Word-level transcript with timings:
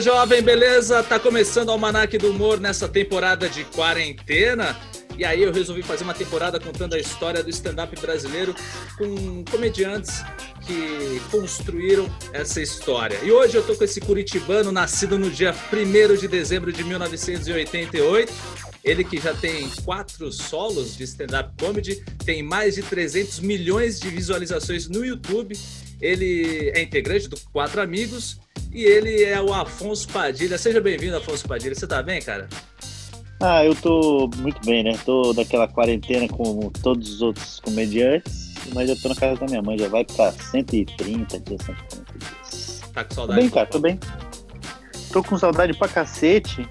Jovem, 0.00 0.40
beleza? 0.40 1.02
Tá 1.02 1.18
começando 1.18 1.68
o 1.68 1.72
Almanac 1.72 2.16
do 2.16 2.30
Humor 2.30 2.58
nessa 2.58 2.88
temporada 2.88 3.50
de 3.50 3.64
quarentena. 3.64 4.74
E 5.18 5.24
aí 5.26 5.42
eu 5.42 5.52
resolvi 5.52 5.82
fazer 5.82 6.04
uma 6.04 6.14
temporada 6.14 6.58
contando 6.58 6.94
a 6.94 6.98
história 6.98 7.42
do 7.42 7.50
stand-up 7.50 7.94
brasileiro 8.00 8.54
com 8.96 9.44
comediantes 9.50 10.22
que 10.66 11.20
construíram 11.30 12.10
essa 12.32 12.62
história. 12.62 13.18
E 13.22 13.30
hoje 13.30 13.58
eu 13.58 13.62
tô 13.62 13.74
com 13.74 13.84
esse 13.84 14.00
curitibano 14.00 14.72
nascido 14.72 15.18
no 15.18 15.30
dia 15.30 15.54
1 15.70 16.16
de 16.16 16.26
dezembro 16.26 16.72
de 16.72 16.82
1988. 16.82 18.32
Ele 18.82 19.04
que 19.04 19.20
já 19.20 19.34
tem 19.34 19.68
quatro 19.84 20.32
solos 20.32 20.96
de 20.96 21.04
stand-up 21.04 21.52
comedy, 21.62 22.02
tem 22.24 22.42
mais 22.42 22.76
de 22.76 22.82
300 22.82 23.40
milhões 23.40 24.00
de 24.00 24.08
visualizações 24.08 24.88
no 24.88 25.04
YouTube. 25.04 25.58
Ele 26.00 26.70
é 26.74 26.80
integrante 26.80 27.28
do 27.28 27.38
Quatro 27.52 27.82
Amigos 27.82 28.40
e 28.72 28.84
ele 28.84 29.24
é 29.24 29.40
o 29.40 29.52
Afonso 29.52 30.08
Padilha. 30.08 30.56
Seja 30.58 30.80
bem-vindo, 30.80 31.16
Afonso 31.16 31.46
Padilha. 31.46 31.74
Você 31.74 31.86
tá 31.86 32.02
bem, 32.02 32.20
cara? 32.20 32.48
Ah, 33.40 33.64
eu 33.64 33.74
tô 33.74 34.30
muito 34.36 34.60
bem, 34.66 34.84
né? 34.84 34.92
Tô 35.04 35.32
naquela 35.32 35.66
quarentena 35.66 36.28
como 36.28 36.70
todos 36.82 37.14
os 37.14 37.22
outros 37.22 37.58
comediantes, 37.60 38.54
mas 38.74 38.90
eu 38.90 39.00
tô 39.00 39.08
na 39.08 39.14
casa 39.14 39.40
da 39.40 39.46
minha 39.46 39.62
mãe, 39.62 39.78
já 39.78 39.88
vai 39.88 40.04
pra 40.04 40.30
130 40.30 41.40
dias, 41.40 41.62
140 41.62 42.18
dias. 42.18 42.80
Tá 42.92 43.04
com 43.04 43.14
saudade? 43.14 43.38
Tô 43.38 43.42
bem, 43.42 43.50
cara, 43.50 43.66
tô 43.66 43.78
bem. 43.78 44.00
Tô 45.10 45.24
com 45.24 45.38
saudade 45.38 45.72
pra 45.72 45.88
cacete, 45.88 46.68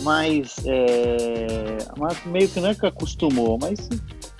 mas, 0.00 0.56
é... 0.66 1.78
mas 1.96 2.24
meio 2.26 2.48
que 2.48 2.58
não 2.58 2.70
é 2.70 2.74
que 2.74 2.84
acostumou, 2.84 3.56
mas 3.60 3.88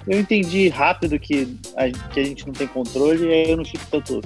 eu 0.09 0.19
entendi 0.19 0.69
rápido 0.69 1.17
que 1.19 1.57
a, 1.77 1.89
que 2.13 2.21
a 2.21 2.25
gente 2.25 2.45
não 2.45 2.53
tem 2.53 2.67
controle 2.67 3.25
e 3.25 3.33
aí 3.33 3.51
eu 3.53 3.57
não 3.57 3.65
fico 3.65 3.85
tanto 3.89 4.21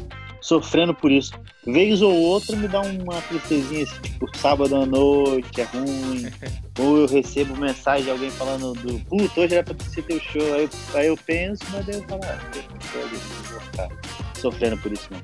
sofrendo 0.47 0.95
por 0.95 1.11
isso. 1.11 1.33
Vez 1.67 2.01
ou 2.01 2.15
outra 2.15 2.55
me 2.55 2.69
dá 2.69 2.81
uma 2.81 3.21
tristezinha, 3.23 3.83
assim, 3.83 4.01
tipo, 4.01 4.39
sábado 4.39 4.77
à 4.77 4.87
noite 4.87 5.61
é 5.61 5.65
ruim, 5.65 6.31
ou 6.79 6.99
eu 6.99 7.07
recebo 7.07 7.57
mensagem 7.57 8.05
de 8.05 8.11
alguém 8.13 8.31
falando 8.31 8.73
do 8.75 9.05
puto, 9.07 9.41
hoje 9.41 9.57
era 9.57 9.65
pra 9.65 9.85
ser 9.87 10.03
teu 10.03 10.21
show, 10.21 10.55
aí 10.55 10.63
eu, 10.63 10.71
aí 10.95 11.07
eu 11.09 11.17
penso, 11.17 11.65
mas 11.73 11.85
daí 11.85 11.97
eu 11.97 12.03
falo, 12.05 12.21
ah, 12.25 12.39
eu 12.95 13.09
vou 13.09 13.61
ficar 13.61 13.89
sofrendo 14.41 14.79
por 14.79 14.93
isso 14.93 15.09
não. 15.11 15.21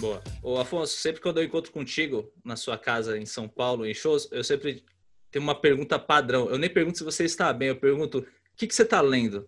Boa. 0.00 0.22
Ô, 0.42 0.58
Afonso, 0.58 0.96
sempre 0.96 1.20
quando 1.20 1.38
eu 1.38 1.44
encontro 1.44 1.70
contigo 1.70 2.32
na 2.42 2.56
sua 2.56 2.78
casa 2.78 3.18
em 3.18 3.26
São 3.26 3.46
Paulo, 3.46 3.84
em 3.84 3.92
shows, 3.92 4.26
eu 4.32 4.42
sempre 4.42 4.82
tenho 5.30 5.42
uma 5.42 5.54
pergunta 5.54 5.98
padrão. 5.98 6.48
Eu 6.48 6.56
nem 6.56 6.70
pergunto 6.70 6.96
se 6.96 7.04
você 7.04 7.24
está 7.24 7.52
bem, 7.52 7.68
eu 7.68 7.76
pergunto, 7.76 8.18
o 8.20 8.26
que, 8.56 8.66
que 8.66 8.74
você 8.74 8.82
está 8.82 9.02
lendo? 9.02 9.46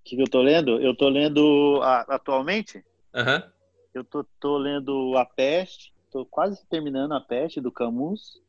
O 0.00 0.04
que, 0.04 0.16
que 0.16 0.22
eu 0.22 0.28
tô 0.28 0.42
lendo? 0.42 0.80
Eu 0.80 0.94
tô 0.94 1.08
lendo 1.08 1.80
a, 1.82 2.00
atualmente? 2.14 2.82
Uhum. 3.14 3.50
Eu 3.94 4.04
tô, 4.04 4.24
tô 4.38 4.56
lendo 4.56 5.16
A 5.16 5.24
Peste, 5.24 5.92
tô 6.10 6.24
quase 6.24 6.64
terminando 6.68 7.12
A 7.12 7.20
Peste, 7.20 7.60
do 7.60 7.72
Camus. 7.72 8.40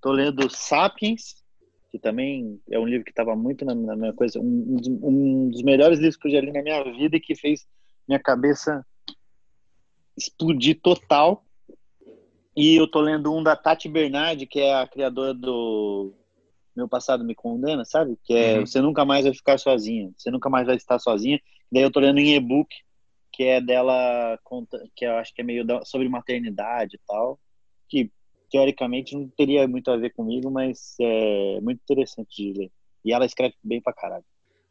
Tô 0.00 0.12
lendo 0.12 0.50
Sapiens, 0.50 1.42
que 1.90 1.98
também 1.98 2.60
é 2.70 2.78
um 2.78 2.86
livro 2.86 3.04
que 3.04 3.10
estava 3.10 3.36
muito 3.36 3.64
na, 3.64 3.74
na, 3.74 3.94
minha 3.94 4.12
coisa, 4.12 4.40
um, 4.40 4.76
um, 5.02 5.48
dos 5.50 5.62
melhores 5.62 5.98
livros 5.98 6.16
que 6.16 6.28
eu 6.28 6.32
já 6.32 6.40
li 6.40 6.50
na 6.50 6.62
minha 6.62 6.82
vida 6.84 7.16
e 7.16 7.20
que 7.20 7.36
fez 7.36 7.66
minha 8.08 8.18
cabeça 8.18 8.84
explodir 10.16 10.80
total. 10.80 11.44
E 12.56 12.76
eu 12.76 12.86
tô 12.86 13.00
lendo 13.00 13.32
um 13.34 13.42
da 13.42 13.56
Tati 13.56 13.88
Bernardi, 13.88 14.46
que 14.46 14.60
é 14.60 14.74
a 14.74 14.86
criadora 14.86 15.32
do 15.32 16.12
Meu 16.76 16.88
Passado 16.88 17.24
Me 17.24 17.34
Condena, 17.34 17.84
sabe? 17.84 18.18
Que 18.24 18.34
é 18.34 18.58
uhum. 18.58 18.66
Você 18.66 18.80
Nunca 18.80 19.04
Mais 19.04 19.24
Vai 19.24 19.34
Ficar 19.34 19.58
Sozinha, 19.58 20.10
Você 20.16 20.30
Nunca 20.30 20.50
Mais 20.50 20.66
Vai 20.66 20.76
Estar 20.76 20.98
Sozinha. 20.98 21.40
Daí 21.70 21.82
eu 21.82 21.90
tô 21.90 22.00
lendo 22.00 22.18
em 22.18 22.34
e-book, 22.34 22.68
que 23.32 23.44
é 23.44 23.60
dela, 23.60 24.38
que 24.94 25.06
eu 25.06 25.16
acho 25.16 25.34
que 25.34 25.40
é 25.40 25.44
meio 25.44 25.64
sobre 25.84 26.08
maternidade 26.08 26.96
e 26.96 27.00
tal, 27.06 27.40
que 27.88 28.10
teoricamente 28.50 29.16
não 29.16 29.28
teria 29.28 29.66
muito 29.66 29.90
a 29.90 29.96
ver 29.96 30.10
comigo, 30.10 30.50
mas 30.50 30.94
é 31.00 31.58
muito 31.60 31.80
interessante 31.80 32.36
de 32.36 32.58
ler. 32.58 32.70
E 33.04 33.12
ela 33.12 33.24
escreve 33.24 33.54
bem 33.64 33.80
pra 33.80 33.92
caralho. 33.92 34.24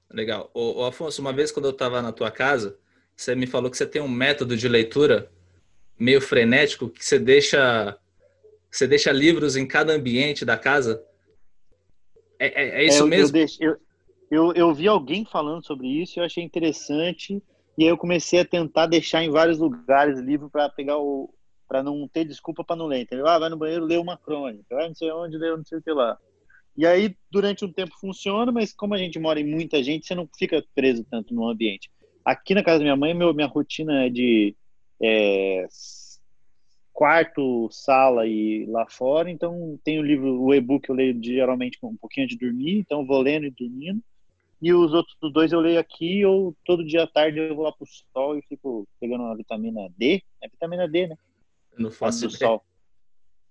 Legal. 0.09 0.51
Ô, 0.53 0.81
ô 0.81 0.85
Afonso, 0.85 1.21
uma 1.21 1.33
vez 1.33 1.51
quando 1.51 1.65
eu 1.65 1.73
tava 1.73 2.01
na 2.01 2.11
tua 2.11 2.29
casa, 2.29 2.77
você 3.15 3.33
me 3.33 3.47
falou 3.47 3.71
que 3.71 3.77
você 3.77 3.87
tem 3.87 4.01
um 4.01 4.07
método 4.07 4.55
de 4.55 4.67
leitura 4.67 5.31
meio 5.97 6.21
frenético, 6.21 6.89
que 6.89 7.03
você 7.03 7.17
deixa 7.17 7.97
você 8.69 8.87
deixa 8.87 9.11
livros 9.11 9.55
em 9.55 9.67
cada 9.67 9.93
ambiente 9.93 10.45
da 10.45 10.57
casa. 10.57 11.03
É, 12.39 12.63
é, 12.63 12.81
é 12.81 12.85
isso 12.85 12.99
é, 12.99 13.01
eu, 13.01 13.07
mesmo? 13.07 13.27
Eu, 13.27 13.31
deixo, 13.31 13.63
eu, 13.63 13.77
eu, 14.31 14.53
eu 14.53 14.73
vi 14.73 14.87
alguém 14.87 15.25
falando 15.25 15.65
sobre 15.65 15.87
isso, 15.87 16.19
eu 16.19 16.23
achei 16.23 16.43
interessante 16.43 17.41
e 17.81 17.83
aí 17.83 17.89
eu 17.89 17.97
comecei 17.97 18.39
a 18.39 18.45
tentar 18.45 18.85
deixar 18.85 19.23
em 19.23 19.31
vários 19.31 19.57
lugares 19.57 20.19
livro 20.19 20.49
para 20.51 20.69
pegar 20.69 20.99
o 20.99 21.33
para 21.67 21.81
não 21.81 22.07
ter 22.07 22.25
desculpa 22.25 22.63
para 22.63 22.75
não 22.75 22.85
ler, 22.85 23.01
entendeu? 23.01 23.25
Ah, 23.25 23.39
vai 23.39 23.49
no 23.49 23.57
banheiro, 23.57 23.85
lê 23.85 23.97
uma 23.97 24.17
crônica, 24.17 24.75
vai 24.75 24.87
não 24.89 24.93
sei 24.93 25.09
onde, 25.09 25.37
lê 25.37 25.49
não 25.49 25.63
sei 25.63 25.79
o 25.79 25.81
que 25.81 25.91
lá. 25.91 26.17
E 26.77 26.85
aí, 26.85 27.15
durante 27.31 27.65
um 27.65 27.71
tempo 27.71 27.97
funciona, 27.99 28.51
mas 28.51 28.73
como 28.73 28.93
a 28.93 28.97
gente 28.97 29.17
mora 29.17 29.39
em 29.39 29.49
muita 29.49 29.81
gente, 29.81 30.05
você 30.05 30.13
não 30.13 30.29
fica 30.37 30.63
preso 30.75 31.05
tanto 31.09 31.33
no 31.33 31.47
ambiente. 31.47 31.89
Aqui 32.25 32.53
na 32.53 32.61
casa 32.61 32.79
da 32.79 32.83
minha 32.83 32.95
mãe, 32.97 33.13
meu, 33.13 33.33
minha 33.33 33.47
rotina 33.47 34.05
é 34.05 34.09
de 34.09 34.53
é, 35.01 35.65
quarto, 36.91 37.69
sala 37.71 38.27
e 38.27 38.65
lá 38.67 38.85
fora. 38.89 39.31
Então, 39.31 39.79
tem 39.83 39.97
o 39.97 40.03
livro, 40.03 40.41
o 40.41 40.53
e-book 40.53 40.87
eu 40.87 40.95
leio 40.95 41.17
geralmente 41.23 41.79
com 41.79 41.87
um 41.87 41.97
pouquinho 41.97 42.27
de 42.27 42.37
dormir, 42.37 42.77
então 42.77 43.05
vou 43.05 43.21
lendo 43.21 43.47
e 43.47 43.49
dormindo. 43.49 44.03
E 44.61 44.71
os 44.73 44.93
outros 44.93 45.17
dois 45.33 45.51
eu 45.51 45.59
leio 45.59 45.79
aqui, 45.79 46.23
ou 46.23 46.55
todo 46.63 46.85
dia 46.85 47.03
à 47.03 47.07
tarde 47.07 47.39
eu 47.39 47.55
vou 47.55 47.65
lá 47.65 47.71
pro 47.71 47.87
sol 48.13 48.37
e 48.37 48.41
fico 48.43 48.87
pegando 48.99 49.23
uma 49.23 49.35
vitamina 49.35 49.89
D. 49.97 50.21
É 50.41 50.47
vitamina 50.47 50.87
D, 50.87 51.07
né? 51.07 51.17
não 51.77 51.91
faço 51.91 52.27
do 52.27 52.37
sol. 52.37 52.63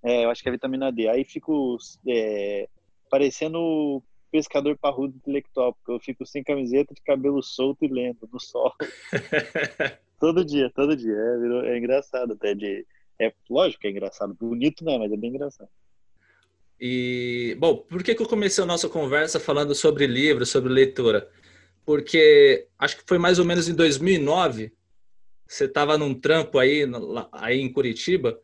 É, 0.03 0.25
eu 0.25 0.31
acho 0.31 0.43
que 0.43 0.49
é 0.49 0.53
vitamina 0.53 0.91
D. 0.93 1.09
Aí 1.09 1.25
fico 1.25 1.77
é, 2.07 2.69
parecendo 3.11 4.03
pescador 4.31 4.79
parrudo 4.79 5.17
intelectual, 5.17 5.75
porque 5.75 5.91
eu 5.91 6.01
fico 6.01 6.25
sem 6.25 6.43
camiseta, 6.43 6.95
de 6.95 7.03
cabelo 7.03 7.43
solto 7.43 7.85
e 7.85 7.89
lendo 7.89 8.29
no 8.33 8.41
sol. 8.41 8.73
todo 10.21 10.45
dia, 10.45 10.71
todo 10.71 10.97
dia. 10.97 11.13
É, 11.13 11.73
é 11.73 11.79
engraçado 11.79 12.33
até 12.35 12.55
de. 12.55 12.87
É 13.21 13.33
lógico 13.51 13.83
que 13.83 13.89
é 13.89 13.91
engraçado. 13.91 14.35
Bonito 14.35 14.85
não, 14.85 14.99
mas 14.99 15.13
é 15.13 15.17
bem 15.17 15.31
engraçado. 15.31 15.69
E, 16.81 17.55
bom, 17.59 17.77
por 17.77 18.03
que, 18.03 18.15
que 18.15 18.23
eu 18.23 18.29
comecei 18.29 18.65
a 18.65 18.67
nossa 18.67 18.89
conversa 18.89 19.39
falando 19.39 19.75
sobre 19.75 20.07
livros, 20.07 20.49
sobre 20.49 20.73
leitura? 20.73 21.29
Porque 21.85 22.69
acho 22.79 22.97
que 22.97 23.03
foi 23.07 23.19
mais 23.19 23.39
ou 23.39 23.45
menos 23.45 23.69
em 23.69 23.75
2009, 23.75 24.73
você 25.47 25.67
estava 25.67 25.99
num 25.99 26.15
trampo 26.15 26.59
aí, 26.59 26.85
aí 27.33 27.61
em 27.61 27.71
Curitiba, 27.71 28.41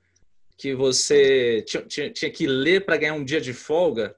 que 0.59 0.75
você 0.75 1.65
tinha, 1.65 2.31
que 2.31 2.47
ler 2.47 2.85
para 2.85 2.99
ganhar 2.99 3.15
um 3.15 3.25
dia 3.25 3.41
de 3.41 3.55
folga. 3.55 4.15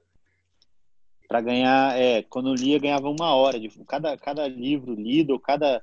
Para 1.27 1.39
ganhar, 1.39 1.97
é, 1.97 2.21
quando 2.23 2.53
lia, 2.53 2.79
ganhava 2.79 3.07
uma 3.07 3.33
hora. 3.35 3.57
De, 3.57 3.69
cada, 3.87 4.17
cada 4.17 4.47
livro 4.47 4.95
lido, 4.95 5.39
cada. 5.39 5.81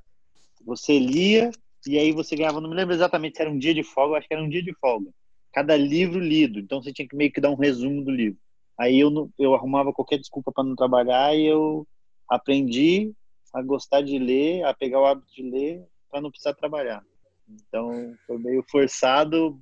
Você 0.65 0.99
lia 0.99 1.51
e 1.87 1.99
aí 1.99 2.13
você 2.13 2.35
ganhava, 2.35 2.61
não 2.61 2.69
me 2.69 2.75
lembro 2.75 2.95
exatamente 2.95 3.37
se 3.37 3.43
era 3.43 3.51
um 3.51 3.59
dia 3.59 3.73
de 3.73 3.85
folga, 3.85 4.19
acho 4.19 4.27
que 4.29 4.35
era 4.35 4.43
um 4.43 4.49
dia 4.49 4.63
de 4.63 4.75
folga 4.75 5.11
cada 5.57 5.75
livro 5.75 6.21
lido. 6.21 6.59
Então 6.59 6.83
você 6.83 6.93
tinha 6.93 7.09
que 7.09 7.17
meio 7.17 7.33
que 7.33 7.41
dar 7.41 7.51
um 7.51 7.55
resumo 7.55 8.05
do 8.05 8.11
livro. 8.11 8.39
Aí 8.79 9.01
eu, 9.01 9.31
eu 9.39 9.55
arrumava 9.55 9.91
qualquer 9.91 10.19
desculpa 10.19 10.53
para 10.53 10.63
não 10.63 10.77
trabalhar 10.77 11.35
e 11.35 11.47
eu 11.47 11.89
aprendi 12.29 13.15
a 13.55 13.63
gostar 13.63 14.03
de 14.03 14.19
ler, 14.19 14.65
a 14.65 14.75
pegar 14.75 15.01
o 15.01 15.07
hábito 15.07 15.33
de 15.35 15.43
ler 15.43 15.83
para 16.11 16.21
não 16.21 16.31
precisar 16.31 16.53
trabalhar. 16.53 17.03
Então 17.49 18.15
foi 18.27 18.37
meio 18.37 18.63
forçado, 18.71 19.59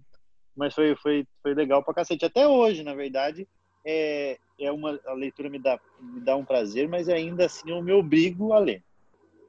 mas 0.57 0.75
foi, 0.75 0.97
foi, 0.97 1.25
foi 1.41 1.55
legal 1.55 1.81
para 1.85 1.95
cacete. 1.95 2.25
Até 2.25 2.45
hoje, 2.45 2.83
na 2.83 2.95
verdade, 2.95 3.47
é, 3.87 4.37
é 4.59 4.73
uma, 4.73 4.99
a 5.07 5.13
leitura 5.13 5.49
me 5.49 5.61
dá, 5.61 5.79
me 6.01 6.21
dá 6.23 6.35
um 6.35 6.45
prazer, 6.45 6.89
mas 6.89 7.09
ainda 7.09 7.47
assim 7.47 7.71
eu 7.71 7.81
me 7.81 7.93
obrigo 7.93 8.53
a 8.53 8.59
ler. 8.59 8.83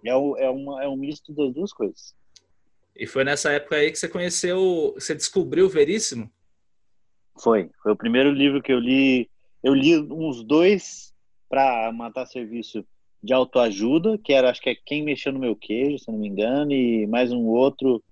É, 0.05 0.11
é, 0.11 0.49
uma, 0.51 0.83
é 0.83 0.87
um 0.87 0.95
misto 0.95 1.33
das 1.33 1.51
duas 1.51 1.73
coisas. 1.73 2.13
E 2.95 3.07
foi 3.07 3.23
nessa 3.23 3.51
época 3.51 3.77
aí 3.77 3.91
que 3.91 3.97
você 3.97 4.07
conheceu, 4.07 4.93
você 4.93 5.15
descobriu 5.15 5.65
o 5.65 5.69
Veríssimo? 5.69 6.31
Foi. 7.37 7.69
Foi 7.81 7.91
o 7.91 7.95
primeiro 7.97 8.31
livro 8.31 8.61
que 8.61 8.71
eu 8.71 8.79
li. 8.79 9.29
Eu 9.63 9.73
li 9.73 9.97
uns 9.97 10.43
dois 10.43 11.13
para 11.49 11.91
matar 11.91 12.25
serviço 12.25 12.85
de 13.21 13.33
autoajuda, 13.33 14.17
que 14.17 14.31
era, 14.31 14.49
acho 14.49 14.61
que 14.61 14.69
é 14.69 14.75
Quem 14.75 15.03
Mexeu 15.03 15.33
no 15.33 15.39
Meu 15.39 15.55
Queijo, 15.55 15.97
se 15.97 16.11
não 16.11 16.19
me 16.19 16.27
engano, 16.27 16.71
e 16.71 17.07
mais 17.07 17.31
um 17.31 17.45
outro 17.47 18.03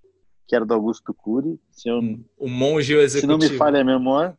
que 0.47 0.55
era 0.55 0.65
do 0.65 0.73
Augusto 0.73 1.13
Cury. 1.13 1.59
Se 1.71 1.89
eu, 1.89 1.99
o 2.37 2.49
monge 2.49 2.93
executivo. 2.95 3.39
Se 3.39 3.47
não 3.47 3.51
me 3.51 3.57
falha 3.57 3.81
a 3.81 3.83
memória. 3.83 4.37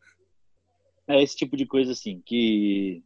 É 1.06 1.22
esse 1.22 1.36
tipo 1.36 1.56
de 1.56 1.66
coisa 1.66 1.92
assim, 1.92 2.20
que 2.24 3.02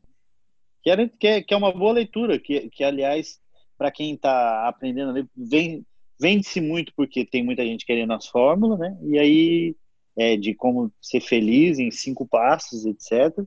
que, 0.83 0.91
era, 0.91 1.09
que, 1.09 1.27
é, 1.27 1.43
que 1.43 1.53
é 1.53 1.57
uma 1.57 1.73
boa 1.73 1.93
leitura, 1.93 2.39
que, 2.39 2.71
que 2.71 2.83
aliás, 2.85 3.39
para 3.77 3.91
quem 3.91 4.15
está 4.15 4.67
aprendendo 4.69 5.11
a 5.11 5.13
ler, 5.13 5.29
vem, 5.37 5.85
vende-se 6.19 6.61
muito 6.61 6.93
porque 6.97 7.25
tem 7.25 7.45
muita 7.45 7.65
gente 7.65 7.85
querendo 7.85 8.13
as 8.13 8.27
fórmulas, 8.27 8.79
né? 8.79 8.97
E 9.03 9.19
aí 9.19 9.77
é, 10.19 10.37
de 10.37 10.53
como 10.53 10.93
ser 11.01 11.21
feliz 11.21 11.79
em 11.79 11.91
cinco 11.93 12.27
passos, 12.27 12.85
etc. 12.85 13.47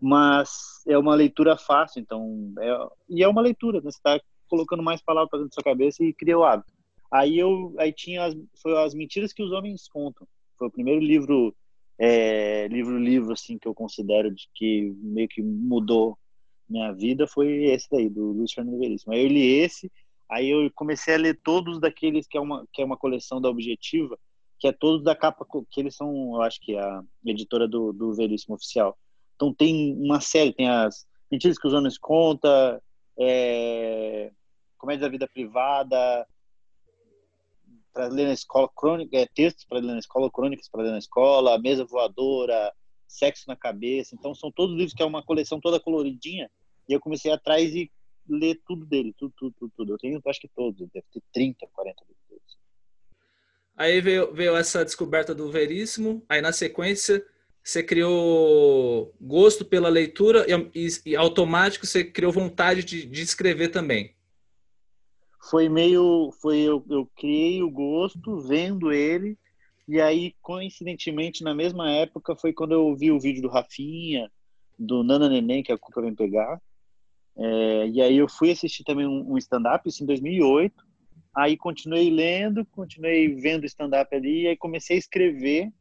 Mas 0.00 0.82
é 0.86 0.96
uma 0.96 1.14
leitura 1.14 1.56
fácil, 1.56 2.00
então 2.00 2.52
é, 2.60 2.88
e 3.08 3.22
é 3.22 3.28
uma 3.28 3.42
leitura, 3.42 3.80
né? 3.80 3.90
Você 3.90 3.98
está 3.98 4.20
colocando 4.48 4.82
mais 4.82 5.02
palavras 5.02 5.30
dentro 5.32 5.48
da 5.48 5.54
sua 5.54 5.64
cabeça 5.64 6.04
e 6.04 6.12
cria 6.12 6.38
o 6.38 6.44
hábito. 6.44 6.72
Aí 7.10 7.38
eu 7.38 7.74
aí 7.78 7.92
tinha 7.92 8.24
as, 8.24 8.36
foi 8.60 8.76
as 8.84 8.94
mentiras 8.94 9.32
que 9.32 9.42
os 9.42 9.50
homens 9.50 9.88
contam. 9.88 10.26
Foi 10.56 10.68
o 10.68 10.70
primeiro 10.70 11.00
livro 11.00 11.54
é, 11.98 12.68
livro 12.68 12.98
livro 12.98 13.32
assim 13.32 13.58
que 13.58 13.66
eu 13.66 13.74
considero 13.74 14.32
de 14.32 14.48
que 14.54 14.94
meio 14.98 15.28
que 15.28 15.42
mudou 15.42 16.16
minha 16.68 16.92
vida 16.92 17.26
foi 17.26 17.64
esse 17.66 17.88
daí 17.90 18.08
do 18.08 18.32
Luiz 18.32 18.52
Fernando 18.52 18.78
Veríssimo. 18.78 19.12
Aí 19.12 19.22
eu 19.22 19.28
li 19.28 19.58
esse, 19.58 19.90
aí 20.30 20.48
eu 20.48 20.70
comecei 20.74 21.14
a 21.14 21.18
ler 21.18 21.38
todos 21.42 21.80
daqueles 21.80 22.26
que 22.26 22.38
é 22.38 22.40
uma 22.40 22.64
que 22.72 22.80
é 22.80 22.84
uma 22.84 22.96
coleção 22.96 23.40
da 23.40 23.50
Objetiva, 23.50 24.18
que 24.62 24.68
é 24.68 24.72
todos 24.72 25.02
da 25.02 25.16
capa 25.16 25.44
que 25.68 25.80
eles 25.80 25.96
são, 25.96 26.36
eu 26.36 26.42
acho 26.42 26.60
que 26.60 26.76
é 26.76 26.80
a 26.80 27.02
editora 27.26 27.66
do, 27.66 27.92
do 27.92 28.14
Veríssimo 28.14 28.54
oficial. 28.54 28.96
Então 29.34 29.52
tem 29.52 29.92
uma 29.96 30.20
série, 30.20 30.52
tem 30.52 30.68
as 30.68 31.04
mentiras 31.28 31.58
que 31.58 31.66
os 31.66 31.74
homens 31.74 31.98
conta, 31.98 32.80
é, 33.18 34.30
comédia 34.78 35.00
da 35.00 35.10
vida 35.10 35.26
privada, 35.26 36.24
para 37.92 38.06
ler 38.06 38.26
na 38.28 38.34
escola, 38.34 38.70
crônica, 38.76 39.16
é, 39.16 39.26
textos 39.34 39.64
para 39.64 39.80
ler 39.80 39.94
na 39.94 39.98
escola, 39.98 40.30
crônicas 40.30 40.68
para 40.68 40.84
ler 40.84 40.92
na 40.92 40.98
escola, 40.98 41.58
mesa 41.58 41.84
voadora, 41.84 42.72
sexo 43.08 43.48
na 43.48 43.56
cabeça. 43.56 44.14
Então 44.14 44.32
são 44.32 44.52
todos 44.52 44.76
livros 44.76 44.94
que 44.94 45.02
é 45.02 45.06
uma 45.06 45.24
coleção 45.24 45.60
toda 45.60 45.80
coloridinha. 45.80 46.48
E 46.88 46.92
eu 46.92 47.00
comecei 47.00 47.32
atrás 47.32 47.74
e 47.74 47.90
ler 48.28 48.60
tudo 48.64 48.86
dele, 48.86 49.12
tudo, 49.18 49.34
tudo, 49.36 49.54
tudo, 49.58 49.72
tudo. 49.76 49.92
Eu 49.94 49.98
tenho, 49.98 50.22
acho 50.24 50.40
que 50.40 50.48
todos, 50.54 50.78
deve 50.78 51.04
ter 51.12 51.22
30, 51.32 51.66
40 51.66 52.04
livros. 52.04 52.61
Aí 53.76 54.00
veio, 54.00 54.32
veio 54.32 54.56
essa 54.56 54.84
descoberta 54.84 55.34
do 55.34 55.50
Veríssimo, 55.50 56.22
aí 56.28 56.40
na 56.40 56.52
sequência 56.52 57.24
você 57.64 57.82
criou 57.82 59.14
gosto 59.20 59.64
pela 59.64 59.88
leitura 59.88 60.44
e, 60.48 60.86
e, 60.86 61.10
e 61.12 61.16
automático 61.16 61.86
você 61.86 62.04
criou 62.04 62.32
vontade 62.32 62.84
de, 62.84 63.06
de 63.06 63.22
escrever 63.22 63.68
também. 63.68 64.14
Foi 65.50 65.68
meio 65.68 66.32
foi 66.40 66.58
eu, 66.58 66.84
eu 66.90 67.08
criei 67.16 67.62
o 67.62 67.70
gosto 67.70 68.40
vendo 68.40 68.92
ele 68.92 69.38
e 69.88 70.00
aí 70.00 70.34
coincidentemente 70.40 71.42
na 71.42 71.54
mesma 71.54 71.90
época 71.90 72.36
foi 72.36 72.52
quando 72.52 72.72
eu 72.72 72.94
vi 72.94 73.10
o 73.10 73.20
vídeo 73.20 73.42
do 73.42 73.48
Rafinha 73.48 74.30
do 74.78 75.02
Nana 75.02 75.28
Neném 75.28 75.62
que 75.62 75.72
a 75.72 75.78
Cuca 75.78 76.00
vem 76.00 76.14
pegar. 76.14 76.60
É, 77.36 77.88
e 77.88 78.02
aí 78.02 78.16
eu 78.18 78.28
fui 78.28 78.50
assistir 78.50 78.84
também 78.84 79.06
um, 79.06 79.32
um 79.32 79.38
stand-up 79.38 79.88
isso 79.88 80.02
em 80.02 80.06
2008 80.06 80.91
aí 81.34 81.56
continuei 81.56 82.10
lendo 82.10 82.64
continuei 82.66 83.34
vendo 83.34 83.66
stand-up 83.66 84.14
ali 84.14 84.42
e 84.42 84.48
aí 84.48 84.56
comecei 84.56 84.96
a 84.96 84.98
escrever 84.98 85.72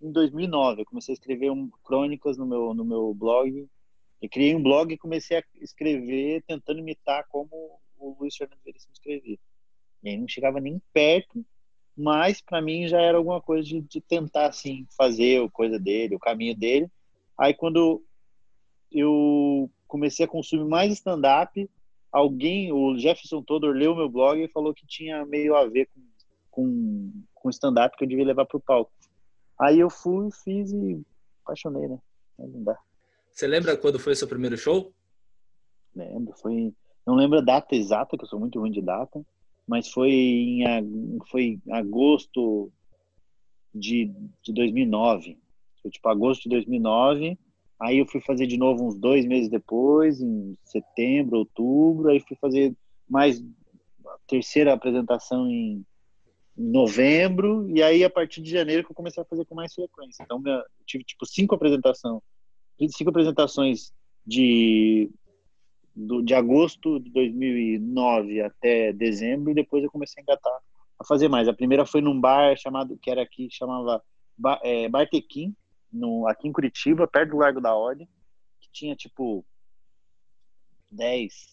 em 0.00 0.12
2009 0.12 0.82
eu 0.82 0.86
comecei 0.86 1.12
a 1.12 1.16
escrever 1.16 1.50
um, 1.50 1.70
crônicas 1.84 2.36
no 2.36 2.46
meu 2.46 2.74
no 2.74 2.84
meu 2.84 3.14
blog 3.14 3.68
eu 4.22 4.28
criei 4.28 4.54
um 4.54 4.62
blog 4.62 4.94
e 4.94 4.98
comecei 4.98 5.38
a 5.38 5.44
escrever 5.60 6.44
tentando 6.46 6.78
imitar 6.78 7.26
como 7.28 7.80
o 7.98 8.16
Luiz 8.20 8.36
Fernando 8.36 8.60
Veríssimo 8.64 8.92
escrevia. 8.92 9.36
E 10.00 10.08
aí 10.08 10.16
não 10.16 10.28
chegava 10.28 10.60
nem 10.60 10.80
perto, 10.92 11.44
mas 11.96 12.40
para 12.40 12.62
mim 12.62 12.86
já 12.86 13.00
era 13.00 13.18
alguma 13.18 13.40
coisa 13.40 13.66
de, 13.68 13.80
de, 13.80 14.00
tentar 14.00 14.46
assim 14.46 14.86
fazer 14.96 15.42
a 15.42 15.50
coisa 15.50 15.76
dele, 15.76 16.14
o 16.14 16.20
caminho 16.20 16.56
dele. 16.56 16.88
Aí 17.36 17.52
quando 17.52 18.00
eu 18.92 19.68
comecei 19.88 20.24
a 20.24 20.28
consumir 20.28 20.66
mais 20.66 20.92
stand-up, 20.92 21.68
alguém, 22.12 22.72
o 22.72 22.96
Jefferson 22.98 23.42
Todor, 23.42 23.74
leu 23.74 23.96
meu 23.96 24.08
blog 24.08 24.42
e 24.42 24.48
falou 24.48 24.74
que 24.74 24.86
tinha 24.86 25.24
meio 25.24 25.56
a 25.56 25.66
ver 25.66 25.86
com, 25.86 26.00
com, 26.50 27.12
com 27.34 27.50
stand-up 27.50 27.96
que 27.96 28.04
eu 28.04 28.08
devia 28.08 28.26
levar 28.26 28.44
para 28.44 28.58
o 28.58 28.60
palco. 28.60 28.92
Aí 29.58 29.80
eu 29.80 29.88
fui, 29.88 30.28
fiz 30.44 30.72
e 30.72 31.02
apaixonei, 31.42 31.88
né? 31.88 31.98
Não 32.38 32.64
dá. 32.64 32.78
Você 33.30 33.46
lembra 33.46 33.76
quando 33.76 33.98
foi 33.98 34.12
o 34.12 34.16
seu 34.16 34.28
primeiro 34.28 34.56
show? 34.56 34.92
Lembro, 35.94 36.34
foi 36.36 36.74
não 37.06 37.14
lembro 37.14 37.38
a 37.38 37.42
data 37.42 37.74
exata, 37.74 38.16
que 38.16 38.24
eu 38.24 38.28
sou 38.28 38.38
muito 38.38 38.60
ruim 38.60 38.70
de 38.70 38.80
data, 38.80 39.24
mas 39.66 39.88
foi 39.88 40.10
em 40.10 41.18
foi 41.30 41.60
agosto 41.70 42.72
de, 43.74 44.12
de 44.42 44.52
2009. 44.52 45.38
Foi 45.80 45.90
tipo 45.90 46.08
agosto 46.08 46.42
de 46.44 46.50
2009. 46.50 47.38
Aí 47.82 47.98
eu 47.98 48.06
fui 48.06 48.20
fazer 48.20 48.46
de 48.46 48.56
novo 48.56 48.86
uns 48.86 48.96
dois 48.96 49.26
meses 49.26 49.48
depois, 49.48 50.20
em 50.20 50.56
setembro, 50.62 51.38
outubro. 51.38 52.10
Aí 52.10 52.20
fui 52.20 52.36
fazer 52.40 52.72
mais 53.08 53.42
a 54.06 54.16
terceira 54.28 54.72
apresentação 54.72 55.48
em 55.48 55.84
novembro. 56.56 57.68
E 57.68 57.82
aí 57.82 58.04
a 58.04 58.10
partir 58.10 58.40
de 58.40 58.50
janeiro 58.50 58.84
que 58.84 58.92
eu 58.92 58.94
comecei 58.94 59.20
a 59.20 59.26
fazer 59.26 59.44
com 59.46 59.56
mais 59.56 59.74
frequência. 59.74 60.22
Então 60.22 60.40
eu 60.46 60.62
tive 60.86 61.02
tipo 61.02 61.26
cinco 61.26 61.56
apresentações, 61.56 62.22
cinco 62.90 63.10
apresentações 63.10 63.92
de 64.24 65.10
do, 65.94 66.22
de 66.22 66.34
agosto 66.34 67.00
de 67.00 67.10
2009 67.10 68.40
até 68.42 68.92
dezembro 68.92 69.50
e 69.50 69.54
depois 69.54 69.82
eu 69.82 69.90
comecei 69.90 70.20
a 70.20 70.22
engatar 70.22 70.58
a 71.00 71.04
fazer 71.04 71.26
mais. 71.26 71.48
A 71.48 71.52
primeira 71.52 71.84
foi 71.84 72.00
num 72.00 72.18
bar 72.18 72.56
chamado 72.56 72.96
que 72.96 73.10
era 73.10 73.22
aqui 73.22 73.48
chamava 73.50 74.00
Bar, 74.38 74.60
é, 74.62 74.88
Bartequim, 74.88 75.52
no 75.92 76.26
aqui 76.26 76.48
em 76.48 76.52
Curitiba, 76.52 77.06
perto 77.06 77.30
do 77.30 77.38
Largo 77.38 77.60
da 77.60 77.74
Ordem, 77.74 78.08
que 78.60 78.68
tinha 78.72 78.96
tipo 78.96 79.44
10 80.90 81.52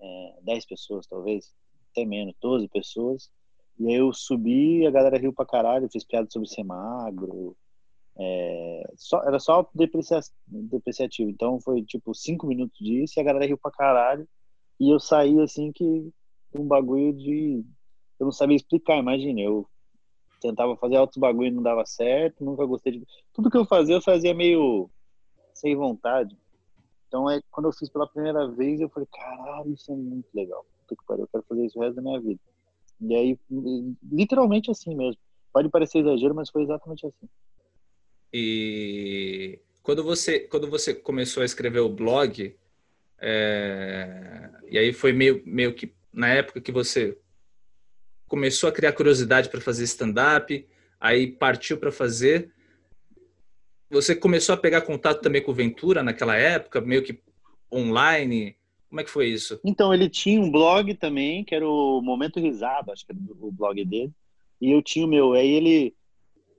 é, 0.00 0.38
10 0.42 0.66
pessoas 0.66 1.06
talvez, 1.06 1.52
até 1.90 2.04
menos, 2.04 2.34
12 2.40 2.68
pessoas. 2.68 3.30
E 3.78 3.88
aí 3.88 3.94
eu 3.94 4.12
subi, 4.12 4.86
a 4.86 4.90
galera 4.90 5.18
riu 5.18 5.32
pra 5.32 5.46
caralho, 5.46 5.88
fiz 5.90 6.04
piada 6.04 6.28
sobre 6.30 6.48
ser 6.48 6.62
magro, 6.62 7.56
é, 8.16 8.92
só, 8.96 9.22
era 9.24 9.38
só 9.38 9.68
depreciativo. 9.74 11.30
Então 11.30 11.60
foi 11.60 11.82
tipo 11.82 12.14
cinco 12.14 12.46
minutos 12.46 12.78
disso 12.78 13.14
e 13.16 13.20
a 13.20 13.24
galera 13.24 13.46
riu 13.46 13.58
pra 13.58 13.70
caralho. 13.70 14.28
E 14.78 14.92
eu 14.92 15.00
saí 15.00 15.40
assim 15.40 15.72
que 15.72 16.12
um 16.54 16.66
bagulho 16.66 17.12
de. 17.12 17.64
Eu 18.18 18.26
não 18.26 18.32
sabia 18.32 18.56
explicar, 18.56 18.98
imagina. 18.98 19.40
Eu 19.40 19.68
tentava 20.44 20.76
fazer 20.76 20.98
outros 20.98 21.18
bagulho 21.18 21.48
e 21.48 21.50
não 21.50 21.62
dava 21.62 21.86
certo, 21.86 22.44
nunca 22.44 22.66
gostei 22.66 22.92
de. 22.92 23.06
Tudo 23.32 23.50
que 23.50 23.56
eu 23.56 23.64
fazia, 23.64 23.94
eu 23.94 24.02
fazia 24.02 24.34
meio 24.34 24.90
sem 25.54 25.74
vontade. 25.74 26.36
Então 27.08 27.30
é 27.30 27.40
quando 27.50 27.66
eu 27.66 27.72
fiz 27.72 27.88
pela 27.88 28.06
primeira 28.06 28.46
vez, 28.48 28.80
eu 28.80 28.90
falei, 28.90 29.08
caralho, 29.10 29.72
isso 29.72 29.90
é 29.90 29.96
muito 29.96 30.28
legal. 30.34 30.66
Puta 30.80 31.00
que 31.00 31.06
pariu, 31.06 31.24
eu 31.24 31.28
quero 31.28 31.44
fazer 31.48 31.64
isso 31.64 31.78
o 31.78 31.82
resto 31.82 31.96
da 31.96 32.02
minha 32.02 32.20
vida. 32.20 32.40
E 33.00 33.14
aí, 33.14 33.38
literalmente 34.12 34.70
assim 34.70 34.94
mesmo. 34.94 35.20
Pode 35.52 35.68
parecer 35.70 35.98
exagero, 35.98 36.34
mas 36.34 36.50
foi 36.50 36.62
exatamente 36.62 37.06
assim. 37.06 37.28
E 38.32 39.60
quando 39.82 40.02
você, 40.02 40.40
quando 40.40 40.68
você 40.68 40.92
começou 40.92 41.42
a 41.42 41.46
escrever 41.46 41.80
o 41.80 41.88
blog, 41.88 42.54
é, 43.18 44.50
e 44.68 44.76
aí 44.76 44.92
foi 44.92 45.12
meio, 45.12 45.42
meio 45.46 45.74
que 45.74 45.94
na 46.12 46.28
época 46.28 46.60
que 46.60 46.72
você 46.72 47.16
começou 48.34 48.68
a 48.68 48.72
criar 48.72 48.92
curiosidade 48.92 49.48
para 49.48 49.60
fazer 49.60 49.84
stand-up, 49.84 50.66
aí 51.00 51.28
partiu 51.28 51.78
para 51.78 51.92
fazer. 51.92 52.52
Você 53.88 54.16
começou 54.16 54.56
a 54.56 54.58
pegar 54.58 54.80
contato 54.80 55.20
também 55.20 55.40
com 55.40 55.52
o 55.52 55.54
Ventura 55.54 56.02
naquela 56.02 56.34
época, 56.34 56.80
meio 56.80 57.04
que 57.04 57.20
online. 57.72 58.56
Como 58.88 59.00
é 59.00 59.04
que 59.04 59.10
foi 59.10 59.28
isso? 59.28 59.60
Então, 59.64 59.94
ele 59.94 60.10
tinha 60.10 60.40
um 60.40 60.50
blog 60.50 60.92
também, 60.94 61.44
que 61.44 61.54
era 61.54 61.64
o 61.64 62.00
Momento 62.02 62.40
Risado, 62.40 62.90
acho 62.90 63.06
que 63.06 63.12
era 63.12 63.20
o 63.40 63.52
blog 63.52 63.84
dele. 63.84 64.10
E 64.60 64.72
eu 64.72 64.82
tinha 64.82 65.06
o 65.06 65.08
meu. 65.08 65.32
Aí 65.34 65.48
ele 65.48 65.94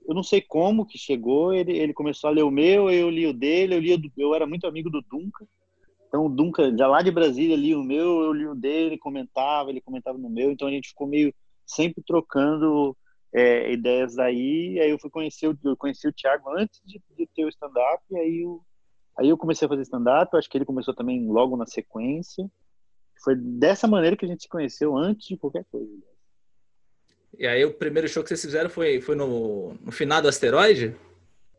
eu 0.08 0.14
não 0.14 0.22
sei 0.22 0.40
como 0.40 0.86
que 0.86 0.96
chegou, 0.96 1.52
ele, 1.52 1.72
ele 1.76 1.92
começou 1.92 2.30
a 2.30 2.32
ler 2.32 2.44
o 2.44 2.50
meu, 2.50 2.88
eu 2.88 3.10
li 3.10 3.26
o 3.26 3.34
dele, 3.34 3.74
eu, 3.74 3.80
li 3.80 4.12
eu 4.16 4.34
era 4.34 4.46
muito 4.46 4.64
amigo 4.64 4.88
do 4.88 5.02
Dunca, 5.02 5.44
então 6.06 6.26
o 6.26 6.28
Dunca, 6.28 6.72
já 6.78 6.86
lá 6.86 7.02
de 7.02 7.10
Brasília, 7.10 7.56
lia 7.56 7.76
o 7.76 7.82
meu, 7.82 8.22
eu 8.22 8.32
li 8.32 8.46
o 8.46 8.54
dele, 8.54 8.96
comentava, 8.96 9.68
ele 9.68 9.80
comentava 9.80 10.16
no 10.16 10.30
meu, 10.30 10.52
então 10.52 10.68
a 10.68 10.70
gente 10.70 10.90
ficou 10.90 11.08
meio 11.08 11.34
sempre 11.66 12.02
trocando 12.06 12.96
é, 13.32 13.72
ideias 13.72 14.18
aí, 14.18 14.78
aí 14.80 14.90
eu 14.90 14.98
fui 14.98 15.10
conhecer, 15.10 15.46
eu 15.46 15.76
conheci 15.76 16.08
o 16.08 16.12
Thiago 16.12 16.50
antes 16.56 16.80
de, 16.84 17.02
de 17.16 17.26
ter 17.34 17.44
o 17.44 17.48
stand-up, 17.48 18.02
e 18.10 18.16
aí 18.16 18.42
eu, 18.42 18.62
aí 19.18 19.28
eu 19.28 19.36
comecei 19.36 19.66
a 19.66 19.68
fazer 19.68 19.82
stand-up, 19.82 20.36
acho 20.36 20.48
que 20.48 20.56
ele 20.56 20.64
começou 20.64 20.94
também 20.94 21.26
logo 21.26 21.56
na 21.56 21.66
sequência, 21.66 22.48
foi 23.22 23.34
dessa 23.34 23.86
maneira 23.86 24.16
que 24.16 24.24
a 24.24 24.28
gente 24.28 24.42
se 24.42 24.48
conheceu 24.48 24.96
antes 24.96 25.26
de 25.26 25.36
qualquer 25.36 25.64
coisa. 25.70 25.90
E 27.38 27.46
aí 27.46 27.64
o 27.64 27.74
primeiro 27.74 28.08
show 28.08 28.22
que 28.22 28.28
vocês 28.28 28.40
fizeram 28.40 28.70
foi, 28.70 29.00
foi 29.00 29.14
no, 29.14 29.74
no 29.74 29.92
final 29.92 30.22
do 30.22 30.28
Asteroide? 30.28 30.96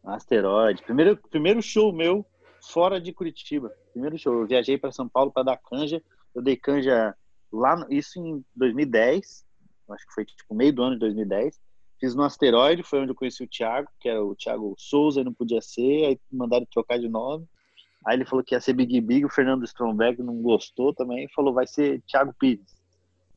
Asteroide. 0.04 0.82
Primeiro, 0.84 1.18
primeiro 1.30 1.62
show 1.62 1.94
meu 1.94 2.26
fora 2.62 3.00
de 3.00 3.14
Curitiba. 3.14 3.72
Primeiro 3.92 4.18
show. 4.18 4.42
Eu 4.42 4.48
viajei 4.48 4.78
para 4.78 4.92
São 4.92 5.08
Paulo 5.08 5.32
para 5.32 5.44
dar 5.44 5.58
canja. 5.58 6.02
Eu 6.34 6.42
dei 6.42 6.56
canja 6.56 7.16
lá, 7.52 7.86
isso 7.90 8.20
em 8.20 8.44
2010. 8.56 9.46
Acho 9.90 10.06
que 10.06 10.14
foi 10.14 10.26
tipo 10.26 10.54
meio 10.54 10.74
do 10.74 10.84
ano 10.84 10.96
de 10.96 11.00
2010. 11.00 11.60
Fiz 12.00 12.14
no 12.14 12.24
Asteroide, 12.24 12.84
foi 12.84 13.00
onde 13.00 13.12
eu 13.12 13.16
conheci 13.16 13.44
o 13.44 13.48
Thiago, 13.48 13.90
que 14.00 14.08
era 14.08 14.24
o 14.24 14.36
Thiago 14.36 14.76
Souza, 14.78 15.24
não 15.24 15.34
podia 15.34 15.62
ser. 15.62 16.06
Aí 16.06 16.20
mandaram 16.32 16.66
trocar 16.72 17.00
de 17.00 17.10
nome. 17.10 17.46
Aí 18.06 18.16
ele 18.16 18.26
falou 18.26 18.44
que 18.44 18.56
ia 18.56 18.62
ser 18.62 18.74
Big 18.74 19.02
Big, 19.02 19.26
o 19.26 19.30
Fernando 19.30 19.66
Stromberg 19.66 20.22
não 20.22 20.42
gostou 20.42 20.94
também, 20.94 21.28
falou 21.36 21.54
vai 21.54 21.68
ser 21.68 22.02
Thiago 22.08 22.34
Pires. 22.40 22.78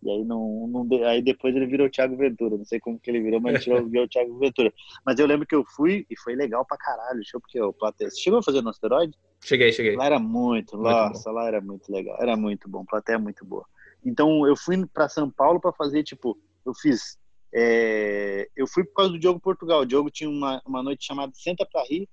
E 0.02 0.10
aí 0.10 0.24
não, 0.24 0.66
não 0.68 1.06
aí 1.06 1.20
depois 1.20 1.54
ele 1.54 1.66
virou 1.66 1.90
Thiago 1.90 2.16
Ventura. 2.16 2.56
Não 2.56 2.64
sei 2.64 2.80
como 2.80 2.98
que 2.98 3.10
ele 3.10 3.20
virou, 3.20 3.40
mas 3.40 3.66
ele 3.66 3.82
virou 3.90 4.06
o 4.06 4.08
Thiago 4.08 4.38
Ventura. 4.38 4.72
Mas 5.04 5.18
eu 5.18 5.26
lembro 5.26 5.46
que 5.46 5.54
eu 5.54 5.64
fui 5.76 6.06
e 6.08 6.18
foi 6.18 6.34
legal 6.34 6.64
pra 6.64 6.78
caralho. 6.78 7.20
Show, 7.24 7.40
porque 7.40 7.60
o 7.60 7.72
plateia. 7.72 8.10
Você 8.10 8.20
chegou 8.20 8.38
a 8.38 8.42
fazer 8.42 8.62
no 8.62 8.70
asteroide? 8.70 9.14
Cheguei, 9.42 9.72
cheguei. 9.72 9.96
Lá 9.96 10.06
era 10.06 10.18
muito, 10.18 10.76
muito 10.76 10.90
nossa, 10.90 11.30
bom. 11.30 11.36
lá 11.36 11.46
era 11.46 11.60
muito 11.60 11.92
legal. 11.92 12.16
Era 12.20 12.36
muito 12.36 12.68
bom, 12.68 12.84
plateia 12.84 13.18
muito 13.18 13.44
boa. 13.44 13.66
Então 14.04 14.46
eu 14.46 14.56
fui 14.56 14.86
para 14.86 15.08
São 15.08 15.30
Paulo 15.30 15.60
para 15.60 15.72
fazer, 15.72 16.02
tipo, 16.02 16.38
eu 16.64 16.74
fiz 16.74 17.18
É, 17.52 18.48
eu 18.56 18.66
fui 18.66 18.84
por 18.84 18.94
causa 18.94 19.12
do 19.12 19.18
Diogo 19.18 19.40
Portugal. 19.40 19.80
O 19.80 19.86
Diogo 19.86 20.10
tinha 20.10 20.30
uma, 20.30 20.62
uma 20.64 20.82
noite 20.82 21.04
chamada 21.04 21.32
Senta 21.34 21.66
para 21.66 21.84
Rir, 21.84 22.08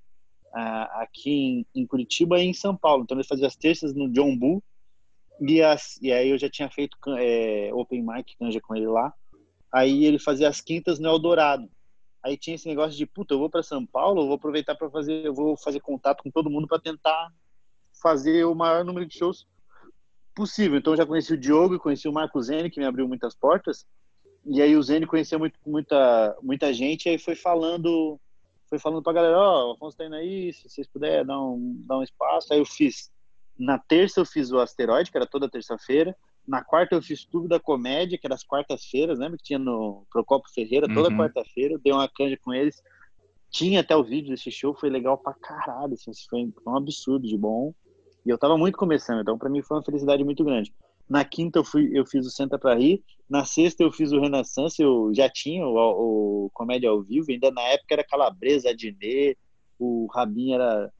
uh, 0.47 1.01
aqui 1.01 1.29
em, 1.29 1.65
em, 1.75 1.85
Curitiba 1.85 2.39
e 2.39 2.45
em 2.45 2.53
São 2.53 2.75
Paulo. 2.75 3.03
Então 3.03 3.17
ele 3.17 3.27
fazia 3.27 3.47
as 3.47 3.55
terças 3.55 3.93
no 3.93 4.09
John 4.09 4.35
Bull 4.35 4.63
e, 5.39 5.61
as, 5.61 5.99
e 6.01 6.11
aí 6.11 6.29
eu 6.29 6.37
já 6.37 6.49
tinha 6.49 6.69
feito 6.69 6.97
é, 7.17 7.69
open 7.73 8.01
mic 8.01 8.35
canja 8.37 8.59
com 8.59 8.75
ele 8.75 8.87
lá. 8.87 9.13
Aí 9.71 10.05
ele 10.05 10.17
fazia 10.17 10.49
as 10.49 10.59
quintas 10.61 10.97
no 10.97 11.07
Eldorado. 11.07 11.69
Aí 12.23 12.35
tinha 12.35 12.55
esse 12.55 12.67
negócio 12.67 12.97
de, 12.97 13.05
puta, 13.05 13.33
eu 13.33 13.39
vou 13.39 13.49
para 13.49 13.61
São 13.61 13.85
Paulo, 13.85 14.21
eu 14.21 14.25
vou 14.25 14.35
aproveitar 14.35 14.75
para 14.75 14.89
fazer, 14.89 15.23
eu 15.23 15.33
vou 15.33 15.55
fazer 15.55 15.79
contato 15.79 16.23
com 16.23 16.31
todo 16.31 16.49
mundo 16.49 16.67
para 16.67 16.79
tentar 16.79 17.31
fazer 18.01 18.43
o 18.45 18.55
maior 18.55 18.83
número 18.83 19.05
de 19.05 19.17
shows 19.17 19.47
possível. 20.37 20.77
Então 20.77 20.93
eu 20.93 20.97
já 20.97 21.05
conheci 21.05 21.33
o 21.33 21.37
Diogo 21.37 21.73
e 21.73 21.79
conheci 21.79 22.07
o 22.07 22.13
Marco 22.13 22.39
Zene, 22.39 22.69
que 22.69 22.79
me 22.79 22.85
abriu 22.85 23.07
muitas 23.07 23.33
portas. 23.35 23.87
E 24.45 24.61
aí 24.61 24.77
o 24.77 24.83
Zene 24.83 25.07
conheceu 25.07 25.39
muito, 25.39 25.59
muita, 25.65 26.37
muita 26.43 26.71
gente, 26.71 27.07
e 27.07 27.09
aí 27.09 27.17
foi 27.17 27.35
falando, 27.35 28.19
foi 28.69 28.77
falando 28.77 29.01
pra 29.01 29.13
galera, 29.13 29.37
ó, 29.37 29.65
oh, 29.65 29.69
o 29.69 29.73
Afonso 29.73 29.97
tá 29.97 30.05
indo 30.05 30.15
aí, 30.15 30.53
se 30.53 30.69
vocês 30.69 30.87
puderem 30.87 31.25
dar 31.25 31.41
um, 31.41 31.83
dar 31.87 31.97
um 31.97 32.03
espaço. 32.03 32.53
Aí 32.53 32.59
eu 32.59 32.65
fiz, 32.65 33.11
na 33.57 33.79
terça 33.79 34.19
eu 34.19 34.25
fiz 34.25 34.51
o 34.51 34.59
Asteroide, 34.59 35.09
que 35.09 35.17
era 35.17 35.25
toda 35.25 35.49
terça-feira. 35.49 36.15
Na 36.47 36.63
quarta 36.63 36.95
eu 36.95 37.01
fiz 37.01 37.25
tudo 37.25 37.47
da 37.47 37.59
comédia, 37.59 38.17
que 38.17 38.27
era 38.27 38.35
as 38.35 38.43
quartas-feiras, 38.43 39.19
lembra 39.19 39.37
que 39.37 39.43
tinha 39.43 39.59
no 39.59 40.05
Procopio 40.11 40.53
Ferreira, 40.53 40.87
toda 40.87 41.09
uhum. 41.09 41.17
quarta-feira, 41.17 41.79
dei 41.83 41.91
uma 41.91 42.07
canja 42.07 42.37
com 42.37 42.53
eles. 42.53 42.81
Tinha 43.49 43.81
até 43.81 43.95
o 43.95 44.03
vídeo 44.03 44.29
desse 44.29 44.51
show, 44.51 44.73
foi 44.73 44.89
legal 44.89 45.17
pra 45.17 45.33
caralho, 45.33 45.93
assim, 45.93 46.11
foi 46.29 46.53
um 46.65 46.77
absurdo 46.77 47.27
de 47.27 47.37
bom. 47.37 47.73
E 48.27 48.29
eu 48.29 48.37
tava 48.37 48.57
muito 48.57 48.77
começando, 48.77 49.21
então 49.21 49.37
para 49.37 49.49
mim 49.49 49.61
foi 49.61 49.77
uma 49.77 49.83
felicidade 49.83 50.21
muito 50.21 50.43
grande. 50.43 50.73
Na 51.09 51.23
quinta 51.23 51.59
eu, 51.59 51.63
fui, 51.63 51.89
eu 51.93 52.05
fiz 52.05 52.27
o 52.27 52.29
Senta 52.29 52.59
para 52.59 52.75
Rir. 52.75 53.01
Na 53.29 53.45
sexta 53.45 53.83
eu 53.83 53.89
fiz 53.89 54.11
o 54.11 54.19
Renaissance, 54.19 54.81
eu 54.81 55.13
já 55.15 55.29
tinha 55.29 55.65
o, 55.65 56.47
o 56.47 56.49
Comédia 56.49 56.89
ao 56.89 57.01
Vivo, 57.01 57.31
ainda 57.31 57.49
na 57.51 57.61
época 57.61 57.93
era 57.93 58.03
Calabresa, 58.03 58.71
Adnet, 58.71 59.37
o 59.79 60.07
Rabin 60.13 60.51
era 60.51 60.91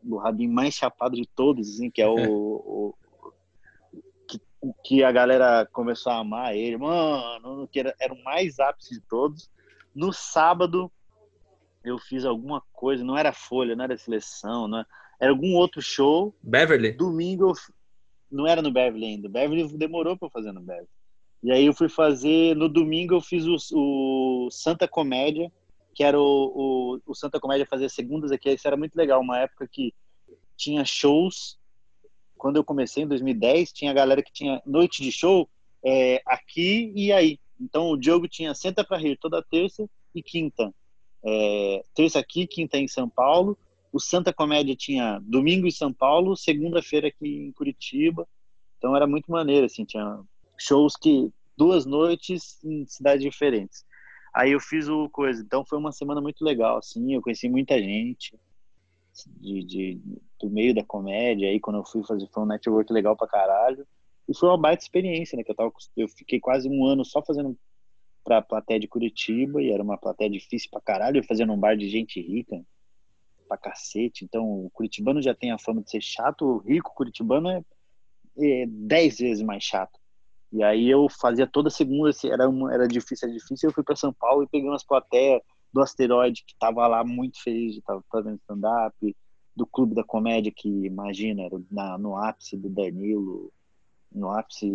o 0.00 0.16
Rabin 0.16 0.46
mais 0.46 0.74
chapado 0.74 1.16
de 1.16 1.26
todos, 1.26 1.68
assim, 1.68 1.90
que 1.90 2.00
é 2.00 2.06
o, 2.06 2.14
o 2.14 2.94
que, 4.28 4.40
que, 4.84 5.02
a 5.02 5.10
galera 5.10 5.66
começou 5.72 6.12
a 6.12 6.18
amar 6.18 6.54
ele. 6.54 6.76
Mano, 6.76 7.66
que 7.66 7.80
era, 7.80 7.96
era 8.00 8.14
o 8.14 8.22
mais 8.22 8.60
ápice 8.60 8.94
de 8.94 9.00
todos. 9.00 9.50
No 9.92 10.12
sábado 10.12 10.88
eu 11.82 11.98
fiz 11.98 12.24
alguma 12.24 12.62
coisa, 12.72 13.02
não 13.02 13.18
era 13.18 13.32
Folha, 13.32 13.74
não 13.74 13.82
era 13.82 13.98
Seleção, 13.98 14.68
não 14.68 14.78
era, 14.78 14.86
era 15.20 15.30
algum 15.30 15.54
outro 15.54 15.80
show. 15.80 16.34
Beverly? 16.42 16.92
Domingo 16.92 17.52
não 18.30 18.46
era 18.46 18.60
no 18.60 18.70
Beverly 18.70 19.06
ainda. 19.06 19.28
Beverly 19.28 19.66
demorou 19.76 20.16
para 20.16 20.30
fazer 20.30 20.52
no 20.52 20.60
Beverly. 20.60 20.88
E 21.42 21.52
aí 21.52 21.66
eu 21.66 21.74
fui 21.74 21.88
fazer, 21.88 22.56
no 22.56 22.68
domingo 22.68 23.14
eu 23.14 23.20
fiz 23.20 23.44
o, 23.46 23.56
o 23.72 24.50
Santa 24.50 24.88
Comédia, 24.88 25.50
que 25.94 26.02
era 26.02 26.18
o, 26.18 26.22
o, 26.22 27.00
o, 27.06 27.14
Santa 27.14 27.38
Comédia 27.38 27.66
fazer 27.66 27.88
segundas 27.88 28.32
aqui. 28.32 28.50
Isso 28.50 28.66
era 28.66 28.76
muito 28.76 28.96
legal, 28.96 29.20
uma 29.20 29.38
época 29.38 29.68
que 29.70 29.94
tinha 30.56 30.84
shows. 30.84 31.58
Quando 32.36 32.56
eu 32.56 32.64
comecei 32.64 33.04
em 33.04 33.06
2010, 33.06 33.72
tinha 33.72 33.92
galera 33.92 34.22
que 34.22 34.32
tinha 34.32 34.60
noite 34.66 35.02
de 35.02 35.12
show 35.12 35.48
é, 35.84 36.20
aqui 36.26 36.92
e 36.94 37.12
aí. 37.12 37.38
Então 37.60 37.90
o 37.90 37.96
Diogo 37.96 38.28
tinha 38.28 38.54
Senta 38.54 38.84
para 38.84 38.98
Rir 38.98 39.16
toda 39.16 39.42
terça 39.42 39.88
e 40.14 40.22
quinta. 40.22 40.74
É, 41.24 41.84
terça 41.94 42.18
aqui, 42.18 42.46
quinta 42.46 42.76
em 42.76 42.88
São 42.88 43.08
Paulo 43.08 43.56
o 43.96 44.00
Santa 44.00 44.30
Comédia 44.30 44.76
tinha 44.76 45.18
domingo 45.22 45.66
em 45.66 45.70
São 45.70 45.90
Paulo, 45.90 46.36
segunda-feira 46.36 47.08
aqui 47.08 47.26
em 47.26 47.52
Curitiba. 47.52 48.28
Então 48.76 48.94
era 48.94 49.06
muito 49.06 49.30
maneiro, 49.30 49.64
assim, 49.64 49.86
tinha 49.86 50.20
shows 50.58 50.96
que 50.96 51.32
duas 51.56 51.86
noites 51.86 52.62
em 52.62 52.86
cidades 52.86 53.22
diferentes. 53.22 53.86
Aí 54.34 54.52
eu 54.52 54.60
fiz 54.60 54.86
o 54.86 55.08
coisa, 55.08 55.42
então 55.42 55.64
foi 55.64 55.78
uma 55.78 55.92
semana 55.92 56.20
muito 56.20 56.44
legal, 56.44 56.76
assim, 56.76 57.14
eu 57.14 57.22
conheci 57.22 57.48
muita 57.48 57.78
gente 57.78 58.38
de, 59.40 59.64
de 59.64 60.00
do 60.38 60.50
meio 60.50 60.74
da 60.74 60.84
comédia, 60.84 61.48
aí 61.48 61.58
quando 61.58 61.78
eu 61.78 61.84
fui 61.86 62.04
fazer 62.04 62.28
foi 62.30 62.42
um 62.42 62.46
network 62.46 62.92
legal 62.92 63.16
pra 63.16 63.26
caralho. 63.26 63.86
E 64.28 64.36
foi 64.36 64.50
uma 64.50 64.58
baita 64.58 64.82
experiência, 64.82 65.38
né, 65.38 65.42
que 65.42 65.52
eu 65.52 65.54
tava 65.54 65.72
eu 65.96 66.08
fiquei 66.08 66.38
quase 66.38 66.68
um 66.68 66.84
ano 66.84 67.02
só 67.02 67.22
fazendo 67.22 67.56
pra 68.22 68.42
plateia 68.42 68.78
de 68.78 68.88
Curitiba, 68.88 69.62
e 69.62 69.70
era 69.70 69.82
uma 69.82 69.96
plateia 69.96 70.28
difícil 70.28 70.68
pra 70.70 70.82
caralho, 70.82 71.24
fazendo 71.24 71.54
um 71.54 71.58
bar 71.58 71.76
de 71.76 71.88
gente 71.88 72.20
rica, 72.20 72.62
pra 73.46 73.56
cacete. 73.56 74.24
Então, 74.24 74.44
o 74.44 74.70
curitibano 74.70 75.22
já 75.22 75.34
tem 75.34 75.50
a 75.50 75.58
fama 75.58 75.82
de 75.82 75.90
ser 75.90 76.00
chato, 76.00 76.42
o 76.44 76.58
rico 76.58 76.94
curitibano 76.94 77.48
é, 77.48 77.62
é 78.38 78.66
dez 78.66 79.18
vezes 79.18 79.42
mais 79.42 79.62
chato. 79.62 79.98
E 80.52 80.62
aí 80.62 80.88
eu 80.88 81.08
fazia 81.08 81.46
toda 81.46 81.70
segunda, 81.70 82.10
era, 82.24 82.48
uma, 82.48 82.72
era 82.72 82.86
difícil, 82.86 83.28
era 83.28 83.36
difícil, 83.36 83.68
eu 83.68 83.74
fui 83.74 83.82
para 83.82 83.96
São 83.96 84.12
Paulo 84.12 84.44
e 84.44 84.48
peguei 84.48 84.68
umas 84.68 84.84
plateias 84.84 85.40
do 85.72 85.80
Asteroide, 85.80 86.44
que 86.46 86.54
tava 86.58 86.86
lá 86.86 87.04
muito 87.04 87.42
feliz 87.42 87.76
estar 87.76 88.00
fazendo 88.10 88.36
stand-up, 88.36 89.16
do 89.54 89.66
Clube 89.66 89.94
da 89.94 90.04
Comédia, 90.04 90.52
que 90.54 90.68
imagina, 90.68 91.42
era 91.42 91.60
na, 91.70 91.98
no 91.98 92.16
ápice 92.16 92.56
do 92.56 92.68
Danilo, 92.68 93.52
no 94.12 94.30
ápice 94.30 94.70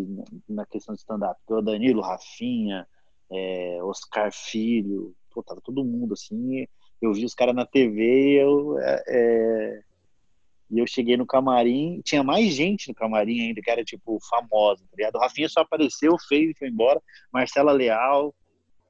na 0.49 0.65
questão 0.65 0.93
de 0.93 1.01
stand-up, 1.01 1.39
o 1.49 1.61
Danilo, 1.61 2.01
Rafinha, 2.01 2.87
é, 3.29 3.79
Oscar 3.81 4.31
Filho, 4.33 5.15
pô, 5.31 5.41
tava 5.41 5.61
todo 5.61 5.83
mundo 5.83 6.13
assim, 6.13 6.67
eu 7.01 7.13
vi 7.13 7.25
os 7.25 7.33
caras 7.33 7.55
na 7.55 7.65
TV 7.65 8.33
e 8.33 8.35
eu, 8.35 8.77
é, 8.79 9.03
é, 9.07 9.81
e 10.69 10.79
eu 10.79 10.87
cheguei 10.87 11.17
no 11.17 11.25
camarim, 11.25 12.01
tinha 12.03 12.23
mais 12.23 12.53
gente 12.53 12.87
no 12.87 12.95
camarim 12.95 13.41
ainda, 13.41 13.61
que 13.61 13.69
era 13.69 13.83
tipo 13.83 14.19
famosa, 14.29 14.83
tá 14.89 14.95
ligado? 14.95 15.15
O 15.15 15.19
Rafinha 15.19 15.49
só 15.49 15.61
apareceu, 15.61 16.15
fez 16.29 16.51
e 16.51 16.57
foi 16.57 16.69
embora, 16.69 17.01
Marcela 17.33 17.71
Leal, 17.71 18.33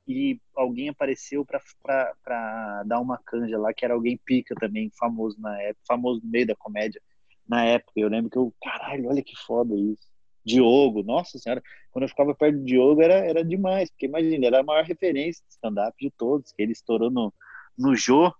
e 0.08 0.40
alguém 0.56 0.90
apareceu 0.90 1.46
para 1.46 2.84
dar 2.86 3.00
uma 3.00 3.18
canja 3.18 3.58
lá, 3.58 3.74
que 3.74 3.86
era 3.86 3.94
alguém 3.94 4.20
pica 4.26 4.54
também, 4.56 4.92
famoso 5.00 5.40
na 5.40 5.60
época, 5.62 5.86
famoso 5.88 6.22
no 6.24 6.30
meio 6.30 6.48
da 6.48 6.56
comédia 6.56 7.02
na 7.48 7.66
época. 7.66 7.94
Eu 7.96 8.10
lembro 8.10 8.30
que 8.30 8.38
eu, 8.38 8.54
caralho, 8.62 9.10
olha 9.10 9.24
que 9.24 9.36
foda 9.36 9.74
isso. 9.76 10.12
Diogo, 10.44 11.04
nossa 11.04 11.38
senhora, 11.38 11.62
quando 11.92 12.04
eu 12.04 12.10
ficava 12.10 12.34
perto 12.34 12.58
do 12.58 12.66
Diogo 12.66 13.02
era, 13.02 13.14
era 13.14 13.44
demais, 13.44 13.90
porque 13.92 14.08
imagina, 14.08 14.48
era 14.48 14.60
a 14.62 14.64
maior 14.64 14.84
referência 14.84 15.44
de 15.48 15.54
stand-up 15.54 15.96
de 16.00 16.12
todos, 16.12 16.52
que 16.52 16.64
ele 16.64 16.72
estourou 16.72 17.12
no, 17.12 17.32
no 17.78 17.96
Jô, 17.96 18.34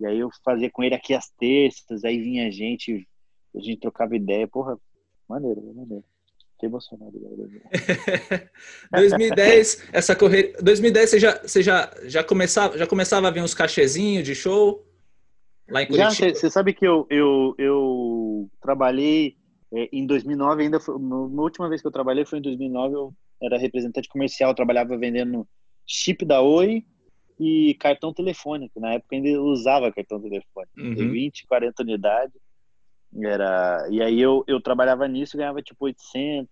e 0.00 0.06
aí 0.06 0.18
eu 0.18 0.30
fazia 0.44 0.70
com 0.70 0.82
ele 0.82 0.94
aqui 0.94 1.14
as 1.14 1.28
terças, 1.38 2.04
aí 2.04 2.18
vinha 2.18 2.50
gente, 2.50 3.06
a 3.54 3.60
gente 3.60 3.80
trocava 3.80 4.16
ideia, 4.16 4.48
porra, 4.48 4.76
maneiro, 5.28 5.62
maneiro. 5.74 6.04
Fiquei 6.52 6.68
emocionado 6.68 7.16
agora. 7.16 8.50
2010, 8.92 9.88
essa 9.92 10.16
correria. 10.16 10.54
2010 10.62 11.10
você 11.10 11.20
já, 11.20 11.38
você 11.38 11.62
já, 11.62 11.90
já, 12.04 12.24
começava, 12.24 12.76
já 12.76 12.86
começava 12.86 13.28
a 13.28 13.30
ver 13.30 13.42
uns 13.42 13.54
cachezinhos 13.54 14.24
de 14.24 14.34
show 14.34 14.84
lá 15.68 15.82
em 15.82 15.86
Curitiba? 15.86 16.28
Já, 16.28 16.34
você 16.34 16.50
sabe 16.50 16.72
que 16.72 16.86
eu, 16.86 17.06
eu, 17.10 17.54
eu 17.58 18.50
trabalhei 18.60 19.36
é, 19.72 19.88
em 19.92 20.06
2009, 20.06 20.62
ainda 20.62 20.80
foi, 20.80 20.94
a 20.94 20.98
última 20.98 21.68
vez 21.68 21.80
que 21.80 21.86
eu 21.86 21.92
trabalhei 21.92 22.24
foi 22.24 22.38
em 22.38 22.42
2009, 22.42 22.94
eu 22.94 23.14
era 23.42 23.58
representante 23.58 24.08
comercial, 24.08 24.54
trabalhava 24.54 24.96
vendendo 24.96 25.46
chip 25.86 26.24
da 26.24 26.40
Oi 26.40 26.84
e 27.42 27.74
cartão 27.74 28.12
telefônico. 28.12 28.78
Na 28.78 28.94
época 28.94 29.16
ainda 29.16 29.40
usava 29.42 29.92
cartão 29.92 30.20
telefônico. 30.20 30.72
Uhum. 30.78 31.10
20, 31.10 31.46
40 31.46 31.82
unidades. 31.82 32.40
Era... 33.20 33.86
E 33.90 34.00
aí 34.00 34.20
eu, 34.20 34.44
eu 34.46 34.60
trabalhava 34.60 35.08
nisso 35.08 35.36
e 35.36 35.38
ganhava 35.38 35.60
tipo 35.60 35.84
800, 35.84 36.48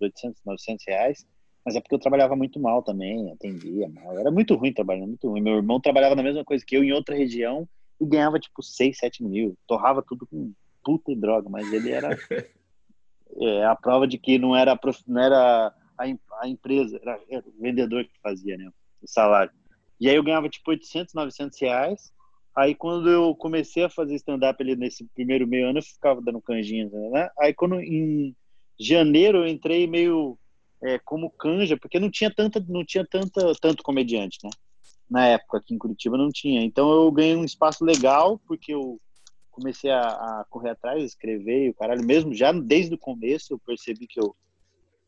800, 0.00 0.42
900 0.44 0.84
reais. 0.86 1.26
Mas 1.64 1.74
é 1.74 1.80
porque 1.80 1.94
eu 1.94 1.98
trabalhava 1.98 2.36
muito 2.36 2.60
mal 2.60 2.82
também, 2.82 3.32
atendia 3.32 3.88
mal. 3.88 4.16
Era 4.18 4.30
muito 4.30 4.54
ruim 4.54 4.72
trabalhando, 4.72 5.08
muito 5.08 5.28
ruim. 5.28 5.40
Meu 5.40 5.56
irmão 5.56 5.80
trabalhava 5.80 6.14
na 6.14 6.22
mesma 6.22 6.44
coisa 6.44 6.64
que 6.64 6.76
eu 6.76 6.84
em 6.84 6.92
outra 6.92 7.16
região 7.16 7.68
e 8.00 8.06
ganhava 8.06 8.38
tipo 8.38 8.62
6, 8.62 8.98
7 8.98 9.24
mil. 9.24 9.56
Torrava 9.66 10.04
tudo 10.06 10.26
com 10.26 10.52
puta 10.84 11.10
e 11.10 11.16
droga, 11.16 11.48
mas 11.48 11.72
ele 11.72 11.90
era 11.90 12.10
é, 13.40 13.64
a 13.64 13.74
prova 13.74 14.06
de 14.06 14.18
que 14.18 14.38
não 14.38 14.54
era, 14.54 14.78
não 15.08 15.20
era 15.20 15.74
a, 15.98 16.04
a 16.40 16.48
empresa, 16.48 17.00
era, 17.02 17.18
era 17.28 17.44
o 17.44 17.60
vendedor 17.60 18.04
que 18.04 18.20
fazia 18.22 18.56
né, 18.56 18.70
o 19.02 19.08
salário. 19.08 19.52
E 20.00 20.08
aí 20.08 20.16
eu 20.16 20.22
ganhava 20.22 20.48
tipo 20.48 20.70
800, 20.70 21.14
900 21.14 21.60
reais. 21.60 22.12
Aí 22.54 22.74
quando 22.74 23.10
eu 23.10 23.34
comecei 23.34 23.84
a 23.84 23.90
fazer 23.90 24.14
stand-up 24.14 24.62
ali 24.62 24.76
nesse 24.76 25.04
primeiro 25.14 25.46
meio 25.46 25.68
ano, 25.68 25.78
eu 25.78 25.82
ficava 25.82 26.22
dando 26.22 26.40
canjinhas, 26.40 26.90
né? 26.92 27.28
Aí 27.38 27.52
quando 27.52 27.80
em 27.80 28.34
janeiro 28.78 29.38
eu 29.38 29.46
entrei 29.46 29.86
meio 29.86 30.38
é, 30.82 30.98
como 30.98 31.30
canja, 31.30 31.76
porque 31.76 31.98
não 31.98 32.10
tinha 32.10 32.30
tanta, 32.30 32.64
não 32.68 32.84
tinha 32.84 33.06
tanta, 33.06 33.52
tanto 33.60 33.82
comediante, 33.82 34.38
né? 34.42 34.50
Na 35.08 35.26
época 35.26 35.58
aqui 35.58 35.74
em 35.74 35.78
Curitiba 35.78 36.16
não 36.16 36.30
tinha. 36.30 36.62
Então 36.62 36.90
eu 36.90 37.10
ganhei 37.12 37.36
um 37.36 37.44
espaço 37.44 37.84
legal, 37.84 38.40
porque 38.46 38.72
eu 38.72 39.00
comecei 39.50 39.90
a, 39.90 40.08
a 40.08 40.46
correr 40.50 40.70
atrás, 40.70 41.02
escrever 41.02 41.66
e 41.66 41.70
o 41.70 41.74
caralho, 41.74 42.04
mesmo 42.04 42.34
já 42.34 42.52
desde 42.52 42.94
o 42.94 42.98
começo 42.98 43.54
eu 43.54 43.58
percebi 43.58 44.06
que 44.06 44.20
eu, 44.20 44.36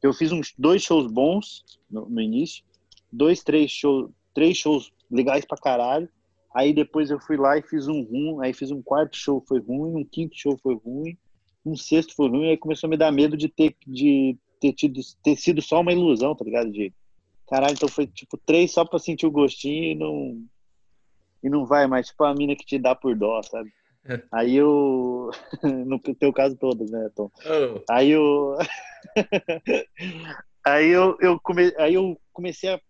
eu 0.02 0.12
fiz 0.14 0.32
uns 0.32 0.54
dois 0.56 0.82
shows 0.82 1.06
bons 1.10 1.64
no, 1.90 2.08
no 2.08 2.20
início, 2.20 2.64
dois, 3.12 3.42
três 3.42 3.70
shows, 3.70 4.10
três 4.38 4.56
shows 4.56 4.92
legais 5.10 5.44
pra 5.44 5.58
caralho. 5.58 6.08
Aí 6.54 6.72
depois 6.72 7.10
eu 7.10 7.18
fui 7.18 7.36
lá 7.36 7.58
e 7.58 7.62
fiz 7.62 7.88
um 7.88 8.02
ruim, 8.02 8.38
aí 8.40 8.52
fiz 8.52 8.70
um 8.70 8.80
quarto 8.80 9.16
show 9.16 9.42
foi 9.46 9.58
ruim, 9.58 9.96
um 9.96 10.04
quinto 10.04 10.36
show 10.36 10.56
foi 10.62 10.76
ruim, 10.76 11.18
um 11.66 11.76
sexto 11.76 12.14
foi 12.14 12.28
ruim, 12.28 12.50
aí 12.50 12.56
começou 12.56 12.86
a 12.86 12.90
me 12.90 12.96
dar 12.96 13.10
medo 13.10 13.36
de 13.36 13.48
ter 13.48 13.74
de 13.84 14.36
ter 14.60 14.72
tido 14.72 15.00
ter 15.22 15.36
sido 15.36 15.60
só 15.60 15.80
uma 15.80 15.92
ilusão, 15.92 16.36
tá 16.36 16.44
ligado? 16.44 16.70
De 16.70 16.92
Caralho, 17.48 17.72
então 17.72 17.88
foi 17.88 18.06
tipo 18.06 18.38
três 18.38 18.70
só 18.70 18.84
pra 18.84 18.98
sentir 19.00 19.26
o 19.26 19.30
gostinho 19.30 19.84
e 19.84 19.94
não. 19.94 20.44
E 21.42 21.48
não 21.48 21.64
vai 21.64 21.86
mais, 21.86 22.08
tipo 22.08 22.22
a 22.24 22.34
mina 22.34 22.54
que 22.54 22.64
te 22.64 22.78
dá 22.78 22.94
por 22.94 23.16
dó, 23.16 23.42
sabe? 23.42 23.72
Aí 24.30 24.54
eu. 24.54 25.30
no 25.62 25.98
teu 25.98 26.32
caso 26.32 26.56
todas, 26.56 26.90
né, 26.90 27.10
Tom? 27.16 27.30
Oh. 27.44 27.82
Aí 27.90 28.10
eu. 28.10 28.56
aí 30.64 30.88
eu, 30.88 31.16
eu, 31.20 31.40
come... 31.40 31.72
aí 31.78 31.94
eu 31.94 32.20
comecei 32.32 32.70
a... 32.70 32.80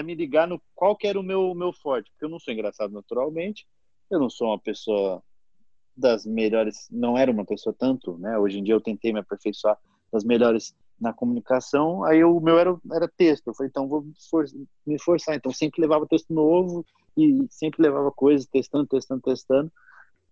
a 0.00 0.02
me 0.02 0.14
ligar 0.14 0.48
no 0.48 0.60
qual 0.74 0.96
que 0.96 1.06
era 1.06 1.18
o 1.18 1.22
meu, 1.22 1.54
meu 1.54 1.72
forte. 1.72 2.10
Porque 2.10 2.24
eu 2.24 2.28
não 2.28 2.38
sou 2.38 2.52
engraçado 2.52 2.92
naturalmente, 2.92 3.66
eu 4.10 4.18
não 4.18 4.28
sou 4.28 4.48
uma 4.48 4.58
pessoa 4.58 5.22
das 5.96 6.24
melhores, 6.24 6.88
não 6.90 7.16
era 7.16 7.30
uma 7.30 7.44
pessoa 7.44 7.74
tanto, 7.78 8.16
né? 8.18 8.38
Hoje 8.38 8.58
em 8.58 8.64
dia 8.64 8.74
eu 8.74 8.80
tentei 8.80 9.12
me 9.12 9.20
aperfeiçoar 9.20 9.78
das 10.12 10.24
melhores 10.24 10.74
na 11.00 11.12
comunicação, 11.12 12.04
aí 12.04 12.22
o 12.22 12.40
meu 12.40 12.58
era, 12.58 12.76
era 12.92 13.08
texto. 13.08 13.46
Eu 13.46 13.54
falei, 13.54 13.68
então 13.68 13.88
vou 13.88 14.04
for, 14.28 14.44
me 14.86 15.00
forçar. 15.00 15.34
Então 15.34 15.52
sempre 15.52 15.80
levava 15.80 16.06
texto 16.06 16.32
novo 16.32 16.84
e 17.16 17.46
sempre 17.48 17.82
levava 17.82 18.10
coisas, 18.10 18.46
testando, 18.46 18.86
testando, 18.86 19.22
testando. 19.22 19.72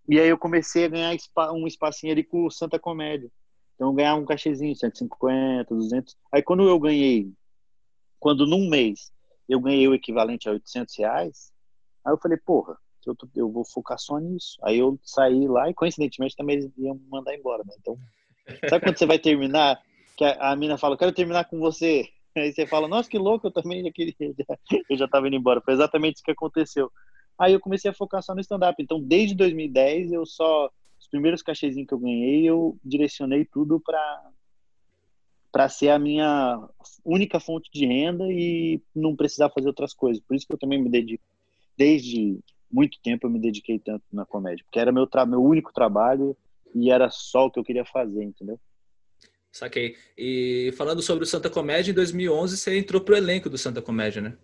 E 0.07 0.19
aí 0.19 0.27
eu 0.27 0.37
comecei 0.37 0.85
a 0.85 0.89
ganhar 0.89 1.15
um 1.53 1.67
espacinho 1.67 2.11
ali 2.11 2.23
com 2.23 2.45
o 2.45 2.51
Santa 2.51 2.79
Comédia. 2.79 3.31
Então 3.75 3.89
eu 3.89 3.93
ganhava 3.93 4.19
um 4.19 4.25
cachezinho, 4.25 4.75
150, 4.75 5.73
200. 5.73 6.15
Aí 6.31 6.43
quando 6.43 6.67
eu 6.67 6.79
ganhei, 6.79 7.31
quando 8.19 8.45
num 8.45 8.69
mês 8.69 9.11
eu 9.49 9.59
ganhei 9.59 9.87
o 9.87 9.93
equivalente 9.93 10.47
a 10.47 10.51
800 10.51 10.95
reais, 10.97 11.51
aí 12.05 12.13
eu 12.13 12.17
falei, 12.17 12.37
porra, 12.37 12.77
eu, 13.05 13.15
eu 13.35 13.51
vou 13.51 13.65
focar 13.65 13.97
só 13.97 14.19
nisso. 14.19 14.57
Aí 14.63 14.77
eu 14.77 14.99
saí 15.03 15.47
lá 15.47 15.69
e 15.69 15.73
coincidentemente 15.73 16.35
também 16.35 16.57
eles 16.57 16.71
iam 16.77 16.95
me 16.95 17.07
mandar 17.09 17.35
embora, 17.35 17.63
né? 17.65 17.73
Então, 17.79 17.97
sabe 18.69 18.83
quando 18.83 18.97
você 18.97 19.05
vai 19.05 19.19
terminar 19.19 19.81
que 20.15 20.23
a, 20.23 20.51
a 20.51 20.55
mina 20.55 20.77
fala, 20.77 20.97
quero 20.97 21.11
terminar 21.11 21.45
com 21.45 21.59
você. 21.59 22.07
Aí 22.37 22.53
você 22.53 22.67
fala, 22.67 22.87
nossa, 22.87 23.09
que 23.09 23.17
louco, 23.17 23.47
eu 23.47 23.51
também 23.51 23.83
já 23.83 23.91
queria, 23.91 24.13
já, 24.19 24.79
eu 24.89 24.97
já 24.97 25.07
tava 25.07 25.27
indo 25.27 25.35
embora. 25.35 25.61
Foi 25.61 25.73
exatamente 25.73 26.15
isso 26.15 26.23
que 26.23 26.31
aconteceu. 26.31 26.91
Aí 27.37 27.53
eu 27.53 27.59
comecei 27.59 27.89
a 27.89 27.93
focar 27.93 28.21
só 28.21 28.35
no 28.35 28.41
stand-up. 28.41 28.81
Então, 28.81 29.01
desde 29.01 29.35
2010, 29.35 30.11
eu 30.11 30.25
só. 30.25 30.69
Os 30.99 31.07
primeiros 31.07 31.41
cachezinhos 31.41 31.87
que 31.87 31.93
eu 31.93 31.99
ganhei, 31.99 32.43
eu 32.43 32.77
direcionei 32.83 33.45
tudo 33.45 33.79
para 33.79 34.29
para 35.51 35.67
ser 35.67 35.89
a 35.89 35.99
minha 35.99 36.59
única 37.03 37.39
fonte 37.39 37.69
de 37.73 37.85
renda 37.85 38.25
e 38.29 38.81
não 38.95 39.15
precisar 39.15 39.49
fazer 39.49 39.67
outras 39.67 39.93
coisas. 39.93 40.21
Por 40.21 40.35
isso 40.35 40.45
que 40.45 40.53
eu 40.53 40.59
também 40.59 40.81
me 40.81 40.89
dedico, 40.89 41.23
desde 41.77 42.39
muito 42.71 42.99
tempo 43.01 43.25
eu 43.25 43.31
me 43.31 43.39
dediquei 43.39 43.79
tanto 43.79 44.03
na 44.11 44.25
comédia, 44.25 44.63
porque 44.65 44.79
era 44.79 44.91
meu, 44.91 45.07
meu 45.27 45.43
único 45.43 45.73
trabalho 45.73 46.37
e 46.75 46.91
era 46.91 47.09
só 47.09 47.47
o 47.47 47.51
que 47.51 47.59
eu 47.59 47.63
queria 47.63 47.85
fazer, 47.85 48.23
entendeu? 48.23 48.59
Saquei. 49.51 49.95
E 50.15 50.71
falando 50.77 51.01
sobre 51.01 51.23
o 51.23 51.27
Santa 51.27 51.49
Comédia, 51.49 51.91
em 51.91 51.95
2011 51.95 52.55
você 52.55 52.77
entrou 52.77 53.01
pro 53.01 53.17
elenco 53.17 53.49
do 53.49 53.57
Santa 53.57 53.81
Comédia, 53.81 54.21
né? 54.21 54.37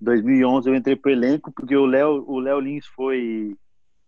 2011 0.00 0.68
eu 0.68 0.74
entrei 0.74 0.96
pro 0.96 1.10
elenco 1.10 1.52
porque 1.52 1.76
o 1.76 1.86
Léo 1.86 2.24
o 2.26 2.40
Léo 2.40 2.60
Lins 2.60 2.86
foi 2.86 3.56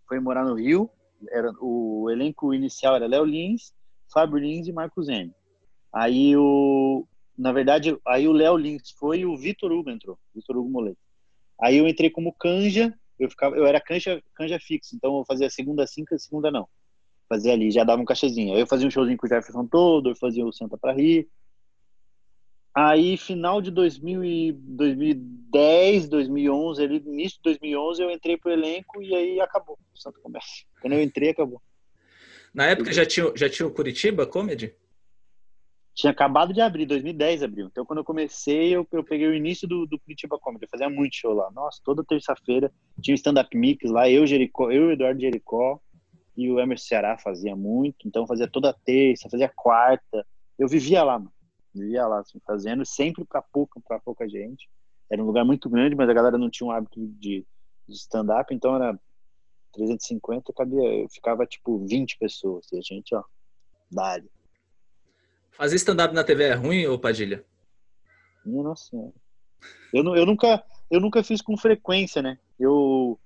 foi 0.09 0.19
morar 0.19 0.45
no 0.45 0.55
Rio. 0.55 0.91
Era 1.31 1.53
o 1.61 2.09
elenco 2.11 2.53
inicial 2.53 2.97
era 2.97 3.07
Léo 3.07 3.25
Lins, 3.25 3.73
Fábio 4.13 4.39
Lins 4.39 4.67
e 4.67 4.73
Marcos 4.73 5.09
N. 5.09 5.33
Aí 5.93 6.37
o 6.37 7.07
na 7.37 7.53
verdade 7.53 7.97
aí 8.07 8.29
o 8.29 8.33
Léo 8.33 8.57
Lins 8.57 8.91
foi 8.99 9.21
e 9.21 9.27
o 9.27 9.37
Vitor 9.37 9.73
Hugo 9.73 9.91
entrou, 9.91 10.19
Vitor 10.35 10.57
Hugo 10.57 10.69
Moleto. 10.69 10.99
Aí 11.61 11.77
eu 11.77 11.89
entrei 11.89 12.11
como 12.11 12.33
canja, 12.33 12.95
eu 13.19 13.31
ficava 13.31 13.57
eu 13.57 13.67
era 13.67 13.81
canja 13.81 14.23
canja 14.35 14.59
fixo, 14.61 14.95
então 14.95 15.19
eu 15.19 15.25
fazia 15.25 15.49
segunda 15.51 15.87
cinco, 15.87 16.19
segunda 16.19 16.51
não 16.51 16.69
fazia 17.31 17.53
ali, 17.53 17.71
já 17.71 17.85
dava 17.85 18.03
um 18.03 18.05
cachezinho. 18.05 18.55
Aí 18.55 18.61
eu 18.61 18.67
fazia 18.67 18.89
um 18.89 18.91
showzinho 18.91 19.17
com 19.17 19.25
o 19.25 19.29
Jefferson 19.29 19.65
todo, 19.65 20.11
eu 20.11 20.17
fazia 20.17 20.45
o 20.45 20.53
Santa 20.53 20.77
pra 20.77 20.93
rir. 20.93 21.29
Aí, 22.75 23.17
final 23.17 23.63
de 23.63 23.71
2000 23.71 24.25
e 24.25 24.53
2010, 24.53 26.09
2011, 26.09 26.83
ali, 26.83 26.97
início 27.07 27.39
de 27.39 27.43
2011, 27.45 28.03
eu 28.03 28.11
entrei 28.11 28.37
pro 28.37 28.51
elenco 28.51 29.01
e 29.01 29.15
aí 29.15 29.41
acabou 29.41 29.79
o 29.95 29.99
Santa 29.99 30.19
Comércio. 30.21 30.67
Quando 30.81 30.95
eu 30.95 31.03
entrei, 31.03 31.31
acabou. 31.31 31.63
Na 32.53 32.67
época 32.67 32.93
já 32.93 33.07
tinha, 33.07 33.33
já 33.37 33.49
tinha 33.49 33.67
o 33.67 33.73
Curitiba 33.73 34.27
Comedy? 34.27 34.75
Tinha 35.95 36.13
acabado 36.13 36.53
de 36.53 36.61
abrir, 36.61 36.87
2010 36.87 37.43
abriu. 37.43 37.67
Então, 37.67 37.85
quando 37.85 37.99
eu 37.99 38.05
comecei, 38.05 38.75
eu, 38.75 38.87
eu 38.93 39.05
peguei 39.05 39.27
o 39.27 39.35
início 39.35 39.69
do, 39.69 39.87
do 39.87 39.99
Curitiba 39.99 40.39
Comedy. 40.39 40.65
Eu 40.65 40.69
fazia 40.71 40.89
muito 40.89 41.17
show 41.17 41.35
lá. 41.35 41.51
Nossa, 41.51 41.81
toda 41.85 42.05
terça-feira 42.05 42.73
tinha 43.01 43.13
um 43.13 43.17
stand-up 43.17 43.55
mix 43.57 43.91
lá, 43.91 44.09
eu, 44.09 44.27
Jericó, 44.27 44.71
eu 44.71 44.93
Eduardo 44.93 45.21
Jericó 45.21 45.81
e 46.37 46.51
o 46.51 46.59
Emerson 46.59 46.87
Ceará 46.87 47.19
fazia 47.19 47.55
muito, 47.55 48.07
então 48.07 48.27
fazia 48.27 48.49
toda 48.49 48.73
terça, 48.73 49.29
fazia 49.29 49.49
quarta. 49.49 50.27
Eu 50.59 50.69
vivia 50.69 51.03
lá, 51.03 51.19
mano. 51.19 51.33
Vivia 51.75 52.07
lá, 52.07 52.21
assim, 52.21 52.41
fazendo, 52.47 52.85
sempre 52.85 53.25
para 53.25 53.43
pouca, 53.43 53.81
para 53.87 54.01
pouca 54.01 54.29
gente. 54.29 54.69
Era 55.11 55.23
um 55.23 55.27
lugar 55.27 55.45
muito 55.45 55.69
grande, 55.69 55.95
mas 55.95 56.09
a 56.09 56.15
galera 56.15 56.39
não 56.39 56.49
tinha 56.49 56.67
um 56.67 56.71
hábito 56.71 57.01
de, 57.19 57.45
de 57.87 57.97
stand-up, 57.97 58.55
então 58.55 58.75
era 58.75 58.99
350, 59.73 60.53
cabia, 60.53 61.03
eu 61.03 61.09
ficava 61.09 61.47
tipo 61.47 61.79
20 61.87 62.19
pessoas, 62.19 62.67
e 62.73 62.79
a 62.79 62.81
gente, 62.81 63.15
ó, 63.15 63.23
dali. 63.91 64.29
Fazer 65.53 65.77
stand-up 65.77 66.15
na 66.15 66.25
TV 66.25 66.45
é 66.45 66.55
ruim, 66.55 66.87
ou 66.87 66.99
Padilha? 66.99 67.45
Nossa 68.45 68.85
senhora. 68.85 69.13
Eu, 69.93 70.17
eu, 70.17 70.27
nunca, 70.27 70.65
eu 70.91 71.01
nunca 71.01 71.23
fiz 71.23 71.43
com 71.43 71.57
frequência, 71.57 72.23
né? 72.23 72.39
Eu, 72.59 73.19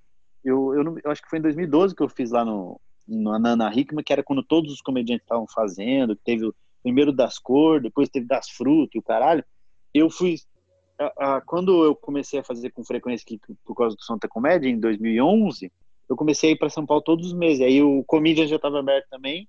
eu, 0.45 0.75
eu, 0.75 0.99
eu, 1.05 1.11
acho 1.11 1.23
que 1.23 1.29
foi 1.29 1.39
em 1.39 1.43
2012 1.43 1.95
que 1.95 2.03
eu 2.03 2.09
fiz 2.09 2.31
lá 2.31 2.45
no, 2.45 2.81
na 3.07 3.51
Ana 3.51 3.73
Hickman, 3.75 4.03
que 4.05 4.13
era 4.13 4.23
quando 4.23 4.43
todos 4.43 4.73
os 4.73 4.81
comediantes 4.81 5.25
estavam 5.25 5.47
fazendo, 5.47 6.17
teve 6.17 6.47
o 6.47 6.55
primeiro 6.83 7.13
das 7.13 7.39
cores, 7.39 7.83
depois 7.83 8.09
teve 8.09 8.27
das 8.27 8.49
frutas 8.49 8.95
e 8.95 8.99
o 8.99 9.03
caralho. 9.03 9.45
Eu 9.93 10.11
fui. 10.11 10.37
A, 10.99 11.37
a, 11.37 11.41
quando 11.41 11.85
eu 11.85 11.95
comecei 11.95 12.39
a 12.39 12.45
fazer 12.45 12.71
com 12.71 12.85
frequência 12.85 13.25
aqui 13.25 13.41
por 13.65 13.75
causa 13.75 13.97
do 13.97 14.03
Santa 14.03 14.29
Comédia, 14.29 14.69
em 14.69 14.79
2011, 14.79 15.73
eu 16.09 16.17
comecei 16.17 16.51
a 16.51 16.53
ir 16.53 16.57
para 16.57 16.71
São 16.71 16.87
Paulo 16.87 17.03
todos 17.03 17.27
os 17.27 17.33
meses. 17.33 17.63
Aí 17.63 17.83
o 17.83 18.05
Comedian 18.05 18.47
já 18.47 18.57
estava 18.57 18.79
aberto 18.79 19.09
também. 19.09 19.49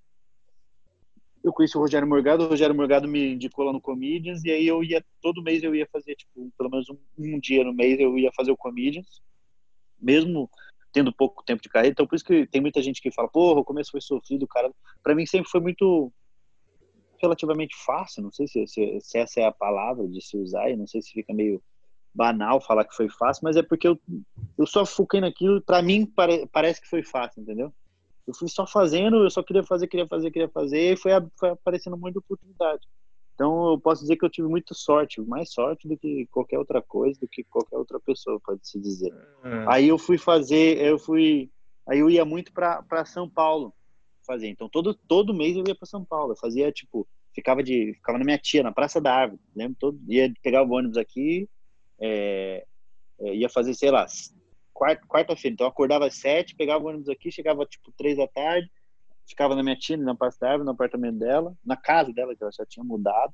Eu 1.45 1.53
conheci 1.53 1.77
o 1.77 1.79
Rogério 1.81 2.07
Morgado, 2.07 2.43
o 2.43 2.47
Rogério 2.47 2.73
Morgado 2.73 3.07
me 3.07 3.33
indicou 3.33 3.63
lá 3.63 3.71
no 3.71 3.79
Comedians, 3.79 4.43
e 4.43 4.49
aí 4.49 4.65
eu 4.65 4.83
ia, 4.83 5.05
todo 5.21 5.43
mês 5.43 5.61
eu 5.61 5.75
ia 5.75 5.87
fazer, 5.91 6.15
tipo, 6.15 6.51
pelo 6.57 6.71
menos 6.71 6.89
um, 6.89 6.97
um 7.19 7.39
dia 7.39 7.63
no 7.63 7.71
mês 7.71 7.99
eu 7.99 8.17
ia 8.17 8.31
fazer 8.35 8.51
o 8.51 8.57
Comedians. 8.57 9.21
Mesmo 10.01 10.49
tendo 10.91 11.13
pouco 11.13 11.43
tempo 11.43 11.61
de 11.61 11.69
carreira. 11.69 11.91
Então, 11.91 12.07
por 12.07 12.15
isso 12.15 12.25
que 12.25 12.47
tem 12.47 12.61
muita 12.61 12.81
gente 12.81 13.01
que 13.01 13.11
fala, 13.11 13.27
porra, 13.27 13.59
o 13.59 13.65
começo 13.65 13.91
foi 13.91 14.01
sofrido, 14.01 14.47
cara. 14.47 14.71
Para 15.03 15.13
mim 15.13 15.25
sempre 15.25 15.51
foi 15.51 15.59
muito 15.59 16.11
relativamente 17.21 17.75
fácil. 17.85 18.23
Não 18.23 18.31
sei 18.31 18.47
se, 18.47 18.65
se, 18.65 18.99
se, 19.01 19.17
essa 19.17 19.41
é 19.41 19.45
a 19.45 19.51
palavra 19.51 20.07
de 20.07 20.21
se 20.25 20.37
usar, 20.37 20.71
e 20.71 20.75
não 20.75 20.87
sei 20.87 21.01
se 21.01 21.11
fica 21.11 21.33
meio 21.33 21.61
banal 22.13 22.61
falar 22.61 22.85
que 22.85 22.95
foi 22.95 23.09
fácil, 23.09 23.41
mas 23.43 23.57
é 23.57 23.61
porque 23.61 23.87
eu, 23.87 23.99
eu 24.57 24.65
só 24.65 24.85
foquei 24.85 25.19
naquilo. 25.19 25.61
Para 25.61 25.81
mim, 25.81 26.05
pare, 26.05 26.47
parece 26.47 26.81
que 26.81 26.89
foi 26.89 27.03
fácil, 27.03 27.41
entendeu? 27.41 27.73
Eu 28.27 28.33
fui 28.33 28.47
só 28.47 28.65
fazendo, 28.65 29.23
eu 29.23 29.29
só 29.29 29.43
queria 29.43 29.63
fazer, 29.63 29.87
queria 29.87 30.07
fazer, 30.07 30.31
queria 30.31 30.49
fazer, 30.49 30.93
e 30.93 30.97
foi, 30.97 31.11
foi 31.39 31.49
aparecendo 31.49 31.97
muita 31.97 32.19
oportunidade. 32.19 32.81
Então, 33.35 33.71
eu 33.71 33.79
posso 33.79 34.01
dizer 34.01 34.15
que 34.15 34.25
eu 34.25 34.29
tive 34.29 34.47
muita 34.47 34.73
sorte, 34.73 35.21
mais 35.21 35.51
sorte 35.51 35.87
do 35.87 35.97
que 35.97 36.25
qualquer 36.31 36.57
outra 36.57 36.81
coisa, 36.81 37.19
do 37.19 37.27
que 37.27 37.43
qualquer 37.43 37.77
outra 37.77 37.99
pessoa, 37.99 38.39
pode 38.43 38.67
se 38.67 38.79
dizer. 38.79 39.13
Uhum. 39.43 39.69
Aí 39.69 39.89
eu 39.89 39.97
fui 39.97 40.17
fazer, 40.17 40.81
eu 40.81 40.97
fui, 40.97 41.51
aí 41.85 41.99
eu 41.99 42.09
ia 42.09 42.23
muito 42.23 42.53
para 42.53 43.05
São 43.05 43.29
Paulo 43.29 43.73
fazer. 44.25 44.47
Então, 44.47 44.69
todo 44.69 44.93
todo 44.93 45.33
mês 45.33 45.55
eu 45.55 45.65
ia 45.67 45.75
para 45.75 45.85
São 45.85 46.03
Paulo. 46.03 46.31
Eu 46.31 46.37
fazia 46.37 46.71
tipo, 46.71 47.05
ficava 47.33 47.61
de, 47.61 47.93
ficava 47.95 48.17
na 48.17 48.23
minha 48.23 48.37
tia, 48.37 48.63
na 48.63 48.71
Praça 48.71 49.01
da 49.01 49.13
Árvore, 49.13 49.41
lembro 49.53 49.77
todo, 49.77 49.99
ia 50.07 50.33
pegar 50.41 50.63
o 50.63 50.71
ônibus 50.71 50.97
aqui, 50.97 51.49
é, 51.99 52.65
é, 53.19 53.35
ia 53.35 53.49
fazer, 53.49 53.73
sei 53.73 53.91
lá, 53.91 54.05
quarta-feira. 54.75 55.53
Então, 55.53 55.65
eu 55.65 55.71
acordava 55.71 56.07
às 56.07 56.15
sete, 56.15 56.55
pegava 56.55 56.83
o 56.83 56.87
ônibus 56.87 57.09
aqui, 57.09 57.31
chegava 57.31 57.65
tipo 57.65 57.91
três 57.97 58.17
da 58.17 58.27
tarde, 58.27 58.69
ficava 59.27 59.55
na 59.55 59.63
minha 59.63 59.75
tia, 59.75 59.97
na 59.97 60.15
Pastava, 60.15 60.63
no 60.63 60.71
apartamento 60.71 61.17
dela, 61.17 61.55
na 61.65 61.77
casa 61.77 62.11
dela, 62.13 62.35
que 62.35 62.43
ela 62.43 62.51
já 62.51 62.65
tinha 62.65 62.83
mudado. 62.83 63.33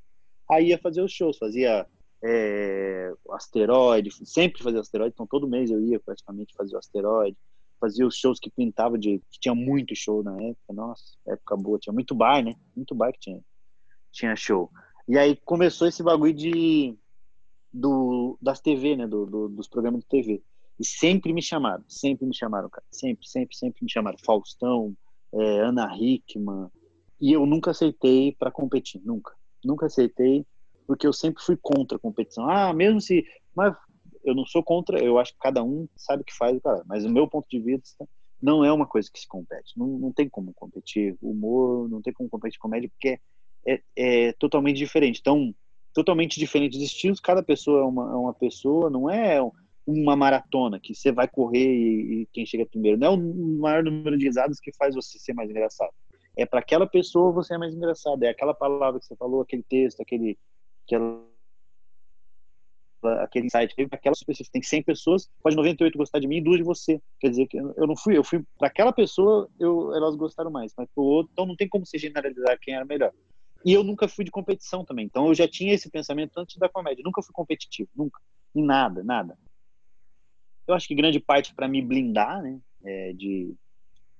Aí 0.50 0.68
ia 0.68 0.78
fazer 0.78 1.02
os 1.02 1.12
shows, 1.12 1.38
fazia 1.38 1.88
é, 2.24 3.14
asteroide, 3.32 4.12
sempre 4.26 4.62
fazia 4.62 4.80
asteroide, 4.80 5.14
então 5.14 5.26
todo 5.26 5.48
mês 5.48 5.72
eu 5.72 5.82
ia 5.82 6.00
praticamente 6.00 6.54
fazer 6.56 6.76
o 6.76 6.80
asteroide, 6.80 7.38
fazia 7.80 8.06
os 8.06 8.16
shows 8.16 8.40
que 8.40 8.52
pintava 8.52 8.98
de. 8.98 9.20
que 9.32 9.40
tinha 9.40 9.56
muito 9.56 9.96
show 9.96 10.22
na 10.22 10.36
época, 10.42 10.74
nossa, 10.74 11.04
época 11.28 11.58
boa, 11.58 11.80
tinha 11.80 11.94
muito 11.94 12.14
bar, 12.14 12.44
né? 12.44 12.56
Muito 12.76 12.94
bar 12.94 13.12
que 13.12 13.20
tinha, 13.20 13.40
tinha 14.12 14.36
show. 14.36 14.70
E 15.08 15.18
aí 15.18 15.36
começou 15.36 15.88
esse 15.88 16.04
bagulho 16.04 16.34
de. 16.34 16.96
Do, 17.74 18.38
das 18.42 18.60
TV, 18.60 18.98
né? 18.98 19.08
Do, 19.08 19.26
do, 19.26 19.50
dos 19.50 19.68
programas 19.68 20.02
de 20.02 20.08
TV. 20.08 20.44
E 20.82 20.86
sempre 20.86 21.32
me 21.32 21.44
chamaram, 21.44 21.84
sempre 21.88 22.26
me 22.26 22.36
chamaram, 22.36 22.68
cara. 22.68 22.84
Sempre, 22.90 23.28
sempre, 23.30 23.56
sempre 23.56 23.84
me 23.84 23.92
chamaram. 23.92 24.18
Faustão, 24.26 24.96
é, 25.32 25.60
Ana 25.60 25.96
Hickman, 25.96 26.72
e 27.20 27.32
eu 27.32 27.46
nunca 27.46 27.70
aceitei 27.70 28.36
para 28.38 28.50
competir, 28.50 29.00
nunca. 29.06 29.32
Nunca 29.64 29.86
aceitei, 29.86 30.44
porque 30.88 31.06
eu 31.06 31.14
sempre 31.14 31.44
fui 31.44 31.56
contra 31.56 31.98
a 31.98 32.00
competição. 32.00 32.50
Ah, 32.50 32.74
mesmo 32.74 33.00
se. 33.00 33.24
Mas 33.56 33.76
eu 34.24 34.34
não 34.34 34.44
sou 34.44 34.64
contra, 34.64 34.98
eu 35.00 35.20
acho 35.20 35.34
que 35.34 35.40
cada 35.40 35.64
um 35.64 35.88
sabe 35.96 36.24
o 36.24 36.26
que 36.26 36.36
faz, 36.36 36.60
cara. 36.60 36.84
Mas 36.88 37.06
o 37.06 37.10
meu 37.12 37.28
ponto 37.28 37.48
de 37.48 37.60
vista 37.60 38.10
não 38.42 38.66
é 38.66 38.74
uma 38.74 38.88
coisa 38.88 39.08
que 39.14 39.20
se 39.20 39.28
compete. 39.28 39.78
Não, 39.78 39.86
não 39.86 40.12
tem 40.12 40.28
como 40.28 40.52
competir 40.52 41.16
humor, 41.22 41.88
não 41.90 42.02
tem 42.02 42.12
como 42.12 42.28
competir 42.28 42.58
comédia, 42.58 42.90
porque 42.90 43.20
é, 43.68 43.74
é, 43.96 44.30
é 44.30 44.34
totalmente 44.34 44.78
diferente. 44.78 45.20
Então, 45.20 45.54
totalmente 45.94 46.40
diferentes 46.40 46.82
estilos, 46.82 47.20
cada 47.20 47.44
pessoa 47.44 47.82
é 47.82 47.84
uma, 47.84 48.12
é 48.12 48.16
uma 48.16 48.34
pessoa, 48.34 48.90
não 48.90 49.08
é 49.08 49.40
uma 49.86 50.16
maratona 50.16 50.80
que 50.80 50.94
você 50.94 51.12
vai 51.12 51.28
correr 51.28 51.68
e, 51.68 52.22
e, 52.22 52.26
quem 52.32 52.46
chega 52.46 52.66
primeiro. 52.66 52.98
Não 52.98 53.08
é 53.08 53.10
o 53.10 53.18
maior 53.60 53.84
número 53.84 54.18
de 54.18 54.26
risadas 54.26 54.60
que 54.60 54.72
faz 54.74 54.96
você 54.96 55.18
ser 55.18 55.34
mais 55.34 55.50
engraçado. 55.50 55.92
É 56.36 56.46
para 56.46 56.60
aquela 56.60 56.88
pessoa 56.88 57.32
você 57.32 57.56
é 57.56 57.58
mais 57.58 57.74
engraçado. 57.74 58.24
É 58.24 58.30
aquela 58.30 58.54
palavra 58.54 59.00
que 59.00 59.06
você 59.06 59.16
falou, 59.16 59.42
aquele 59.42 59.64
texto, 59.64 60.02
aquele, 60.02 60.38
aquela, 60.86 61.24
aquele 63.24 63.48
insight. 63.48 63.76
Aquelas 63.92 64.24
pessoas, 64.24 64.50
tem 64.50 64.62
100 64.62 64.84
pessoas, 64.84 65.30
pode 65.42 65.56
98 65.56 65.98
gostar 65.98 66.20
de 66.20 66.28
mim 66.28 66.38
e 66.38 66.42
duas 66.42 66.58
de 66.58 66.64
você. 66.64 67.02
Quer 67.20 67.30
dizer 67.30 67.48
que 67.48 67.58
eu 67.58 67.88
não 67.88 67.96
fui, 67.96 68.18
eu 68.18 68.24
fui 68.24 68.44
para 68.58 68.68
aquela 68.68 68.94
pessoa, 68.94 69.50
eu, 69.60 69.94
elas 69.94 70.16
gostaram 70.16 70.52
mais, 70.52 70.74
mas 70.78 70.88
para 70.94 71.02
o 71.02 71.06
outro, 71.06 71.32
então 71.34 71.46
não 71.46 71.56
tem 71.56 71.68
como 71.68 71.86
se 71.86 71.98
generalizar 71.98 72.58
quem 72.62 72.76
era 72.76 72.86
melhor. 72.86 73.12
E 73.64 73.74
eu 73.74 73.84
nunca 73.84 74.08
fui 74.08 74.26
de 74.26 74.32
competição 74.32 74.84
também. 74.84 75.06
Então 75.06 75.28
eu 75.28 75.36
já 75.36 75.48
tinha 75.48 75.74
esse 75.74 75.90
pensamento 75.90 76.32
antes 76.38 76.58
da 76.58 76.70
comédia. 76.70 77.04
Nunca 77.04 77.22
fui 77.22 77.34
competitivo, 77.34 77.90
nunca. 77.96 78.20
Em 78.56 78.64
nada, 78.64 79.04
nada. 79.04 79.38
Eu 80.68 80.74
acho 80.74 80.88
que 80.88 80.96
grande 80.96 81.20
parte 81.20 81.54
para 81.54 81.68
me 81.68 81.82
blindar, 81.82 82.42
né, 82.42 82.60
é 82.84 83.14
de, 83.14 83.56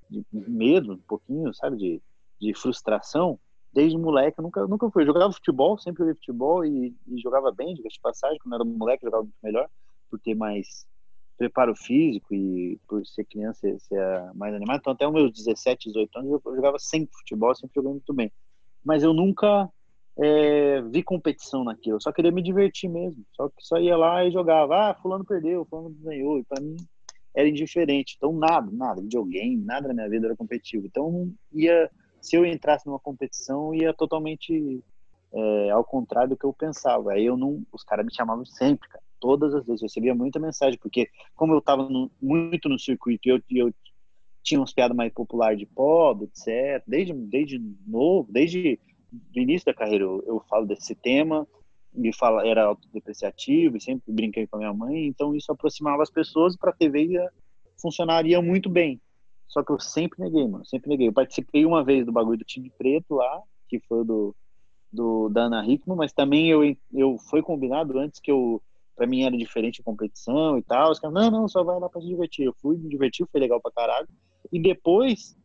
de, 0.10 0.26
medo, 0.32 0.94
um 0.94 0.98
pouquinho, 0.98 1.54
sabe, 1.54 1.78
de, 1.78 2.02
de 2.40 2.54
frustração. 2.54 3.40
Desde 3.74 3.98
moleque, 3.98 4.40
eu 4.40 4.44
nunca, 4.44 4.68
nunca 4.68 4.90
fui. 4.90 5.04
Eu 5.04 5.08
jogava 5.08 5.32
futebol, 5.32 5.78
sempre 5.78 6.00
joguei 6.00 6.16
futebol 6.16 6.66
e, 6.66 6.94
e 7.08 7.22
jogava 7.22 7.52
bem, 7.52 7.74
de 7.74 7.84
passagem. 8.02 8.38
Quando 8.40 8.54
eu 8.54 8.62
era 8.62 8.66
moleque, 8.66 9.06
eu 9.06 9.08
jogava 9.08 9.24
muito 9.24 9.38
melhor, 9.42 9.70
por 10.10 10.20
ter 10.20 10.36
mais 10.36 10.86
preparo 11.38 11.74
físico 11.76 12.36
e 12.36 12.78
por 12.88 13.06
ser 13.08 13.24
criança 13.26 13.68
ser 13.80 14.34
mais 14.36 14.54
animado. 14.54 14.80
Então, 14.80 14.94
até 14.94 15.08
os 15.08 15.14
meus 15.14 15.32
17, 15.32 15.88
18 15.88 16.20
anos, 16.20 16.32
eu 16.46 16.56
jogava 16.56 16.78
sempre 16.78 17.16
futebol, 17.18 17.56
sempre 17.56 17.76
joguei 17.76 17.92
muito 17.92 18.14
bem 18.14 18.32
mas 18.84 19.04
eu 19.04 19.14
nunca 19.14 19.70
é, 20.22 20.82
vi 20.84 21.02
competição 21.02 21.64
naquilo. 21.64 21.96
Eu 21.96 22.02
só 22.02 22.12
queria 22.12 22.32
me 22.32 22.44
divertir 22.44 22.88
mesmo. 22.88 23.26
Só 23.34 23.50
que 23.50 23.56
só 23.60 23.78
ia 23.80 23.98
lá 23.98 24.24
e 24.24 24.32
jogava. 24.32 24.92
Ah, 24.92 24.94
fulano 24.94 25.26
perdeu, 25.26 25.66
fulano 25.66 25.96
ganhou. 26.00 26.38
E 26.38 26.44
para 26.44 26.62
mim 26.62 26.76
era 27.34 27.50
indiferente. 27.50 28.16
Então 28.18 28.32
nada, 28.32 28.70
nada, 28.72 29.02
videogame, 29.02 29.58
nada 29.58 29.88
na 29.88 29.94
minha 29.96 30.10
vida 30.10 30.28
era 30.28 30.36
competitivo. 30.36 30.86
Então 30.86 31.32
ia, 31.52 31.90
se 32.22 32.36
eu 32.36 32.46
entrasse 32.46 32.86
numa 32.86 33.00
competição, 33.00 33.74
ia 33.74 33.94
totalmente 33.94 34.84
é, 35.34 35.72
ao 35.72 35.84
contrário 35.84 36.30
do 36.30 36.38
que 36.38 36.46
eu 36.46 36.54
pensava. 36.54 37.14
Aí 37.14 37.26
eu 37.26 37.36
não, 37.36 37.64
os 37.72 37.84
caras 37.84 38.06
me 38.06 38.14
chamavam 38.14 38.46
sempre, 38.46 38.88
cara. 38.90 39.04
Todas 39.20 39.56
as 39.56 39.66
vezes 39.66 39.82
eu 39.82 39.88
recebia 39.88 40.14
muita 40.14 40.40
mensagem, 40.40 40.80
porque 40.80 41.10
como 41.36 41.54
eu 41.54 41.60
estava 41.60 41.88
muito 42.22 42.70
no 42.70 42.78
circuito 42.78 43.28
eu, 43.28 43.40
eu 43.50 43.74
tinha 44.44 44.60
uns 44.60 44.74
piadas 44.74 44.98
mais 44.98 45.14
populares 45.14 45.58
de 45.58 45.66
pobre, 45.66 46.26
etc. 46.26 46.84
Desde, 46.86 47.14
desde 47.14 47.60
novo, 47.88 48.28
desde 48.32 48.80
o 49.12 49.40
início 49.40 49.66
da 49.66 49.74
carreira 49.74 50.04
eu, 50.04 50.24
eu 50.26 50.40
falo 50.50 50.66
desse 50.66 50.96
tema, 50.96 51.48
me 51.94 52.14
fala, 52.14 52.48
era 52.48 52.64
autodepreciativo 52.64 53.76
e 53.76 53.82
sempre 53.82 54.12
brinquei 54.12 54.48
com 54.48 54.56
a 54.56 54.60
minha 54.60 54.74
mãe, 54.74 55.08
então 55.08 55.36
isso 55.36 55.52
aproximava 55.52 56.02
as 56.02 56.10
pessoas 56.10 56.56
para 56.56 56.72
a 56.72 56.76
TV 56.76 57.06
ia, 57.06 57.30
funcionaria 57.82 58.42
muito 58.42 58.70
bem. 58.70 59.02
Só 59.48 59.62
que 59.62 59.72
eu 59.72 59.80
sempre 59.80 60.24
neguei, 60.24 60.48
mano, 60.48 60.66
sempre 60.66 60.90
neguei. 60.90 61.10
Eu 61.10 61.14
participei 61.14 61.66
uma 61.66 61.84
vez 61.84 62.06
do 62.06 62.12
bagulho 62.12 62.38
do 62.38 62.46
time 62.46 62.72
preto 62.78 63.16
lá, 63.16 63.42
que 63.68 63.82
foi 63.82 64.06
do, 64.06 64.34
do 64.92 65.28
da 65.28 65.44
Ana 65.44 65.66
Hickman, 65.66 65.98
mas 65.98 66.14
também 66.14 66.50
eu, 66.50 66.64
eu 66.94 67.18
foi 67.30 67.42
combinado 67.42 68.00
antes 68.00 68.20
que 68.22 68.32
eu 68.32 68.62
para 68.96 69.08
mim 69.08 69.24
era 69.24 69.36
diferente 69.36 69.82
a 69.82 69.84
competição 69.84 70.58
e 70.58 70.62
tal. 70.62 70.92
Os 70.92 71.00
caras, 71.00 71.14
não, 71.14 71.32
não, 71.32 71.48
só 71.48 71.64
vai 71.64 71.80
lá 71.80 71.90
para 71.90 72.02
se 72.02 72.08
divertir. 72.08 72.46
Eu 72.46 72.54
fui, 72.62 72.78
me 72.78 72.88
diverti, 72.88 73.26
foi 73.32 73.42
legal 73.42 73.60
pra 73.60 73.72
caralho. 73.72 74.08
E 74.52 74.62
depois, 74.62 75.36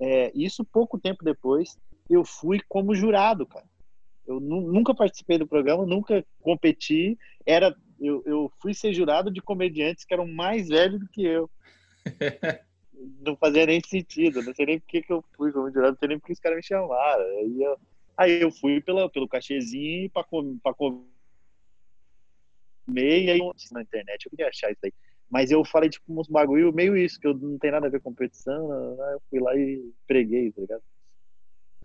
é, 0.00 0.32
isso 0.34 0.64
pouco 0.64 0.98
tempo 0.98 1.24
depois, 1.24 1.78
eu 2.08 2.24
fui 2.24 2.60
como 2.68 2.94
jurado, 2.94 3.46
cara. 3.46 3.66
Eu 4.26 4.40
nunca 4.40 4.94
participei 4.94 5.38
do 5.38 5.46
programa, 5.46 5.86
nunca 5.86 6.24
competi. 6.40 7.16
Era, 7.44 7.74
eu, 8.00 8.22
eu 8.26 8.52
fui 8.60 8.74
ser 8.74 8.92
jurado 8.92 9.30
de 9.30 9.40
comediantes 9.40 10.04
que 10.04 10.12
eram 10.12 10.26
mais 10.26 10.68
velhos 10.68 10.98
do 10.98 11.08
que 11.08 11.24
eu. 11.24 11.48
não 13.20 13.36
fazia 13.36 13.66
nem 13.66 13.80
sentido. 13.80 14.42
Não 14.42 14.54
sei 14.54 14.66
nem 14.66 14.80
por 14.80 14.86
que, 14.86 15.04
eu 15.08 15.24
fui 15.36 15.52
como 15.52 15.70
jurado, 15.70 15.92
não 15.92 15.98
sei 15.98 16.08
nem 16.08 16.18
por 16.18 16.26
que 16.26 16.32
os 16.32 16.40
caras 16.40 16.56
me 16.56 16.62
chamaram. 16.62 17.22
Aí 17.22 17.62
eu, 17.62 17.78
aí 18.16 18.40
eu 18.40 18.50
fui 18.50 18.80
pela, 18.80 19.08
pelo 19.08 19.28
cachezinho 19.28 20.10
para 20.10 20.24
comer, 20.24 20.58
comer. 22.86 23.24
E 23.24 23.30
aí, 23.30 23.40
na 23.72 23.82
internet, 23.82 24.24
eu 24.24 24.30
queria 24.30 24.48
achar 24.48 24.70
isso 24.70 24.80
aí. 24.84 24.92
Mas 25.28 25.50
eu 25.50 25.64
falei, 25.64 25.90
tipo, 25.90 26.04
uns 26.18 26.28
bagulho 26.28 26.72
meio 26.72 26.96
isso, 26.96 27.18
que 27.18 27.26
eu 27.26 27.34
não 27.34 27.58
tem 27.58 27.70
nada 27.70 27.88
a 27.88 27.90
ver 27.90 28.00
com 28.00 28.10
competição, 28.10 28.72
eu 29.12 29.20
fui 29.28 29.40
lá 29.40 29.56
e 29.56 29.92
preguei, 30.06 30.52
tá 30.52 30.60
ligado? 30.60 30.82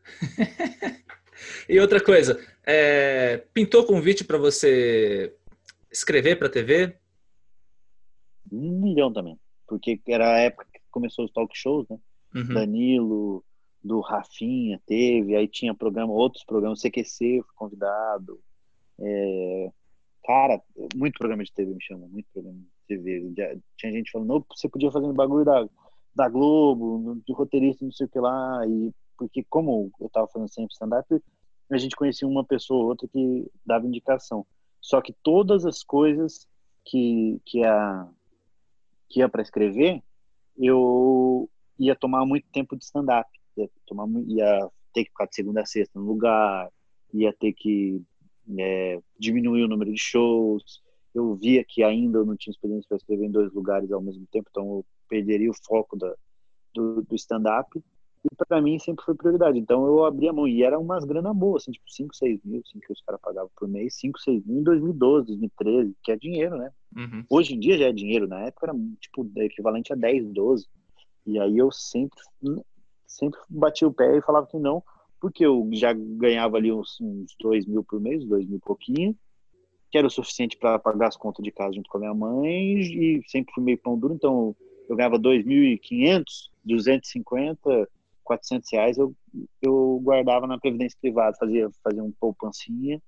e 1.68 1.80
outra 1.80 2.04
coisa, 2.04 2.40
é, 2.66 3.38
pintou 3.54 3.86
convite 3.86 4.24
para 4.24 4.38
você 4.38 5.36
escrever 5.92 6.38
para 6.38 6.50
TV? 6.50 6.96
Um 8.52 8.82
milhão 8.82 9.12
também, 9.12 9.40
porque 9.68 10.00
era 10.08 10.36
a 10.36 10.40
época 10.40 10.66
que 10.74 10.80
começou 10.92 11.26
os 11.26 11.32
talk 11.32 11.58
shows, 11.58 11.88
né? 11.90 11.98
Uhum. 12.34 12.54
Danilo, 12.54 13.44
do 13.84 14.00
Rafinha 14.00 14.80
teve, 14.86 15.36
aí 15.36 15.48
tinha 15.48 15.74
programa, 15.74 16.14
outros 16.14 16.44
programas, 16.44 16.82
CQC 16.82 17.42
fui 17.44 17.56
convidado, 17.56 18.40
é, 19.00 19.72
cara, 20.24 20.62
muito 20.96 21.18
programa 21.18 21.44
de 21.44 21.52
TV 21.52 21.74
me 21.74 21.82
chama, 21.82 22.08
muito 22.08 22.28
programa 22.32 22.60
TV. 22.88 23.32
Já, 23.36 23.56
tinha 23.78 23.92
gente 23.92 24.12
falando, 24.12 24.46
você 24.50 24.70
podia 24.70 24.92
fazer 24.92 25.08
um 25.08 25.14
bagulho 25.14 25.46
da, 25.46 25.68
da 26.16 26.30
Globo, 26.30 27.20
de 27.26 27.34
roteirista, 27.34 27.84
não 27.84 27.92
sei 27.92 28.06
o 28.06 28.10
que 28.10 28.20
lá. 28.20 28.66
E, 28.68 28.94
porque, 29.22 29.44
como 29.48 29.92
eu 30.00 30.10
tava 30.10 30.28
fazendo 30.28 30.52
sempre 30.52 30.74
stand-up, 30.74 31.24
a 31.70 31.78
gente 31.78 31.96
conhecia 31.96 32.28
uma 32.28 32.44
pessoa 32.44 32.82
ou 32.82 32.90
outra 32.90 33.08
que 33.08 33.48
dava 33.64 33.86
indicação. 33.86 34.48
Só 34.82 35.00
que 35.00 35.14
todas 35.22 35.64
as 35.64 35.84
coisas 35.84 36.48
que, 36.84 37.40
que 37.46 37.60
ia, 37.60 38.08
que 39.08 39.20
ia 39.20 39.30
para 39.30 39.44
escrever, 39.44 40.02
eu 40.58 41.48
ia 41.78 41.96
tomar 41.96 42.26
muito 42.26 42.48
tempo 42.52 42.76
de 42.76 42.84
stand-up. 42.84 43.30
Ia, 43.56 43.70
tomar, 43.86 44.08
ia 44.26 44.68
ter 44.92 45.04
que 45.04 45.12
ficar 45.12 45.28
de 45.28 45.36
segunda 45.36 45.62
a 45.62 45.66
sexta 45.68 46.00
no 46.00 46.06
lugar, 46.08 46.72
ia 47.14 47.32
ter 47.32 47.54
que 47.54 48.02
é, 48.58 49.00
diminuir 49.20 49.66
o 49.66 49.68
número 49.68 49.94
de 49.94 50.02
shows, 50.02 50.82
eu 51.14 51.36
via 51.36 51.64
que 51.64 51.84
ainda 51.84 52.18
eu 52.18 52.26
não 52.26 52.36
tinha 52.36 52.52
experiência 52.52 52.88
para 52.88 52.98
escrever 52.98 53.26
em 53.26 53.32
dois 53.32 53.54
lugares 53.54 53.92
ao 53.92 54.02
mesmo 54.02 54.26
tempo, 54.32 54.48
então 54.50 54.64
eu 54.78 54.86
perderia 55.08 55.52
o 55.52 55.64
foco 55.64 55.96
da, 55.96 56.12
do, 56.74 57.04
do 57.04 57.16
stand-up. 57.16 57.70
E 58.24 58.36
para 58.36 58.62
mim 58.62 58.78
sempre 58.78 59.04
foi 59.04 59.16
prioridade. 59.16 59.58
Então 59.58 59.86
eu 59.86 60.06
abri 60.06 60.28
a 60.28 60.34
mão. 60.34 60.48
E 60.48 60.64
era 60.64 60.78
umas 60.78 61.04
grana 61.04 61.34
boas, 61.34 61.64
assim, 61.64 61.72
tipo 61.72 61.90
5, 61.90 62.16
6 62.16 62.40
mil, 62.44 62.62
assim, 62.66 62.80
que 62.80 62.92
os 62.92 63.02
caras 63.02 63.22
pagavam 63.22 63.50
por 63.56 63.68
mês. 63.68 63.96
5, 63.96 64.20
6 64.20 64.46
mil 64.46 64.60
em 64.60 64.64
2012, 64.64 65.28
2013, 65.28 65.96
que 66.04 66.12
é 66.12 66.16
dinheiro, 66.16 66.58
né? 66.58 66.72
Uhum. 66.96 67.26
Hoje 67.30 67.56
em 67.56 67.60
dia 67.60 67.78
já 67.78 67.88
é 67.88 67.92
dinheiro. 67.92 68.28
Na 68.28 68.42
época 68.42 68.68
era, 68.68 68.78
tipo, 69.00 69.30
equivalente 69.38 69.92
a 69.92 69.96
10, 69.96 70.28
12. 70.34 70.68
E 71.26 71.40
aí 71.40 71.58
eu 71.58 71.72
sempre, 71.72 72.20
sempre 73.08 73.40
bati 73.50 73.86
o 73.86 73.94
pé 73.94 74.18
e 74.18 74.22
falava 74.22 74.48
que 74.48 74.58
não, 74.58 74.84
porque 75.20 75.46
eu 75.46 75.68
já 75.72 75.94
ganhava 75.94 76.58
ali 76.58 76.72
uns, 76.72 77.00
uns 77.00 77.36
2 77.40 77.66
mil 77.66 77.84
por 77.84 78.00
mês, 78.00 78.26
2 78.26 78.48
mil 78.48 78.58
e 78.58 78.62
pouquinho 78.62 79.16
que 79.92 79.98
era 79.98 80.08
o 80.08 80.10
suficiente 80.10 80.58
para 80.58 80.80
pagar 80.80 81.10
as 81.10 81.18
contas 81.18 81.44
de 81.44 81.52
casa 81.52 81.74
junto 81.74 81.90
com 81.90 81.98
a 81.98 82.00
minha 82.00 82.14
mãe 82.14 82.80
e 82.80 83.22
sempre 83.28 83.54
fui 83.54 83.62
meio 83.62 83.78
pão 83.78 84.00
duro, 84.00 84.14
então 84.14 84.56
eu 84.88 84.96
ganhava 84.96 85.20
2.500, 85.20 86.24
250, 86.64 87.90
400 88.32 88.72
reais 88.72 88.98
eu, 88.98 89.14
eu 89.62 90.00
guardava 90.02 90.48
na 90.48 90.58
previdência 90.58 90.98
privada, 91.02 91.36
fazia, 91.38 91.70
fazia 91.84 92.04
um 92.04 92.14
poupancinha. 92.20 93.02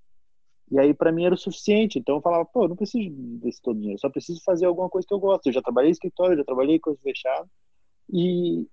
E 0.69 0.79
aí 0.79 0.93
para 0.93 1.11
mim 1.11 1.25
era 1.25 1.35
o 1.35 1.37
suficiente, 1.37 1.99
então 1.99 2.15
eu 2.15 2.21
falava, 2.21 2.45
pô, 2.45 2.63
eu 2.63 2.69
não 2.69 2.75
preciso 2.75 3.09
desse 3.39 3.61
todo 3.61 3.79
dinheiro, 3.79 3.99
só 3.99 4.09
preciso 4.09 4.41
fazer 4.43 4.65
alguma 4.65 4.89
coisa 4.89 5.07
que 5.07 5.13
eu 5.13 5.19
gosto, 5.19 5.47
eu 5.47 5.53
já 5.53 5.61
trabalhei 5.61 5.89
em 5.89 5.93
escritório, 5.93 6.37
já 6.37 6.43
trabalhei 6.43 6.75
em 6.75 6.79
coisa 6.79 6.99
fechada. 7.01 7.47
E 8.11 8.67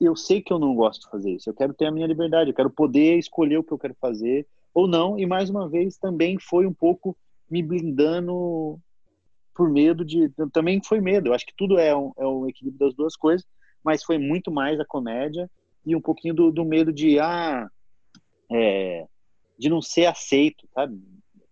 eu 0.00 0.16
sei 0.16 0.40
que 0.40 0.52
eu 0.52 0.58
não 0.58 0.74
gosto 0.74 1.02
de 1.02 1.10
fazer 1.10 1.32
isso, 1.32 1.48
eu 1.48 1.54
quero 1.54 1.74
ter 1.74 1.86
a 1.86 1.92
minha 1.92 2.06
liberdade, 2.06 2.50
eu 2.50 2.54
quero 2.54 2.70
poder 2.70 3.18
escolher 3.18 3.58
o 3.58 3.64
que 3.64 3.72
eu 3.72 3.78
quero 3.78 3.94
fazer 4.00 4.46
ou 4.72 4.86
não, 4.86 5.18
e 5.18 5.26
mais 5.26 5.50
uma 5.50 5.68
vez 5.68 5.98
também 5.98 6.38
foi 6.40 6.66
um 6.66 6.72
pouco 6.72 7.16
me 7.50 7.62
blindando 7.62 8.80
por 9.54 9.68
medo 9.68 10.04
de. 10.04 10.30
Também 10.52 10.80
foi 10.84 11.00
medo. 11.00 11.28
Eu 11.28 11.34
acho 11.34 11.44
que 11.44 11.54
tudo 11.56 11.78
é 11.78 11.94
um, 11.94 12.12
é 12.16 12.26
um 12.26 12.48
equilíbrio 12.48 12.78
das 12.78 12.94
duas 12.94 13.16
coisas, 13.16 13.44
mas 13.82 14.04
foi 14.04 14.18
muito 14.18 14.52
mais 14.52 14.78
a 14.78 14.84
comédia 14.84 15.50
e 15.84 15.96
um 15.96 16.00
pouquinho 16.00 16.34
do, 16.34 16.50
do 16.50 16.64
medo 16.64 16.92
de, 16.92 17.18
ah, 17.18 17.68
é, 18.50 19.06
de 19.58 19.68
não 19.68 19.80
ser 19.82 20.06
aceito, 20.06 20.66
sabe? 20.74 21.00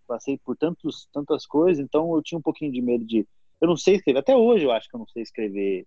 Passei 0.06 0.38
por 0.38 0.56
tantos, 0.56 1.08
tantas 1.12 1.46
coisas, 1.46 1.82
então 1.82 2.14
eu 2.14 2.22
tinha 2.22 2.38
um 2.38 2.42
pouquinho 2.42 2.72
de 2.72 2.80
medo 2.80 3.04
de. 3.04 3.26
Eu 3.60 3.68
não 3.68 3.76
sei 3.76 3.96
escrever, 3.96 4.20
até 4.20 4.36
hoje 4.36 4.64
eu 4.64 4.72
acho 4.72 4.88
que 4.88 4.94
eu 4.94 5.00
não 5.00 5.08
sei 5.08 5.22
escrever 5.22 5.86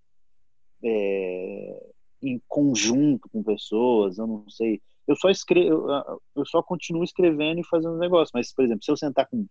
é, 0.84 1.90
em 2.22 2.42
conjunto 2.48 3.30
com 3.30 3.44
pessoas, 3.44 4.18
eu 4.18 4.28
não 4.28 4.50
sei. 4.50 4.82
Eu 5.08 5.16
só 5.16 5.30
escrevo, 5.30 5.88
eu 6.36 6.46
só 6.46 6.62
continuo 6.62 7.04
escrevendo 7.04 7.60
e 7.60 7.68
fazendo 7.68 7.98
negócio, 7.98 8.32
mas, 8.34 8.54
por 8.54 8.64
exemplo, 8.64 8.84
se 8.84 8.92
eu 8.92 8.98
sentar 8.98 9.28
com 9.28 9.46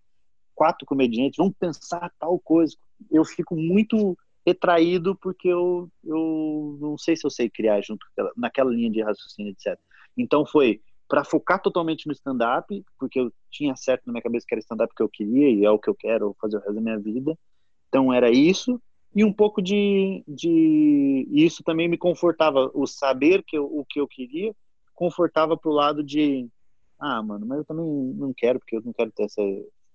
quatro 0.54 0.86
comediantes, 0.86 1.36
vamos 1.36 1.54
pensar 1.58 2.12
tal 2.18 2.38
coisa. 2.38 2.76
Eu 3.10 3.24
fico 3.24 3.56
muito 3.56 4.16
retraído 4.46 5.16
porque 5.16 5.48
eu, 5.48 5.90
eu 6.04 6.78
não 6.80 6.96
sei 6.96 7.16
se 7.16 7.26
eu 7.26 7.30
sei 7.30 7.50
criar 7.50 7.80
junto 7.82 8.06
naquela 8.36 8.70
linha 8.70 8.90
de 8.90 9.02
raciocínio, 9.02 9.52
etc. 9.52 9.78
Então 10.16 10.46
foi 10.46 10.80
para 11.08 11.24
focar 11.24 11.60
totalmente 11.60 12.06
no 12.06 12.12
stand-up, 12.12 12.84
porque 12.98 13.18
eu 13.18 13.32
tinha 13.50 13.74
certo 13.76 14.02
na 14.06 14.12
minha 14.12 14.22
cabeça 14.22 14.44
que 14.46 14.54
era 14.54 14.60
stand-up 14.60 14.94
que 14.94 15.02
eu 15.02 15.08
queria 15.08 15.50
e 15.50 15.64
é 15.64 15.70
o 15.70 15.78
que 15.78 15.88
eu 15.88 15.94
quero 15.94 16.36
fazer 16.40 16.56
o 16.56 16.60
resto 16.60 16.74
da 16.74 16.80
minha 16.80 16.98
vida. 16.98 17.36
Então 17.88 18.12
era 18.12 18.30
isso 18.30 18.80
e 19.14 19.24
um 19.24 19.32
pouco 19.32 19.62
de, 19.62 20.22
de 20.28 21.26
isso 21.30 21.62
também 21.64 21.88
me 21.88 21.96
confortava 21.96 22.70
o 22.74 22.86
saber 22.86 23.42
que 23.42 23.56
eu, 23.56 23.64
o 23.64 23.84
que 23.84 24.00
eu 24.00 24.06
queria 24.06 24.54
confortava 24.94 25.56
pro 25.56 25.72
lado 25.72 26.02
de 26.04 26.46
ah 26.98 27.22
mano 27.22 27.46
mas 27.46 27.58
eu 27.58 27.64
também 27.64 27.84
não 27.86 28.32
quero 28.34 28.58
porque 28.58 28.76
eu 28.76 28.82
não 28.84 28.92
quero 28.92 29.10
ter 29.10 29.24
essa 29.24 29.42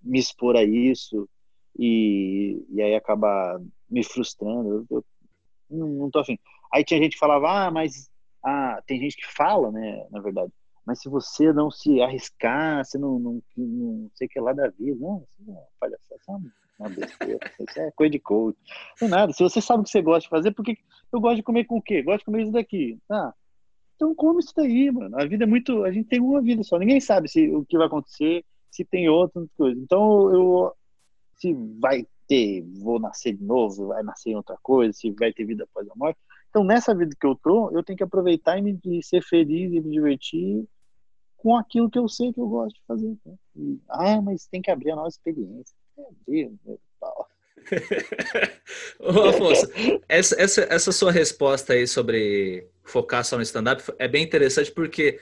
me 0.01 0.19
expor 0.19 0.55
a 0.55 0.63
isso 0.63 1.29
e, 1.77 2.65
e 2.69 2.81
aí 2.81 2.95
acabar 2.95 3.59
me 3.93 4.03
frustrando 4.03 4.85
eu, 4.89 5.05
eu 5.69 5.87
não, 5.87 6.09
tô 6.09 6.19
afim 6.19 6.37
aí 6.73 6.83
tinha 6.83 6.99
gente 6.99 7.13
que 7.13 7.19
falava 7.19 7.67
ah 7.67 7.71
mas 7.71 8.09
ah, 8.43 8.81
tem 8.85 8.99
gente 8.99 9.15
que 9.15 9.25
fala 9.25 9.71
né 9.71 10.05
na 10.11 10.19
verdade 10.19 10.51
mas 10.85 11.01
se 11.01 11.09
você 11.09 11.53
não 11.53 11.71
se 11.71 12.01
arriscar, 12.01 12.83
você 12.83 12.97
não, 12.97 13.17
não, 13.17 13.41
não 13.55 14.11
sei 14.15 14.27
o 14.27 14.29
que 14.29 14.39
lá 14.39 14.51
da 14.51 14.67
vida, 14.69 14.97
não, 14.99 15.19
você 15.19 15.43
não 15.51 15.65
palhaçada, 15.79 16.21
sabe? 16.25 16.51
Uma 16.77 16.89
besteira, 16.89 17.39
isso 17.59 17.79
é 17.79 17.91
coisa 17.91 18.11
de 18.11 18.19
coach. 18.19 18.57
Não 18.99 19.07
é 19.07 19.11
nada, 19.11 19.33
se 19.33 19.41
você 19.41 19.61
sabe 19.61 19.81
o 19.81 19.83
que 19.83 19.91
você 19.91 20.01
gosta 20.01 20.21
de 20.21 20.29
fazer, 20.29 20.51
porque 20.51 20.77
eu 21.11 21.21
gosto 21.21 21.37
de 21.37 21.43
comer 21.43 21.65
com 21.65 21.77
o 21.77 21.81
quê? 21.81 22.01
Gosto 22.01 22.19
de 22.19 22.25
comer 22.25 22.43
isso 22.43 22.51
daqui. 22.51 22.99
Ah, 23.09 23.33
então 23.95 24.13
come 24.13 24.39
isso 24.39 24.53
daí, 24.55 24.91
mano. 24.91 25.17
A 25.17 25.25
vida 25.25 25.45
é 25.45 25.47
muito. 25.47 25.83
A 25.83 25.91
gente 25.91 26.09
tem 26.09 26.19
uma 26.19 26.41
vida 26.41 26.63
só. 26.63 26.77
Ninguém 26.77 26.99
sabe 26.99 27.29
se, 27.29 27.47
o 27.55 27.63
que 27.63 27.77
vai 27.77 27.87
acontecer, 27.87 28.43
se 28.69 28.83
tem 28.83 29.07
outra 29.07 29.45
coisa. 29.55 29.79
Então 29.79 30.33
eu. 30.33 30.73
Se 31.37 31.53
vai 31.79 32.05
ter, 32.27 32.61
vou 32.79 32.99
nascer 32.99 33.33
de 33.33 33.43
novo, 33.43 33.87
vai 33.87 34.03
nascer 34.03 34.31
em 34.31 34.35
outra 34.35 34.57
coisa, 34.61 34.93
se 34.93 35.11
vai 35.11 35.33
ter 35.33 35.45
vida 35.45 35.63
após 35.63 35.87
a 35.89 35.95
morte. 35.95 36.19
Então, 36.49 36.63
nessa 36.63 36.93
vida 36.93 37.15
que 37.19 37.25
eu 37.25 37.35
tô, 37.35 37.71
eu 37.71 37.83
tenho 37.83 37.97
que 37.97 38.03
aproveitar 38.03 38.57
e 38.57 38.61
me 38.61 38.79
e 38.85 39.03
ser 39.03 39.23
feliz 39.23 39.71
e 39.71 39.81
me 39.81 39.91
divertir 39.91 40.65
com 41.37 41.57
aquilo 41.57 41.89
que 41.89 41.99
eu 41.99 42.07
sei 42.07 42.31
que 42.31 42.39
eu 42.39 42.47
gosto 42.47 42.75
de 42.75 42.81
fazer. 42.87 43.17
Né? 43.25 43.33
E, 43.55 43.79
ah, 43.89 44.21
mas 44.21 44.45
tem 44.45 44.61
que 44.61 44.71
abrir 44.71 44.91
a 44.91 44.95
nova 44.95 45.07
experiência. 45.07 45.75
Meu 46.27 46.53
meu 46.65 46.79
pau. 46.99 47.27
Ô, 48.99 49.29
Afonso, 49.29 49.67
essa, 50.07 50.41
essa, 50.41 50.61
essa 50.69 50.91
sua 50.91 51.11
resposta 51.11 51.73
aí 51.73 51.87
sobre 51.87 52.67
focar 52.83 53.23
só 53.23 53.35
no 53.35 53.43
stand-up 53.43 53.83
é 53.97 54.07
bem 54.07 54.23
interessante 54.23 54.71
porque 54.71 55.19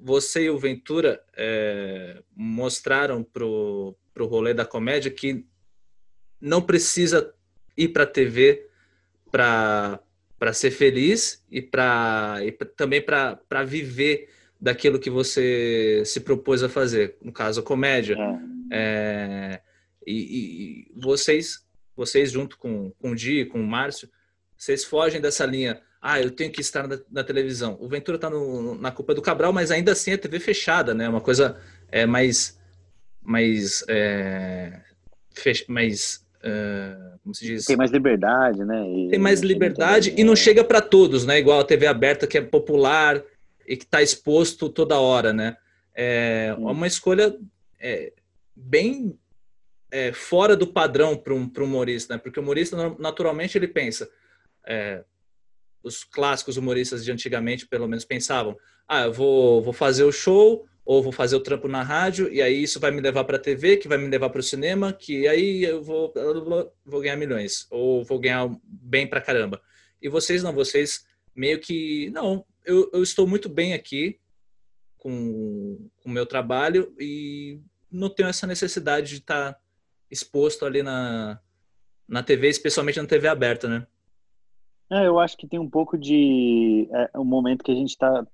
você 0.00 0.44
e 0.44 0.50
o 0.50 0.58
Ventura 0.58 1.22
é, 1.36 2.22
mostraram 2.34 3.22
pro, 3.22 3.94
pro 4.14 4.26
rolê 4.26 4.54
da 4.54 4.64
comédia 4.64 5.10
que 5.10 5.46
não 6.40 6.62
precisa 6.62 7.32
ir 7.76 7.88
para 7.88 8.04
a 8.04 8.06
TV 8.06 8.66
para 9.30 10.00
ser 10.52 10.70
feliz 10.70 11.44
e, 11.50 11.60
pra, 11.60 12.38
e 12.42 12.52
também 12.52 13.02
para 13.02 13.64
viver 13.64 14.30
daquilo 14.60 14.98
que 14.98 15.10
você 15.10 16.02
se 16.04 16.20
propôs 16.20 16.62
a 16.62 16.68
fazer, 16.68 17.16
no 17.22 17.32
caso 17.32 17.60
a 17.60 17.62
comédia. 17.62 18.16
É. 18.18 18.58
É, 18.70 19.60
e, 20.06 20.12
e, 20.12 21.00
vocês, 21.00 21.64
vocês 21.96 22.30
junto 22.30 22.58
com, 22.58 22.90
com 22.98 23.12
o 23.12 23.14
Di, 23.14 23.44
com 23.46 23.60
o 23.60 23.66
Márcio, 23.66 24.08
vocês 24.56 24.84
fogem 24.84 25.20
dessa 25.20 25.46
linha. 25.46 25.80
Ah, 26.00 26.20
eu 26.20 26.30
tenho 26.30 26.52
que 26.52 26.60
estar 26.60 26.86
na, 26.86 26.98
na 27.10 27.24
televisão. 27.24 27.76
O 27.80 27.88
Ventura 27.88 28.16
está 28.16 28.30
na 28.30 28.90
culpa 28.90 29.14
do 29.14 29.22
Cabral, 29.22 29.52
mas 29.52 29.70
ainda 29.70 29.92
assim 29.92 30.12
é 30.12 30.16
TV 30.16 30.38
fechada, 30.38 30.94
né? 30.94 31.08
Uma 31.08 31.20
coisa 31.20 31.60
é 31.90 32.06
mais, 32.06 32.58
mais, 33.20 33.84
é, 33.88 34.80
mais 35.68 36.24
Uh, 36.38 37.18
como 37.22 37.34
se 37.34 37.46
diz? 37.46 37.64
Tem 37.64 37.76
mais 37.76 37.90
liberdade, 37.90 38.64
né? 38.64 38.88
E 38.88 39.08
tem 39.08 39.18
mais 39.18 39.40
liberdade 39.40 40.14
e 40.16 40.24
não 40.24 40.36
chega 40.36 40.62
para 40.62 40.80
todos, 40.80 41.26
né? 41.26 41.38
Igual 41.38 41.60
a 41.60 41.64
TV 41.64 41.86
aberta 41.86 42.26
que 42.26 42.38
é 42.38 42.42
popular 42.42 43.22
e 43.66 43.76
que 43.76 43.84
está 43.84 44.02
exposto 44.02 44.68
toda 44.68 45.00
hora, 45.00 45.32
né? 45.32 45.56
É 45.94 46.54
uma 46.58 46.86
escolha 46.86 47.36
é, 47.80 48.12
bem 48.54 49.18
é, 49.90 50.12
fora 50.12 50.56
do 50.56 50.66
padrão 50.66 51.16
para 51.16 51.34
um, 51.34 51.50
um 51.58 51.64
humorista, 51.64 52.14
né? 52.14 52.20
Porque 52.22 52.38
o 52.38 52.42
humorista, 52.42 52.76
naturalmente, 52.98 53.58
ele 53.58 53.68
pensa... 53.68 54.08
É, 54.66 55.02
os 55.80 56.02
clássicos 56.02 56.56
humoristas 56.56 57.04
de 57.04 57.12
antigamente, 57.12 57.66
pelo 57.66 57.86
menos, 57.86 58.04
pensavam 58.04 58.56
ah, 58.88 59.02
eu 59.02 59.12
vou, 59.12 59.62
vou 59.62 59.72
fazer 59.72 60.04
o 60.04 60.12
show 60.12 60.66
ou 60.88 61.02
vou 61.02 61.12
fazer 61.12 61.36
o 61.36 61.40
trampo 61.40 61.68
na 61.68 61.82
rádio 61.82 62.32
e 62.32 62.40
aí 62.40 62.62
isso 62.62 62.80
vai 62.80 62.90
me 62.90 63.02
levar 63.02 63.22
para 63.24 63.36
a 63.36 63.40
TV, 63.40 63.76
que 63.76 63.86
vai 63.86 63.98
me 63.98 64.08
levar 64.08 64.30
para 64.30 64.40
o 64.40 64.42
cinema, 64.42 64.90
que 64.90 65.28
aí 65.28 65.62
eu 65.62 65.82
vou, 65.82 66.10
vou 66.82 67.02
ganhar 67.02 67.14
milhões 67.14 67.66
ou 67.70 68.02
vou 68.02 68.18
ganhar 68.18 68.50
bem 68.64 69.06
para 69.06 69.20
caramba. 69.20 69.60
E 70.00 70.08
vocês 70.08 70.42
não, 70.42 70.50
vocês 70.50 71.06
meio 71.36 71.60
que 71.60 72.08
não, 72.08 72.42
eu, 72.64 72.88
eu 72.90 73.02
estou 73.02 73.26
muito 73.26 73.50
bem 73.50 73.74
aqui 73.74 74.18
com 74.96 75.90
o 76.06 76.08
meu 76.08 76.24
trabalho 76.24 76.90
e 76.98 77.60
não 77.92 78.08
tenho 78.08 78.30
essa 78.30 78.46
necessidade 78.46 79.10
de 79.10 79.16
estar 79.16 79.52
tá 79.52 79.60
exposto 80.10 80.64
ali 80.64 80.82
na, 80.82 81.38
na 82.08 82.22
TV, 82.22 82.48
especialmente 82.48 82.98
na 82.98 83.06
TV 83.06 83.28
aberta, 83.28 83.68
né? 83.68 83.86
É, 84.90 85.06
eu 85.06 85.18
acho 85.18 85.36
que 85.36 85.46
tem 85.46 85.58
um 85.58 85.68
pouco 85.68 85.98
de 85.98 86.88
é, 86.90 87.18
um 87.18 87.26
momento 87.26 87.62
que 87.62 87.72
a 87.72 87.74
gente 87.74 87.90
está 87.90 88.26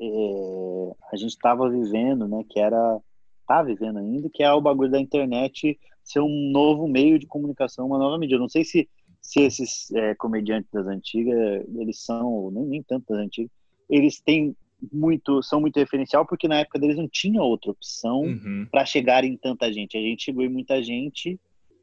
é, 0.00 0.92
a 1.12 1.16
gente 1.16 1.30
estava 1.30 1.68
vivendo, 1.68 2.26
né? 2.28 2.44
Que 2.48 2.60
era 2.60 3.00
tá 3.46 3.62
vivendo 3.62 3.98
ainda, 3.98 4.30
que 4.32 4.42
é 4.42 4.50
o 4.52 4.60
bagulho 4.60 4.90
da 4.90 5.00
internet 5.00 5.78
ser 6.02 6.20
um 6.20 6.50
novo 6.50 6.88
meio 6.88 7.18
de 7.18 7.26
comunicação, 7.26 7.86
uma 7.86 7.98
nova 7.98 8.18
mídia. 8.18 8.36
Eu 8.36 8.40
não 8.40 8.48
sei 8.48 8.64
se 8.64 8.88
se 9.20 9.40
esses 9.40 9.90
é, 9.92 10.14
comediantes 10.14 10.70
das 10.70 10.86
antigas 10.86 11.64
eles 11.76 12.04
são 12.04 12.50
nem, 12.50 12.66
nem 12.66 12.82
tanto 12.82 13.06
das 13.08 13.24
antigas 13.24 13.50
eles 13.88 14.20
têm 14.20 14.54
muito, 14.92 15.42
são 15.42 15.60
muito 15.60 15.78
referencial 15.78 16.26
porque 16.26 16.46
na 16.46 16.58
época 16.58 16.78
deles 16.78 16.96
não 16.96 17.08
tinha 17.08 17.42
outra 17.42 17.70
opção 17.70 18.20
uhum. 18.20 18.66
para 18.70 18.84
chegar 18.84 19.24
em 19.24 19.36
tanta 19.36 19.72
gente. 19.72 19.96
A 19.96 20.00
gente 20.00 20.24
chegou 20.24 20.44
em 20.44 20.48
muita 20.48 20.82
gente 20.82 21.40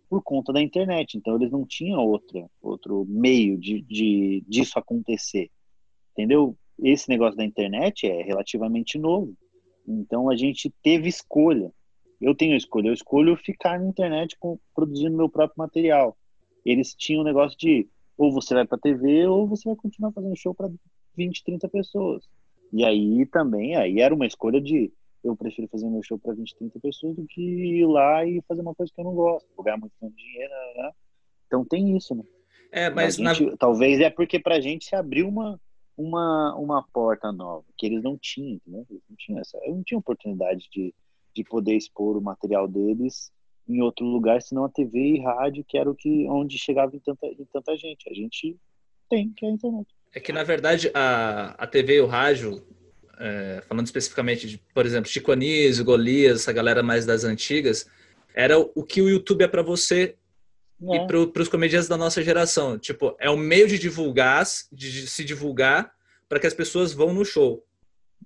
por 0.09 0.21
conta 0.21 0.51
da 0.51 0.61
internet, 0.61 1.17
então 1.17 1.35
eles 1.35 1.51
não 1.51 1.65
tinham 1.65 1.99
outra, 2.01 2.45
outro 2.61 3.05
meio 3.07 3.57
de, 3.57 3.81
de 3.81 4.43
disso 4.47 4.77
acontecer, 4.77 5.49
entendeu? 6.11 6.55
Esse 6.81 7.07
negócio 7.09 7.37
da 7.37 7.45
internet 7.45 8.07
é 8.07 8.23
relativamente 8.23 8.97
novo, 8.97 9.33
então 9.87 10.29
a 10.29 10.35
gente 10.35 10.73
teve 10.81 11.07
escolha. 11.07 11.71
Eu 12.19 12.35
tenho 12.35 12.55
escolha, 12.55 12.89
eu 12.89 12.93
escolho 12.93 13.35
ficar 13.35 13.79
na 13.79 13.87
internet 13.87 14.37
com, 14.39 14.59
produzindo 14.75 15.17
meu 15.17 15.29
próprio 15.29 15.57
material. 15.57 16.17
Eles 16.65 16.93
tinham 16.93 17.21
o 17.21 17.25
negócio 17.25 17.57
de 17.57 17.87
ou 18.17 18.31
você 18.31 18.53
vai 18.53 18.65
para 18.65 18.77
TV 18.77 19.25
ou 19.25 19.47
você 19.47 19.67
vai 19.67 19.75
continuar 19.75 20.11
fazendo 20.11 20.35
show 20.35 20.53
para 20.53 20.69
20, 21.17 21.43
30 21.43 21.69
pessoas. 21.69 22.23
E 22.71 22.85
aí 22.85 23.25
também, 23.25 23.75
aí 23.75 23.99
era 23.99 24.13
uma 24.13 24.27
escolha 24.27 24.61
de 24.61 24.91
eu 25.23 25.35
prefiro 25.35 25.67
fazer 25.67 25.87
meu 25.87 26.01
show 26.03 26.17
para 26.17 26.33
20, 26.33 26.55
30 26.55 26.79
pessoas 26.79 27.15
do 27.15 27.25
que 27.25 27.41
ir 27.41 27.85
lá 27.85 28.25
e 28.25 28.41
fazer 28.47 28.61
uma 28.61 28.73
coisa 28.73 28.91
que 28.93 28.99
eu 28.99 29.05
não 29.05 29.13
gosto, 29.13 29.47
ganhar 29.63 29.77
muito 29.77 29.93
dinheiro, 30.15 30.53
né? 30.77 30.91
Então 31.45 31.65
tem 31.65 31.95
isso, 31.95 32.15
né? 32.15 32.23
É, 32.71 32.89
mas 32.89 33.15
gente, 33.15 33.45
na... 33.45 33.57
talvez 33.57 33.99
é 33.99 34.09
porque 34.09 34.39
pra 34.39 34.59
gente 34.59 34.85
se 34.85 34.95
abriu 34.95 35.27
uma 35.27 35.59
uma 35.97 36.55
uma 36.55 36.83
porta 36.93 37.31
nova, 37.31 37.65
que 37.77 37.85
eles 37.85 38.03
não 38.03 38.17
tinham, 38.17 38.59
né? 38.65 38.83
Eles 38.89 39.03
não 39.09 39.15
tinham 39.17 39.39
essa, 39.39 39.57
eu 39.65 39.75
não 39.75 39.83
tinha 39.83 39.97
oportunidade 39.99 40.67
de 40.71 40.93
de 41.33 41.43
poder 41.43 41.75
expor 41.75 42.17
o 42.17 42.21
material 42.21 42.67
deles 42.67 43.31
em 43.67 43.81
outro 43.81 44.05
lugar, 44.05 44.41
senão 44.41 44.65
a 44.65 44.69
TV 44.69 44.99
e 44.99 45.21
rádio, 45.21 45.63
que 45.65 45.77
era 45.77 45.89
o 45.89 45.95
que 45.95 46.27
onde 46.27 46.57
chegava 46.57 46.95
em 46.95 46.99
tanta 46.99 47.27
em 47.27 47.45
tanta 47.51 47.77
gente. 47.77 48.09
A 48.09 48.13
gente 48.13 48.57
tem 49.09 49.31
que 49.35 49.45
é 49.45 49.49
a 49.49 49.51
internet. 49.51 49.87
É 50.13 50.19
que, 50.19 50.33
na 50.33 50.43
verdade, 50.43 50.91
a, 50.93 51.55
a 51.57 51.67
TV 51.67 51.97
e 51.97 52.01
o 52.01 52.05
rádio, 52.05 52.61
é, 53.17 53.63
falando 53.67 53.85
especificamente 53.85 54.47
de, 54.47 54.57
por 54.73 54.85
exemplo, 54.85 55.09
Chico 55.09 55.31
Anísio, 55.31 55.85
Golias, 55.85 56.41
essa 56.41 56.51
galera 56.51 56.83
mais 56.83 57.05
das 57.05 57.23
antigas, 57.23 57.89
era 58.33 58.59
o 58.59 58.83
que 58.83 59.01
o 59.01 59.09
YouTube 59.09 59.43
é 59.43 59.47
para 59.47 59.61
você 59.61 60.17
é. 60.83 60.95
e 60.95 61.07
para 61.07 61.41
os 61.41 61.49
comediantes 61.49 61.87
da 61.87 61.97
nossa 61.97 62.21
geração. 62.23 62.77
Tipo, 62.77 63.15
é 63.19 63.29
um 63.29 63.37
meio 63.37 63.67
de 63.67 63.77
divulgar, 63.77 64.43
de 64.71 65.07
se 65.07 65.23
divulgar 65.23 65.91
para 66.27 66.39
que 66.39 66.47
as 66.47 66.53
pessoas 66.53 66.93
vão 66.93 67.13
no 67.13 67.25
show. 67.25 67.63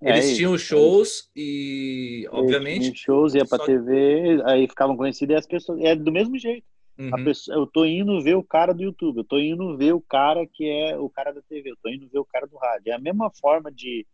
É 0.02 0.12
Eles 0.12 0.36
tinham 0.36 0.58
shows 0.58 1.30
é 1.36 1.40
e, 1.40 2.28
obviamente. 2.30 2.98
shows, 2.98 3.34
ia 3.34 3.46
pra 3.46 3.66
TV, 3.66 4.42
aí 4.46 4.68
ficavam 4.68 4.98
conhecidos 4.98 5.34
e 5.34 5.38
as 5.38 5.48
pessoas. 5.48 5.80
É 5.82 5.96
do 5.96 6.12
mesmo 6.12 6.38
jeito. 6.38 6.66
Uhum. 6.98 7.24
Pessoa, 7.26 7.58
eu 7.58 7.68
tô 7.68 7.86
indo 7.86 8.22
ver 8.22 8.36
o 8.36 8.44
cara 8.44 8.74
do 8.74 8.84
YouTube, 8.84 9.18
eu 9.18 9.24
tô 9.24 9.38
indo 9.38 9.76
ver 9.78 9.94
o 9.94 10.02
cara 10.02 10.46
que 10.48 10.66
é 10.66 10.98
o 10.98 11.10
cara 11.10 11.34
da 11.34 11.42
TV, 11.42 11.72
eu 11.72 11.78
tô 11.82 11.90
indo 11.90 12.08
ver 12.08 12.20
o 12.20 12.26
cara 12.26 12.48
do 12.48 12.58
rádio. 12.58 12.92
É 12.92 12.94
a 12.94 13.00
mesma 13.00 13.30
forma 13.30 13.72
de, 13.72 14.06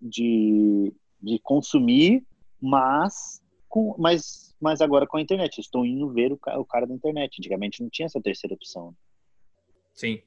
de, 0.00 0.92
de 1.20 1.38
consumir, 1.42 2.24
mas, 2.60 3.42
com, 3.68 3.94
mas, 3.98 4.53
mas 4.64 4.80
agora 4.80 5.06
com 5.06 5.18
a 5.18 5.20
internet. 5.20 5.60
Estou 5.60 5.84
indo 5.84 6.10
ver 6.10 6.32
o, 6.32 6.38
o 6.58 6.64
cara 6.64 6.86
da 6.86 6.94
internet. 6.94 7.36
Antigamente 7.38 7.82
não 7.82 7.90
tinha 7.90 8.06
essa 8.06 8.20
terceira 8.20 8.54
opção. 8.54 8.96
Sim. 9.92 10.22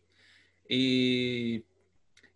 E 0.69 1.63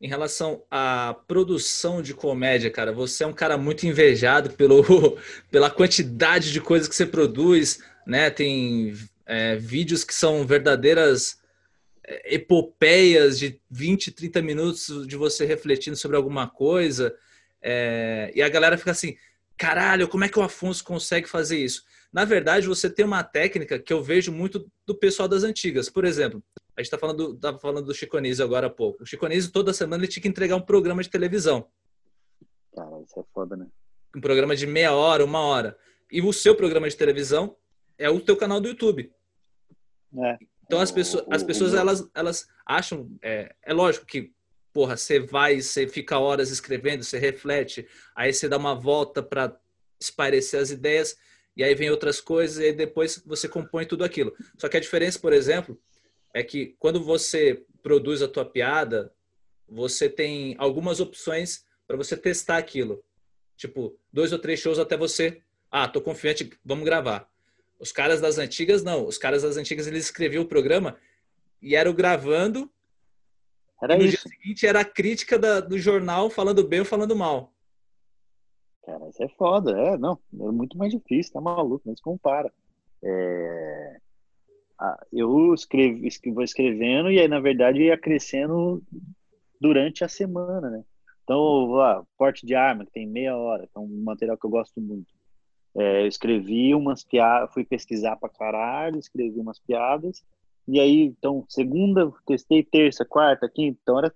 em 0.02 0.08
relação 0.08 0.64
à 0.72 1.16
produção 1.28 2.02
de 2.02 2.16
comédia, 2.16 2.72
cara, 2.72 2.92
você 2.92 3.24
é 3.24 3.28
um 3.28 3.34
cara 3.34 3.56
muito 3.56 3.86
invejado 3.86 4.50
pelo, 4.50 4.82
pela 5.52 5.70
quantidade 5.70 6.52
de 6.52 6.60
coisas 6.60 6.88
que 6.88 6.96
você 6.96 7.06
produz, 7.06 7.84
né? 8.08 8.32
Tem 8.32 8.94
é, 9.28 9.56
vídeos 9.58 10.04
que 10.04 10.16
são 10.16 10.44
verdadeiras 10.44 11.40
é, 12.04 12.34
epopeias 12.34 13.38
de 13.38 13.62
20, 13.70 14.12
30 14.12 14.42
minutos 14.42 15.08
de 15.08 15.16
você 15.16 15.46
refletindo 15.46 15.96
sobre 15.96 16.18
alguma 16.18 16.50
coisa. 16.50 17.16
É, 17.62 18.32
e 18.34 18.42
a 18.42 18.50
galera 18.50 18.80
fica 18.80 18.90
assim, 18.90 19.16
caralho, 19.62 20.08
como 20.08 20.24
é 20.24 20.30
que 20.30 20.40
o 20.40 20.42
Afonso 20.42 20.84
consegue 20.84 21.30
fazer 21.30 21.60
isso? 21.60 21.84
Na 22.12 22.26
verdade, 22.26 22.68
você 22.68 22.90
tem 22.90 23.06
uma 23.06 23.24
técnica 23.24 23.78
que 23.78 23.94
eu 23.94 24.02
vejo 24.02 24.32
muito 24.32 24.68
do 24.88 24.96
pessoal 24.96 25.30
das 25.30 25.44
antigas. 25.44 25.88
Por 25.88 26.04
exemplo, 26.04 26.44
a 26.76 26.82
gente 26.82 26.88
está 26.88 26.98
falando, 26.98 27.38
tava 27.38 27.60
falando 27.60 27.86
do 27.86 27.94
Chico 27.94 28.18
Anísio 28.18 28.44
agora 28.44 28.66
há 28.66 28.70
pouco. 28.72 29.04
O 29.04 29.06
Chico 29.06 29.24
Anísio, 29.24 29.52
toda 29.52 29.72
semana, 29.72 30.04
ele 30.04 30.12
tinha 30.12 30.24
que 30.24 30.28
entregar 30.28 30.56
um 30.56 30.62
programa 30.62 31.04
de 31.04 31.12
televisão. 31.12 31.68
Cara, 32.76 33.02
isso 33.06 33.20
é 33.20 33.24
foda, 33.32 33.56
né? 33.56 33.68
Um 34.16 34.20
programa 34.20 34.56
de 34.56 34.66
meia 34.66 34.96
hora, 34.96 35.24
uma 35.24 35.42
hora. 35.42 35.78
E 36.12 36.24
o 36.24 36.34
seu 36.34 36.56
programa 36.56 36.90
de 36.90 36.98
televisão 36.98 37.56
é 38.00 38.10
o 38.10 38.20
teu 38.20 38.36
canal 38.36 38.60
do 38.60 38.68
YouTube. 38.68 39.14
É. 40.18 40.38
Então 40.66 40.80
as 40.80 40.92
pessoas, 40.92 41.24
as 41.30 41.44
pessoas 41.44 41.76
elas, 41.76 42.10
elas 42.16 42.48
acham, 42.66 43.16
é, 43.22 43.54
é 43.62 43.74
lógico 43.74 44.08
que, 44.08 44.34
porra, 44.74 44.98
você 44.98 45.20
vai, 45.20 45.62
você 45.62 45.88
fica 45.88 46.18
horas 46.18 46.50
escrevendo, 46.50 47.04
você 47.04 47.18
reflete, 47.18 47.88
aí 48.16 48.34
você 48.34 48.48
dá 48.48 48.58
uma 48.58 48.76
volta 48.76 49.22
para 49.22 49.58
esparecer 50.00 50.60
as 50.60 50.72
ideias, 50.72 51.18
e 51.56 51.64
aí 51.64 51.76
vem 51.76 51.90
outras 51.90 52.22
coisas, 52.22 52.64
e 52.64 52.72
depois 52.72 53.22
você 53.26 53.48
compõe 53.48 53.86
tudo 53.86 54.04
aquilo. 54.04 54.34
Só 54.58 54.70
que 54.70 54.78
a 54.78 54.80
diferença, 54.80 55.20
por 55.20 55.34
exemplo, 55.34 55.80
é 56.34 56.44
que 56.44 56.76
quando 56.80 57.04
você 57.04 57.64
produz 57.84 58.22
a 58.22 58.28
tua 58.28 58.46
piada, 58.46 59.14
você 59.68 60.10
tem 60.10 60.56
algumas 60.58 61.00
opções 61.00 61.66
para 61.88 61.98
você 61.98 62.16
testar 62.16 62.58
aquilo. 62.58 63.04
Tipo, 63.58 63.98
dois 64.12 64.32
ou 64.32 64.40
três 64.40 64.60
shows 64.60 64.80
até 64.80 64.98
você, 64.98 65.42
ah, 65.70 65.88
tô 65.88 66.02
confiante, 66.02 66.50
vamos 66.64 66.86
gravar. 66.86 67.30
Os 67.80 67.92
caras 67.92 68.22
das 68.22 68.38
antigas 68.38 68.84
não, 68.84 69.06
os 69.06 69.18
caras 69.18 69.44
das 69.44 69.58
antigas 69.58 69.88
eles 69.88 70.06
escreviam 70.06 70.44
o 70.44 70.48
programa 70.48 70.98
e 71.62 71.76
eram 71.76 71.94
gravando. 71.94 72.72
Era 73.82 73.96
e 73.96 74.00
no 74.00 74.06
isso. 74.06 74.28
dia 74.28 74.38
seguinte 74.38 74.68
era 74.68 74.82
a 74.82 74.86
crítica 74.86 75.40
da, 75.40 75.60
do 75.60 75.78
jornal 75.78 76.30
falando 76.30 76.68
bem 76.68 76.80
ou 76.80 76.86
falando 76.86 77.16
mal. 77.16 77.52
Cara, 78.84 79.10
isso 79.10 79.24
é 79.24 79.30
foda, 79.30 79.72
é, 79.80 79.98
não, 79.98 80.20
é 80.34 80.52
muito 80.52 80.78
mais 80.78 80.92
difícil, 80.92 81.34
tá 81.34 81.42
maluco, 81.42 81.96
se 81.96 82.02
compara. 82.02 82.52
É... 83.04 83.98
Ah, 84.80 85.06
eu 85.14 85.54
escrevo, 85.54 86.02
vou 86.34 86.44
escrevendo 86.44 87.12
e 87.12 87.20
aí, 87.20 87.28
na 87.28 87.40
verdade, 87.40 87.84
ia 87.84 87.98
crescendo 87.98 88.82
durante 89.60 90.04
a 90.04 90.08
semana, 90.08 90.72
né? 90.72 90.84
Então, 91.24 91.72
lá, 91.72 92.04
porte 92.18 92.46
de 92.46 92.56
arma, 92.56 92.84
que 92.84 92.92
tem 92.92 93.08
meia 93.08 93.38
hora, 93.38 93.68
que 93.68 93.78
é 93.78 93.80
um 93.80 94.04
material 94.04 94.38
que 94.38 94.46
eu 94.46 94.50
gosto 94.50 94.82
muito. 94.82 95.14
É, 95.78 96.02
eu 96.02 96.08
escrevi 96.08 96.74
umas 96.74 97.04
piadas, 97.04 97.54
fui 97.54 97.64
pesquisar 97.64 98.16
pra 98.18 98.28
caralho, 98.28 98.98
escrevi 98.98 99.40
umas 99.40 99.60
piadas, 99.60 100.24
e 100.68 100.80
aí, 100.80 101.06
então, 101.06 101.46
segunda, 101.50 102.12
testei 102.26 102.64
terça, 102.64 103.06
quarta, 103.06 103.50
quinta, 103.50 103.80
então 103.82 103.98
era. 103.98 104.14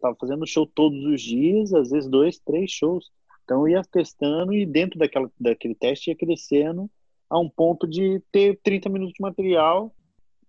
Tava 0.00 0.16
fazendo 0.20 0.46
show 0.46 0.66
todos 0.66 1.02
os 1.04 1.22
dias, 1.22 1.72
às 1.72 1.90
vezes 1.90 2.08
dois, 2.08 2.38
três 2.38 2.70
shows. 2.70 3.10
Então 3.44 3.66
ia 3.66 3.82
testando 3.82 4.52
e 4.52 4.66
dentro 4.66 4.98
daquela, 4.98 5.30
daquele 5.40 5.74
teste 5.74 6.10
ia 6.10 6.16
crescendo 6.16 6.90
a 7.30 7.38
um 7.38 7.48
ponto 7.48 7.86
de 7.86 8.20
ter 8.30 8.58
30 8.62 8.88
minutos 8.88 9.14
de 9.14 9.22
material, 9.22 9.92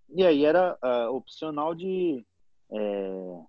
e 0.09 0.23
aí 0.23 0.45
era 0.45 0.77
uh, 0.83 1.13
opcional 1.13 1.75
de. 1.75 2.25
É, 2.71 3.39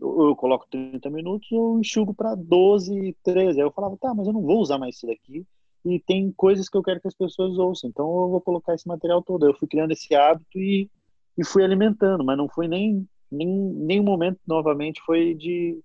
eu, 0.00 0.28
eu 0.28 0.36
coloco 0.36 0.66
30 0.70 1.08
minutos, 1.10 1.50
eu 1.50 1.78
enxugo 1.78 2.14
para 2.14 2.34
12, 2.34 3.16
13. 3.22 3.60
Aí 3.60 3.66
eu 3.66 3.72
falava, 3.72 3.96
tá, 3.96 4.14
mas 4.14 4.26
eu 4.26 4.32
não 4.32 4.42
vou 4.42 4.60
usar 4.60 4.78
mais 4.78 4.96
isso 4.96 5.06
daqui. 5.06 5.44
E 5.84 6.00
tem 6.00 6.32
coisas 6.32 6.68
que 6.68 6.76
eu 6.76 6.82
quero 6.82 7.00
que 7.00 7.08
as 7.08 7.14
pessoas 7.14 7.58
ouçam, 7.58 7.88
então 7.88 8.04
eu 8.06 8.28
vou 8.28 8.40
colocar 8.40 8.74
esse 8.74 8.86
material 8.86 9.22
todo. 9.22 9.46
Eu 9.46 9.54
fui 9.54 9.68
criando 9.68 9.92
esse 9.92 10.14
hábito 10.14 10.58
e, 10.58 10.90
e 11.36 11.44
fui 11.44 11.64
alimentando, 11.64 12.24
mas 12.24 12.36
não 12.36 12.48
foi 12.48 12.68
nem, 12.68 13.08
nem 13.30 13.48
nenhum 13.48 14.04
momento, 14.04 14.38
novamente, 14.46 15.02
foi 15.04 15.34
de 15.34 15.78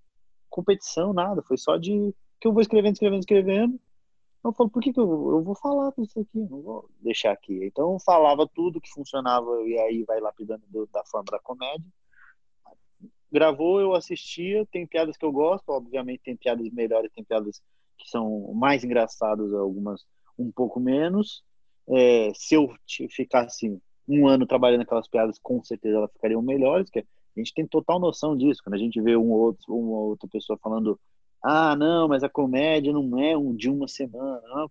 competição, 0.50 1.14
nada. 1.14 1.42
Foi 1.44 1.58
só 1.58 1.78
de 1.78 2.14
que 2.40 2.48
eu 2.48 2.54
vou 2.54 2.62
escrevendo, 2.62 2.94
escrevendo, 2.94 3.20
escrevendo. 3.20 3.80
Eu 4.44 4.54
falo, 4.54 4.70
por 4.70 4.82
que, 4.82 4.92
que 4.92 5.00
eu, 5.00 5.04
eu 5.04 5.44
vou 5.44 5.56
falar 5.56 5.92
com 5.92 6.02
isso 6.02 6.20
aqui? 6.20 6.40
Não 6.40 6.62
vou 6.62 6.90
deixar 7.00 7.32
aqui. 7.32 7.64
Então 7.64 7.94
eu 7.94 8.00
falava 8.00 8.48
tudo 8.48 8.82
que 8.82 8.90
funcionava 8.90 9.62
e 9.64 9.78
aí 9.78 10.04
vai 10.04 10.20
lapidando 10.20 10.64
do, 10.68 10.88
da 10.88 11.04
forma 11.06 11.28
da 11.32 11.40
comédia 11.40 11.86
gravou, 13.32 13.80
eu 13.80 13.94
assistia. 13.94 14.66
Tem 14.66 14.86
piadas 14.86 15.16
que 15.16 15.26
eu 15.26 15.32
gosto, 15.32 15.70
obviamente 15.70 16.24
tem 16.24 16.36
piadas 16.36 16.70
melhores, 16.72 17.12
tem 17.14 17.24
piadas 17.24 17.62
que 17.98 18.10
são 18.10 18.54
mais 18.54 18.84
engraçadas, 18.84 19.54
algumas 19.54 20.06
um 20.38 20.52
pouco 20.52 20.80
menos. 20.80 21.44
É, 21.88 22.32
se 22.36 22.56
eu 22.56 22.74
ficasse 23.10 23.80
um 24.12 24.28
ano 24.28 24.46
trabalhando 24.46 24.82
aquelas 24.82 25.08
piadas, 25.08 25.40
com 25.40 25.64
certeza 25.64 25.98
elas 25.98 26.12
ficariam 26.12 26.42
melhores, 26.42 26.90
que 26.90 27.00
a 27.00 27.06
gente 27.36 27.54
tem 27.54 27.66
total 27.66 28.00
noção 28.00 28.36
disso. 28.36 28.62
Quando 28.64 28.76
a 28.76 28.80
gente 28.80 29.02
vê 29.02 29.16
um 29.16 29.32
outro, 29.32 29.74
uma 29.74 30.00
outra 30.00 30.28
pessoa 30.28 30.60
falando, 30.62 31.00
ah, 31.44 31.76
não, 31.76 32.08
mas 32.08 32.24
a 32.24 32.30
comédia 32.30 32.94
não 32.94 33.20
é 33.20 33.38
um 33.38 33.56
de 33.56 33.70
uma 33.70 33.88
semana, 33.88 34.42
não, 34.48 34.70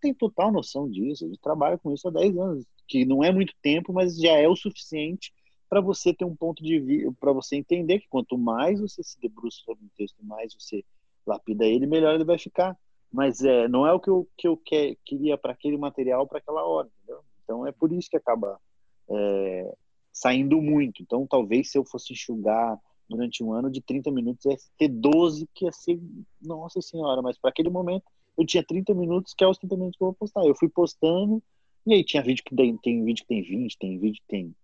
tem 0.00 0.14
total 0.14 0.52
noção 0.52 0.88
disso. 0.88 1.24
A 1.24 1.28
gente 1.28 1.40
trabalha 1.40 1.78
com 1.78 1.92
isso 1.92 2.08
há 2.08 2.10
10 2.10 2.38
anos, 2.38 2.64
que 2.86 3.04
não 3.04 3.22
é 3.24 3.32
muito 3.32 3.52
tempo, 3.62 3.92
mas 3.92 4.16
já 4.16 4.32
é 4.32 4.48
o 4.48 4.56
suficiente 4.56 5.32
para 5.68 5.80
você 5.80 6.14
ter 6.14 6.24
um 6.24 6.36
ponto 6.36 6.62
de 6.62 6.78
vista, 6.78 7.12
para 7.18 7.32
você 7.32 7.56
entender 7.56 7.98
que 7.98 8.08
quanto 8.08 8.38
mais 8.38 8.80
você 8.80 9.02
se 9.02 9.20
debruça 9.20 9.58
sobre 9.64 9.84
um 9.84 9.88
texto, 9.96 10.16
mais 10.24 10.54
você 10.54 10.84
lapida 11.26 11.64
ele, 11.64 11.86
melhor 11.86 12.14
ele 12.14 12.24
vai 12.24 12.38
ficar. 12.38 12.76
Mas 13.12 13.42
é, 13.42 13.68
não 13.68 13.86
é 13.86 13.92
o 13.92 14.00
que 14.00 14.10
eu, 14.10 14.28
que 14.36 14.48
eu 14.48 14.56
que, 14.56 14.98
queria 15.04 15.36
para 15.36 15.52
aquele 15.52 15.76
material, 15.76 16.26
para 16.26 16.38
aquela 16.38 16.64
hora, 16.64 16.88
entendeu? 16.98 17.22
Então 17.42 17.66
é 17.66 17.72
por 17.72 17.92
isso 17.92 18.10
que 18.10 18.16
acaba 18.16 18.60
é, 19.10 19.74
saindo 20.12 20.60
muito. 20.60 21.02
Então 21.02 21.26
talvez 21.26 21.70
se 21.70 21.78
eu 21.78 21.84
fosse 21.84 22.12
enxugar 22.12 22.78
durante 23.08 23.42
um 23.42 23.52
ano 23.52 23.70
de 23.70 23.80
30 23.80 24.10
minutos, 24.10 24.44
ia 24.44 24.56
ter 24.78 24.88
12 24.88 25.48
que 25.54 25.64
ia 25.64 25.72
ser, 25.72 26.00
nossa 26.40 26.80
senhora, 26.82 27.22
mas 27.22 27.38
para 27.38 27.50
aquele 27.50 27.70
momento 27.70 28.04
eu 28.36 28.44
tinha 28.44 28.64
30 28.64 28.94
minutos, 28.94 29.32
que 29.32 29.42
é 29.42 29.48
os 29.48 29.58
30 29.58 29.76
minutos 29.76 29.96
que 29.96 30.02
eu 30.02 30.08
vou 30.08 30.14
postar. 30.14 30.44
Eu 30.44 30.54
fui 30.54 30.68
postando, 30.68 31.42
e 31.86 31.94
aí 31.94 32.04
tinha 32.04 32.22
vídeo 32.22 32.44
que 32.44 32.54
tem, 32.54 32.76
tem 32.76 33.04
vídeo 33.04 33.22
que 33.22 33.28
tem 33.28 33.42
20, 33.42 33.78
tem 33.78 33.98
vídeo 33.98 34.20
que 34.20 34.28
tem 34.28 34.54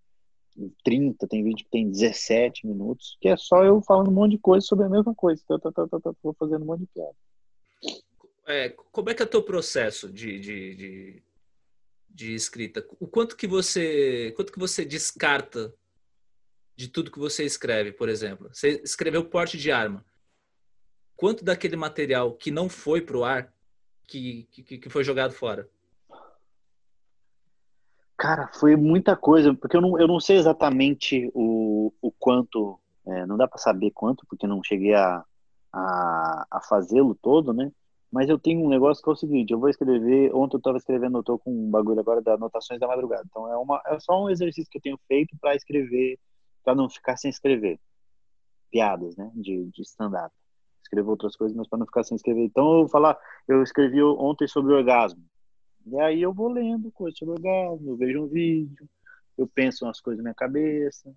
30, 0.85 1.27
tem 1.27 1.43
vídeo 1.43 1.65
que 1.65 1.71
tem 1.71 1.89
17 1.89 2.67
minutos, 2.67 3.17
que 3.21 3.29
é 3.29 3.37
só 3.37 3.65
eu 3.65 3.81
falando 3.81 4.09
um 4.09 4.15
monte 4.15 4.33
de 4.33 4.39
coisa 4.39 4.67
sobre 4.67 4.85
a 4.85 4.89
mesma 4.89 5.15
coisa. 5.15 5.41
Então, 5.45 5.59
tá, 5.59 5.73
tá, 5.73 5.87
tá, 5.87 6.13
vou 6.23 6.35
fazendo 6.35 6.63
um 6.63 6.67
monte 6.67 6.81
de 6.81 6.87
piada. 6.87 7.15
É, 8.47 8.69
como 8.91 9.09
é 9.09 9.15
que 9.15 9.23
é 9.23 9.25
o 9.25 9.29
teu 9.29 9.43
processo 9.43 10.13
de, 10.13 10.39
de, 10.39 10.75
de, 10.75 11.23
de, 12.15 12.35
escrita? 12.35 12.87
O 13.01 13.07
quanto 13.07 13.37
que 13.37 13.47
você 13.47 14.33
quanto 14.37 14.53
que 14.53 14.59
você 14.59 14.85
descarta 14.85 15.73
de 16.77 16.89
tudo 16.89 17.11
que 17.11 17.19
você 17.19 17.45
escreve, 17.45 17.93
por 17.93 18.09
exemplo? 18.09 18.49
Você 18.53 18.81
escreveu 18.83 19.25
porte 19.25 19.59
de 19.59 19.71
arma. 19.71 20.05
Quanto 21.17 21.45
daquele 21.45 21.77
material 21.77 22.35
que 22.35 22.51
não 22.51 22.69
foi 22.69 23.01
para 23.01 23.17
o 23.17 23.25
ar 23.25 23.53
que, 24.07 24.49
que, 24.51 24.79
que 24.79 24.91
foi 24.91 25.05
jogado 25.05 25.33
fora? 25.33 25.69
Cara, 28.17 28.49
foi 28.55 28.77
muita 28.77 29.17
coisa, 29.17 29.53
porque 29.55 29.77
eu 29.77 29.81
não, 29.81 29.99
eu 29.99 30.07
não 30.07 30.21
sei 30.21 30.37
exatamente 30.37 31.31
o, 31.35 31.93
o 32.01 32.13
quanto, 32.13 32.79
é, 33.07 33.27
não 33.27 33.37
dá 33.37 33.49
para 33.49 33.59
saber 33.59 33.91
quanto, 33.91 34.25
porque 34.27 34.47
não 34.47 34.63
cheguei 34.63 34.95
a, 34.95 35.25
a, 35.73 36.47
a 36.51 36.61
fazê-lo 36.61 37.17
todo, 37.17 37.53
né? 37.53 37.73
Mas 38.13 38.29
eu 38.29 38.39
tenho 38.39 38.63
um 38.63 38.69
negócio 38.69 39.03
que 39.03 39.09
é 39.09 39.13
o 39.15 39.17
seguinte, 39.17 39.53
eu 39.53 39.59
vou 39.59 39.71
escrever, 39.71 40.35
ontem 40.35 40.57
eu 40.57 40.59
estava 40.59 40.77
escrevendo, 40.77 41.17
eu 41.17 41.23
tô 41.23 41.39
com 41.39 41.51
um 41.51 41.71
bagulho 41.71 41.99
agora 41.99 42.21
das 42.21 42.35
anotações 42.35 42.79
da 42.79 42.87
madrugada, 42.87 43.25
então 43.25 43.51
é, 43.51 43.57
uma, 43.57 43.83
é 43.87 43.99
só 43.99 44.23
um 44.23 44.29
exercício 44.29 44.71
que 44.71 44.77
eu 44.77 44.83
tenho 44.83 45.01
feito 45.09 45.35
para 45.41 45.57
escrever, 45.57 46.19
para 46.63 46.75
não 46.75 46.91
ficar 46.91 47.17
sem 47.17 47.31
escrever. 47.31 47.81
Piadas, 48.71 49.17
né, 49.17 49.33
de, 49.35 49.65
de 49.65 49.83
stand-up. 49.83 50.31
Escrevo 50.83 51.11
outras 51.11 51.35
coisas, 51.35 51.57
mas 51.57 51.67
para 51.67 51.79
não 51.79 51.87
ficar 51.87 52.05
sem 52.05 52.15
escrever. 52.15 52.45
Então 52.45 52.65
eu 52.65 52.79
vou 52.81 52.89
falar, 52.89 53.19
eu 53.49 53.63
escrevi 53.63 54.03
ontem 54.03 54.47
sobre 54.47 54.75
orgasmo. 54.75 55.25
E 55.87 55.99
aí 55.99 56.21
eu 56.21 56.35
vou 56.35 56.49
lendo 56.49 56.93
coisas 56.93 57.19
sobre 57.19 57.33
orgasmo, 57.33 57.93
eu 57.93 57.97
vejo 57.97 58.25
um 58.25 58.29
vídeo, 58.29 58.87
eu 59.39 59.47
penso 59.47 59.87
umas 59.87 60.01
coisas 60.03 60.19
na 60.19 60.25
minha 60.25 60.35
cabeça, 60.35 61.11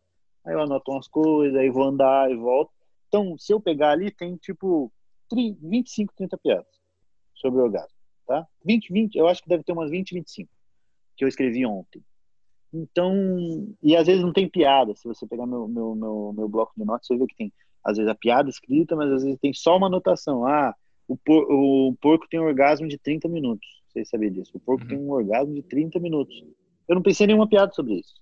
aí 0.46 0.54
eu 0.54 0.62
anoto 0.62 0.92
umas 0.94 1.10
coisas, 1.10 1.60
aí 1.60 1.70
vou 1.70 1.84
andar 1.84 2.32
e 2.32 2.38
volto. 2.38 2.72
Então, 3.10 3.38
se 3.38 3.52
eu 3.52 3.60
pegar 3.60 3.92
ali, 3.92 4.12
tem 4.12 4.38
tipo 4.38 4.90
30, 5.30 5.60
25, 5.62 6.14
30 6.16 6.38
piadas 6.38 6.85
sobre 7.36 7.62
orgasmo, 7.62 7.98
tá? 8.28 8.48
20, 8.64 8.92
20, 8.92 9.16
eu 9.16 9.28
acho 9.28 9.42
que 9.44 9.50
deve 9.50 9.64
ter 9.64 9.72
umas 9.72 9.90
20, 9.90 10.14
25 10.14 10.50
que 11.18 11.24
eu 11.24 11.28
escrevi 11.28 11.66
ontem. 11.66 12.04
Então, 12.74 13.14
e 13.82 13.96
às 13.96 14.06
vezes 14.06 14.22
não 14.22 14.34
tem 14.34 14.50
piada. 14.50 14.94
Se 14.96 15.08
você 15.08 15.26
pegar 15.26 15.46
meu, 15.46 15.68
meu, 15.68 15.96
meu, 15.96 16.34
meu 16.36 16.50
bloco 16.50 16.74
de 16.76 16.84
notas, 16.84 17.08
você 17.08 17.18
vê 17.18 17.26
que 17.26 17.36
tem, 17.36 17.54
às 17.84 17.96
vezes, 17.96 18.12
a 18.12 18.16
piada 18.16 18.50
escrita, 18.50 18.96
mas 18.98 19.10
às 19.12 19.24
vezes 19.24 19.40
tem 19.40 19.54
só 19.54 19.78
uma 19.78 19.88
anotação. 19.88 20.46
Ah, 20.46 20.76
o, 21.08 21.16
por, 21.16 21.46
o 21.50 21.96
porco 22.02 22.28
tem 22.30 22.40
um 22.40 22.46
orgasmo 22.46 22.88
de 22.88 22.98
30 22.98 23.30
minutos 23.30 23.66
vocês 23.96 24.10
sabiam 24.10 24.32
disso. 24.32 24.52
O 24.56 24.60
porco 24.60 24.84
uhum. 24.84 24.90
tem 24.90 24.98
um 24.98 25.12
orgasmo 25.12 25.54
de 25.56 25.64
30 25.64 26.00
minutos. 26.00 26.44
Eu 26.88 26.96
não 26.96 27.02
pensei 27.02 27.24
em 27.24 27.28
nenhuma 27.28 27.48
piada 27.48 27.72
sobre 27.72 27.96
isso. 27.96 28.16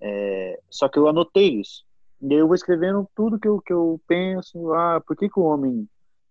É, 0.00 0.60
só 0.68 0.88
que 0.88 0.98
eu 0.98 1.08
anotei 1.08 1.60
isso. 1.60 1.84
E 2.20 2.32
aí 2.32 2.40
eu 2.40 2.46
vou 2.46 2.54
escrevendo 2.54 3.08
tudo 3.14 3.38
que 3.38 3.46
eu, 3.46 3.60
que 3.60 3.72
eu 3.72 4.00
penso. 4.08 4.72
Ah, 4.72 5.00
por 5.06 5.16
que, 5.16 5.28
que 5.28 5.38
o 5.38 5.44
homem, 5.44 5.88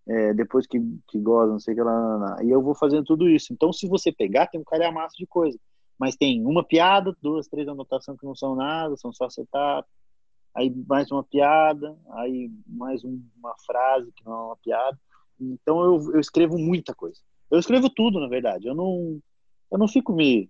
é, 0.08 0.34
depois 0.34 0.68
que, 0.68 0.80
que 1.08 1.20
goza, 1.20 1.51
não 1.51 1.60
sei 1.60 1.74
o 1.74 1.78
que 1.78 1.84
lá, 1.84 2.38
e 2.43 2.49
eu 2.49 2.62
vou 2.62 2.76
fazendo 2.76 3.06
tudo 3.06 3.30
isso. 3.30 3.54
Então, 3.54 3.72
se 3.72 3.88
você 3.88 4.12
pegar, 4.12 4.47
tem 4.47 4.60
um 4.60 4.66
calhamaço 4.66 5.16
de 5.18 5.26
coisa. 5.26 5.58
Mas 5.97 6.16
tem 6.16 6.45
uma 6.45 6.64
piada, 6.64 7.16
duas, 7.22 7.47
três 7.47 7.68
anotações 7.68 8.20
que 8.20 8.26
não 8.26 8.36
são 8.36 8.56
nada, 8.56 8.97
são 8.97 9.14
só 9.14 9.30
setup. 9.30 9.88
Aí 10.56 10.74
mais 10.88 11.10
uma 11.12 11.24
piada, 11.24 11.97
aí 12.12 12.51
mais 12.68 13.04
um, 13.04 13.22
uma 13.38 13.56
frase 13.66 14.12
que 14.12 14.26
não 14.26 14.34
é 14.34 14.45
uma 14.47 14.58
piada. 14.58 14.99
Então 15.39 15.82
eu, 15.84 16.14
eu 16.14 16.20
escrevo 16.20 16.58
muita 16.58 16.93
coisa. 16.93 17.20
Eu 17.49 17.60
escrevo 17.60 17.89
tudo, 17.89 18.20
na 18.20 18.28
verdade. 18.28 18.68
Eu 18.68 18.76
não, 18.76 19.20
eu 19.72 19.78
não 19.78 19.88
fico 19.88 20.14
me, 20.14 20.49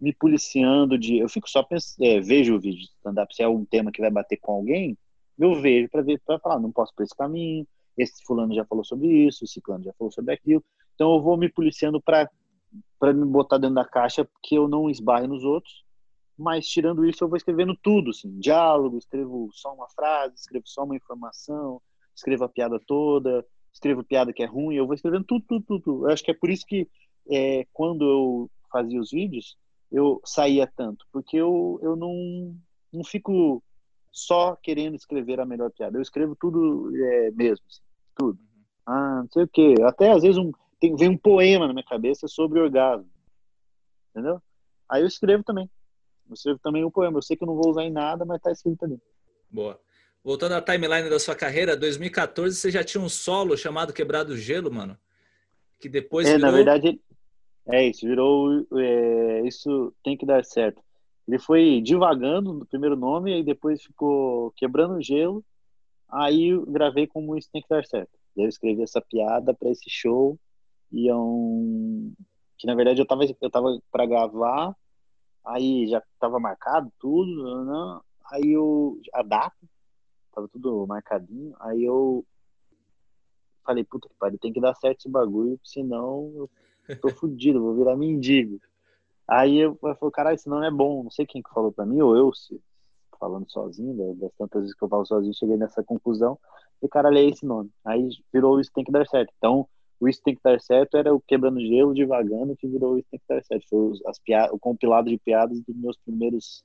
me 0.00 0.12
policiando 0.14 0.98
de. 0.98 1.18
Eu 1.18 1.28
fico 1.28 1.48
só 1.48 1.62
pensando, 1.62 2.06
é, 2.06 2.20
vejo 2.20 2.54
o 2.54 2.60
vídeo 2.60 2.80
de 2.80 2.92
stand-up, 2.96 3.34
se 3.34 3.42
é 3.42 3.48
um 3.48 3.64
tema 3.64 3.92
que 3.92 4.00
vai 4.00 4.10
bater 4.10 4.38
com 4.38 4.52
alguém, 4.52 4.96
eu 5.38 5.60
vejo 5.60 5.88
para 5.90 6.02
ver, 6.02 6.20
para 6.24 6.38
falar, 6.38 6.58
não 6.58 6.72
posso 6.72 6.94
por 6.94 7.02
esse 7.02 7.16
caminho, 7.16 7.66
esse 8.00 8.22
fulano 8.24 8.54
já 8.54 8.64
falou 8.64 8.84
sobre 8.84 9.08
isso, 9.08 9.44
esse 9.44 9.60
fulano 9.60 9.84
já 9.84 9.92
falou 9.94 10.12
sobre 10.12 10.34
aquilo. 10.34 10.64
Então 10.94 11.14
eu 11.14 11.22
vou 11.22 11.36
me 11.36 11.48
policiando 11.48 12.00
para 12.00 12.28
para 12.98 13.12
me 13.12 13.24
botar 13.24 13.58
dentro 13.58 13.76
da 13.76 13.84
caixa 13.84 14.28
que 14.42 14.54
eu 14.54 14.68
não 14.68 14.88
esbarre 14.88 15.26
nos 15.26 15.42
outros. 15.42 15.84
Mas 16.38 16.66
tirando 16.66 17.04
isso, 17.04 17.24
eu 17.24 17.28
vou 17.28 17.36
escrevendo 17.36 17.76
tudo, 17.82 18.10
assim, 18.10 18.38
diálogo, 18.38 18.96
escrevo 18.96 19.50
só 19.52 19.74
uma 19.74 19.88
frase, 19.88 20.36
escrevo 20.36 20.66
só 20.66 20.84
uma 20.84 20.96
informação, 20.96 21.82
escrevo 22.14 22.44
a 22.44 22.48
piada 22.48 22.80
toda, 22.86 23.44
escrevo 23.72 24.04
piada 24.04 24.32
que 24.32 24.42
é 24.42 24.46
ruim, 24.46 24.76
eu 24.76 24.86
vou 24.86 24.94
escrevendo 24.94 25.24
tudo, 25.24 25.44
tudo, 25.46 25.64
tudo. 25.64 26.06
Eu 26.06 26.12
acho 26.12 26.22
que 26.22 26.30
é 26.30 26.34
por 26.34 26.48
isso 26.48 26.64
que 26.64 26.88
é, 27.30 27.66
quando 27.72 28.08
eu 28.08 28.50
fazia 28.72 29.00
os 29.00 29.10
vídeos, 29.10 29.56
eu 29.90 30.20
saía 30.24 30.66
tanto, 30.66 31.04
porque 31.12 31.36
eu, 31.36 31.78
eu 31.82 31.96
não, 31.96 32.56
não 32.92 33.04
fico 33.04 33.62
só 34.10 34.56
querendo 34.56 34.94
escrever 34.94 35.40
a 35.40 35.46
melhor 35.46 35.70
piada. 35.70 35.98
Eu 35.98 36.02
escrevo 36.02 36.36
tudo 36.38 36.90
é, 36.96 37.30
mesmo, 37.32 37.64
assim, 37.68 37.82
tudo. 38.20 38.38
Ah, 38.86 39.22
não 39.22 39.28
sei 39.30 39.44
o 39.44 39.48
quê. 39.48 39.74
Até 39.82 40.12
às 40.12 40.22
vezes 40.22 40.36
um, 40.36 40.52
tem, 40.78 40.94
vem 40.94 41.08
um 41.08 41.16
poema 41.16 41.66
na 41.66 41.72
minha 41.72 41.84
cabeça 41.84 42.28
sobre 42.28 42.60
orgasmo. 42.60 43.08
Entendeu? 44.10 44.40
Aí 44.88 45.02
eu 45.02 45.06
escrevo 45.06 45.42
também. 45.42 45.70
Eu 46.28 46.34
escrevo 46.34 46.58
também 46.62 46.84
um 46.84 46.90
poema. 46.90 47.18
Eu 47.18 47.22
sei 47.22 47.36
que 47.36 47.44
eu 47.44 47.46
não 47.46 47.56
vou 47.56 47.70
usar 47.70 47.84
em 47.84 47.90
nada, 47.90 48.24
mas 48.24 48.40
tá 48.40 48.52
escrito 48.52 48.84
ali. 48.84 48.98
Boa. 49.50 49.80
Voltando 50.22 50.52
à 50.52 50.60
timeline 50.60 51.08
da 51.08 51.18
sua 51.18 51.34
carreira, 51.34 51.76
2014 51.76 52.54
você 52.54 52.70
já 52.70 52.84
tinha 52.84 53.02
um 53.02 53.08
solo 53.08 53.56
chamado 53.56 53.92
Quebrado 53.92 54.36
Gelo, 54.36 54.70
mano. 54.70 54.98
Que 55.80 55.88
depois. 55.88 56.28
É, 56.28 56.34
virou... 56.34 56.50
na 56.50 56.56
verdade, 56.56 57.00
é 57.66 57.88
isso. 57.88 58.06
Virou. 58.06 58.66
É, 58.76 59.42
isso 59.46 59.94
tem 60.04 60.16
que 60.16 60.26
dar 60.26 60.44
certo. 60.44 60.82
Ele 61.26 61.38
foi 61.38 61.80
divagando 61.80 62.52
no 62.52 62.66
primeiro 62.66 62.96
nome, 62.96 63.40
e 63.40 63.44
depois 63.44 63.82
ficou 63.82 64.50
Quebrando 64.56 65.00
Gelo. 65.00 65.44
Aí 66.12 66.48
eu 66.48 66.66
gravei 66.66 67.06
como 67.06 67.36
Isso 67.36 67.50
Tem 67.52 67.62
que 67.62 67.68
Dar 67.68 67.84
Certo. 67.84 68.10
Eu 68.36 68.48
escrevi 68.48 68.82
essa 68.82 69.00
piada 69.00 69.52
para 69.54 69.70
esse 69.70 69.88
show 69.88 70.38
iam 70.92 72.12
que 72.58 72.66
na 72.66 72.74
verdade 72.74 73.00
eu 73.00 73.06
tava 73.06 73.24
eu 73.24 73.50
tava 73.50 73.80
para 73.90 74.06
gravar 74.06 74.74
aí 75.46 75.86
já 75.86 76.02
tava 76.18 76.38
marcado 76.38 76.92
tudo 76.98 77.64
né? 77.64 78.00
aí 78.32 78.52
eu 78.52 79.00
a 79.14 79.22
data 79.22 79.56
tava 80.32 80.48
tudo 80.48 80.86
marcadinho 80.86 81.54
aí 81.60 81.84
eu 81.84 82.24
falei 83.64 83.84
puta 83.84 84.08
que 84.08 84.14
pariu 84.18 84.38
tem 84.38 84.52
que 84.52 84.60
dar 84.60 84.74
certo 84.74 85.00
esse 85.00 85.08
bagulho 85.08 85.58
senão 85.64 86.48
eu 86.88 87.00
tô 87.00 87.08
fudido 87.14 87.60
vou 87.60 87.74
virar 87.74 87.96
mendigo 87.96 88.60
aí 89.26 89.58
eu, 89.58 89.78
eu 89.82 89.94
falei 89.96 90.12
caralho 90.12 90.36
isso 90.36 90.50
não 90.50 90.62
é 90.62 90.70
bom 90.70 91.04
não 91.04 91.10
sei 91.10 91.24
quem 91.24 91.42
que 91.42 91.54
falou 91.54 91.72
para 91.72 91.86
mim 91.86 92.00
ou 92.00 92.16
eu 92.16 92.32
se 92.34 92.60
falando 93.20 93.50
sozinho 93.50 94.16
das 94.16 94.32
tantas 94.32 94.62
vezes 94.62 94.76
que 94.76 94.82
eu 94.82 94.88
falo 94.88 95.06
sozinho 95.06 95.34
cheguei 95.34 95.56
nessa 95.56 95.84
conclusão 95.84 96.38
e 96.82 96.88
caralho 96.88 97.18
é 97.18 97.24
esse 97.24 97.44
nome 97.44 97.70
aí 97.84 98.08
virou 98.32 98.58
isso 98.58 98.72
tem 98.74 98.82
que 98.82 98.90
dar 98.90 99.06
certo 99.06 99.32
então 99.36 99.68
o 100.00 100.08
Isso 100.08 100.22
Tem 100.22 100.34
Que 100.34 100.40
Dar 100.42 100.58
Certo 100.60 100.96
era 100.96 101.14
o 101.14 101.20
Quebrando 101.20 101.60
Gelo, 101.60 101.92
Devagando, 101.92 102.56
que 102.56 102.66
virou 102.66 102.98
Isso 102.98 103.08
Tem 103.10 103.20
Que 103.20 103.26
Dar 103.28 103.44
Certo. 103.44 103.68
Foi 103.68 103.92
as 104.06 104.18
piadas, 104.18 104.50
o 104.50 104.58
compilado 104.58 105.10
de 105.10 105.18
piadas 105.18 105.60
dos 105.60 105.76
meus 105.76 105.96
primeiros 105.98 106.64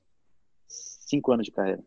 cinco 0.66 1.32
anos 1.32 1.44
de 1.44 1.52
carreira. 1.52 1.84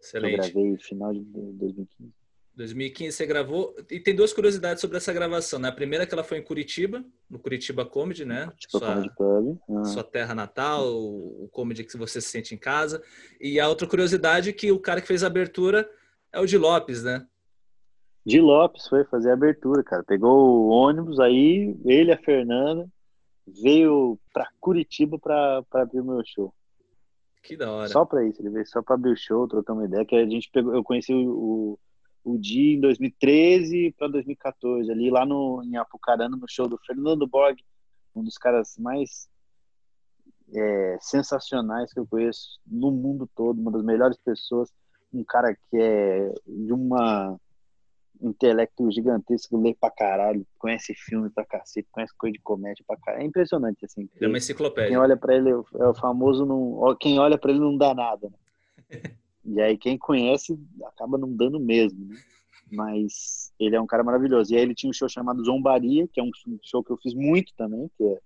Excelente. 0.00 0.32
Eu 0.32 0.38
gravei 0.38 0.76
final 0.78 1.12
de 1.12 1.20
2015. 1.22 2.12
2015 2.60 3.16
você 3.16 3.26
gravou. 3.26 3.74
E 3.90 3.98
tem 3.98 4.14
duas 4.14 4.32
curiosidades 4.32 4.80
sobre 4.80 4.96
essa 4.96 5.12
gravação. 5.12 5.58
Né? 5.58 5.68
A 5.68 5.72
primeira 5.72 6.04
é 6.04 6.06
que 6.06 6.14
ela 6.14 6.24
foi 6.24 6.38
em 6.38 6.42
Curitiba, 6.42 7.04
no 7.28 7.38
Curitiba 7.38 7.84
Comedy, 7.84 8.24
né? 8.24 8.46
Curitiba 8.46 8.70
sua, 8.70 8.88
Comedy 8.94 9.10
Club. 9.16 9.58
Ah. 9.70 9.84
Sua 9.84 10.04
terra 10.04 10.34
natal, 10.34 10.86
o, 10.86 11.44
o 11.44 11.48
comedy 11.48 11.84
que 11.84 11.96
você 11.96 12.20
se 12.20 12.28
sente 12.28 12.54
em 12.54 12.58
casa. 12.58 13.02
E 13.40 13.58
a 13.58 13.68
outra 13.68 13.86
curiosidade 13.86 14.50
é 14.50 14.52
que 14.52 14.70
o 14.70 14.78
cara 14.78 15.00
que 15.00 15.08
fez 15.08 15.24
a 15.24 15.26
abertura 15.26 15.88
é 16.32 16.40
o 16.40 16.46
de 16.46 16.58
Lopes, 16.58 17.02
né? 17.02 17.26
de 18.24 18.40
Lopes 18.40 18.86
foi 18.86 19.04
fazer 19.04 19.30
a 19.30 19.34
abertura, 19.34 19.82
cara. 19.82 20.04
Pegou 20.04 20.66
o 20.66 20.68
ônibus 20.68 21.18
aí, 21.18 21.76
ele 21.84 22.10
e 22.10 22.12
a 22.12 22.18
Fernanda, 22.18 22.88
veio 23.62 24.18
para 24.32 24.48
Curitiba 24.60 25.18
para 25.18 25.64
abrir 25.72 26.00
o 26.00 26.04
meu 26.04 26.22
show. 26.24 26.54
Que 27.42 27.56
da 27.56 27.72
hora. 27.72 27.88
Só 27.88 28.04
para 28.04 28.24
isso, 28.24 28.40
ele 28.42 28.50
veio 28.50 28.66
só 28.66 28.82
para 28.82 28.94
abrir 28.94 29.12
o 29.12 29.16
show, 29.16 29.48
trocar 29.48 29.72
uma 29.72 29.86
ideia, 29.86 30.04
que 30.04 30.14
a 30.14 30.28
gente 30.28 30.50
pegou, 30.52 30.74
eu 30.74 30.84
conheci 30.84 31.12
o, 31.12 31.78
o, 32.34 32.38
dia 32.38 32.76
em 32.76 32.80
2013 32.80 33.94
para 33.98 34.08
2014, 34.08 34.90
ali 34.90 35.10
lá 35.10 35.24
no 35.24 35.62
em 35.64 35.76
Apucarana, 35.76 36.36
no 36.36 36.46
show 36.48 36.68
do 36.68 36.78
Fernando 36.86 37.26
Borg, 37.26 37.58
um 38.14 38.22
dos 38.22 38.36
caras 38.36 38.76
mais 38.78 39.28
é, 40.54 40.98
sensacionais 41.00 41.92
que 41.92 42.00
eu 42.00 42.06
conheço 42.06 42.58
no 42.66 42.90
mundo 42.90 43.28
todo, 43.34 43.60
uma 43.60 43.70
das 43.70 43.82
melhores 43.82 44.18
pessoas, 44.18 44.70
um 45.12 45.24
cara 45.24 45.54
que 45.54 45.76
é 45.76 46.32
de 46.46 46.72
uma 46.72 47.38
intelecto 48.22 48.90
gigantesco, 48.90 49.60
lê 49.60 49.74
pra 49.74 49.90
caralho, 49.90 50.46
conhece 50.58 50.94
filme 50.94 51.30
pra 51.30 51.44
cacete, 51.44 51.88
conhece 51.90 52.12
coisa 52.16 52.34
de 52.34 52.40
comédia 52.40 52.84
pra 52.86 52.96
caralho. 52.96 53.22
É 53.22 53.26
impressionante, 53.26 53.84
assim. 53.84 54.08
É 54.20 54.26
uma 54.26 54.36
enciclopédia. 54.36 54.90
Quem 54.90 54.98
olha 54.98 55.16
pra 55.16 55.34
ele 55.34 55.50
é 55.50 55.54
o 55.54 55.94
famoso, 55.94 56.44
não, 56.44 56.94
quem 56.96 57.18
olha 57.18 57.38
pra 57.38 57.50
ele 57.50 57.60
não 57.60 57.76
dá 57.76 57.94
nada, 57.94 58.28
né? 58.28 58.36
E 59.44 59.60
aí 59.60 59.76
quem 59.76 59.98
conhece 59.98 60.58
acaba 60.86 61.16
não 61.16 61.34
dando 61.34 61.58
mesmo, 61.58 62.06
né? 62.06 62.16
Mas 62.70 63.52
ele 63.58 63.74
é 63.74 63.80
um 63.80 63.86
cara 63.86 64.04
maravilhoso. 64.04 64.52
E 64.52 64.56
aí 64.56 64.62
ele 64.62 64.74
tinha 64.74 64.90
um 64.90 64.92
show 64.92 65.08
chamado 65.08 65.44
Zombaria, 65.44 66.06
que 66.06 66.20
é 66.20 66.22
um 66.22 66.30
show 66.62 66.84
que 66.84 66.92
eu 66.92 66.98
fiz 66.98 67.14
muito 67.14 67.52
também, 67.56 67.90
que 67.96 68.04
é 68.04 68.20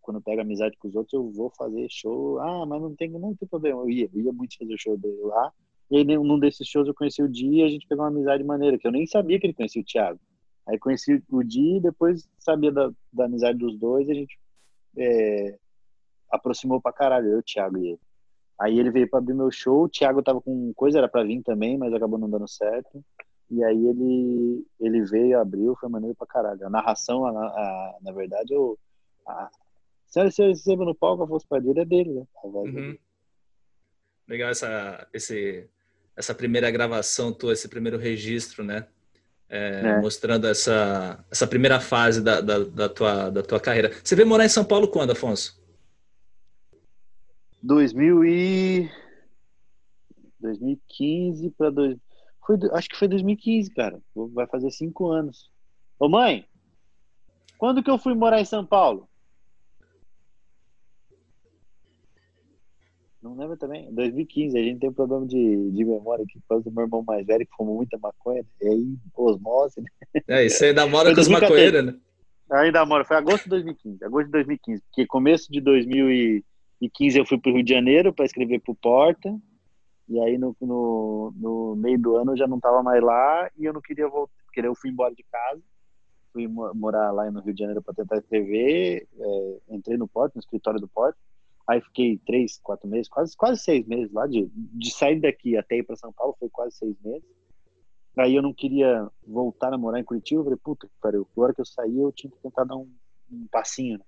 quando 0.00 0.16
eu 0.16 0.22
pego 0.22 0.40
amizade 0.40 0.76
com 0.76 0.88
os 0.88 0.96
outros, 0.96 1.12
eu 1.12 1.30
vou 1.30 1.50
fazer 1.50 1.86
show. 1.88 2.40
Ah, 2.40 2.66
mas 2.66 2.82
não 2.82 2.94
tem, 2.96 3.08
não 3.10 3.34
tem 3.34 3.48
problema. 3.48 3.82
Eu 3.82 3.90
ia, 3.90 4.10
eu 4.12 4.20
ia 4.20 4.32
muito 4.32 4.56
fazer 4.58 4.76
show 4.76 4.96
dele 4.96 5.22
lá. 5.22 5.52
E 5.90 5.98
aí, 5.98 6.04
num 6.04 6.38
desses 6.38 6.66
shows, 6.66 6.88
eu 6.88 6.94
conheci 6.94 7.22
o 7.22 7.28
Di 7.28 7.46
e 7.46 7.62
a 7.62 7.68
gente 7.68 7.86
pegou 7.86 8.04
uma 8.04 8.10
amizade 8.10 8.42
maneira, 8.44 8.78
que 8.78 8.86
eu 8.86 8.92
nem 8.92 9.06
sabia 9.06 9.38
que 9.38 9.46
ele 9.46 9.54
conhecia 9.54 9.82
o 9.82 9.84
Thiago. 9.84 10.20
Aí 10.68 10.78
conheci 10.78 11.22
o 11.28 11.42
Di 11.42 11.76
e 11.76 11.80
depois 11.80 12.28
sabia 12.38 12.70
da, 12.70 12.90
da 13.12 13.24
amizade 13.24 13.58
dos 13.58 13.76
dois 13.78 14.08
e 14.08 14.12
a 14.12 14.14
gente 14.14 14.38
é, 14.96 15.58
aproximou 16.30 16.80
pra 16.80 16.92
caralho, 16.92 17.28
eu, 17.28 17.38
o 17.38 17.42
Thiago 17.42 17.78
e 17.78 17.88
ele. 17.88 18.00
Aí 18.60 18.78
ele 18.78 18.90
veio 18.90 19.08
para 19.08 19.18
abrir 19.18 19.32
meu 19.32 19.50
show, 19.50 19.84
o 19.84 19.88
Thiago 19.88 20.22
tava 20.22 20.40
com 20.40 20.72
coisa, 20.74 20.98
era 20.98 21.08
para 21.08 21.24
vir 21.24 21.42
também, 21.42 21.78
mas 21.78 21.94
acabou 21.94 22.18
não 22.18 22.28
dando 22.28 22.46
certo. 22.46 23.02
E 23.50 23.64
aí 23.64 23.86
ele, 23.86 24.66
ele 24.78 25.04
veio, 25.06 25.40
abriu, 25.40 25.74
foi 25.80 25.88
maneiro 25.88 26.14
pra 26.14 26.26
caralho. 26.26 26.66
A 26.66 26.70
narração, 26.70 27.24
a, 27.24 27.30
a, 27.30 27.98
na 28.02 28.12
verdade, 28.12 28.52
eu, 28.52 28.78
a, 29.26 29.50
se 30.06 30.20
ele 30.20 30.50
receba 30.50 30.84
no 30.84 30.94
palco, 30.94 31.22
a 31.22 31.26
voz 31.26 31.42
dele 31.62 31.80
é 31.80 31.84
dele, 31.84 32.12
né? 32.12 32.26
Uhum. 32.44 32.98
Legal 34.28 34.50
essa, 34.50 35.08
esse, 35.12 35.68
essa 36.14 36.34
primeira 36.34 36.70
gravação 36.70 37.32
tua, 37.32 37.54
esse 37.54 37.68
primeiro 37.68 37.96
registro, 37.96 38.62
né? 38.62 38.86
É, 39.48 39.80
é. 39.80 40.00
Mostrando 40.00 40.46
essa, 40.46 41.24
essa 41.30 41.46
primeira 41.46 41.80
fase 41.80 42.22
da, 42.22 42.40
da, 42.40 42.58
da, 42.58 42.88
tua, 42.88 43.30
da 43.30 43.42
tua 43.42 43.58
carreira. 43.58 43.90
Você 44.04 44.14
veio 44.14 44.28
morar 44.28 44.44
em 44.44 44.48
São 44.48 44.64
Paulo 44.64 44.86
quando, 44.86 45.12
Afonso? 45.12 45.59
2000 47.62 48.24
e... 48.24 48.90
2015 50.40 51.50
para 51.50 51.70
dois... 51.70 51.96
foi 52.46 52.56
acho 52.72 52.88
que 52.88 52.96
foi 52.96 53.08
2015, 53.08 53.70
cara. 53.70 54.00
Vai 54.14 54.46
fazer 54.46 54.70
cinco 54.70 55.08
anos. 55.08 55.50
Ô 55.98 56.08
mãe, 56.08 56.46
quando 57.58 57.82
que 57.82 57.90
eu 57.90 57.98
fui 57.98 58.14
morar 58.14 58.40
em 58.40 58.44
São 58.44 58.64
Paulo? 58.64 59.06
Não 63.22 63.36
lembro 63.36 63.56
também. 63.56 63.92
2015, 63.92 64.58
a 64.58 64.62
gente 64.62 64.80
tem 64.80 64.88
um 64.88 64.94
problema 64.94 65.26
de, 65.26 65.70
de 65.72 65.84
memória 65.84 66.24
aqui 66.24 66.40
por 66.40 66.48
causa 66.48 66.64
do 66.64 66.72
meu 66.72 66.84
irmão 66.84 67.04
mais 67.06 67.26
velho 67.26 67.46
que 67.46 67.54
fumou 67.54 67.76
muita 67.76 67.98
maconha. 67.98 68.40
Né? 68.40 68.48
E 68.62 68.68
aí, 68.68 68.96
osmose, 69.14 69.82
né? 69.82 69.90
É, 70.26 70.46
isso 70.46 70.64
ainda 70.64 70.86
mora 70.86 71.14
com 71.14 71.20
os 71.20 71.28
maconheiros, 71.28 71.84
né? 71.84 71.94
Ainda 72.50 72.84
mora. 72.86 73.04
Foi 73.04 73.16
agosto 73.16 73.44
de 73.44 73.50
2015. 73.50 74.04
Agosto 74.04 74.26
de 74.26 74.32
2015. 74.32 74.82
Porque 74.82 75.06
começo 75.06 75.52
de 75.52 75.60
2015 76.80 77.18
eu 77.18 77.26
fui 77.26 77.38
para 77.38 77.50
o 77.50 77.54
Rio 77.54 77.64
de 77.64 77.72
Janeiro 77.72 78.12
para 78.12 78.24
escrever 78.24 78.60
para 78.60 78.72
o 78.72 78.74
Porta. 78.74 79.38
E 80.08 80.18
aí 80.20 80.38
no, 80.38 80.56
no, 80.60 81.32
no, 81.36 81.76
meio 81.76 81.98
do 81.98 82.16
ano 82.16 82.32
eu 82.32 82.36
já 82.36 82.46
não 82.46 82.56
estava 82.56 82.82
mais 82.82 83.02
lá 83.02 83.50
e 83.56 83.64
eu 83.64 83.72
não 83.72 83.80
queria 83.80 84.08
voltar. 84.08 84.32
Porque 84.44 84.60
eu 84.60 84.74
fui 84.74 84.90
embora 84.90 85.14
de 85.14 85.22
casa. 85.24 85.62
Fui 86.32 86.46
morar 86.48 87.10
lá 87.10 87.30
no 87.30 87.40
Rio 87.40 87.54
de 87.54 87.60
Janeiro 87.60 87.82
para 87.82 87.94
tentar 87.94 88.18
escrever. 88.18 89.06
É, 89.18 89.58
entrei 89.70 89.96
no 89.96 90.08
Porta, 90.08 90.32
no 90.36 90.40
escritório 90.40 90.80
do 90.80 90.88
Porta 90.88 91.18
Aí 91.70 91.80
fiquei 91.80 92.18
três, 92.26 92.58
quatro 92.58 92.88
meses, 92.88 93.08
quase, 93.08 93.36
quase 93.36 93.62
seis 93.62 93.86
meses 93.86 94.12
lá. 94.12 94.26
De, 94.26 94.50
de 94.52 94.90
sair 94.90 95.20
daqui 95.20 95.56
até 95.56 95.76
ir 95.76 95.84
para 95.84 95.94
São 95.94 96.12
Paulo 96.12 96.34
foi 96.36 96.48
quase 96.48 96.76
seis 96.76 96.96
meses. 97.00 97.22
Aí 98.18 98.34
eu 98.34 98.42
não 98.42 98.52
queria 98.52 99.08
voltar 99.24 99.72
a 99.72 99.78
morar 99.78 100.00
em 100.00 100.04
Curitiba. 100.04 100.40
Eu 100.40 100.44
falei, 100.44 100.58
puta 100.58 100.88
que 100.88 100.92
pariu. 101.00 101.28
Agora 101.32 101.54
que 101.54 101.60
eu 101.60 101.64
saí, 101.64 101.96
eu 101.96 102.10
tinha 102.10 102.28
que 102.28 102.38
tentar 102.38 102.64
dar 102.64 102.74
um, 102.74 102.90
um 103.30 103.46
passinho. 103.52 103.98
Né? 103.98 104.04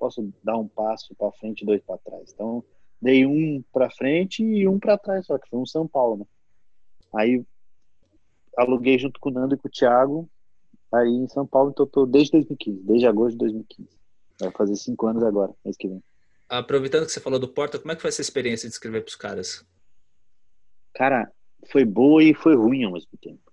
Posso 0.00 0.32
dar 0.42 0.56
um 0.56 0.66
passo 0.66 1.14
para 1.14 1.30
frente 1.32 1.60
e 1.60 1.66
dois 1.66 1.82
para 1.82 1.98
trás. 1.98 2.32
Então, 2.32 2.64
dei 3.00 3.26
um 3.26 3.62
para 3.70 3.90
frente 3.90 4.42
e 4.42 4.66
um 4.66 4.78
para 4.78 4.96
trás, 4.96 5.26
só 5.26 5.38
que 5.38 5.48
foi 5.48 5.58
um 5.58 5.66
São 5.66 5.86
Paulo, 5.86 6.16
né? 6.16 6.24
Aí 7.14 7.44
aluguei 8.56 8.98
junto 8.98 9.20
com 9.20 9.28
o 9.28 9.32
Nando 9.32 9.54
e 9.54 9.58
com 9.58 9.68
o 9.68 9.70
Thiago 9.70 10.28
aí 10.92 11.08
em 11.08 11.28
São 11.28 11.46
Paulo, 11.46 11.70
então 11.70 11.86
tô 11.86 12.04
desde 12.04 12.32
2015, 12.32 12.82
desde 12.82 13.06
agosto 13.06 13.32
de 13.32 13.38
2015. 13.38 13.88
Vai 14.40 14.50
fazer 14.52 14.76
cinco 14.76 15.06
anos 15.06 15.22
agora, 15.22 15.52
mês 15.64 15.76
que 15.76 15.86
vem. 15.86 16.02
Aproveitando 16.48 17.06
que 17.06 17.12
você 17.12 17.20
falou 17.20 17.38
do 17.38 17.48
Porta, 17.48 17.78
como 17.78 17.92
é 17.92 17.94
que 17.94 18.02
foi 18.02 18.08
essa 18.08 18.22
experiência 18.22 18.68
de 18.68 18.74
escrever 18.74 19.02
para 19.02 19.10
os 19.10 19.16
caras? 19.16 19.64
Cara, 20.94 21.30
foi 21.70 21.84
boa 21.84 22.24
e 22.24 22.34
foi 22.34 22.56
ruim 22.56 22.84
ao 22.84 22.92
mesmo 22.92 23.16
tempo. 23.20 23.49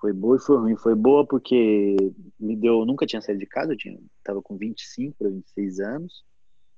Foi 0.00 0.12
boa 0.12 0.36
e 0.36 0.40
foi 0.40 0.56
ruim. 0.56 0.76
Foi 0.76 0.94
boa 0.94 1.26
porque 1.26 1.96
me 2.38 2.56
deu. 2.56 2.84
Nunca 2.84 3.06
tinha 3.06 3.20
saído 3.20 3.40
de 3.40 3.46
casa, 3.46 3.72
eu 3.72 3.76
tinha, 3.76 3.98
tava 4.22 4.40
com 4.40 4.56
25 4.56 5.16
para 5.18 5.28
26 5.28 5.80
anos. 5.80 6.24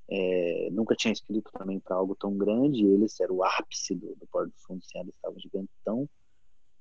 É, 0.09 0.68
nunca 0.73 0.97
tinha 0.97 1.12
escrito 1.12 1.51
também 1.53 1.79
para 1.79 1.97
algo 1.97 2.16
tão 2.16 2.37
grande. 2.37 2.85
Eles 2.85 3.18
eram 3.21 3.37
o 3.37 3.45
ápice 3.45 3.95
do, 3.95 4.16
do 4.16 4.27
Porto 4.27 4.51
dos 4.51 4.62
Fundos, 4.62 4.89
eles 4.95 5.14
estavam 5.14 5.39
gigantão. 5.39 6.09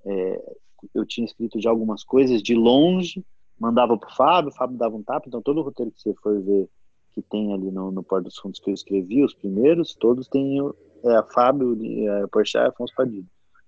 É, 0.05 0.55
eu 0.95 1.05
tinha 1.05 1.25
escrito 1.25 1.59
de 1.59 1.67
algumas 1.67 2.03
coisas 2.03 2.41
de 2.41 2.55
longe, 2.55 3.23
mandava 3.59 3.97
para 3.97 4.09
o 4.09 4.15
Fábio, 4.15 4.49
o 4.49 4.55
Fábio 4.55 4.77
dava 4.77 4.95
um 4.95 5.03
tapa. 5.03 5.27
Então, 5.27 5.41
todo 5.41 5.59
o 5.59 5.63
roteiro 5.63 5.91
que 5.91 6.01
você 6.01 6.13
for 6.15 6.41
ver 6.41 6.69
que 7.11 7.21
tem 7.23 7.53
ali 7.53 7.69
no, 7.71 7.91
no 7.91 8.03
Porto 8.03 8.25
dos 8.25 8.37
Fundos 8.37 8.59
que 8.59 8.69
eu 8.69 8.73
escrevi, 8.73 9.23
os 9.23 9.33
primeiros, 9.33 9.95
todos 9.95 10.27
têm 10.27 10.57
é, 11.03 11.15
a 11.15 11.23
Fábio, 11.23 11.77
a 12.23 12.27
Porchat 12.29 12.65
e 12.65 12.69
Afonso 12.69 12.93
Padilha. 12.95 13.25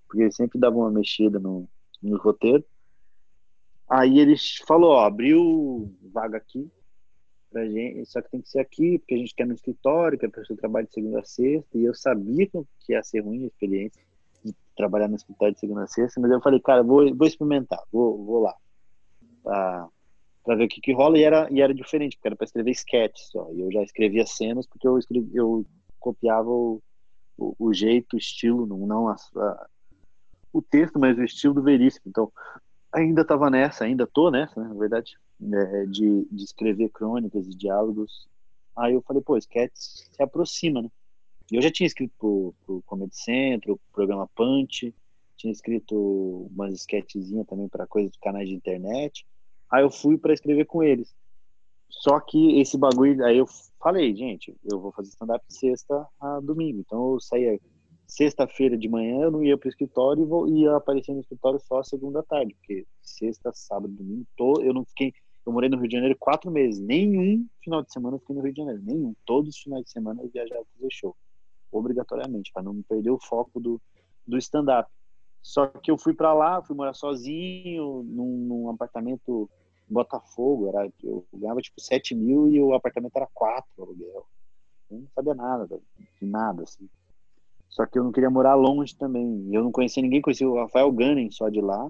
Porque 0.07 0.24
eles 0.24 0.36
sempre 0.36 0.59
davam 0.59 0.82
uma 0.82 0.91
mexida 0.91 1.39
no, 1.39 1.67
no 2.01 2.17
roteiro. 2.17 2.63
Aí 3.89 4.19
eles 4.19 4.57
falou, 4.65 4.91
ó, 4.91 5.05
abriu 5.05 5.93
vaga 6.13 6.37
aqui 6.37 6.71
pra 7.51 7.67
gente, 7.67 8.05
só 8.05 8.21
que 8.21 8.31
tem 8.31 8.41
que 8.41 8.49
ser 8.49 8.59
aqui, 8.59 8.97
porque 8.99 9.13
a 9.13 9.17
gente 9.17 9.35
quer 9.35 9.45
no 9.45 9.53
escritório, 9.53 10.17
que 10.17 10.25
a 10.25 10.29
pessoa 10.29 10.57
trabalha 10.57 10.87
de 10.87 10.93
segunda 10.93 11.19
a 11.19 11.25
sexta, 11.25 11.77
e 11.77 11.83
eu 11.83 11.93
sabia 11.93 12.47
que 12.47 12.93
ia 12.93 13.03
ser 13.03 13.19
ruim 13.19 13.43
a 13.43 13.47
experiência 13.47 14.01
de 14.43 14.55
trabalhar 14.77 15.09
no 15.09 15.17
escritório 15.17 15.53
de 15.53 15.59
segunda 15.59 15.83
a 15.83 15.87
sexta, 15.87 16.21
mas 16.21 16.31
eu 16.31 16.39
falei, 16.39 16.61
cara, 16.61 16.81
vou, 16.81 17.13
vou 17.13 17.27
experimentar, 17.27 17.83
vou, 17.91 18.23
vou 18.23 18.41
lá, 18.41 18.55
pra, 19.43 19.89
pra 20.45 20.55
ver 20.55 20.63
o 20.63 20.69
que 20.69 20.79
que 20.79 20.93
rola, 20.93 21.17
e 21.17 21.23
era, 21.23 21.51
e 21.51 21.61
era 21.61 21.73
diferente, 21.73 22.15
porque 22.15 22.29
era 22.29 22.35
pra 22.37 22.45
escrever 22.45 22.71
sketch 22.71 23.19
só, 23.19 23.51
e 23.51 23.59
eu 23.59 23.69
já 23.69 23.83
escrevia 23.83 24.25
cenas, 24.25 24.65
porque 24.65 24.87
eu, 24.87 24.97
escrevi, 24.97 25.35
eu 25.35 25.65
copiava 25.99 26.49
o, 26.49 26.81
o, 27.37 27.53
o 27.59 27.73
jeito, 27.73 28.13
o 28.13 28.17
estilo, 28.17 28.65
não, 28.65 28.87
não 28.87 29.09
a 29.09 29.17
o 30.53 30.61
texto, 30.61 30.99
mas 30.99 31.17
o 31.17 31.23
estilo 31.23 31.53
do 31.53 31.63
Veríssimo. 31.63 32.03
Então, 32.07 32.31
ainda 32.91 33.21
estava 33.21 33.49
nessa, 33.49 33.85
ainda 33.85 34.05
tô 34.05 34.29
nessa, 34.29 34.61
né, 34.61 34.67
na 34.67 34.73
verdade, 34.73 35.17
é, 35.41 35.85
de, 35.85 36.27
de 36.31 36.43
escrever 36.43 36.89
crônicas 36.89 37.47
e 37.47 37.55
diálogos. 37.55 38.27
Aí 38.75 38.93
eu 38.93 39.01
falei, 39.01 39.21
pô, 39.21 39.37
sketch 39.37 39.71
se 39.75 40.21
aproxima, 40.21 40.81
né? 40.81 40.89
Eu 41.51 41.61
já 41.61 41.69
tinha 41.69 41.87
escrito 41.87 42.13
pro, 42.17 42.53
pro 42.65 42.81
Comedy 42.85 43.15
Central, 43.15 43.77
pro 43.77 43.93
programa 43.93 44.29
Punch, 44.35 44.93
tinha 45.35 45.51
escrito 45.51 46.47
umas 46.53 46.73
sketchzinhas 46.73 47.47
também 47.47 47.67
para 47.67 47.87
coisas 47.87 48.11
de 48.11 48.19
canais 48.19 48.47
de 48.47 48.55
internet. 48.55 49.25
Aí 49.69 49.83
eu 49.83 49.89
fui 49.89 50.17
para 50.17 50.33
escrever 50.33 50.65
com 50.65 50.83
eles. 50.83 51.13
Só 51.89 52.19
que 52.21 52.59
esse 52.61 52.77
bagulho, 52.77 53.25
aí 53.25 53.37
eu 53.37 53.45
falei, 53.81 54.15
gente, 54.15 54.55
eu 54.63 54.79
vou 54.79 54.93
fazer 54.93 55.09
stand-up 55.09 55.43
sexta 55.49 56.07
a 56.19 56.39
domingo. 56.39 56.79
Então 56.79 57.13
eu 57.13 57.19
saía 57.19 57.59
sexta-feira 58.12 58.78
de 58.78 58.89
manhã 58.89 59.22
eu 59.22 59.32
não 59.32 59.41
ia 59.41 59.57
para 59.57 59.68
o 59.68 59.70
escritório 59.70 60.24
e 60.24 60.26
vou, 60.26 60.45
ia 60.45 60.76
aparecer 60.76 61.14
no 61.14 61.22
escritório 61.22 61.57
só 61.62 61.82
segunda 61.82 62.22
tarde, 62.22 62.53
porque 62.55 62.86
sexta, 63.01 63.53
sábado, 63.53 63.93
domingo, 63.93 64.28
tô, 64.36 64.62
eu 64.62 64.74
não 64.74 64.84
fiquei. 64.84 65.14
Eu 65.45 65.53
morei 65.53 65.70
no 65.70 65.78
Rio 65.78 65.88
de 65.88 65.95
Janeiro 65.95 66.18
quatro 66.20 66.51
meses, 66.51 66.82
nenhum 66.82 67.47
final 67.64 67.82
de 67.82 67.91
semana 67.91 68.18
eu 68.18 68.20
fiquei 68.20 68.36
no 68.36 68.41
Rio 68.41 68.51
de 68.51 68.57
Janeiro, 68.57 68.82
nenhum. 68.84 69.16
Todos 69.26 69.55
os 69.55 69.62
finais 69.62 69.86
de 69.86 69.91
semana 69.91 70.22
eu 70.22 70.30
viajava 70.30 70.66
fazer 70.76 70.91
show, 70.91 71.16
obrigatoriamente, 71.72 72.51
para 72.51 72.62
não 72.62 72.82
perder 72.82 73.12
o 73.12 73.18
foco 73.18 73.62
do, 73.62 73.82
do 74.28 74.38
stand-up. 74.38 74.91
Só 75.41 75.68
que 75.68 75.89
eu 75.89 75.97
fui 75.97 76.14
para 76.14 76.34
lá, 76.34 76.62
fui 76.62 76.76
morar 76.76 76.93
sozinho, 76.93 78.03
num, 78.03 78.38
num 78.45 78.70
apartamento 78.70 79.49
em 79.89 79.93
Botafogo, 79.93 80.68
era, 80.68 80.91
eu 81.01 81.26
ganhava 81.34 81.62
tipo 81.62 81.80
7 81.80 82.14
mil 82.14 82.49
e 82.49 82.62
o 82.62 82.74
apartamento 82.74 83.16
era 83.16 83.28
4 83.34 83.66
aluguel. 83.82 84.28
Eu 84.91 84.99
não 84.99 85.07
sabia 85.16 85.34
nada, 85.34 85.80
de 86.20 86.28
nada, 86.28 86.64
assim. 86.64 86.89
Só 87.72 87.86
que 87.86 87.97
eu 87.97 88.03
não 88.03 88.11
queria 88.11 88.30
morar 88.30 88.53
longe 88.53 88.95
também. 88.95 89.47
Eu 89.51 89.63
não 89.63 89.72
conhecia 89.72 90.03
ninguém, 90.03 90.22
conhecia 90.22 90.47
o 90.47 90.55
Rafael 90.55 90.91
Gunning 90.91 91.32
só 91.32 91.49
de 91.49 91.61
lá. 91.61 91.89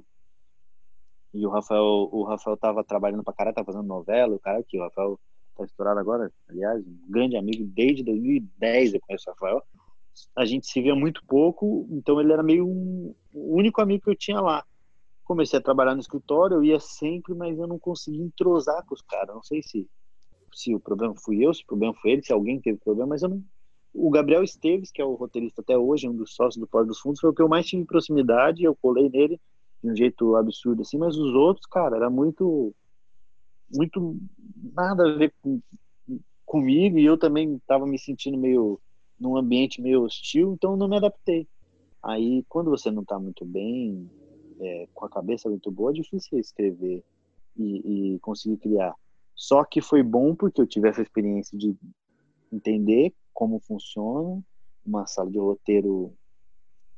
E 1.34 1.46
o 1.46 1.50
Rafael, 1.50 1.84
o 1.84 2.24
Rafael 2.24 2.56
tava 2.56 2.84
trabalhando 2.84 3.24
pra 3.24 3.34
caralho, 3.34 3.56
tava 3.56 3.66
fazendo 3.66 3.88
novela, 3.88 4.36
o 4.36 4.40
cara 4.40 4.60
aqui, 4.60 4.78
o 4.78 4.84
Rafael 4.84 5.20
tá 5.56 5.64
estourado 5.64 6.00
agora, 6.00 6.32
aliás, 6.50 6.86
um 6.86 7.00
grande 7.10 7.38
amigo 7.38 7.66
desde 7.74 8.04
2010 8.04 8.94
eu 8.94 9.00
conheço 9.02 9.30
o 9.30 9.34
Rafael. 9.34 9.64
A 10.36 10.46
gente 10.46 10.68
se 10.68 10.82
via 10.82 10.94
muito 10.94 11.26
pouco, 11.26 11.88
então 11.90 12.20
ele 12.20 12.34
era 12.34 12.44
meio 12.44 12.68
um, 12.68 13.16
o 13.34 13.56
único 13.56 13.82
amigo 13.82 14.04
que 14.04 14.10
eu 14.10 14.16
tinha 14.16 14.42
lá. 14.42 14.64
Comecei 15.24 15.58
a 15.58 15.62
trabalhar 15.62 15.96
no 15.96 16.02
escritório, 16.02 16.56
eu 16.58 16.64
ia 16.64 16.80
sempre, 16.80 17.34
mas 17.34 17.58
eu 17.58 17.66
não 17.66 17.80
conseguia 17.80 18.24
entrosar 18.24 18.86
com 18.86 18.94
os 18.94 19.02
caras. 19.02 19.34
Não 19.34 19.44
sei 19.44 19.64
se 19.64 19.88
se 20.54 20.76
o 20.76 20.80
problema 20.80 21.16
fui 21.16 21.46
eu, 21.46 21.54
se 21.54 21.64
o 21.64 21.66
problema 21.66 21.94
foi 21.94 22.12
ele, 22.12 22.24
se 22.24 22.34
alguém 22.34 22.60
teve 22.60 22.78
problema, 22.78 23.10
mas 23.10 23.24
eu 23.24 23.30
não, 23.30 23.42
o 23.94 24.10
Gabriel 24.10 24.44
Esteves, 24.44 24.92
que 24.92 25.02
é 25.02 25.06
o 25.06 25.16
roteirista 25.16 25.62
até 25.62 25.78
hoje, 25.78 26.08
um 26.08 26.16
dos 26.16 26.34
sócios 26.34 26.58
do 26.58 26.68
Porto 26.68 26.88
dos 26.88 27.00
Fundos, 27.00 27.20
foi 27.20 27.30
o 27.30 27.34
que 27.34 27.42
eu 27.42 27.50
mais 27.50 27.66
tive 27.66 27.86
proximidade, 27.86 28.64
eu 28.64 28.76
colei 28.76 29.10
nele 29.10 29.40
de 29.84 29.92
um 29.92 29.96
jeito 29.96 30.36
absurdo 30.36 30.82
assim, 30.82 30.98
mas 30.98 31.18
os 31.18 31.34
outros, 31.34 31.66
cara, 31.66 31.98
era 31.98 32.10
muito 32.10 32.74
muito 33.74 34.18
nada 34.74 35.10
a 35.10 35.16
ver 35.16 35.34
com, 35.42 35.62
comigo 36.46 36.98
e 36.98 37.06
eu 37.06 37.18
também 37.18 37.56
estava 37.56 37.86
me 37.88 37.98
sentindo 37.98 38.38
meio 38.38 38.80
num 39.20 39.38
ambiente 39.38 39.82
meio 39.82 40.04
hostil, 40.04 40.54
então 40.54 40.76
não 40.76 40.88
me 40.88 40.98
adaptei. 40.98 41.48
Aí, 42.04 42.44
quando 42.50 42.72
você 42.72 42.90
não 42.90 43.04
está 43.04 43.20
muito 43.20 43.46
bem, 43.46 44.10
é, 44.60 44.88
com 44.94 45.06
a 45.06 45.10
cabeça 45.10 45.48
muito 45.48 45.72
boa, 45.72 45.92
é 45.92 45.94
difícil 45.94 46.40
escrever 46.40 47.04
e, 47.56 48.16
e 48.16 48.20
conseguir 48.20 48.58
criar. 48.58 48.96
Só 49.36 49.64
que 49.64 49.82
foi 49.82 50.02
bom 50.02 50.36
porque 50.36 50.60
eu 50.60 50.68
tive 50.68 50.90
essa 50.90 51.02
experiência 51.02 51.58
de 51.58 51.76
entender 52.52 53.14
como 53.34 53.60
funciona 53.60 54.42
uma 54.86 55.06
sala 55.08 55.30
de 55.30 55.38
roteiro, 55.38 56.14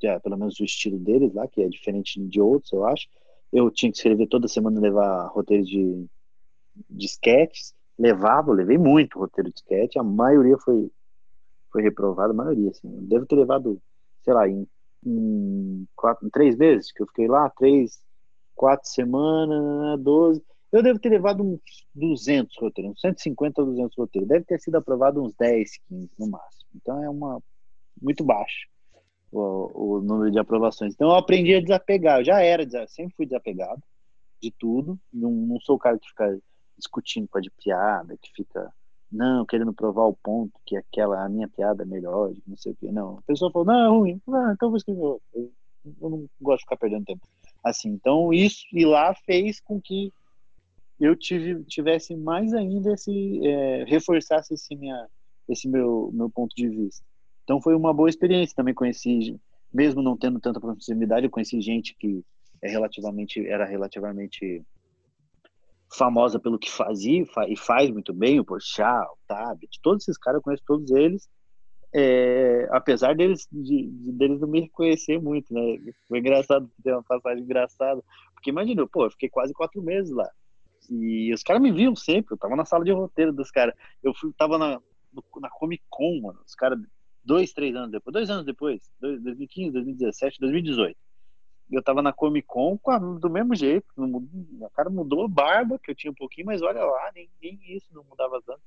é, 0.02 0.20
pelo 0.20 0.38
menos 0.38 0.60
o 0.60 0.64
estilo 0.64 0.98
deles 1.00 1.34
lá, 1.34 1.48
que 1.48 1.62
é 1.62 1.70
diferente 1.70 2.20
de 2.20 2.42
outros, 2.42 2.72
eu 2.74 2.86
acho. 2.86 3.08
Eu 3.52 3.70
tinha 3.70 3.92
que 3.92 3.98
escrever 3.98 4.28
toda 4.28 4.48
semana, 4.48 4.80
levar 4.80 5.28
roteiro 5.28 5.64
de, 5.64 6.06
de 6.90 7.06
sketches. 7.06 7.74
Levava, 7.98 8.52
levei 8.52 8.78
muito 8.78 9.20
roteiro 9.20 9.52
de 9.52 9.60
sketch, 9.60 9.96
a 9.98 10.04
maioria 10.04 10.58
foi, 10.58 10.90
foi 11.72 11.84
reprovada, 11.84 12.34
a 12.34 12.36
maioria, 12.36 12.72
assim. 12.72 12.88
Eu 12.88 13.04
devo 13.04 13.26
ter 13.26 13.36
levado, 13.36 13.80
sei 14.24 14.34
lá, 14.34 14.50
em, 14.50 14.68
em, 15.06 15.88
quatro, 15.96 16.26
em 16.26 16.30
três 16.30 16.58
meses, 16.58 16.92
que 16.92 17.04
eu 17.04 17.08
fiquei 17.08 17.28
lá, 17.28 17.50
três, 17.52 18.02
quatro 18.56 18.90
semanas, 18.90 20.00
doze 20.02 20.42
eu 20.74 20.84
devo 20.84 21.00
ter 21.00 21.10
levado 21.10 21.44
uns 21.44 21.62
200 21.94 22.56
roteiros, 22.58 22.94
uns 22.94 23.02
150 23.02 23.62
ou 23.62 23.68
200 23.68 23.98
roteiros. 23.98 24.28
Deve 24.28 24.46
ter 24.46 24.60
sido 24.60 24.76
aprovado 24.76 25.24
uns 25.24 25.34
10, 25.36 25.78
15 25.88 26.10
no 26.18 26.28
máximo. 26.28 26.70
Então 26.76 27.04
é 27.04 27.10
uma 27.10 27.42
muito 28.02 28.24
baixo 28.24 28.68
o, 29.32 29.98
o 29.98 30.02
número 30.02 30.32
de 30.32 30.40
aprovações. 30.40 30.94
Então 30.94 31.10
eu 31.10 31.16
aprendi 31.16 31.56
a 31.56 31.62
desapegar. 31.62 32.20
Eu 32.20 32.26
já 32.26 32.42
era, 32.42 32.66
sempre 32.88 33.16
fui 33.16 33.26
desapegado 33.26 33.82
de 34.42 34.52
tudo. 34.52 35.00
Não, 35.12 35.32
não 35.32 35.60
sou 35.60 35.76
o 35.76 35.80
cara 35.80 35.98
que 35.98 36.08
fica 36.08 36.40
discutindo 36.78 37.28
com 37.28 37.38
a 37.38 37.42
de 37.42 37.52
piada, 37.52 38.18
que 38.18 38.32
fica 38.34 38.72
não, 39.12 39.46
querendo 39.46 39.74
provar 39.74 40.06
o 40.06 40.18
ponto 40.24 40.60
que 40.66 40.76
aquela 40.76 41.24
a 41.24 41.30
minha 41.30 41.48
piada 41.48 41.84
é 41.84 41.86
melhor, 41.86 42.34
não 42.48 42.58
sei 42.58 42.72
o 42.72 42.76
que. 42.76 42.92
Não, 42.92 43.20
a 43.20 43.22
pessoa 43.22 43.52
falou, 43.52 43.68
não, 43.68 43.86
é 43.86 43.90
ruim. 43.90 44.22
Não, 44.28 44.52
então 44.52 44.70
vou 44.70 44.78
escrever 44.78 45.02
outro. 45.02 45.24
Eu, 45.34 45.52
eu 46.02 46.10
não 46.10 46.26
gosto 46.42 46.60
de 46.60 46.64
ficar 46.64 46.78
perdendo 46.78 47.06
tempo. 47.06 47.22
Assim, 47.64 47.90
então 47.90 48.34
isso 48.34 48.66
e 48.74 48.86
lá 48.86 49.14
fez 49.26 49.60
com 49.60 49.80
que 49.80 50.12
eu 51.04 51.16
tive, 51.16 51.64
tivesse 51.66 52.16
mais 52.16 52.54
ainda 52.54 52.93
esse 52.93 53.45
é, 53.45 53.84
reforçasse 53.86 54.54
esse 54.54 54.76
minha 54.76 55.08
esse 55.49 55.68
meu 55.68 56.10
meu 56.14 56.30
ponto 56.30 56.56
de 56.56 56.70
vista. 56.70 57.06
Então 57.43 57.62
foi 57.62 57.76
uma 57.76 57.93
boa 57.93 58.10
experiência. 58.10 58.56
Também 58.56 58.74
conheci, 58.74 59.38
mesmo 59.74 60.01
não 60.01 60.18
tendo 60.18 60.39
tanta 60.39 60.62
proximidade, 60.62 61.26
eu 61.26 61.32
conheci 61.32 61.60
gente 61.62 61.95
que 61.99 62.24
é 62.62 62.70
relativamente 62.70 63.45
era 63.45 63.66
relativamente 63.66 64.64
famosa 65.91 66.39
pelo 66.39 66.58
que 66.58 66.72
fazia 66.72 67.24
e 67.47 67.58
faz 67.58 67.91
muito 67.91 68.14
bem, 68.14 68.39
o 68.39 68.45
Porchat, 68.45 69.06
o 69.06 69.18
Tabit, 69.28 69.80
todos 69.82 70.04
esses 70.04 70.18
caras 70.18 70.39
eu 70.39 70.43
conheço 70.43 70.64
todos 70.66 70.89
eles. 70.91 71.30
É, 71.95 72.68
apesar 72.72 73.16
deles 73.16 73.47
de, 73.51 73.88
de, 73.88 74.12
deles 74.14 74.39
não 74.39 74.47
me 74.47 74.62
reconhecer 74.62 75.22
muito, 75.22 75.54
né? 75.54 75.78
Foi 76.08 76.18
engraçado 76.18 76.68
ter 76.84 76.91
uma 76.91 77.04
passagem 77.04 77.43
engraçada, 77.43 78.01
porque 78.34 78.49
imagina, 78.49 78.88
pô, 78.88 79.06
eu 79.06 79.12
fiquei 79.12 79.30
quase 79.30 79.54
quatro 79.54 79.80
meses 79.84 80.12
lá. 80.12 80.28
E 80.90 81.34
os 81.34 81.44
caras 81.44 81.62
me 81.62 81.72
viam 81.72 81.96
sempre, 81.96 82.34
eu 82.34 82.38
tava 82.38 82.56
na 82.56 82.66
sala 82.66 82.84
de 82.84 82.92
roteiro 82.92 83.34
dos 83.34 83.52
caras. 83.52 83.74
Eu 84.02 84.14
fui, 84.14 84.32
tava 84.38 84.58
na, 84.58 84.82
na 85.40 85.50
Comic 85.50 85.84
Con, 85.90 86.22
mano. 86.22 86.40
Os 86.46 86.56
caras, 86.56 86.80
dois, 87.24 87.54
três 87.54 87.76
anos 87.76 87.92
depois, 87.92 88.14
dois 88.14 88.30
anos 88.30 88.46
depois, 88.46 88.92
2015, 89.00 89.72
2017, 89.72 90.40
2018. 90.40 90.98
Eu 91.72 91.82
tava 91.82 92.02
na 92.02 92.14
Comic 92.14 92.48
Con 92.48 92.78
a, 92.88 92.98
do 92.98 93.30
mesmo 93.30 93.56
jeito. 93.56 93.88
O 93.98 94.70
cara 94.74 94.90
mudou 94.90 95.26
a 95.26 95.28
barba, 95.28 95.80
que 95.80 95.92
eu 95.92 95.96
tinha 95.96 96.12
um 96.12 96.16
pouquinho, 96.16 96.48
mas 96.48 96.62
olha 96.62 96.84
lá, 96.84 97.12
nem, 97.16 97.30
nem 97.42 97.60
isso 97.76 97.88
não 97.92 98.04
mudava 98.04 98.42
tanto. 98.46 98.62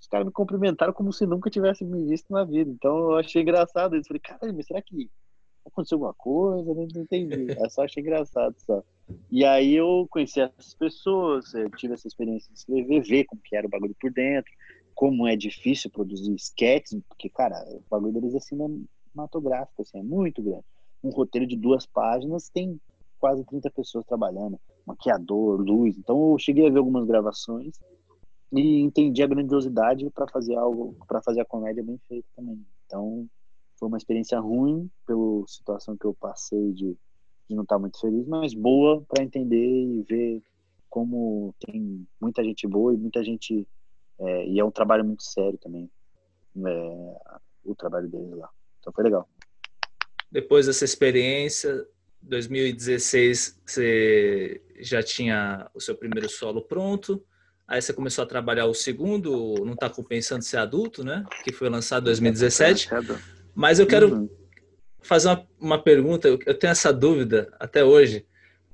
Os 0.00 0.06
caras 0.06 0.26
me 0.26 0.32
cumprimentaram 0.32 0.92
como 0.92 1.12
se 1.12 1.26
nunca 1.26 1.50
tivessem 1.50 1.86
me 1.86 2.04
visto 2.06 2.32
na 2.32 2.44
vida. 2.44 2.70
Então 2.70 2.96
eu 2.96 3.16
achei 3.16 3.42
engraçado 3.42 3.96
isso. 3.96 4.08
Falei, 4.08 4.20
caralho, 4.20 4.54
mas 4.54 4.66
será 4.66 4.80
que 4.80 5.10
aconteceu 5.66 5.96
alguma 5.96 6.14
coisa, 6.14 6.74
não 6.74 7.02
entendi. 7.02 7.46
Eu 7.58 7.70
só 7.70 7.84
achei 7.84 8.02
engraçado 8.02 8.54
só. 8.58 8.82
E 9.30 9.44
aí 9.44 9.74
eu 9.74 10.06
conheci 10.10 10.40
essas 10.40 10.74
pessoas, 10.74 11.52
tive 11.76 11.94
essa 11.94 12.08
experiência 12.08 12.52
de 12.52 12.58
escrever, 12.58 13.02
ver 13.02 13.24
como 13.24 13.40
que 13.42 13.56
era 13.56 13.66
o 13.66 13.70
bagulho 13.70 13.94
por 14.00 14.10
dentro, 14.12 14.50
como 14.94 15.26
é 15.26 15.36
difícil 15.36 15.90
produzir 15.90 16.34
sketches, 16.34 17.00
porque, 17.08 17.28
cara, 17.28 17.56
o 17.70 17.82
bagulho 17.90 18.14
deles 18.14 18.34
é 18.34 18.40
cinematográfico, 18.40 19.82
assim, 19.82 19.98
é 19.98 20.02
muito 20.02 20.42
grande. 20.42 20.64
Um 21.04 21.10
roteiro 21.10 21.46
de 21.46 21.56
duas 21.56 21.86
páginas 21.86 22.48
tem 22.48 22.80
quase 23.18 23.44
30 23.44 23.70
pessoas 23.70 24.04
trabalhando, 24.06 24.58
maquiador, 24.84 25.60
luz. 25.60 25.96
Então 25.96 26.32
eu 26.32 26.38
cheguei 26.38 26.66
a 26.66 26.70
ver 26.70 26.78
algumas 26.78 27.06
gravações 27.06 27.78
e 28.52 28.80
entendi 28.80 29.22
a 29.22 29.26
grandiosidade 29.26 30.08
para 30.10 30.26
fazer 30.28 30.54
algo, 30.56 30.96
para 31.06 31.22
fazer 31.22 31.40
a 31.40 31.44
comédia 31.44 31.82
bem 31.82 31.98
feita 32.08 32.26
também. 32.34 32.64
Então 32.86 33.26
foi 33.78 33.88
uma 33.88 33.98
experiência 33.98 34.38
ruim 34.38 34.90
pela 35.06 35.46
situação 35.46 35.96
que 35.96 36.04
eu 36.04 36.14
passei 36.14 36.72
de, 36.72 36.96
de 37.48 37.54
não 37.54 37.62
estar 37.62 37.78
muito 37.78 38.00
feliz, 38.00 38.26
mas 38.26 38.54
boa 38.54 39.02
para 39.08 39.22
entender 39.22 39.56
e 39.56 40.02
ver 40.02 40.42
como 40.88 41.54
tem 41.60 42.06
muita 42.20 42.42
gente 42.42 42.66
boa 42.66 42.94
e 42.94 42.96
muita 42.96 43.22
gente 43.22 43.66
é, 44.18 44.46
e 44.48 44.58
é 44.58 44.64
um 44.64 44.70
trabalho 44.70 45.04
muito 45.04 45.22
sério 45.22 45.58
também 45.58 45.90
é, 46.64 47.16
o 47.64 47.74
trabalho 47.74 48.08
deles 48.08 48.30
lá. 48.36 48.48
Então 48.80 48.92
foi 48.92 49.04
legal. 49.04 49.28
Depois 50.30 50.66
dessa 50.66 50.84
experiência, 50.84 51.86
2016 52.22 53.60
você 53.64 54.62
já 54.80 55.02
tinha 55.02 55.70
o 55.74 55.80
seu 55.80 55.94
primeiro 55.94 56.28
solo 56.28 56.62
pronto. 56.62 57.22
Aí 57.66 57.82
você 57.82 57.92
começou 57.92 58.22
a 58.22 58.26
trabalhar 58.26 58.66
o 58.66 58.74
segundo, 58.74 59.54
não 59.64 59.72
está 59.72 59.90
compensando 59.90 60.44
ser 60.44 60.58
adulto, 60.58 61.02
né? 61.02 61.24
Que 61.42 61.52
foi 61.52 61.68
lançado 61.68 62.02
em 62.02 62.06
2017. 62.06 62.88
Mas 63.56 63.78
eu 63.78 63.86
quero 63.86 64.12
uhum. 64.12 64.30
fazer 65.00 65.28
uma, 65.28 65.48
uma, 65.58 65.82
pergunta, 65.82 66.28
eu, 66.28 66.38
tenho 66.38 66.70
essa 66.70 66.92
dúvida 66.92 67.50
até 67.58 67.82
hoje. 67.82 68.26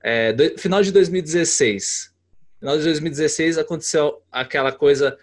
É, 0.02 0.32
do, 0.32 0.58
final 0.58 0.82
de 0.82 0.90
2016. 0.90 2.12
Final 2.58 2.78
de 2.78 2.82
2016 2.82 3.58
aconteceu 3.58 4.20
aquela 4.30 4.72
coisa 4.72 5.16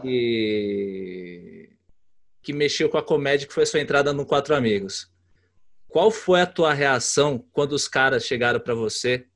que, 0.00 1.68
que 2.44 2.52
mexeu 2.52 2.88
com 2.88 2.96
a 2.96 3.02
comédia, 3.02 3.48
que 3.48 3.52
foi 3.52 3.64
a 3.64 3.66
sua 3.66 3.80
entrada 3.80 4.12
no 4.12 4.24
Quatro 4.24 4.54
Amigos. 4.54 5.10
Qual 5.88 6.12
foi 6.12 6.40
a 6.40 6.46
tua 6.46 6.72
reação 6.72 7.44
quando 7.50 7.72
os 7.72 7.88
caras 7.88 8.24
chegaram 8.24 8.60
para 8.60 8.74
você 8.74 9.26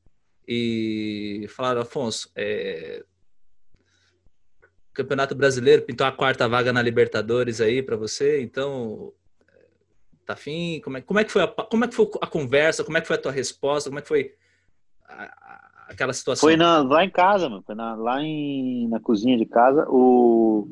e 0.47 1.45
falaram, 1.49 1.81
Afonso, 1.81 2.31
é, 2.37 3.03
Campeonato 4.95 5.35
Brasileiro 5.35 5.83
pintou 5.83 6.07
a 6.07 6.13
quarta 6.13 6.49
vaga 6.49 6.73
na 6.73 6.81
Libertadores 6.81 7.61
aí 7.61 7.83
para 7.83 7.97
você, 7.97 8.41
então 8.41 9.13
tá 10.27 10.33
afim? 10.35 10.81
Como 10.83 10.99
é, 10.99 11.01
como 11.01 11.21
é 11.21 11.25
que 11.25 11.33
foi 11.33 11.43
a, 11.43 11.49
como 11.49 11.85
é 11.85 11.89
que 11.89 11.95
foi 11.95 12.11
a 12.21 12.27
conversa? 12.27 12.85
Como 12.85 12.99
é 12.99 13.01
que 13.01 13.07
foi 13.07 13.17
a 13.17 13.23
tua 13.23 13.33
resposta? 13.33 13.89
Como 13.89 13.99
é 13.99 14.03
que 14.03 14.09
foi 14.09 14.35
a, 15.09 15.25
a, 15.25 15.87
aquela 15.89 16.13
situação? 16.13 16.49
Foi 16.49 16.57
na, 16.57 16.83
lá 16.83 17.05
em 17.05 17.11
casa, 17.11 17.49
mano. 17.49 17.63
Foi 17.65 17.75
na, 17.75 17.95
lá 17.95 18.21
em, 18.21 18.89
na 18.89 18.99
cozinha 18.99 19.39
de 19.39 19.47
casa. 19.47 19.87
O, 19.89 20.69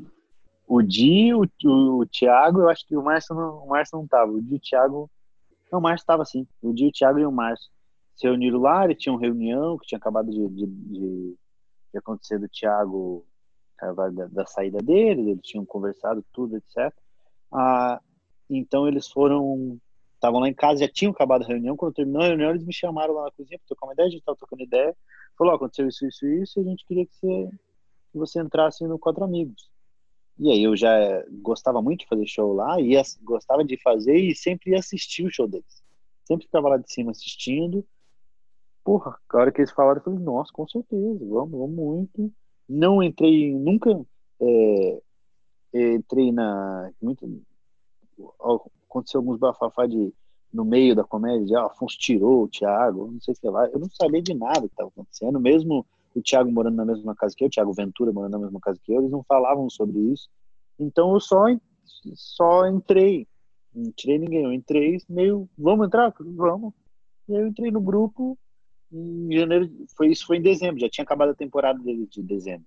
o 0.66 0.82
Di, 0.82 1.32
o, 1.32 1.46
o, 1.64 2.00
o 2.00 2.06
Thiago, 2.06 2.60
eu 2.60 2.68
acho 2.68 2.86
que 2.86 2.96
o 2.96 3.02
Márcio 3.02 3.34
não, 3.34 3.66
Márcio 3.66 3.96
não 3.96 4.06
tava. 4.06 4.32
O 4.32 4.42
Di 4.42 4.54
e 4.54 4.56
o 4.56 4.60
Thiago. 4.60 5.10
Não, 5.70 5.78
o 5.78 5.82
Márcio 5.82 6.06
tava 6.06 6.24
sim. 6.24 6.46
O 6.60 6.72
Di, 6.72 6.88
o 6.88 6.92
Thiago 6.92 7.20
e 7.20 7.26
o 7.26 7.32
Márcio 7.32 7.70
se 8.16 8.26
reuniram 8.26 8.60
lá. 8.60 8.84
Eles 8.84 8.98
tinham 8.98 9.16
reunião 9.16 9.78
que 9.78 9.86
tinha 9.86 9.98
acabado 9.98 10.30
de, 10.30 10.48
de, 10.48 10.66
de, 10.66 11.36
de 11.92 11.98
acontecer 11.98 12.38
do 12.38 12.48
Thiago 12.48 13.24
da, 13.80 14.26
da 14.26 14.46
saída 14.46 14.78
dele. 14.78 15.30
Eles 15.30 15.42
tinham 15.42 15.64
conversado 15.64 16.24
tudo, 16.32 16.56
etc. 16.56 16.92
Ah, 17.52 18.00
então 18.48 18.86
eles 18.86 19.08
foram, 19.08 19.78
estavam 20.14 20.40
lá 20.40 20.48
em 20.48 20.54
casa, 20.54 20.80
já 20.80 20.88
tinham 20.88 21.12
acabado 21.12 21.42
a 21.42 21.46
reunião. 21.46 21.76
Quando 21.76 21.94
terminou 21.94 22.22
a 22.22 22.26
reunião, 22.26 22.50
eles 22.50 22.64
me 22.64 22.72
chamaram 22.72 23.14
lá 23.14 23.24
na 23.24 23.30
cozinha 23.30 23.58
para 23.58 23.66
trocar 23.66 23.86
uma 23.86 23.92
ideia. 23.92 24.06
A 24.06 24.10
gente 24.10 24.20
estava 24.20 24.36
trocando 24.36 24.62
ideia. 24.62 24.96
Falou: 25.36 25.52
oh, 25.52 25.56
aconteceu 25.56 25.88
isso, 25.88 26.06
isso, 26.06 26.26
isso. 26.26 26.60
E 26.60 26.62
a 26.62 26.64
gente 26.64 26.84
queria 26.86 27.06
que 27.06 27.14
você, 27.14 27.50
que 28.12 28.18
você 28.18 28.40
entrasse 28.40 28.84
no 28.86 28.98
Quatro 28.98 29.24
Amigos. 29.24 29.68
E 30.38 30.50
aí 30.50 30.62
eu 30.62 30.76
já 30.76 30.92
gostava 31.42 31.80
muito 31.80 32.00
de 32.00 32.08
fazer 32.08 32.26
show 32.26 32.52
lá, 32.52 32.80
ia, 32.80 33.02
gostava 33.22 33.64
de 33.64 33.80
fazer 33.80 34.16
e 34.16 34.34
sempre 34.34 34.72
ia 34.72 34.78
assistir 34.78 35.24
o 35.24 35.30
show 35.30 35.46
deles. 35.46 35.82
Sempre 36.24 36.46
ficava 36.46 36.68
lá 36.68 36.76
de 36.76 36.92
cima 36.92 37.12
assistindo. 37.12 37.86
Porra, 38.82 39.16
a 39.28 39.36
hora 39.36 39.52
que 39.52 39.60
eles 39.60 39.70
falaram, 39.70 39.98
eu 39.98 40.04
falei, 40.04 40.18
nossa, 40.18 40.52
com 40.52 40.66
certeza, 40.66 41.24
vamos, 41.24 41.52
vamos 41.52 41.74
muito. 41.76 42.32
Não 42.68 43.02
entrei, 43.02 43.54
nunca 43.54 43.90
é, 44.40 45.02
entrei 45.72 46.32
na. 46.32 46.90
Muito, 47.00 47.42
aconteceu 48.88 49.20
alguns 49.20 49.38
bafafá 49.38 49.86
de 49.86 50.12
no 50.54 50.64
meio 50.64 50.94
da 50.94 51.02
comédia, 51.02 51.44
de 51.44 51.56
ah, 51.56 51.66
Afonso 51.66 51.98
tirou 51.98 52.44
o 52.44 52.48
Thiago, 52.48 53.10
não 53.10 53.20
sei 53.20 53.34
o 53.34 53.36
que 53.36 53.48
lá. 53.48 53.66
Eu 53.66 53.80
não 53.80 53.90
sabia 53.90 54.22
de 54.22 54.32
nada 54.32 54.60
que 54.60 54.66
estava 54.66 54.88
acontecendo, 54.88 55.40
mesmo 55.40 55.84
o 56.14 56.22
Thiago 56.22 56.50
morando 56.52 56.76
na 56.76 56.84
mesma 56.84 57.12
casa 57.12 57.34
que 57.36 57.42
eu, 57.42 57.48
o 57.48 57.50
Thiago 57.50 57.72
Ventura 57.72 58.12
morando 58.12 58.32
na 58.32 58.38
mesma 58.38 58.60
casa 58.60 58.78
que 58.80 58.92
eu, 58.92 59.00
eles 59.00 59.10
não 59.10 59.24
falavam 59.24 59.68
sobre 59.68 59.98
isso. 59.98 60.30
Então 60.78 61.12
eu 61.12 61.20
só, 61.20 61.46
só 62.14 62.68
entrei. 62.68 63.26
Não 63.74 63.90
tirei 63.90 64.18
ninguém, 64.18 64.44
eu 64.44 64.52
entrei 64.52 64.98
meio, 65.08 65.48
vamos 65.58 65.88
entrar? 65.88 66.14
Vamos. 66.20 66.72
E 67.28 67.34
aí 67.34 67.42
eu 67.42 67.48
entrei 67.48 67.72
no 67.72 67.80
grupo 67.80 68.38
em 68.92 69.36
janeiro, 69.36 69.68
foi, 69.96 70.12
isso 70.12 70.24
foi 70.24 70.36
em 70.36 70.42
dezembro, 70.42 70.78
já 70.78 70.88
tinha 70.88 71.02
acabado 71.02 71.30
a 71.30 71.34
temporada 71.34 71.80
dele 71.80 72.06
de 72.06 72.22
dezembro. 72.22 72.66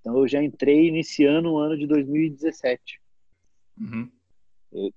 Então 0.00 0.18
eu 0.18 0.26
já 0.26 0.42
entrei 0.42 0.88
iniciando 0.88 1.52
o 1.52 1.58
ano 1.58 1.78
de 1.78 1.86
2017. 1.86 3.00
Uhum 3.80 4.17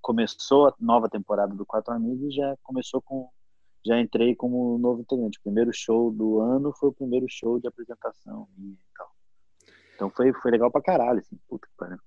começou 0.01 0.67
a 0.67 0.76
nova 0.80 1.09
temporada 1.09 1.53
do 1.55 1.65
Quatro 1.65 1.93
Amigos, 1.93 2.34
já 2.36 2.55
começou 2.63 3.01
com 3.01 3.30
já 3.86 3.99
entrei 3.99 4.36
como 4.36 4.78
novo 4.78 5.01
integrante. 5.01 5.39
O 5.39 5.43
primeiro 5.43 5.72
show 5.74 6.11
do 6.11 6.39
ano 6.39 6.72
foi 6.72 6.89
o 6.89 6.93
primeiro 6.93 7.26
show 7.28 7.59
de 7.59 7.67
apresentação 7.67 8.47
e 8.59 8.78
tal. 8.95 9.11
Então 9.95 10.09
foi, 10.11 10.32
foi 10.34 10.51
legal 10.51 10.72
pra 10.72 10.82
caralho, 10.82 11.19
assim. 11.19 11.38
Puta 11.47 11.67
que 11.67 11.74
pariu. 11.76 11.97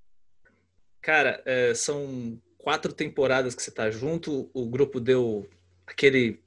Cara, 1.01 1.43
é, 1.45 1.75
são 1.75 2.41
quatro 2.59 2.93
temporadas 2.93 3.55
que 3.55 3.63
você 3.63 3.71
tá 3.71 3.91
junto, 3.91 4.49
o 4.55 4.67
grupo 4.67 4.99
deu 5.01 5.47
aquele 5.87 6.41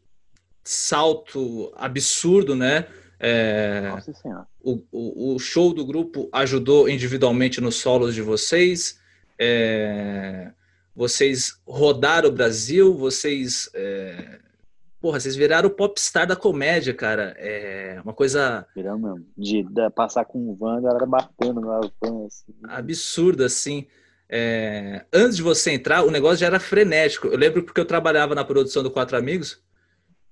salto 0.63 1.71
absurdo, 1.75 2.55
né? 2.55 2.87
É, 3.19 3.89
Nossa 3.89 4.13
Senhora. 4.13 4.47
O, 4.59 4.83
o, 4.91 5.35
o, 5.35 5.39
show 5.39 5.73
do 5.73 5.85
grupo 5.85 6.29
ajudou 6.31 6.89
individualmente 6.89 7.61
nos 7.61 7.75
solos 7.75 8.13
de 8.13 8.21
vocês. 8.21 8.99
É, 9.39 10.51
vocês 10.97 11.61
rodaram 11.63 12.29
o 12.29 12.31
Brasil, 12.31 12.91
vocês. 12.97 13.69
É... 13.75 14.39
Porra, 14.99 15.19
vocês 15.19 15.35
viraram 15.35 15.69
o 15.69 15.71
popstar 15.71 16.25
da 16.25 16.35
comédia, 16.35 16.91
cara. 16.91 17.35
É 17.37 18.01
uma 18.03 18.15
coisa. 18.15 18.65
Viramos 18.75 19.13
mesmo. 19.13 19.27
De, 19.37 19.61
de, 19.61 19.89
passar 19.91 20.25
com 20.25 20.49
o 20.49 20.55
van, 20.55 20.79
a 20.79 20.81
galera 20.81 21.05
batendo 21.05 21.61
na 21.61 21.81
van. 22.01 22.25
Assim. 22.25 22.51
Absurdo, 22.63 23.43
assim. 23.43 23.85
É... 24.27 25.05
Antes 25.13 25.37
de 25.37 25.43
você 25.43 25.69
entrar, 25.69 26.01
o 26.01 26.09
negócio 26.09 26.37
já 26.37 26.47
era 26.47 26.59
frenético. 26.59 27.27
Eu 27.27 27.37
lembro 27.37 27.61
porque 27.61 27.79
eu 27.79 27.85
trabalhava 27.85 28.33
na 28.33 28.43
produção 28.43 28.81
do 28.81 28.89
Quatro 28.89 29.15
Amigos 29.15 29.61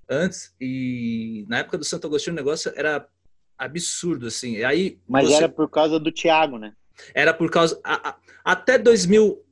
antes, 0.09 0.55
e 0.59 1.45
na 1.47 1.59
época 1.59 1.77
do 1.77 1.85
Santo 1.85 2.07
Agostinho 2.07 2.33
o 2.33 2.37
negócio 2.37 2.73
era 2.75 3.07
absurdo, 3.55 4.25
assim. 4.25 4.53
E 4.53 4.63
aí, 4.63 4.99
Mas 5.07 5.27
você... 5.27 5.35
era 5.35 5.49
por 5.49 5.69
causa 5.69 5.99
do 5.99 6.11
Thiago, 6.11 6.57
né? 6.57 6.73
Era 7.13 7.35
por 7.35 7.51
causa. 7.51 7.79
Até 8.43 8.79
2000, 8.79 9.44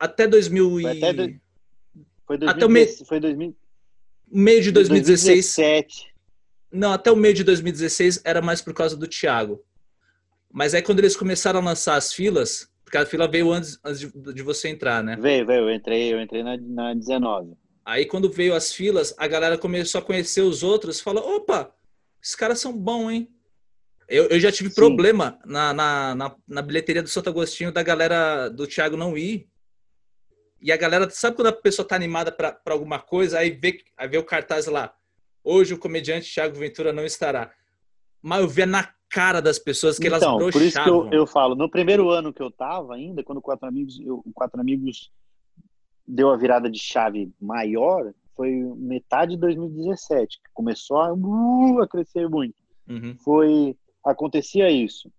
até 0.00 0.26
2000 0.26 0.80
e... 0.80 0.82
Foi 0.82 0.90
até, 0.90 1.12
do... 1.12 1.40
foi 2.26 2.38
2000, 2.38 2.48
até 2.48 2.66
o 2.66 2.68
meio... 2.68 3.06
Foi 3.06 3.20
2000... 3.20 3.56
meio 4.32 4.62
de 4.62 4.72
2016. 4.72 5.56
2017. 5.56 6.10
Não, 6.72 6.92
até 6.92 7.12
o 7.12 7.16
meio 7.16 7.34
de 7.34 7.44
2016 7.44 8.22
era 8.24 8.40
mais 8.40 8.62
por 8.62 8.72
causa 8.72 8.96
do 8.96 9.06
Thiago. 9.06 9.62
Mas 10.52 10.74
aí 10.74 10.82
quando 10.82 11.00
eles 11.00 11.16
começaram 11.16 11.60
a 11.60 11.64
lançar 11.64 11.96
as 11.96 12.12
filas, 12.12 12.68
porque 12.84 12.96
a 12.96 13.06
fila 13.06 13.28
veio 13.28 13.52
antes, 13.52 13.78
antes 13.84 14.00
de, 14.00 14.10
de 14.34 14.42
você 14.42 14.68
entrar, 14.68 15.02
né? 15.02 15.16
Veio, 15.16 15.46
veio, 15.46 15.68
eu 15.68 15.74
entrei, 15.74 16.12
eu 16.12 16.20
entrei 16.20 16.42
na, 16.42 16.56
na 16.56 16.94
19. 16.94 17.52
Aí 17.84 18.06
quando 18.06 18.30
veio 18.30 18.54
as 18.54 18.72
filas, 18.72 19.14
a 19.18 19.26
galera 19.26 19.58
começou 19.58 20.00
a 20.00 20.04
conhecer 20.04 20.40
os 20.40 20.62
outros, 20.62 21.00
falou, 21.00 21.36
opa, 21.36 21.72
esses 22.22 22.34
caras 22.34 22.58
são 22.58 22.76
bons, 22.76 23.10
hein? 23.10 23.28
Eu, 24.08 24.26
eu 24.26 24.40
já 24.40 24.50
tive 24.50 24.70
Sim. 24.70 24.74
problema 24.74 25.38
na, 25.44 25.72
na, 25.72 26.14
na, 26.16 26.36
na, 26.48 26.62
bilheteria 26.62 27.02
do 27.02 27.08
Santo 27.08 27.30
Agostinho 27.30 27.70
da 27.70 27.80
galera 27.80 28.48
do 28.48 28.66
Thiago 28.66 28.96
não 28.96 29.16
ir. 29.16 29.48
E 30.60 30.70
a 30.70 30.76
galera, 30.76 31.08
sabe 31.10 31.36
quando 31.36 31.48
a 31.48 31.52
pessoa 31.52 31.86
tá 31.86 31.96
animada 31.96 32.30
para 32.30 32.60
alguma 32.68 32.98
coisa, 32.98 33.38
aí 33.38 33.50
vê, 33.50 33.82
aí 33.96 34.08
vê 34.08 34.18
o 34.18 34.24
cartaz 34.24 34.66
lá. 34.66 34.94
Hoje 35.42 35.72
o 35.72 35.78
comediante 35.78 36.32
Thiago 36.32 36.56
Ventura 36.56 36.92
não 36.92 37.04
estará. 37.04 37.50
Mas 38.22 38.40
eu 38.40 38.48
via 38.48 38.66
na 38.66 38.92
cara 39.08 39.40
das 39.40 39.58
pessoas 39.58 39.98
que 39.98 40.06
então, 40.06 40.16
elas 40.16 40.38
broxavam. 40.38 40.52
Por 40.52 40.62
isso 40.62 40.82
que 40.82 40.88
eu, 40.88 41.20
eu, 41.20 41.26
falo, 41.26 41.54
no 41.54 41.70
primeiro 41.70 42.10
ano 42.10 42.32
que 42.32 42.42
eu 42.42 42.50
tava 42.50 42.94
ainda, 42.94 43.24
quando 43.24 43.38
o 43.38 43.42
Quatro 43.42 43.66
Amigos, 43.66 43.98
eu, 44.00 44.22
o 44.24 44.32
Quatro 44.34 44.60
Amigos 44.60 45.10
deu 46.06 46.30
a 46.30 46.36
virada 46.36 46.70
de 46.70 46.78
chave 46.78 47.32
maior, 47.40 48.12
foi 48.36 48.50
metade 48.76 49.32
de 49.32 49.40
2017, 49.40 50.40
que 50.42 50.50
começou 50.52 50.98
a, 50.98 51.12
uh, 51.12 51.82
a 51.82 51.88
crescer 51.88 52.28
muito. 52.28 52.54
Uhum. 52.88 53.16
Foi, 53.18 53.76
acontecia 54.04 54.70
isso 54.70 55.10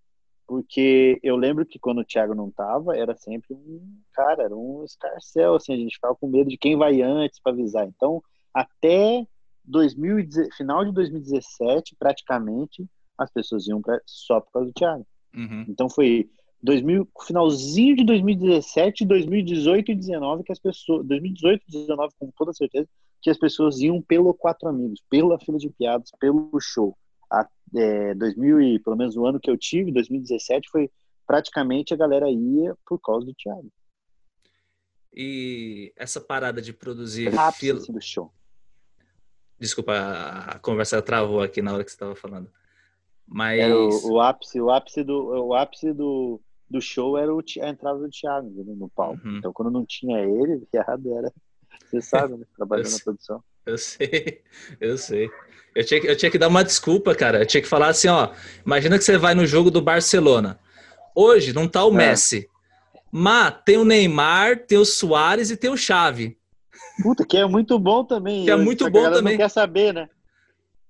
porque 0.51 1.17
eu 1.23 1.37
lembro 1.37 1.65
que 1.65 1.79
quando 1.79 1.99
o 1.99 2.03
Thiago 2.03 2.35
não 2.35 2.51
tava, 2.51 2.97
era 2.97 3.15
sempre 3.15 3.53
um 3.53 4.01
cara, 4.11 4.43
era 4.43 4.53
um 4.53 4.83
escarcel, 4.83 5.55
assim, 5.55 5.73
a 5.73 5.77
gente 5.77 5.95
ficava 5.95 6.13
com 6.13 6.27
medo 6.27 6.49
de 6.49 6.57
quem 6.57 6.75
vai 6.75 7.01
antes 7.01 7.39
para 7.39 7.53
avisar. 7.53 7.87
Então, 7.87 8.21
até 8.53 9.25
2000, 9.63 10.27
final 10.57 10.83
de 10.83 10.91
2017, 10.91 11.95
praticamente, 11.97 12.85
as 13.17 13.31
pessoas 13.31 13.65
iam 13.65 13.81
pra, 13.81 13.97
só 14.05 14.41
por 14.41 14.51
causa 14.51 14.67
do 14.67 14.73
Thiago. 14.73 15.07
Uhum. 15.33 15.67
Então 15.69 15.89
foi 15.89 16.29
2000, 16.61 17.07
finalzinho 17.25 17.95
de 17.95 18.03
2017, 18.03 19.05
2018 19.05 19.89
e 19.89 19.95
2019 19.95 20.43
que 20.43 20.51
as 20.51 20.59
pessoas, 20.59 21.07
2018 21.07 21.61
e 21.65 21.71
2019 21.71 22.13
com 22.19 22.29
toda 22.35 22.51
certeza, 22.51 22.89
que 23.21 23.29
as 23.29 23.37
pessoas 23.37 23.79
iam 23.79 24.01
pelo 24.01 24.33
Quatro 24.33 24.67
Amigos, 24.67 25.01
pela 25.09 25.39
fila 25.39 25.57
de 25.57 25.69
piadas, 25.69 26.11
pelo 26.19 26.51
show. 26.59 26.93
É, 27.75 28.13
2000 28.15 28.61
e 28.61 28.79
pelo 28.79 28.97
menos 28.97 29.15
o 29.15 29.25
ano 29.25 29.39
que 29.39 29.49
eu 29.49 29.57
tive, 29.57 29.91
2017 29.91 30.69
foi 30.69 30.91
praticamente 31.25 31.93
a 31.93 31.97
galera 31.97 32.29
ia 32.29 32.75
por 32.85 32.99
causa 32.99 33.25
do 33.25 33.33
Thiago. 33.33 33.71
E 35.13 35.93
essa 35.95 36.19
parada 36.19 36.61
de 36.61 36.73
produzir 36.73 37.31
fila 37.53 37.79
assim, 37.79 37.93
do 37.93 38.01
show. 38.01 38.33
Desculpa, 39.59 39.93
a 39.93 40.59
conversa 40.59 41.01
travou 41.01 41.41
aqui 41.41 41.61
na 41.61 41.73
hora 41.73 41.83
que 41.83 41.91
você 41.91 41.95
estava 41.95 42.15
falando. 42.15 42.49
Mas 43.27 43.59
era 43.59 43.77
o, 43.77 44.13
o, 44.13 44.19
ápice, 44.19 44.59
o 44.59 44.69
ápice 44.69 45.03
do 45.03 45.47
o 45.47 45.53
ápice 45.53 45.93
do, 45.93 46.41
do 46.69 46.81
show 46.81 47.17
era 47.17 47.33
o, 47.33 47.39
a 47.61 47.69
entrada 47.69 47.99
do 47.99 48.09
Thiago 48.09 48.49
no 48.49 48.89
palco. 48.89 49.25
Uhum. 49.25 49.37
Então 49.37 49.53
quando 49.53 49.71
não 49.71 49.85
tinha 49.85 50.19
ele, 50.19 50.67
viado 50.71 51.17
era 51.17 51.31
você 51.85 52.01
sabe, 52.01 52.37
né? 52.37 52.45
Trabalhando 52.55 52.91
na 52.91 52.99
produção. 52.99 53.43
Eu 53.65 53.77
sei, 53.77 54.41
eu 54.79 54.97
sei. 54.97 55.29
Eu 55.75 55.85
tinha, 55.85 56.01
eu 56.01 56.15
tinha 56.15 56.31
que 56.31 56.37
dar 56.37 56.47
uma 56.47 56.63
desculpa, 56.63 57.15
cara. 57.15 57.39
Eu 57.39 57.45
tinha 57.45 57.61
que 57.61 57.67
falar 57.67 57.87
assim, 57.87 58.07
ó. 58.07 58.29
Imagina 58.65 58.97
que 58.97 59.03
você 59.03 59.17
vai 59.17 59.33
no 59.33 59.45
jogo 59.45 59.71
do 59.71 59.81
Barcelona. 59.81 60.59
Hoje 61.15 61.53
não 61.53 61.67
tá 61.67 61.85
o 61.85 61.93
é. 61.93 61.97
Messi. 61.97 62.49
Mas 63.11 63.55
tem 63.65 63.77
o 63.77 63.85
Neymar, 63.85 64.65
tem 64.65 64.77
o 64.77 64.85
Soares 64.85 65.49
e 65.49 65.57
tem 65.57 65.69
o 65.69 65.77
Xavi. 65.77 66.37
Puta, 67.01 67.25
que 67.25 67.37
é 67.37 67.45
muito 67.45 67.77
bom 67.77 68.03
também. 68.03 68.45
Que 68.45 68.51
é 68.51 68.55
muito 68.55 68.89
bom 68.89 69.11
também. 69.11 69.37
quer 69.37 69.49
saber, 69.49 69.93
né? 69.93 70.09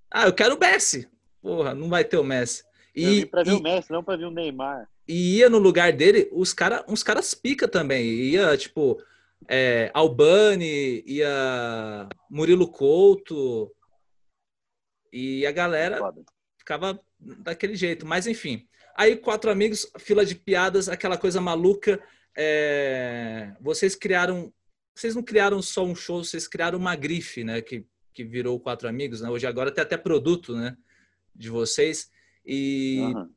Ah, 0.09 0.27
eu 0.27 0.33
quero 0.33 0.55
o 0.55 0.59
Messi. 0.59 1.07
Porra, 1.41 1.73
não 1.73 1.89
vai 1.89 2.03
ter 2.03 2.17
o 2.17 2.23
Messi. 2.23 2.63
E, 2.95 3.25
pra 3.25 3.43
ver 3.43 3.51
e, 3.51 3.55
o 3.55 3.61
Messi, 3.61 3.91
não 3.91 4.03
pra 4.03 4.15
ver 4.15 4.25
o 4.25 4.31
Neymar. 4.31 4.87
E 5.07 5.37
ia 5.37 5.49
no 5.49 5.57
lugar 5.57 5.91
dele 5.93 6.29
os 6.31 6.53
cara, 6.53 6.83
uns 6.87 7.01
caras 7.01 7.33
pica 7.33 7.67
também. 7.67 8.05
Ia, 8.05 8.55
tipo, 8.57 9.01
é, 9.47 9.91
Albani, 9.93 11.03
ia 11.05 12.07
Murilo 12.29 12.69
Couto. 12.69 13.73
E 15.11 15.45
a 15.45 15.51
galera 15.51 15.99
ficava 16.57 16.99
daquele 17.19 17.75
jeito. 17.75 18.05
Mas 18.05 18.27
enfim. 18.27 18.67
Aí, 18.95 19.15
quatro 19.15 19.49
amigos, 19.49 19.89
fila 19.99 20.25
de 20.25 20.35
piadas, 20.35 20.89
aquela 20.89 21.17
coisa 21.17 21.41
maluca. 21.41 22.01
É... 22.35 23.53
Vocês 23.59 23.95
criaram. 23.95 24.53
Vocês 24.95 25.15
não 25.15 25.23
criaram 25.23 25.61
só 25.61 25.85
um 25.85 25.95
show, 25.95 26.23
vocês 26.23 26.47
criaram 26.47 26.77
uma 26.77 26.95
grife, 26.95 27.43
né? 27.43 27.61
Que, 27.61 27.85
que 28.13 28.25
virou 28.25 28.59
Quatro 28.59 28.89
Amigos, 28.89 29.21
né? 29.21 29.29
Hoje 29.29 29.47
agora 29.47 29.71
tem 29.71 29.81
até 29.81 29.97
produto, 29.97 30.55
né? 30.55 30.75
De 31.33 31.49
vocês. 31.49 32.11
E. 32.45 32.99
Uhum. 32.99 33.33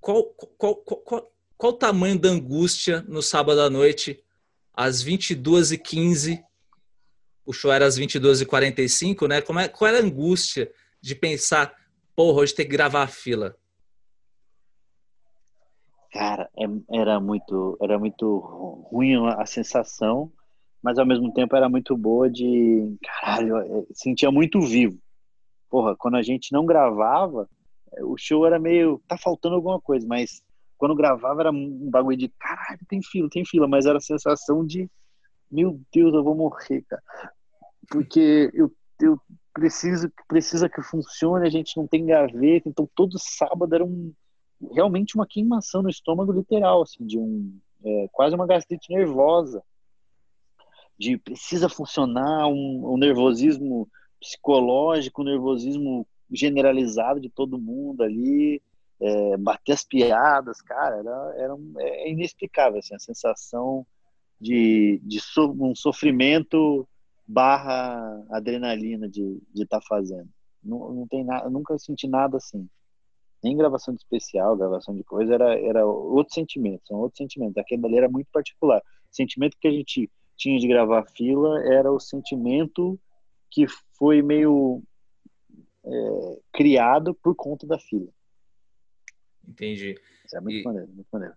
Qual, 0.00 0.24
qual, 0.24 0.76
qual, 0.76 0.96
qual, 1.02 1.32
qual 1.56 1.72
o 1.72 1.76
tamanho 1.76 2.18
da 2.18 2.28
angústia 2.28 3.04
no 3.08 3.20
sábado 3.20 3.60
à 3.60 3.68
noite 3.68 4.24
às 4.78 5.02
22h15, 5.02 6.40
o 7.44 7.52
show 7.52 7.72
era 7.72 7.84
às 7.84 7.98
22h45, 7.98 9.26
né? 9.26 9.40
Como 9.40 9.58
é, 9.58 9.66
qual 9.66 9.88
era 9.88 9.98
a 9.98 10.06
angústia 10.06 10.70
de 11.02 11.16
pensar, 11.16 11.74
porra, 12.14 12.42
hoje 12.42 12.54
tem 12.54 12.64
que 12.64 12.70
gravar 12.70 13.02
a 13.02 13.08
fila? 13.08 13.56
Cara, 16.12 16.48
é, 16.56 17.00
era 17.00 17.18
muito, 17.18 17.76
era 17.82 17.98
muito 17.98 18.38
ruim 18.88 19.16
a 19.26 19.44
sensação, 19.46 20.32
mas 20.80 20.96
ao 20.96 21.04
mesmo 21.04 21.32
tempo 21.32 21.56
era 21.56 21.68
muito 21.68 21.96
boa 21.96 22.30
de, 22.30 22.96
caralho, 23.02 23.56
é, 23.56 23.84
sentia 23.92 24.30
muito 24.30 24.60
vivo. 24.60 24.96
Porra, 25.68 25.96
quando 25.96 26.18
a 26.18 26.22
gente 26.22 26.52
não 26.52 26.64
gravava, 26.64 27.50
o 28.02 28.16
show 28.16 28.46
era 28.46 28.60
meio, 28.60 29.02
tá 29.08 29.18
faltando 29.18 29.56
alguma 29.56 29.80
coisa, 29.80 30.06
mas 30.06 30.40
quando 30.78 30.94
gravava 30.94 31.42
era 31.42 31.50
um 31.50 31.90
bagulho 31.90 32.16
de 32.16 32.28
caralho, 32.28 32.80
tem 32.88 33.02
fila, 33.02 33.28
tem 33.28 33.44
fila, 33.44 33.66
mas 33.66 33.84
era 33.84 33.98
a 33.98 34.00
sensação 34.00 34.64
de 34.64 34.88
meu 35.50 35.80
Deus, 35.92 36.14
eu 36.14 36.22
vou 36.22 36.34
morrer, 36.34 36.82
cara. 36.82 37.02
Porque 37.90 38.50
eu, 38.54 38.70
eu 39.00 39.20
preciso 39.52 40.10
precisa 40.28 40.68
que 40.68 40.82
funcione, 40.82 41.46
a 41.46 41.50
gente 41.50 41.76
não 41.76 41.86
tem 41.86 42.06
gaveta, 42.06 42.68
então 42.68 42.88
todo 42.94 43.18
sábado 43.18 43.74
era 43.74 43.84
um 43.84 44.12
realmente 44.72 45.14
uma 45.14 45.26
queimação 45.26 45.82
no 45.82 45.90
estômago 45.90 46.32
literal, 46.32 46.82
assim, 46.82 47.04
de 47.06 47.18
um 47.18 47.58
é, 47.84 48.08
quase 48.12 48.34
uma 48.34 48.46
gastrite 48.46 48.92
nervosa, 48.92 49.62
de 50.98 51.16
precisa 51.16 51.68
funcionar, 51.68 52.48
um, 52.48 52.94
um 52.94 52.96
nervosismo 52.96 53.88
psicológico, 54.20 55.22
um 55.22 55.24
nervosismo 55.24 56.06
generalizado 56.30 57.20
de 57.20 57.30
todo 57.30 57.58
mundo 57.58 58.02
ali, 58.02 58.60
é, 59.00 59.36
bater 59.36 59.72
as 59.72 59.84
piadas, 59.84 60.60
cara, 60.60 60.96
era, 60.96 61.34
era 61.36 61.54
um, 61.54 61.72
é 61.78 62.10
inexplicável 62.10 62.78
assim, 62.78 62.94
a 62.94 62.98
sensação 62.98 63.86
de, 64.40 65.00
de 65.04 65.20
so, 65.20 65.54
um 65.58 65.74
sofrimento 65.74 66.88
barra 67.26 68.24
adrenalina 68.30 69.08
de 69.08 69.40
estar 69.54 69.80
tá 69.80 69.86
fazendo. 69.86 70.28
Não, 70.62 70.92
não 70.92 71.06
tem 71.06 71.24
nada, 71.24 71.48
nunca 71.48 71.78
senti 71.78 72.08
nada 72.08 72.36
assim. 72.38 72.68
Nem 73.42 73.56
gravação 73.56 73.94
de 73.94 74.00
especial, 74.00 74.56
gravação 74.56 74.96
de 74.96 75.04
coisa, 75.04 75.34
era, 75.34 75.58
era 75.60 75.86
outro 75.86 76.34
sentimento, 76.34 76.88
são 76.88 76.98
outros 76.98 77.18
sentimentos. 77.18 77.56
Aquele 77.56 77.84
ali 77.86 77.96
era 77.96 78.08
muito 78.08 78.28
particular. 78.32 78.80
O 78.80 79.14
sentimento 79.14 79.56
que 79.60 79.68
a 79.68 79.70
gente 79.70 80.10
tinha 80.36 80.58
de 80.58 80.66
gravar 80.66 81.04
fila 81.16 81.62
era 81.64 81.92
o 81.92 82.00
sentimento 82.00 82.98
que 83.50 83.66
foi 83.96 84.22
meio 84.22 84.82
é, 85.84 86.38
criado 86.52 87.14
por 87.14 87.34
conta 87.34 87.66
da 87.66 87.78
fila. 87.78 88.08
Entendi. 89.48 89.98
Isso 90.24 90.36
é 90.36 90.40
muito 90.40 90.58
e, 90.58 90.62
maneiro, 90.62 90.88
muito 90.88 91.08
maneiro. 91.10 91.34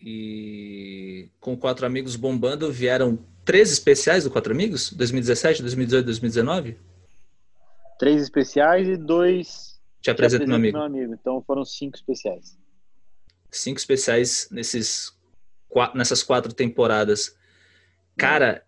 E 0.00 1.28
com 1.40 1.56
Quatro 1.56 1.86
Amigos 1.86 2.16
bombando, 2.16 2.72
vieram 2.72 3.18
três 3.44 3.70
especiais 3.70 4.24
do 4.24 4.30
Quatro 4.30 4.52
Amigos? 4.52 4.92
2017, 4.92 5.62
2018, 5.62 6.04
2019? 6.06 6.78
Três 7.98 8.22
especiais 8.22 8.88
e 8.88 8.96
dois. 8.96 9.80
Te 10.00 10.10
apresento, 10.10 10.46
meu 10.46 10.56
amigo. 10.56 10.76
meu 10.76 10.86
amigo. 10.86 11.14
Então 11.14 11.42
foram 11.42 11.64
cinco 11.64 11.96
especiais. 11.96 12.58
Cinco 13.50 13.78
especiais 13.78 14.48
nesses, 14.50 15.16
nessas 15.94 16.22
quatro 16.22 16.52
temporadas. 16.52 17.36
Cara, 18.16 18.63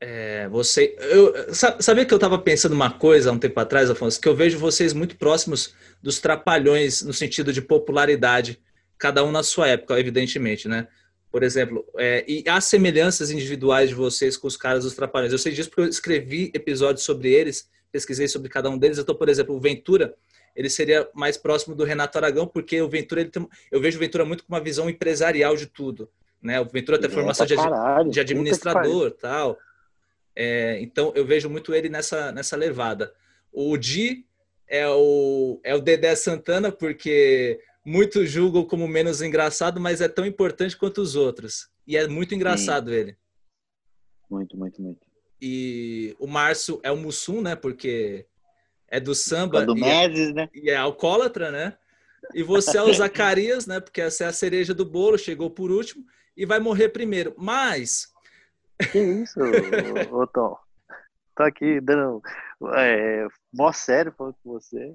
é, 0.00 0.48
você. 0.48 0.96
Eu, 0.98 1.34
sabia 1.52 2.06
que 2.06 2.14
eu 2.14 2.16
estava 2.16 2.38
pensando 2.38 2.72
uma 2.72 2.90
coisa 2.90 3.28
há 3.28 3.32
um 3.32 3.38
tempo 3.38 3.60
atrás, 3.60 3.90
Afonso? 3.90 4.18
Que 4.18 4.28
eu 4.28 4.34
vejo 4.34 4.58
vocês 4.58 4.94
muito 4.94 5.16
próximos 5.16 5.74
dos 6.02 6.18
trapalhões 6.18 7.02
no 7.02 7.12
sentido 7.12 7.52
de 7.52 7.60
popularidade, 7.60 8.58
cada 8.96 9.22
um 9.22 9.30
na 9.30 9.42
sua 9.42 9.68
época, 9.68 10.00
evidentemente, 10.00 10.66
né? 10.66 10.88
Por 11.30 11.42
exemplo, 11.42 11.84
é, 11.98 12.24
e 12.26 12.42
há 12.48 12.60
semelhanças 12.60 13.30
individuais 13.30 13.90
de 13.90 13.94
vocês 13.94 14.36
com 14.36 14.48
os 14.48 14.56
caras 14.56 14.84
dos 14.84 14.94
trapalhões. 14.94 15.32
Eu 15.32 15.38
sei 15.38 15.52
disso 15.52 15.68
porque 15.68 15.82
eu 15.82 15.88
escrevi 15.88 16.50
episódios 16.54 17.04
sobre 17.04 17.30
eles, 17.30 17.68
pesquisei 17.92 18.26
sobre 18.26 18.48
cada 18.48 18.70
um 18.70 18.78
deles. 18.78 18.98
Então, 18.98 19.14
por 19.14 19.28
exemplo, 19.28 19.54
o 19.54 19.60
Ventura, 19.60 20.14
ele 20.56 20.70
seria 20.70 21.08
mais 21.14 21.36
próximo 21.36 21.76
do 21.76 21.84
Renato 21.84 22.18
Aragão, 22.18 22.46
porque 22.46 22.80
o 22.80 22.88
Ventura, 22.88 23.20
ele 23.20 23.30
tem, 23.30 23.46
eu 23.70 23.80
vejo 23.80 23.98
o 23.98 24.00
Ventura 24.00 24.24
muito 24.24 24.44
com 24.44 24.52
uma 24.52 24.60
visão 24.60 24.88
empresarial 24.90 25.54
de 25.54 25.66
tudo. 25.66 26.08
Né? 26.42 26.58
O 26.58 26.64
Ventura 26.64 26.98
tem 26.98 27.10
formação 27.10 27.46
de, 27.46 27.54
de 28.10 28.18
administrador 28.18 29.10
tal. 29.12 29.58
É, 30.34 30.80
então 30.80 31.12
eu 31.14 31.24
vejo 31.24 31.48
muito 31.50 31.74
ele 31.74 31.88
nessa, 31.88 32.32
nessa 32.32 32.56
levada. 32.56 33.12
O 33.52 33.76
Di 33.76 34.24
é 34.66 34.88
o, 34.88 35.60
é 35.64 35.74
o 35.74 35.80
Dedé 35.80 36.14
Santana, 36.14 36.70
porque 36.70 37.60
muitos 37.84 38.30
julgam 38.30 38.64
como 38.64 38.86
menos 38.86 39.20
engraçado, 39.20 39.80
mas 39.80 40.00
é 40.00 40.08
tão 40.08 40.24
importante 40.24 40.76
quanto 40.76 41.00
os 41.00 41.16
outros. 41.16 41.68
E 41.86 41.96
é 41.96 42.06
muito 42.06 42.34
engraçado 42.34 42.90
Sim. 42.90 42.96
ele. 42.96 43.16
Muito, 44.30 44.56
muito, 44.56 44.80
muito. 44.80 45.00
E 45.42 46.14
o 46.20 46.26
Márcio 46.26 46.78
é 46.82 46.92
o 46.92 46.96
Mussum, 46.96 47.40
né? 47.40 47.56
Porque 47.56 48.26
é 48.86 49.00
do 49.00 49.14
samba. 49.14 49.64
Do 49.64 49.74
Meses, 49.74 50.30
é, 50.30 50.32
né? 50.32 50.48
e 50.54 50.70
é 50.70 50.76
alcoólatra, 50.76 51.50
né? 51.50 51.76
E 52.34 52.42
você 52.42 52.78
é 52.78 52.82
o 52.82 52.92
Zacarias, 52.94 53.66
né? 53.66 53.80
Porque 53.80 54.00
essa 54.00 54.24
é 54.24 54.26
a 54.28 54.32
cereja 54.32 54.72
do 54.72 54.84
bolo, 54.84 55.18
chegou 55.18 55.50
por 55.50 55.70
último 55.70 56.04
e 56.36 56.46
vai 56.46 56.60
morrer 56.60 56.90
primeiro. 56.90 57.34
Mas 57.36 58.09
que 58.90 58.98
isso, 58.98 59.40
Tom? 60.32 60.56
Tô 61.36 61.44
aqui 61.44 61.80
dando 61.80 62.20
é, 62.74 63.26
mó 63.52 63.72
sério 63.72 64.12
falando 64.16 64.34
com 64.42 64.52
você. 64.52 64.94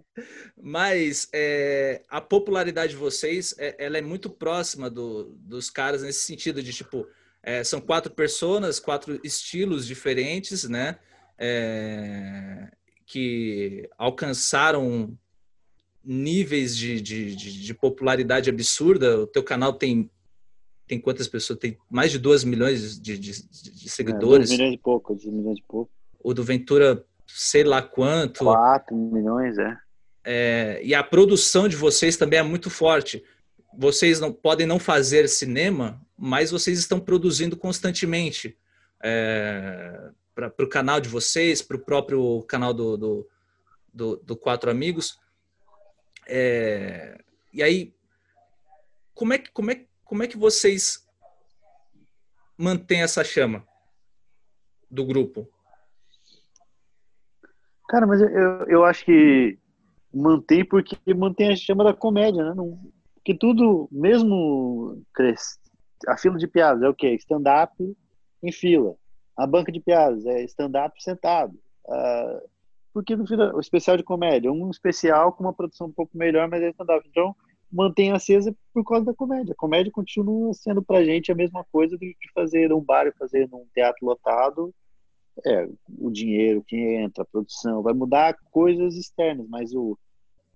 Mas 0.62 1.28
é, 1.34 2.04
a 2.10 2.22
popularidade 2.22 2.92
de 2.92 2.98
vocês, 2.98 3.56
é, 3.58 3.76
ela 3.84 3.98
é 3.98 4.02
muito 4.02 4.30
próxima 4.30 4.90
do, 4.90 5.36
dos 5.40 5.70
caras 5.70 6.04
nesse 6.04 6.22
sentido 6.22 6.62
de, 6.62 6.72
tipo, 6.72 7.08
é, 7.42 7.64
são 7.64 7.82
quatro 7.82 8.12
pessoas, 8.12 8.80
quatro 8.80 9.20
estilos 9.24 9.88
diferentes, 9.88 10.68
né? 10.70 11.00
É, 11.38 12.70
que 13.06 13.90
alcançaram 13.98 15.18
níveis 16.04 16.78
de, 16.78 17.02
de, 17.02 17.36
de, 17.36 17.64
de 17.64 17.74
popularidade 17.74 18.50
absurda. 18.50 19.22
O 19.22 19.28
teu 19.28 19.44
canal 19.44 19.74
tem 19.74 20.10
tem 20.88 21.00
quantas 21.00 21.28
pessoas? 21.28 21.60
Tem 21.60 21.78
mais 21.90 22.12
de 22.12 22.20
2 22.20 22.44
milhões 22.44 23.00
de, 23.00 23.18
de, 23.18 23.32
de 23.32 23.90
seguidores. 23.90 24.52
É, 24.52 24.54
2 24.56 24.60
milhões 24.60 24.74
e 24.74 24.78
pouco, 24.78 25.14
2 25.16 25.26
milhões 25.26 25.60
e 25.60 25.64
pouco. 25.68 25.92
O 26.24 26.34
do 26.34 26.44
Ventura, 26.44 27.04
sei 27.28 27.64
lá 27.64 27.82
quanto. 27.82 28.44
4 28.44 28.96
milhões, 28.96 29.58
é. 29.58 29.78
é. 30.24 30.82
E 30.84 30.94
a 30.94 31.04
produção 31.04 31.68
de 31.68 31.76
vocês 31.76 32.18
também 32.18 32.40
é 32.40 32.44
muito 32.44 32.70
forte. 32.70 33.24
Vocês 33.78 34.20
não 34.20 34.32
podem 34.32 34.66
não 34.66 34.80
fazer 34.80 35.28
cinema, 35.28 36.02
mas 36.18 36.52
vocês 36.52 36.80
estão 36.80 37.00
produzindo 37.00 37.58
constantemente. 37.58 38.58
É, 39.04 40.10
para 40.36 40.66
o 40.66 40.70
canal 40.70 41.00
de 41.00 41.08
vocês, 41.08 41.62
para 41.62 41.78
o 41.78 41.80
próprio 41.80 42.44
canal 42.44 42.74
do, 42.74 42.98
do, 42.98 43.30
do, 43.94 44.18
do 44.18 44.36
Quatro 44.36 44.70
Amigos. 44.70 45.18
É, 46.28 47.18
e 47.54 47.64
aí, 47.64 47.96
como 49.14 49.34
é, 49.34 49.38
que, 49.38 49.50
como, 49.52 49.72
é, 49.72 49.86
como 50.06 50.24
é 50.24 50.28
que 50.28 50.38
vocês 50.38 51.06
mantêm 52.58 53.02
essa 53.02 53.24
chama 53.24 53.68
do 54.90 55.06
grupo? 55.06 55.50
Cara, 57.90 58.08
mas 58.08 58.22
eu, 58.22 58.66
eu 58.68 58.86
acho 58.86 59.04
que 59.04 59.60
mantém 60.14 60.64
porque 60.64 60.98
mantém 61.14 61.52
a 61.52 61.56
chama 61.56 61.84
da 61.84 61.94
comédia, 61.94 62.44
né? 62.44 62.54
Não, 62.56 62.80
porque 63.16 63.36
tudo, 63.36 63.90
mesmo 63.92 65.04
cresce, 65.14 65.58
a 66.08 66.18
fila 66.18 66.38
de 66.38 66.48
piadas 66.48 66.84
é 66.84 66.88
o 66.88 66.94
quê? 66.94 67.14
Stand-up 67.16 67.74
em 68.42 68.52
fila. 68.52 68.96
A 69.36 69.46
banca 69.46 69.72
de 69.72 69.80
piadas 69.80 70.26
é 70.26 70.44
stand-up 70.44 71.02
sentado. 71.04 71.54
Uh, 71.86 72.50
porque 72.94 73.16
no 73.16 73.28
final, 73.28 73.56
o 73.56 73.60
especial 73.60 73.98
de 73.98 74.04
comédia, 74.04 74.52
um 74.52 74.70
especial 74.70 75.34
com 75.34 75.44
uma 75.44 75.54
produção 75.54 75.88
um 75.88 75.92
pouco 75.92 76.18
melhor, 76.18 76.48
mas 76.48 76.62
é 76.62 76.70
stand-up. 76.70 77.06
Então, 77.10 77.36
mantém 77.76 78.12
acesa 78.12 78.56
por 78.74 78.86
causa 78.86 79.06
da 79.06 79.14
comédia. 79.14 79.52
A 79.52 79.58
comédia 79.58 79.92
continua 79.92 80.54
sendo 80.54 80.82
pra 80.82 81.04
gente 81.04 81.32
a 81.32 81.36
mesma 81.36 81.66
coisa 81.72 81.98
de 81.98 82.16
fazer 82.34 82.72
um 82.72 82.80
bar 82.80 83.06
e 83.06 83.12
fazer 83.12 83.50
num 83.50 83.66
teatro 83.74 84.06
lotado. 84.06 84.74
É, 85.46 85.68
o 86.00 86.10
dinheiro 86.10 86.64
que 86.66 86.78
entra, 86.78 87.24
a 87.24 87.26
produção, 87.26 87.84
vai 87.84 87.94
mudar 87.94 88.38
coisas 88.52 88.96
externas, 88.96 89.46
mas 89.50 89.74
o, 89.76 89.98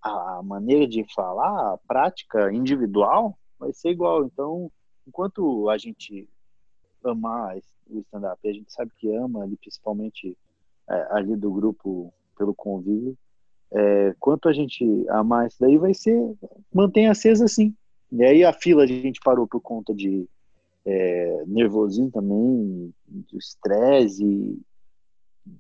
a 0.01 0.41
maneira 0.41 0.87
de 0.87 1.05
falar, 1.13 1.73
a 1.73 1.77
prática 1.85 2.53
individual, 2.53 3.37
vai 3.59 3.73
ser 3.73 3.89
igual. 3.89 4.23
Então, 4.23 4.71
enquanto 5.05 5.69
a 5.69 5.77
gente 5.77 6.29
amar 7.03 7.57
o 7.89 7.99
stand-up, 7.99 8.47
a 8.47 8.53
gente 8.53 8.71
sabe 8.71 8.91
que 8.97 9.13
ama 9.13 9.43
ali, 9.43 9.57
principalmente 9.57 10.37
é, 10.89 11.07
ali 11.11 11.35
do 11.35 11.51
grupo 11.51 12.13
pelo 12.37 12.55
convívio, 12.55 13.17
é, 13.71 14.15
quanto 14.19 14.49
a 14.49 14.53
gente 14.53 14.85
amar 15.09 15.47
isso 15.47 15.57
daí, 15.59 15.77
vai 15.77 15.93
ser, 15.93 16.17
mantém 16.73 17.07
acesa 17.07 17.45
assim. 17.45 17.75
E 18.11 18.23
aí 18.23 18.43
a 18.43 18.51
fila 18.51 18.83
a 18.83 18.87
gente 18.87 19.19
parou 19.23 19.47
por 19.47 19.61
conta 19.61 19.93
de 19.93 20.27
é, 20.85 21.43
nervosismo 21.45 22.09
também, 22.09 22.93
de 23.07 23.37
estresse 23.37 24.23
e 24.23 24.59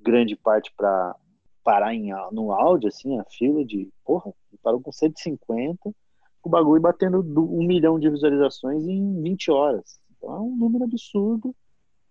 grande 0.01 0.35
parte 0.35 0.73
para 0.75 1.15
parar 1.63 1.93
em, 1.93 2.11
no 2.31 2.51
áudio, 2.51 2.87
assim, 2.87 3.19
a 3.19 3.25
fila 3.25 3.63
de, 3.63 3.89
porra, 4.03 4.33
parou 4.63 4.81
com 4.81 4.91
150, 4.91 5.93
o 6.43 6.49
bagulho 6.49 6.81
batendo 6.81 7.19
um 7.19 7.63
milhão 7.65 7.99
de 7.99 8.09
visualizações 8.09 8.83
em 8.87 9.21
20 9.21 9.51
horas. 9.51 9.99
Então 10.17 10.35
é 10.35 10.39
um 10.39 10.55
número 10.55 10.85
absurdo. 10.85 11.55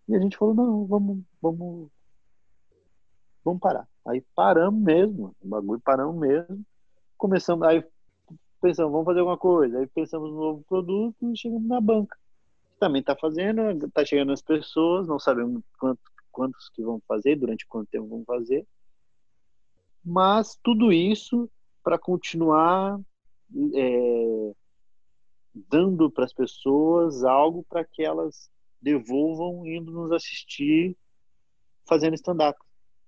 E 0.09 0.15
a 0.15 0.21
gente 0.21 0.37
falou, 0.37 0.55
não, 0.55 0.87
vamos, 0.87 1.19
vamos, 1.43 1.89
vamos 3.49 3.61
parar. 3.61 3.89
Aí 4.07 4.23
paramos 4.35 4.81
mesmo, 4.81 5.35
o 5.41 5.49
bagulho 5.49 5.81
paramos 5.81 6.17
mesmo. 6.17 6.65
Começamos, 7.17 7.67
aí 7.67 7.85
pensamos, 8.61 8.93
vamos 8.93 9.07
fazer 9.07 9.21
alguma 9.21 9.39
coisa. 9.39 9.79
Aí 9.79 9.87
pensamos 9.87 10.31
no 10.31 10.37
novo 10.37 10.65
produto 10.69 11.33
e 11.33 11.37
chegamos 11.37 11.67
na 11.67 11.81
banca. 11.81 12.17
Também 12.79 13.01
está 13.01 13.17
fazendo, 13.17 13.87
está 13.87 14.05
chegando 14.05 14.33
as 14.33 14.43
pessoas, 14.43 15.09
não 15.09 15.19
sabemos 15.19 15.63
quanto, 15.79 16.01
quantos 16.31 16.69
que 16.71 16.83
vão 16.83 17.01
fazer, 17.09 17.37
durante 17.37 17.67
quanto 17.67 17.89
tempo 17.89 18.07
vão 18.07 18.25
fazer. 18.25 18.67
Mas 20.05 20.59
tudo 20.63 20.93
isso 20.93 21.51
para 21.83 21.99
continuar 21.99 23.01
é, 23.75 24.53
dando 25.55 26.11
para 26.11 26.25
as 26.25 26.33
pessoas 26.33 27.25
algo 27.25 27.65
para 27.69 27.85
que 27.85 28.05
elas 28.05 28.51
devolvam 28.81 29.67
indo 29.67 29.91
nos 29.91 30.13
assistir 30.13 30.97
fazendo 31.87 32.15
stand-up. 32.15 32.59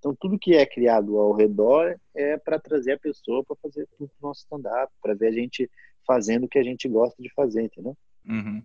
Então, 0.01 0.16
tudo 0.18 0.38
que 0.38 0.55
é 0.55 0.64
criado 0.64 1.18
ao 1.18 1.34
redor 1.34 1.94
é 2.14 2.38
para 2.38 2.59
trazer 2.59 2.92
a 2.92 2.98
pessoa 2.98 3.44
para 3.44 3.55
fazer 3.62 3.86
o 3.98 4.09
nosso 4.20 4.40
stand-up, 4.40 4.90
para 5.03 5.14
ver 5.14 5.28
a 5.28 5.32
gente 5.32 5.70
fazendo 6.07 6.44
o 6.44 6.48
que 6.48 6.59
a 6.59 6.62
gente 6.62 6.88
gosta 6.88 7.22
de 7.22 7.30
fazer, 7.34 7.62
entendeu? 7.62 7.94
Uhum. 8.26 8.62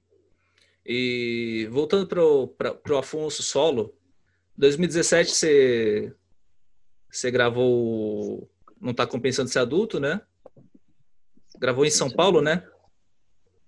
E 0.86 1.68
voltando 1.72 2.08
para 2.08 2.94
o 2.94 2.98
Afonso 2.98 3.44
Solo, 3.44 3.94
2017 4.58 5.32
você, 5.32 6.16
você 7.12 7.30
gravou 7.30 8.50
Não 8.80 8.92
Está 8.92 9.06
Compensando 9.06 9.50
Ser 9.50 9.60
Adulto, 9.60 10.00
né? 10.00 10.22
Gravou 11.60 11.86
em 11.86 11.92
São 11.92 12.10
Paulo, 12.10 12.42
né? 12.42 12.66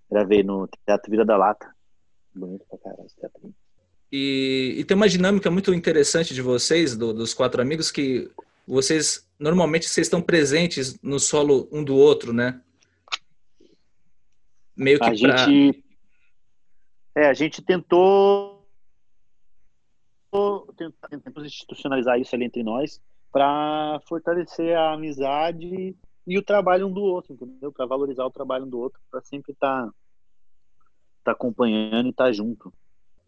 Gravei 0.10 0.42
no 0.42 0.70
Teatro 0.86 1.12
Vila 1.12 1.26
da 1.26 1.36
Lata. 1.36 1.76
Bonito 2.34 2.66
pra 2.70 2.78
caralho 2.78 3.06
esse 3.06 3.18
teatrinho. 3.18 3.54
E, 4.12 4.76
e, 4.78 4.84
tem 4.86 4.96
uma 4.96 5.10
dinâmica 5.10 5.52
muito 5.52 5.74
interessante 5.74 6.34
de 6.34 6.42
vocês, 6.42 6.96
do, 6.96 7.14
dos 7.14 7.34
quatro 7.34 7.62
amigos, 7.62 7.92
que 7.92 8.32
vocês 8.66 9.28
normalmente 9.38 9.88
vocês 9.88 10.08
estão 10.08 10.22
presentes 10.22 11.00
no 11.02 11.20
solo 11.20 11.68
um 11.72 11.84
do 11.84 11.96
outro, 11.96 12.32
né? 12.32 12.62
Meio 14.76 15.00
que 15.00 15.06
a 15.06 15.14
pra... 15.14 15.38
gente 15.38 15.84
é, 17.16 17.28
a 17.28 17.34
gente 17.34 17.62
tentou 17.62 18.66
tentamos 21.10 21.46
institucionalizar 21.46 22.20
isso 22.20 22.36
ali 22.36 22.46
entre 22.46 22.62
nós 22.62 23.02
para 23.32 24.00
fortalecer 24.08 24.78
a 24.78 24.94
amizade 24.94 25.96
e 26.26 26.38
o 26.38 26.44
trabalho 26.44 26.88
um 26.88 26.92
do 26.92 27.02
outro, 27.02 27.34
entendeu? 27.34 27.72
Para 27.72 27.86
valorizar 27.86 28.26
o 28.26 28.32
trabalho 28.32 28.66
um 28.66 28.70
do 28.70 28.80
outro, 28.80 29.00
para 29.10 29.22
sempre 29.22 29.54
estar 29.54 29.86
tá, 29.86 29.94
tá 31.24 31.32
acompanhando 31.32 32.08
e 32.08 32.10
estar 32.10 32.26
tá 32.26 32.32
junto. 32.32 32.72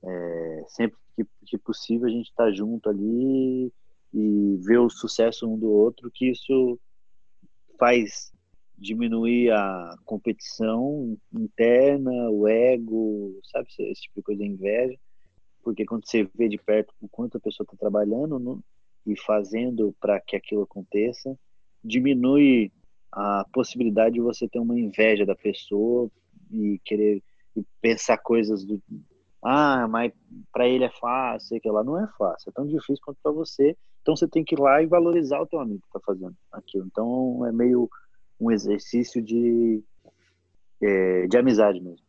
É, 0.04 0.64
sempre 0.68 0.98
que, 1.16 1.26
que, 1.46 1.58
possível 1.58 2.08
a 2.08 2.12
gente 2.12 2.30
está 2.30 2.52
junto 2.52 2.90
ali 2.90 3.72
e 4.14 4.58
ver 4.62 4.80
o 4.80 4.90
sucesso 4.90 5.48
um 5.48 5.58
do 5.58 5.70
outro, 5.70 6.10
que 6.12 6.30
isso 6.32 6.80
faz 7.78 8.32
diminuir 8.78 9.52
a 9.52 9.96
competição 10.06 11.18
interna, 11.34 12.30
o 12.30 12.48
ego, 12.48 13.38
sabe, 13.52 13.68
esse 13.80 14.04
tipo 14.04 14.16
de 14.18 14.24
coisa, 14.24 14.44
inveja, 14.44 14.98
porque 15.62 15.86
quando 15.86 16.08
você 16.08 16.24
vê 16.34 16.48
de 16.48 16.58
perto 16.58 16.94
o 17.02 17.10
quanto 17.10 17.38
a 17.38 17.42
pessoa 17.42 17.66
está 17.66 17.76
trabalhando 17.78 18.40
no, 18.40 18.64
e 19.06 19.18
fazendo 19.20 19.94
para 20.00 20.20
que 20.20 20.36
aquilo 20.36 20.64
aconteça, 20.64 21.38
diminui 21.84 22.72
a 23.12 23.46
possibilidade 23.52 24.16
de 24.16 24.22
você 24.22 24.48
ter 24.48 24.60
uma 24.60 24.80
inveja 24.80 25.26
da 25.26 25.36
pessoa 25.36 26.10
e 26.52 26.80
querer 26.86 27.22
pensar 27.82 28.18
coisas 28.18 28.64
do, 28.64 28.82
ah, 29.42 29.88
mas 29.88 30.12
para 30.52 30.68
ele 30.68 30.84
é 30.84 30.90
fácil, 30.90 31.48
sei 31.48 31.60
que 31.60 31.70
lá 31.70 31.84
não 31.84 31.98
é 31.98 32.08
fácil, 32.18 32.50
é 32.50 32.52
tão 32.52 32.68
difícil 32.68 33.02
quanto 33.04 33.20
para 33.24 33.32
você. 33.32 33.76
Então 34.02 34.16
você 34.16 34.28
tem 34.28 34.44
que 34.44 34.56
ir 34.56 34.60
lá 34.60 34.82
e 34.82 34.88
valorizar 34.88 35.40
o 35.40 35.48
teu 35.48 35.60
amigo 35.60 35.82
que 35.82 35.88
está 35.88 36.00
fazendo 36.06 36.36
aquilo. 36.52 36.86
Então 36.86 37.46
é 37.46 37.52
meio 37.52 37.90
um 38.40 38.52
exercício 38.52 39.22
de 39.22 39.82
é, 40.82 41.28
de 41.28 41.38
amizade 41.38 41.80
mesmo. 41.80 42.06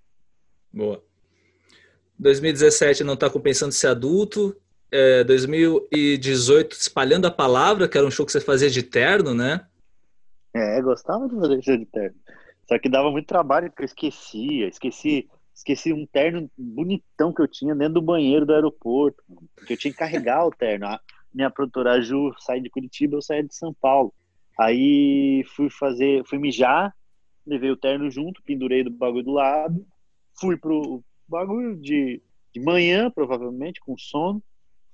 Boa. 0.73 1.03
2017 2.19 3.03
não 3.03 3.15
está 3.15 3.31
compensando 3.31 3.73
ser 3.73 3.89
adulto. 3.89 4.57
É, 4.93 5.23
2018 5.23 6.73
espalhando 6.73 7.27
a 7.27 7.31
palavra, 7.31 7.89
que 7.89 7.97
era 7.97 8.07
um 8.07 8.11
show 8.11 8.27
que 8.27 8.33
você 8.33 8.41
fazia 8.41 8.69
de 8.69 8.83
terno, 8.83 9.33
né? 9.33 9.67
É, 10.53 10.83
gostava 10.83 11.29
de 11.29 11.37
fazer 11.37 11.63
show 11.63 11.77
de 11.77 11.87
terno. 11.87 12.17
Só 12.69 12.79
que 12.79 12.89
dava 12.89 13.11
muito 13.11 13.27
trabalho, 13.27 13.71
porque 13.71 13.83
eu 13.83 13.87
esquecia, 13.87 14.69
esqueci 14.69 15.29
Esqueci 15.61 15.93
um 15.93 16.07
terno 16.07 16.51
bonitão 16.57 17.35
que 17.35 17.43
eu 17.43 17.47
tinha 17.47 17.75
dentro 17.75 17.95
do 17.95 18.03
banheiro 18.03 18.47
do 18.47 18.55
aeroporto, 18.55 19.23
porque 19.55 19.75
eu 19.75 19.77
tinha 19.77 19.93
que 19.93 19.99
carregar 19.99 20.47
o 20.47 20.51
terno. 20.51 20.87
A 20.87 20.99
minha 21.35 21.51
produtora 21.51 21.93
a 21.93 22.01
Ju 22.01 22.33
de 22.63 22.71
Curitiba, 22.71 23.17
eu 23.17 23.21
saí 23.21 23.47
de 23.47 23.55
São 23.55 23.75
Paulo. 23.75 24.11
Aí 24.59 25.45
fui 25.55 25.69
fazer, 25.69 26.25
fui 26.25 26.39
mijar, 26.39 26.97
levei 27.47 27.71
o 27.71 27.77
terno 27.77 28.11
junto, 28.11 28.43
pendurei 28.43 28.83
do 28.83 28.91
bagulho 28.91 29.23
do 29.23 29.33
lado, 29.33 29.87
fui 30.41 30.57
pro 30.57 31.05
bagulho 31.29 31.77
de, 31.77 32.23
de 32.55 32.61
manhã, 32.61 33.11
provavelmente, 33.11 33.81
com 33.81 33.99
sono, 33.99 34.43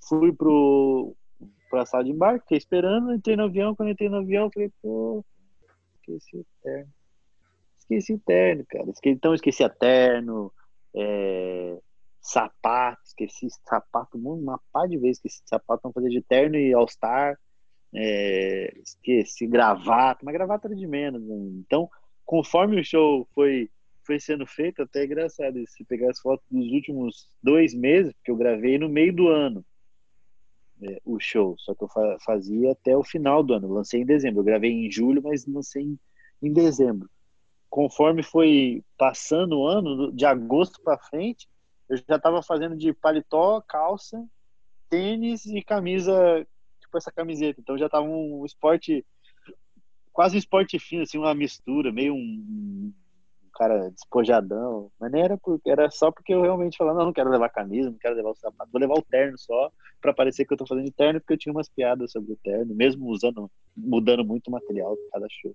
fui 0.08 0.32
pro 0.32 1.16
pra 1.70 1.86
sala 1.86 2.02
de 2.02 2.10
embarque, 2.10 2.40
fiquei 2.40 2.58
esperando, 2.58 3.14
entrei 3.14 3.36
no 3.36 3.44
avião, 3.44 3.74
quando 3.74 3.90
entrei 3.90 4.08
no 4.08 4.16
avião, 4.16 4.50
falei, 4.52 4.72
pô, 4.82 5.24
esqueci 6.00 6.38
o 6.38 6.46
terno 6.60 6.95
esqueci 7.89 8.18
terno, 8.18 8.64
cara. 8.68 8.87
Então 9.05 9.34
esqueci 9.34 9.62
a 9.62 9.68
terno, 9.68 10.53
é, 10.95 11.78
sapato, 12.20 13.01
esqueci 13.05 13.49
sapato, 13.64 14.18
uma 14.18 14.61
pá 14.72 14.87
de 14.87 14.99
vezes 14.99 15.18
esqueci 15.18 15.43
sapato, 15.47 15.82
não 15.84 15.93
fazer 15.93 16.09
de 16.09 16.22
terno 16.22 16.57
e 16.57 16.74
all-star, 16.74 17.39
é, 17.95 18.72
esqueci 18.82 19.47
gravata, 19.47 20.20
mas 20.24 20.34
gravata 20.34 20.68
era 20.68 20.76
de 20.76 20.87
menos. 20.87 21.22
Né? 21.22 21.34
Então, 21.61 21.89
conforme 22.24 22.80
o 22.80 22.84
show 22.84 23.26
foi 23.34 23.70
foi 24.05 24.20
sendo 24.20 24.47
feito, 24.47 24.82
até 24.82 25.01
é 25.01 25.05
engraçado. 25.05 25.59
Se 25.66 25.84
pegar 25.84 26.11
as 26.11 26.20
fotos 26.20 26.47
dos 26.49 26.70
últimos 26.70 27.28
dois 27.43 27.74
meses, 27.74 28.14
que 28.24 28.30
eu 28.30 28.37
gravei 28.37 28.78
no 28.78 28.89
meio 28.89 29.12
do 29.12 29.26
ano 29.26 29.66
é, 30.80 31.01
o 31.05 31.18
show, 31.18 31.57
só 31.59 31.74
que 31.74 31.82
eu 31.82 31.89
fazia 32.24 32.70
até 32.70 32.97
o 32.97 33.03
final 33.03 33.43
do 33.43 33.55
ano. 33.55 33.66
lancei 33.66 34.03
em 34.03 34.07
dezembro. 34.07 34.41
Eu 34.41 34.45
gravei 34.45 34.70
em 34.70 34.89
julho, 34.89 35.20
mas 35.22 35.45
lancei 35.47 35.82
em, 35.82 35.99
em 36.41 36.53
dezembro. 36.53 37.11
Conforme 37.77 38.22
foi 38.22 38.83
passando 38.97 39.59
o 39.59 39.66
ano, 39.66 40.11
de 40.11 40.24
agosto 40.24 40.81
para 40.83 40.97
frente, 40.97 41.47
eu 41.91 41.99
já 41.99 42.16
estava 42.16 42.43
fazendo 42.43 42.74
de 42.74 42.91
paletó, 42.95 43.61
calça, 43.68 44.27
tênis 44.89 45.45
e 45.45 45.61
camisa, 45.62 46.14
tipo 46.81 46.97
essa 46.97 47.12
camiseta. 47.12 47.61
Então 47.61 47.77
já 47.77 47.85
estava 47.85 48.07
um 48.07 48.47
esporte, 48.47 49.05
quase 50.11 50.37
um 50.37 50.39
esporte 50.39 50.79
fino, 50.79 51.03
assim, 51.03 51.18
uma 51.18 51.35
mistura, 51.35 51.93
meio 51.93 52.14
um, 52.14 52.95
cara 53.53 53.91
despojadão, 53.91 54.91
mas 54.99 55.12
nem 55.12 55.24
era, 55.24 55.39
era 55.66 55.91
só 55.91 56.11
porque 56.11 56.33
eu 56.33 56.41
realmente 56.41 56.79
falava, 56.79 57.01
não, 57.01 57.07
não 57.07 57.12
quero 57.12 57.29
levar 57.29 57.51
camisa, 57.51 57.91
não 57.91 57.99
quero 57.99 58.16
levar 58.16 58.31
o 58.31 58.37
sapato, 58.37 58.72
vou 58.72 58.81
levar 58.81 58.95
o 58.95 59.03
terno 59.03 59.37
só, 59.37 59.70
para 60.01 60.14
parecer 60.14 60.47
que 60.47 60.55
eu 60.55 60.57
tô 60.57 60.66
fazendo 60.66 60.91
terno, 60.93 61.20
porque 61.20 61.35
eu 61.35 61.39
tinha 61.39 61.53
umas 61.53 61.68
piadas 61.68 62.11
sobre 62.11 62.33
o 62.33 62.39
terno, 62.43 62.74
mesmo 62.74 63.07
usando, 63.07 63.51
mudando 63.77 64.24
muito 64.24 64.49
o 64.49 64.51
material 64.51 64.97
de 64.97 65.11
cada 65.11 65.27
show. 65.29 65.55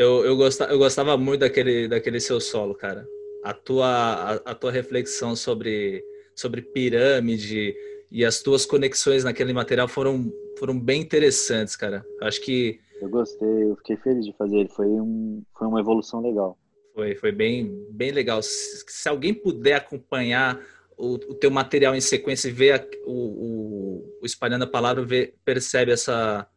Eu, 0.00 0.24
eu, 0.24 0.34
gostava, 0.34 0.72
eu 0.72 0.78
gostava 0.78 1.14
muito 1.18 1.40
daquele, 1.40 1.86
daquele 1.86 2.20
seu 2.20 2.40
solo, 2.40 2.74
cara. 2.74 3.06
A 3.44 3.52
tua, 3.52 3.86
a, 3.86 4.32
a 4.46 4.54
tua 4.54 4.72
reflexão 4.72 5.36
sobre, 5.36 6.02
sobre 6.34 6.62
pirâmide 6.62 7.76
e 8.10 8.24
as 8.24 8.40
tuas 8.40 8.64
conexões 8.64 9.24
naquele 9.24 9.52
material 9.52 9.86
foram, 9.86 10.32
foram 10.58 10.80
bem 10.80 11.02
interessantes, 11.02 11.76
cara. 11.76 12.02
Acho 12.22 12.40
que. 12.40 12.80
Eu 12.98 13.10
gostei, 13.10 13.64
eu 13.64 13.76
fiquei 13.76 13.98
feliz 13.98 14.24
de 14.24 14.32
fazer 14.38 14.60
ele. 14.60 14.70
Foi, 14.70 14.86
um, 14.86 15.42
foi 15.54 15.68
uma 15.68 15.80
evolução 15.80 16.22
legal. 16.22 16.56
Foi, 16.94 17.14
foi 17.14 17.30
bem, 17.30 17.86
bem 17.90 18.10
legal. 18.10 18.40
Se, 18.40 18.82
se 18.88 19.06
alguém 19.06 19.34
puder 19.34 19.74
acompanhar 19.74 20.58
o, 20.96 21.12
o 21.12 21.34
teu 21.34 21.50
material 21.50 21.94
em 21.94 22.00
sequência 22.00 22.48
e 22.48 22.52
ver 22.52 22.72
a, 22.72 22.86
o, 23.04 23.12
o, 23.12 24.18
o, 24.22 24.24
espalhando 24.24 24.62
a 24.62 24.66
palavra, 24.66 25.06
percebe 25.44 25.92
essa, 25.92 26.48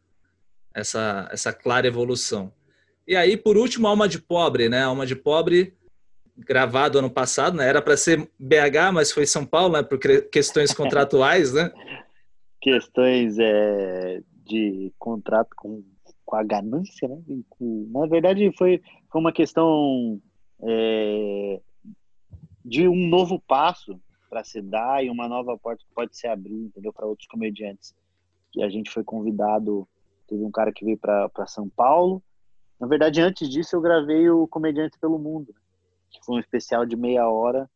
essa, 0.74 1.28
essa 1.30 1.52
clara 1.52 1.86
evolução. 1.86 2.50
E 3.06 3.16
aí, 3.16 3.36
por 3.36 3.56
último, 3.56 3.86
Alma 3.86 4.08
de 4.08 4.20
Pobre, 4.20 4.68
né? 4.68 4.82
Alma 4.82 5.06
de 5.06 5.14
Pobre, 5.14 5.74
gravado 6.36 6.98
ano 6.98 7.10
passado, 7.10 7.56
né? 7.56 7.68
Era 7.68 7.82
para 7.82 7.96
ser 7.96 8.28
BH, 8.38 8.92
mas 8.92 9.12
foi 9.12 9.26
São 9.26 9.44
Paulo, 9.44 9.74
né? 9.74 9.82
Por 9.82 9.98
questões 10.30 10.72
contratuais, 10.74 11.52
né? 11.52 11.70
Questões 12.60 13.38
é, 13.38 14.22
de 14.46 14.92
contrato 14.98 15.50
com 15.56 15.82
com 16.24 16.36
a 16.36 16.42
ganância, 16.42 17.06
né? 17.06 17.22
Na 17.60 18.06
verdade, 18.06 18.50
foi, 18.56 18.82
foi 19.10 19.20
uma 19.20 19.32
questão 19.32 20.20
é, 20.62 21.60
de 22.64 22.88
um 22.88 23.06
novo 23.08 23.40
passo 23.46 24.00
para 24.28 24.42
se 24.42 24.60
dar 24.60 25.04
e 25.04 25.10
uma 25.10 25.28
nova 25.28 25.56
porta 25.56 25.84
que 25.86 25.94
pode 25.94 26.16
se 26.16 26.26
abrir, 26.26 26.56
entendeu? 26.56 26.92
Para 26.92 27.06
outros 27.06 27.28
comediantes. 27.28 27.94
E 28.56 28.62
a 28.62 28.68
gente 28.68 28.90
foi 28.90 29.04
convidado, 29.04 29.86
teve 30.26 30.42
um 30.42 30.50
cara 30.50 30.72
que 30.72 30.84
veio 30.84 30.98
para 30.98 31.46
São 31.46 31.68
Paulo. 31.68 32.22
Na 32.80 32.86
verdade, 32.86 33.20
antes 33.20 33.48
disso, 33.48 33.76
eu 33.76 33.80
gravei 33.80 34.28
o 34.28 34.46
Comediante 34.46 34.98
pelo 34.98 35.18
Mundo, 35.18 35.52
né? 35.54 35.60
que 36.10 36.24
foi 36.24 36.36
um 36.36 36.40
especial 36.40 36.84
de 36.84 36.96
meia 36.96 37.28
hora 37.28 37.68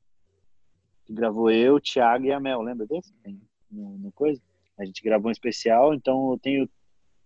que 1.05 1.13
gravou 1.13 1.51
eu, 1.51 1.77
o 1.77 1.81
Thiago 1.81 2.27
e 2.27 2.33
a 2.33 2.39
Mel. 2.39 2.61
Lembra 2.61 2.87
desse? 2.87 3.13
Tem 3.23 3.41
no, 3.71 4.13
coisa? 4.13 4.41
A 4.79 4.85
gente 4.85 5.03
gravou 5.03 5.29
um 5.29 5.33
especial, 5.33 5.95
então 5.95 6.33
eu 6.33 6.39
tenho 6.39 6.69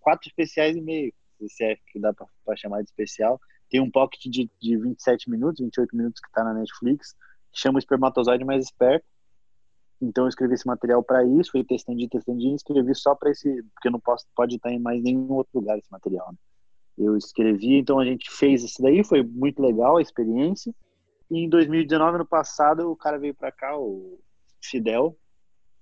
quatro 0.01 0.29
especiais 0.29 0.77
e 0.77 0.81
meio, 0.81 1.13
se 1.49 1.65
é 1.65 1.77
que 1.77 1.99
dá 1.99 2.13
para 2.13 2.57
chamar 2.57 2.83
de 2.83 2.89
especial. 2.89 3.41
Tem 3.69 3.81
um 3.81 3.91
pocket 3.91 4.23
de, 4.25 4.51
de 4.61 4.77
27 4.77 5.31
minutos, 5.31 5.61
28 5.61 5.97
minutos 5.97 6.21
que 6.21 6.29
está 6.29 6.45
na 6.45 6.55
Netflix, 6.55 7.15
que 7.53 7.61
chama 7.61 7.77
o 7.77 7.79
Espermatozoide 7.79 8.45
Mais 8.45 8.65
Esperto. 8.65 9.07
Então 10.01 10.25
eu 10.25 10.29
escrevi 10.29 10.55
esse 10.55 10.67
material 10.67 11.03
para 11.03 11.25
isso, 11.25 11.53
fui 11.53 11.65
testando, 11.65 12.07
testando, 12.09 12.55
escrevi 12.55 12.95
só 12.95 13.15
para 13.15 13.31
esse, 13.31 13.63
porque 13.75 13.89
não 13.89 14.01
posso, 14.01 14.27
pode 14.35 14.57
estar 14.57 14.71
em 14.71 14.79
mais 14.79 15.03
nenhum 15.03 15.31
outro 15.33 15.61
lugar 15.61 15.79
esse 15.79 15.91
material. 15.91 16.33
Né? 16.33 16.39
Eu 16.97 17.17
escrevi, 17.17 17.79
então 17.79 17.99
a 17.99 18.05
gente 18.05 18.31
fez 18.31 18.63
isso 18.63 18.83
daí, 18.83 19.03
foi 19.05 19.23
muito 19.23 19.63
legal 19.63 19.97
a 19.97 20.03
experiência. 20.03 20.75
E 21.31 21.39
em 21.39 21.49
2019, 21.49 22.19
no 22.19 22.27
passado, 22.27 22.91
o 22.91 22.97
cara 22.97 23.19
veio 23.19 23.35
para 23.35 23.51
cá, 23.51 23.77
o 23.79 24.19
Fidel, 24.61 25.17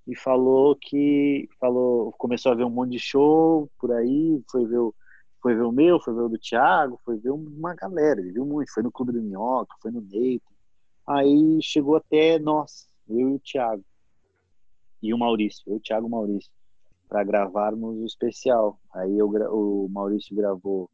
e 0.07 0.17
falou 0.17 0.77
que 0.77 1.49
falou 1.59 2.13
começou 2.13 2.53
a 2.53 2.55
ver 2.55 2.65
um 2.65 2.71
monte 2.71 2.93
de 2.93 2.99
show 2.99 3.71
por 3.79 3.93
aí, 3.93 4.43
foi 4.51 4.65
ver 4.67 4.79
o, 4.79 4.95
foi 5.43 5.55
ver 5.55 5.63
o 5.63 5.73
meu, 5.73 6.01
foi 6.01 6.15
ver 6.15 6.23
o 6.23 6.29
do 6.29 6.39
Thiago, 6.39 7.01
foi 7.05 7.17
ver 7.17 7.31
uma 7.31 7.75
galera, 7.75 8.21
ele 8.21 8.33
viu 8.33 8.47
muito, 8.47 8.73
foi 8.73 8.83
no 8.83 8.93
Clube 8.93 9.13
do 9.13 9.23
Minhoca, 9.23 9.75
foi 9.81 9.91
no 9.91 10.01
Neito. 10.01 10.45
Aí 11.07 11.59
chegou 11.63 11.97
até 11.97 12.39
nós, 12.39 12.87
eu 13.09 13.31
e 13.31 13.35
o 13.35 13.39
Thiago. 13.41 13.85
E 15.03 15.15
o 15.15 15.19
Maurício, 15.19 15.63
eu, 15.67 15.77
o 15.77 15.81
Thiago 15.81 16.07
e 16.07 16.09
o 16.09 16.11
Maurício, 16.11 16.51
para 17.09 17.25
gravarmos 17.25 17.97
o 17.99 18.05
especial. 18.05 18.79
Aí 18.95 19.19
eu, 19.19 19.29
o 19.29 19.89
Maurício 19.89 20.37
gravou 20.37 20.89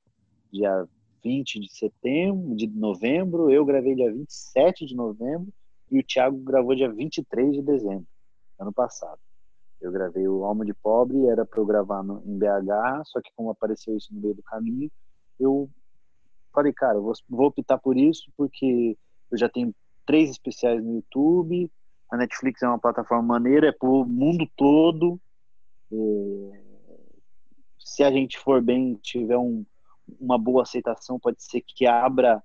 dia 0.53 0.87
20 1.23 1.61
de 1.61 1.73
setembro, 1.73 2.57
de 2.57 2.67
novembro, 2.69 3.51
eu 3.51 3.65
gravei 3.65 3.95
dia 3.95 4.13
27 4.13 4.87
de 4.87 4.95
novembro 4.95 5.53
e 5.91 5.99
o 5.99 6.03
Thiago 6.03 6.37
gravou 6.39 6.75
dia 6.75 6.91
23 6.91 7.55
de 7.55 7.63
dezembro 7.63 8.07
ano 8.59 8.73
passado. 8.73 9.19
Eu 9.81 9.93
gravei 9.93 10.27
o 10.27 10.45
Alma 10.45 10.65
de 10.65 10.73
Pobre, 10.73 11.27
era 11.27 11.45
para 11.45 11.61
eu 11.61 11.67
gravar 11.67 12.03
no, 12.03 12.23
em 12.25 12.39
BH, 12.39 13.05
só 13.05 13.21
que 13.21 13.31
como 13.37 13.51
apareceu 13.51 13.97
isso 13.97 14.13
no 14.15 14.21
meio 14.21 14.35
do 14.35 14.43
caminho, 14.43 14.91
eu 15.39 15.69
falei, 16.53 16.73
cara, 16.73 16.97
eu 16.97 17.03
vou, 17.03 17.13
vou 17.29 17.47
optar 17.49 17.79
por 17.79 17.97
isso 17.97 18.31
porque 18.37 18.97
eu 19.31 19.37
já 19.37 19.49
tenho 19.49 19.75
três 20.07 20.31
especiais 20.31 20.83
no 20.83 20.95
YouTube, 20.95 21.71
a 22.11 22.17
Netflix 22.17 22.63
é 22.63 22.69
uma 22.69 22.79
plataforma 22.79 23.23
maneira, 23.23 23.69
é 23.69 23.73
pro 23.73 24.07
mundo 24.07 24.49
todo. 24.57 25.21
É, 25.93 26.61
se 27.79 28.03
a 28.03 28.11
gente 28.11 28.39
for 28.39 28.63
bem, 28.63 28.95
tiver 29.03 29.37
um, 29.37 29.65
uma 30.21 30.39
boa 30.39 30.63
aceitação, 30.63 31.19
pode 31.19 31.43
ser 31.43 31.61
que 31.61 31.87
abra 31.87 32.43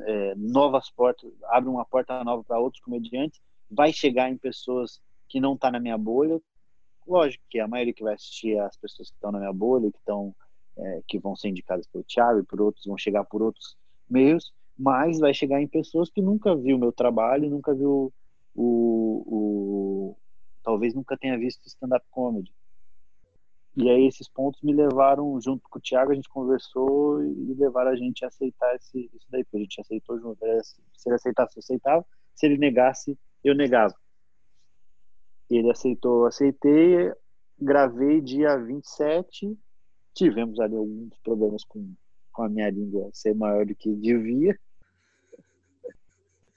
é, 0.00 0.34
novas 0.36 0.90
portas, 0.90 1.30
abra 1.44 1.70
uma 1.70 1.84
porta 1.84 2.22
nova 2.24 2.42
para 2.42 2.58
outros 2.58 2.82
comediantes, 2.82 3.40
vai 3.70 3.92
chegar 3.92 4.30
em 4.30 4.36
pessoas 4.36 5.00
que 5.28 5.40
não 5.40 5.54
está 5.54 5.70
na 5.70 5.80
minha 5.80 5.96
bolha. 5.96 6.40
Lógico 7.06 7.44
que 7.48 7.58
a 7.58 7.68
maioria 7.68 7.94
que 7.94 8.02
vai 8.02 8.14
assistir 8.14 8.56
é 8.56 8.60
as 8.60 8.76
pessoas 8.76 9.08
que 9.08 9.14
estão 9.14 9.32
na 9.32 9.38
minha 9.38 9.52
bolha, 9.52 9.90
que 9.90 9.98
estão 9.98 10.34
é, 10.76 11.02
que 11.06 11.18
vão 11.18 11.36
ser 11.36 11.48
indicadas 11.48 11.86
pelo 11.86 12.04
Thiago 12.04 12.40
e 12.40 12.44
por 12.44 12.60
outros 12.60 12.84
vão 12.86 12.96
chegar 12.96 13.24
por 13.24 13.42
outros 13.42 13.76
meios, 14.08 14.52
mas 14.78 15.18
vai 15.18 15.34
chegar 15.34 15.60
em 15.60 15.68
pessoas 15.68 16.10
que 16.10 16.22
nunca 16.22 16.54
viu 16.54 16.78
meu 16.78 16.92
trabalho, 16.92 17.50
nunca 17.50 17.74
viu 17.74 18.12
o, 18.54 19.24
o 19.26 20.16
talvez 20.62 20.94
nunca 20.94 21.16
tenha 21.16 21.38
visto 21.38 21.66
stand-up 21.66 22.04
comedy. 22.10 22.52
E 23.76 23.88
aí 23.88 24.06
esses 24.06 24.28
pontos 24.28 24.60
me 24.62 24.74
levaram, 24.74 25.40
junto 25.40 25.62
com 25.68 25.78
o 25.78 25.82
Thiago, 25.82 26.10
a 26.10 26.14
gente 26.14 26.28
conversou 26.28 27.22
e 27.22 27.54
levaram 27.54 27.92
a 27.92 27.96
gente 27.96 28.24
a 28.24 28.28
aceitar 28.28 28.74
esse, 28.74 29.10
isso 29.14 29.26
daí, 29.30 29.44
porque 29.44 29.58
a 29.58 29.60
gente 29.60 29.80
aceitou 29.80 30.18
junto. 30.18 30.38
Se 30.96 31.08
ele 31.08 31.14
aceitasse, 31.14 31.56
eu 31.56 31.60
aceitava. 31.60 32.06
Se 32.34 32.46
ele 32.46 32.58
negasse, 32.58 33.16
eu 33.44 33.54
negava. 33.54 33.94
Ele 35.48 35.70
aceitou, 35.70 36.26
aceitei, 36.26 37.12
gravei 37.58 38.20
dia 38.20 38.56
27. 38.56 39.56
Tivemos 40.14 40.58
ali 40.58 40.76
alguns 40.76 41.16
problemas 41.18 41.64
com, 41.64 41.94
com 42.32 42.42
a 42.42 42.48
minha 42.48 42.70
língua 42.70 43.08
ser 43.12 43.34
maior 43.34 43.64
do 43.64 43.74
que 43.74 43.94
devia. 43.94 44.58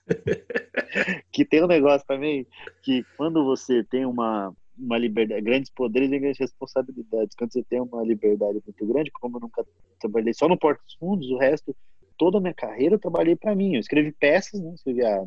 que 1.32 1.46
tem 1.46 1.64
um 1.64 1.68
negócio 1.68 2.06
também 2.08 2.46
que 2.82 3.04
quando 3.18 3.46
você 3.46 3.84
tem 3.84 4.06
uma, 4.06 4.56
uma 4.78 4.98
liberdade, 4.98 5.42
grandes 5.42 5.72
poderes 5.72 6.12
e 6.12 6.20
grandes 6.20 6.40
responsabilidades. 6.40 7.36
Quando 7.36 7.54
você 7.54 7.64
tem 7.64 7.82
uma 7.82 8.04
liberdade 8.04 8.62
muito 8.66 8.86
grande, 8.86 9.12
como 9.12 9.38
eu 9.38 9.42
nunca 9.42 9.66
trabalhei 10.00 10.34
só 10.34 10.48
no 10.48 10.58
Porto 10.58 10.84
dos 10.84 10.96
Fundos, 10.96 11.30
o 11.30 11.38
resto, 11.38 11.76
toda 12.18 12.38
a 12.38 12.42
minha 12.42 12.54
carreira 12.54 12.96
eu 12.96 13.00
trabalhei 13.00 13.36
para 13.36 13.56
mim. 13.56 13.76
Eu 13.76 13.80
escrevi 13.80 14.12
peças, 14.12 14.60
né? 14.62 14.74
escrevi 14.74 15.06
a 15.06 15.24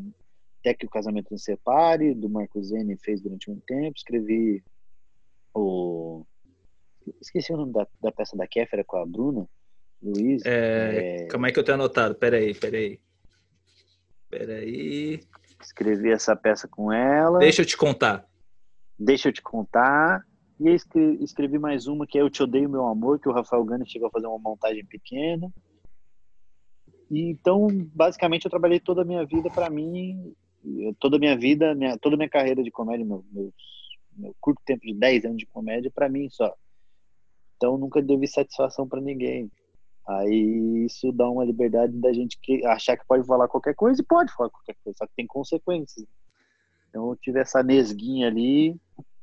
até 0.66 0.74
que 0.74 0.86
o 0.86 0.90
casamento 0.90 1.28
não 1.30 1.38
separe, 1.38 2.12
do 2.12 2.28
Marco 2.28 2.60
Zene 2.60 2.96
fez 2.96 3.20
durante 3.20 3.48
um 3.48 3.60
tempo. 3.60 3.96
Escrevi 3.96 4.64
o. 5.54 6.26
Esqueci 7.20 7.52
o 7.52 7.56
nome 7.56 7.72
da, 7.72 7.86
da 8.02 8.10
peça 8.10 8.36
da 8.36 8.48
Kéfera 8.48 8.82
com 8.82 8.96
a 8.96 9.06
Bruna, 9.06 9.48
Luiz. 10.02 10.44
É, 10.44 11.22
é... 11.24 11.28
Como 11.28 11.46
é 11.46 11.52
que 11.52 11.58
eu 11.58 11.64
tenho 11.64 11.76
anotado? 11.76 12.16
Peraí, 12.16 12.52
peraí. 12.52 12.98
Peraí. 14.28 15.20
Escrevi 15.62 16.10
essa 16.10 16.34
peça 16.34 16.66
com 16.66 16.92
ela. 16.92 17.38
Deixa 17.38 17.62
eu 17.62 17.66
te 17.66 17.76
contar. 17.76 18.28
Deixa 18.98 19.28
eu 19.28 19.32
te 19.32 19.42
contar. 19.42 20.22
E 20.58 20.70
escrevi, 20.70 21.22
escrevi 21.22 21.58
mais 21.58 21.86
uma 21.86 22.06
que 22.06 22.18
é 22.18 22.22
Eu 22.22 22.30
Te 22.30 22.42
Odeio 22.42 22.68
Meu 22.68 22.86
Amor, 22.86 23.20
que 23.20 23.28
o 23.28 23.32
Rafael 23.32 23.64
Gani 23.64 23.88
chegou 23.88 24.08
a 24.08 24.10
fazer 24.10 24.26
uma 24.26 24.38
montagem 24.38 24.84
pequena. 24.86 25.52
E, 27.10 27.30
então, 27.30 27.68
basicamente, 27.94 28.46
eu 28.46 28.50
trabalhei 28.50 28.80
toda 28.80 29.02
a 29.02 29.04
minha 29.04 29.24
vida 29.24 29.50
para 29.50 29.68
mim 29.68 30.34
toda 30.98 31.16
a 31.16 31.20
minha 31.20 31.36
vida, 31.36 31.74
minha, 31.74 31.98
toda 31.98 32.16
a 32.16 32.18
minha 32.18 32.28
carreira 32.28 32.62
de 32.62 32.70
comédia, 32.70 33.04
meu, 33.04 33.24
meu, 33.30 33.52
meu 34.16 34.36
curto 34.40 34.60
tempo 34.64 34.84
de 34.84 34.94
10 34.94 35.24
anos 35.26 35.38
de 35.38 35.46
comédia, 35.46 35.90
para 35.94 36.08
mim 36.08 36.28
só. 36.28 36.54
Então 37.56 37.78
nunca 37.78 38.02
devi 38.02 38.26
satisfação 38.26 38.88
para 38.88 39.00
ninguém. 39.00 39.50
Aí 40.06 40.84
isso 40.86 41.10
dá 41.12 41.28
uma 41.28 41.44
liberdade 41.44 41.92
da 41.98 42.12
gente 42.12 42.38
que, 42.40 42.64
achar 42.66 42.96
que 42.96 43.06
pode 43.06 43.26
falar 43.26 43.48
qualquer 43.48 43.74
coisa 43.74 44.00
e 44.00 44.04
pode 44.04 44.32
falar 44.32 44.50
qualquer 44.50 44.76
coisa, 44.82 44.96
só 44.98 45.06
que 45.06 45.14
tem 45.16 45.26
consequências. 45.26 46.06
Então 46.96 47.10
eu 47.10 47.16
tive 47.16 47.38
essa 47.38 47.62
nesguinha 47.62 48.26
ali 48.26 48.74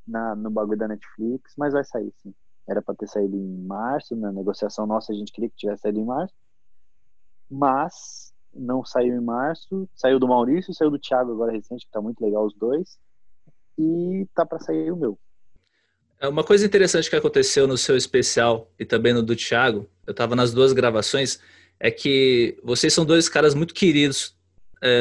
na, 0.08 0.36
no 0.36 0.52
bagulho 0.52 0.78
da 0.78 0.88
Netflix, 0.88 1.56
mas 1.58 1.74
vai 1.74 1.84
sair 1.84 2.14
sim. 2.22 2.32
Era 2.70 2.84
para 2.84 2.94
ter 2.94 3.08
saído 3.08 3.36
em 3.36 3.66
março, 3.66 4.16
na 4.16 4.32
negociação 4.32 4.86
nossa 4.86 5.12
a 5.12 5.16
gente 5.16 5.32
queria 5.32 5.50
que 5.50 5.56
tivesse 5.56 5.82
saído 5.82 6.00
em 6.00 6.06
março, 6.06 6.36
mas 7.50 8.32
não 8.54 8.86
saiu 8.86 9.16
em 9.16 9.20
março. 9.20 9.90
Saiu 9.96 10.20
do 10.20 10.28
Maurício, 10.28 10.72
saiu 10.72 10.92
do 10.92 11.00
Thiago 11.00 11.32
agora 11.32 11.52
recente, 11.52 11.88
que 11.88 11.92
tá 11.92 12.00
muito 12.00 12.24
legal 12.24 12.46
os 12.46 12.54
dois, 12.54 13.00
e 13.76 14.28
tá 14.36 14.46
para 14.46 14.60
sair 14.60 14.92
o 14.92 14.96
meu. 14.96 15.18
É 16.22 16.28
uma 16.28 16.44
coisa 16.44 16.68
interessante 16.68 17.10
que 17.10 17.16
aconteceu 17.16 17.68
no 17.68 17.76
seu 17.76 17.98
especial 17.98 18.72
e 18.78 18.86
também 18.86 19.14
no 19.14 19.24
do 19.24 19.36
Thiago, 19.36 19.90
eu 20.06 20.14
tava 20.14 20.36
nas 20.36 20.54
duas 20.54 20.74
gravações, 20.74 21.40
é 21.80 21.90
que 21.90 22.56
vocês 22.64 22.94
são 22.94 23.04
dois 23.04 23.28
caras 23.28 23.56
muito 23.56 23.74
queridos, 23.74 24.38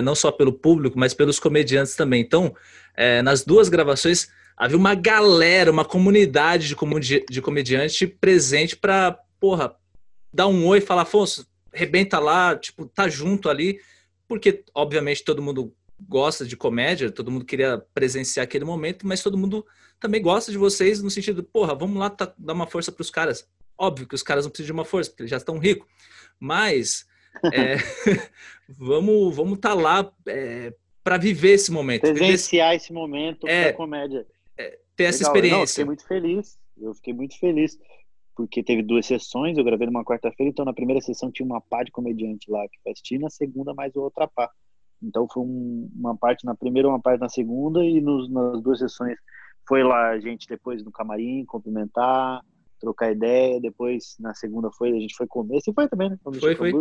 não 0.02 0.14
só 0.14 0.30
pelo 0.30 0.52
público, 0.52 0.98
mas 0.98 1.14
pelos 1.14 1.40
comediantes 1.40 1.96
também. 1.96 2.20
Então, 2.20 2.54
é, 2.96 3.22
nas 3.22 3.44
duas 3.44 3.68
gravações, 3.68 4.28
havia 4.56 4.76
uma 4.76 4.94
galera, 4.94 5.70
uma 5.70 5.84
comunidade 5.84 6.68
de, 6.68 6.76
comedi 6.76 7.24
de 7.28 7.42
comediante 7.42 8.06
presente 8.06 8.76
para, 8.76 9.18
porra, 9.40 9.74
dar 10.32 10.46
um 10.46 10.66
oi 10.66 10.78
e 10.78 10.82
falar, 10.82 11.02
Afonso, 11.02 11.46
rebenta 11.72 12.18
lá, 12.18 12.56
tipo, 12.56 12.86
tá 12.86 13.08
junto 13.08 13.48
ali, 13.48 13.80
porque, 14.28 14.64
obviamente, 14.74 15.24
todo 15.24 15.42
mundo 15.42 15.74
gosta 16.08 16.44
de 16.44 16.56
comédia, 16.56 17.10
todo 17.10 17.30
mundo 17.30 17.44
queria 17.44 17.82
presenciar 17.94 18.44
aquele 18.44 18.64
momento, 18.64 19.06
mas 19.06 19.22
todo 19.22 19.38
mundo 19.38 19.64
também 20.00 20.20
gosta 20.20 20.50
de 20.50 20.58
vocês 20.58 21.02
no 21.02 21.10
sentido, 21.10 21.42
porra, 21.42 21.74
vamos 21.74 21.98
lá 21.98 22.10
tá, 22.10 22.32
dar 22.36 22.52
uma 22.52 22.66
força 22.66 22.90
para 22.90 23.02
os 23.02 23.10
caras. 23.10 23.46
Óbvio 23.78 24.06
que 24.06 24.14
os 24.14 24.22
caras 24.22 24.44
não 24.44 24.50
precisam 24.50 24.66
de 24.66 24.72
uma 24.72 24.84
força, 24.84 25.10
porque 25.10 25.22
eles 25.22 25.30
já 25.30 25.36
estão 25.36 25.58
ricos, 25.58 25.88
mas 26.38 27.06
é, 27.52 27.76
vamos 28.68 29.34
vamos 29.34 29.54
estar 29.54 29.70
tá 29.70 29.74
lá 29.74 30.12
é, 30.26 30.74
para 31.02 31.18
viver 31.18 31.52
esse 31.52 31.70
momento. 31.70 32.02
Presenciar 32.02 32.74
esse 32.74 32.92
momento 32.92 33.46
é, 33.46 33.64
para 33.64 33.72
comédia. 33.74 34.26
É, 34.56 34.78
ter 34.96 35.04
essa 35.04 35.18
Legal. 35.18 35.34
experiência. 35.34 35.84
Não, 35.84 35.92
eu 35.92 35.96
fiquei 35.96 36.06
muito 36.06 36.06
feliz. 36.06 36.58
Eu 36.80 36.94
fiquei 36.94 37.14
muito 37.14 37.38
feliz 37.38 37.78
porque 38.34 38.62
teve 38.62 38.82
duas 38.82 39.06
sessões, 39.06 39.58
eu 39.58 39.64
gravei 39.64 39.86
numa 39.86 40.04
quarta-feira, 40.04 40.50
então 40.50 40.64
na 40.64 40.72
primeira 40.72 41.00
sessão 41.00 41.30
tinha 41.30 41.44
uma 41.44 41.60
pá 41.60 41.82
de 41.82 41.90
comediante 41.90 42.50
lá 42.50 42.66
que 42.68 42.80
foi 42.82 42.92
assistir, 42.92 43.18
na 43.18 43.28
segunda 43.28 43.74
mais 43.74 43.94
outra 43.94 44.26
pá. 44.26 44.50
Então 45.02 45.26
foi 45.30 45.42
um, 45.42 45.90
uma 45.94 46.16
parte 46.16 46.44
na 46.44 46.54
primeira, 46.54 46.88
uma 46.88 47.00
parte 47.00 47.20
na 47.20 47.28
segunda, 47.28 47.84
e 47.84 48.00
nos, 48.00 48.30
nas 48.30 48.62
duas 48.62 48.78
sessões 48.78 49.18
foi 49.68 49.82
lá 49.82 50.10
a 50.10 50.18
gente 50.18 50.46
depois 50.48 50.82
no 50.82 50.90
camarim 50.90 51.44
cumprimentar, 51.44 52.42
trocar 52.80 53.12
ideia, 53.12 53.60
depois 53.60 54.16
na 54.18 54.34
segunda 54.34 54.70
foi, 54.72 54.90
a 54.90 55.00
gente 55.00 55.14
foi 55.14 55.26
comer, 55.26 55.60
você 55.60 55.72
foi 55.72 55.88
também, 55.88 56.10
né? 56.10 56.18
Foi, 56.22 56.56
foi. 56.56 56.72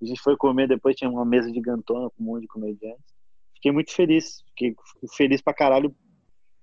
A 0.00 0.04
gente 0.04 0.20
foi 0.20 0.36
comer, 0.36 0.68
depois 0.68 0.96
tinha 0.96 1.10
uma 1.10 1.24
mesa 1.24 1.52
gigantona 1.52 2.10
com 2.10 2.22
um 2.22 2.26
monte 2.26 2.42
de 2.42 2.48
comediantes. 2.48 3.14
Fiquei 3.54 3.72
muito 3.72 3.92
feliz, 3.92 4.42
fiquei 4.48 4.74
feliz 5.16 5.40
pra 5.40 5.54
caralho, 5.54 5.94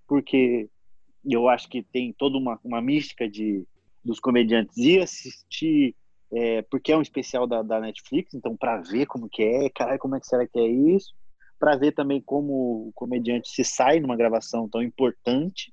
porque 0.08 0.70
eu 1.26 1.48
acho 1.50 1.68
que 1.70 1.82
tem 1.82 2.14
toda 2.14 2.38
uma, 2.38 2.60
uma 2.64 2.82
mística 2.82 3.28
de 3.28 3.66
dos 4.04 4.20
comediantes 4.20 4.76
ir 4.78 5.02
assistir 5.02 5.96
é, 6.34 6.62
porque 6.64 6.92
é 6.92 6.98
um 6.98 7.02
especial 7.02 7.48
da, 7.48 7.62
da 7.62 7.80
Netflix, 7.80 8.34
então 8.34 8.58
para 8.58 8.78
ver 8.82 9.06
como 9.06 9.30
que 9.30 9.44
é, 9.44 9.70
caralho, 9.70 10.00
como 10.00 10.16
é 10.16 10.20
que 10.20 10.28
será 10.28 10.48
que 10.48 10.60
é 10.60 10.68
isso, 10.68 11.14
para 11.60 11.78
ver 11.78 11.94
também 11.94 12.22
como 12.22 12.88
o 12.88 12.92
comediante 12.94 13.50
se 13.50 13.64
sai 13.64 14.00
numa 14.00 14.18
gravação 14.18 14.68
tão 14.68 14.82
importante 14.82 15.73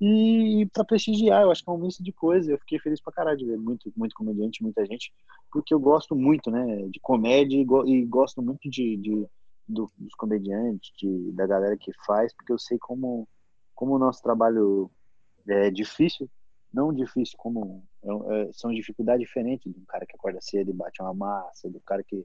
e 0.00 0.66
para 0.72 0.84
prestigiar, 0.84 1.42
eu 1.42 1.50
acho 1.50 1.64
que 1.64 1.68
é 1.68 1.72
um 1.72 1.78
misto 1.78 2.02
de 2.02 2.12
coisas. 2.12 2.48
Eu 2.48 2.58
fiquei 2.58 2.78
feliz 2.78 3.00
pra 3.00 3.12
caralho 3.12 3.36
de 3.36 3.44
ver 3.44 3.58
muito, 3.58 3.92
muito 3.96 4.14
comediante, 4.14 4.62
muita 4.62 4.86
gente, 4.86 5.12
porque 5.50 5.74
eu 5.74 5.80
gosto 5.80 6.14
muito, 6.14 6.50
né, 6.50 6.86
de 6.88 7.00
comédia 7.00 7.56
e, 7.56 7.64
go 7.64 7.86
e 7.86 8.04
gosto 8.04 8.40
muito 8.40 8.68
de, 8.70 8.96
de 8.96 9.26
do, 9.68 9.90
dos 9.98 10.14
comediantes, 10.14 10.92
de, 10.96 11.32
da 11.32 11.46
galera 11.46 11.76
que 11.76 11.92
faz, 12.06 12.32
porque 12.32 12.52
eu 12.52 12.58
sei 12.58 12.78
como, 12.78 13.28
como 13.74 13.94
o 13.94 13.98
nosso 13.98 14.22
trabalho 14.22 14.90
é 15.46 15.70
difícil, 15.70 16.28
não 16.72 16.92
difícil 16.92 17.36
como 17.36 17.84
é, 18.02 18.08
é, 18.08 18.52
são 18.52 18.72
dificuldades 18.72 19.26
diferentes 19.26 19.72
de 19.72 19.78
um 19.78 19.84
cara 19.84 20.06
que 20.06 20.16
acorda 20.16 20.40
cedo 20.40 20.70
e 20.70 20.74
bate 20.74 21.02
uma 21.02 21.14
massa, 21.14 21.68
do 21.68 21.80
cara 21.80 22.02
que 22.02 22.24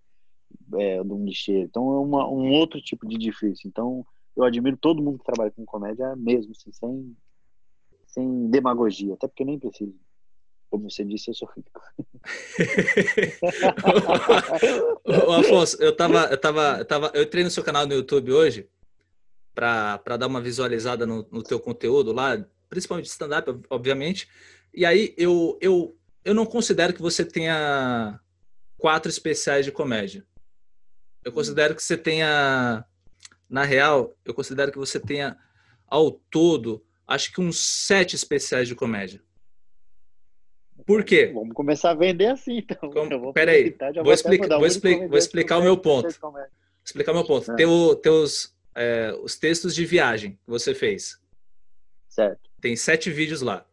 é 0.75 1.01
um 1.01 1.25
lixeiro. 1.25 1.65
Então 1.65 1.93
é 1.93 1.99
uma, 1.99 2.27
um 2.29 2.51
outro 2.51 2.81
tipo 2.81 3.07
de 3.07 3.17
difícil. 3.17 3.69
Então 3.69 4.05
eu 4.35 4.43
admiro 4.43 4.77
todo 4.77 5.01
mundo 5.01 5.19
que 5.19 5.25
trabalha 5.25 5.51
com 5.51 5.65
comédia 5.65 6.15
mesmo, 6.15 6.51
assim, 6.51 6.71
sem, 6.71 7.15
sem 8.13 8.49
demagogia, 8.49 9.15
até 9.15 9.27
porque 9.27 9.43
nem 9.43 9.59
preciso. 9.59 9.99
Como 10.69 10.89
você 10.89 11.03
disse, 11.03 11.29
eu 11.29 11.33
sou 11.33 11.49
rico. 11.55 11.81
Ô, 15.27 15.33
Afonso, 15.33 15.81
eu 15.81 15.95
tava, 15.95 16.25
eu 16.25 16.37
tava, 16.37 16.77
eu 16.79 16.85
tava, 16.85 17.11
eu 17.13 17.23
entrei 17.23 17.43
no 17.43 17.49
seu 17.49 17.63
canal 17.63 17.85
no 17.85 17.93
YouTube 17.93 18.31
hoje 18.31 18.69
para 19.53 20.17
dar 20.17 20.27
uma 20.27 20.41
visualizada 20.41 21.05
no, 21.05 21.27
no 21.31 21.43
teu 21.43 21.59
conteúdo 21.59 22.11
lá, 22.11 22.43
principalmente 22.69 23.05
stand-up, 23.05 23.51
obviamente. 23.69 24.27
E 24.73 24.85
aí 24.85 25.13
eu, 25.17 25.57
eu, 25.61 25.95
eu 26.25 26.33
não 26.33 26.45
considero 26.45 26.93
que 26.93 27.01
você 27.01 27.23
tenha 27.23 28.19
quatro 28.77 29.09
especiais 29.09 29.65
de 29.65 29.71
comédia. 29.71 30.25
Eu 31.23 31.31
hum. 31.31 31.35
considero 31.35 31.75
que 31.75 31.83
você 31.83 31.97
tenha, 31.97 32.83
na 33.49 33.63
real, 33.63 34.13
eu 34.25 34.33
considero 34.33 34.71
que 34.71 34.79
você 34.79 34.99
tenha 34.99 35.37
ao 35.87 36.11
todo, 36.11 36.83
acho 37.07 37.31
que 37.31 37.41
uns 37.41 37.59
sete 37.59 38.15
especiais 38.15 38.67
de 38.67 38.75
comédia. 38.75 39.21
Por 40.85 41.03
quê? 41.03 41.31
Vamos 41.33 41.53
começar 41.53 41.91
a 41.91 41.93
vender 41.93 42.27
assim, 42.27 42.57
então. 42.57 42.89
Como, 42.89 43.33
peraí, 43.33 43.75
vou, 43.95 44.03
vou, 44.03 44.13
explica, 44.13 44.57
vou 45.07 45.17
explicar 45.17 45.57
o 45.59 45.63
meu 45.63 45.77
ponto. 45.77 46.07
Explicar 46.83 47.11
o 47.11 47.15
meu 47.15 47.25
ponto. 47.25 47.51
É. 47.51 47.55
Teu, 47.55 47.95
teus, 47.95 48.53
é, 48.75 49.15
os 49.21 49.35
textos 49.37 49.73
de 49.73 49.85
viagem 49.85 50.31
que 50.31 50.49
você 50.49 50.73
fez. 50.73 51.19
Certo. 52.09 52.49
Tem 52.59 52.75
sete 52.75 53.09
vídeos 53.09 53.41
lá, 53.41 53.65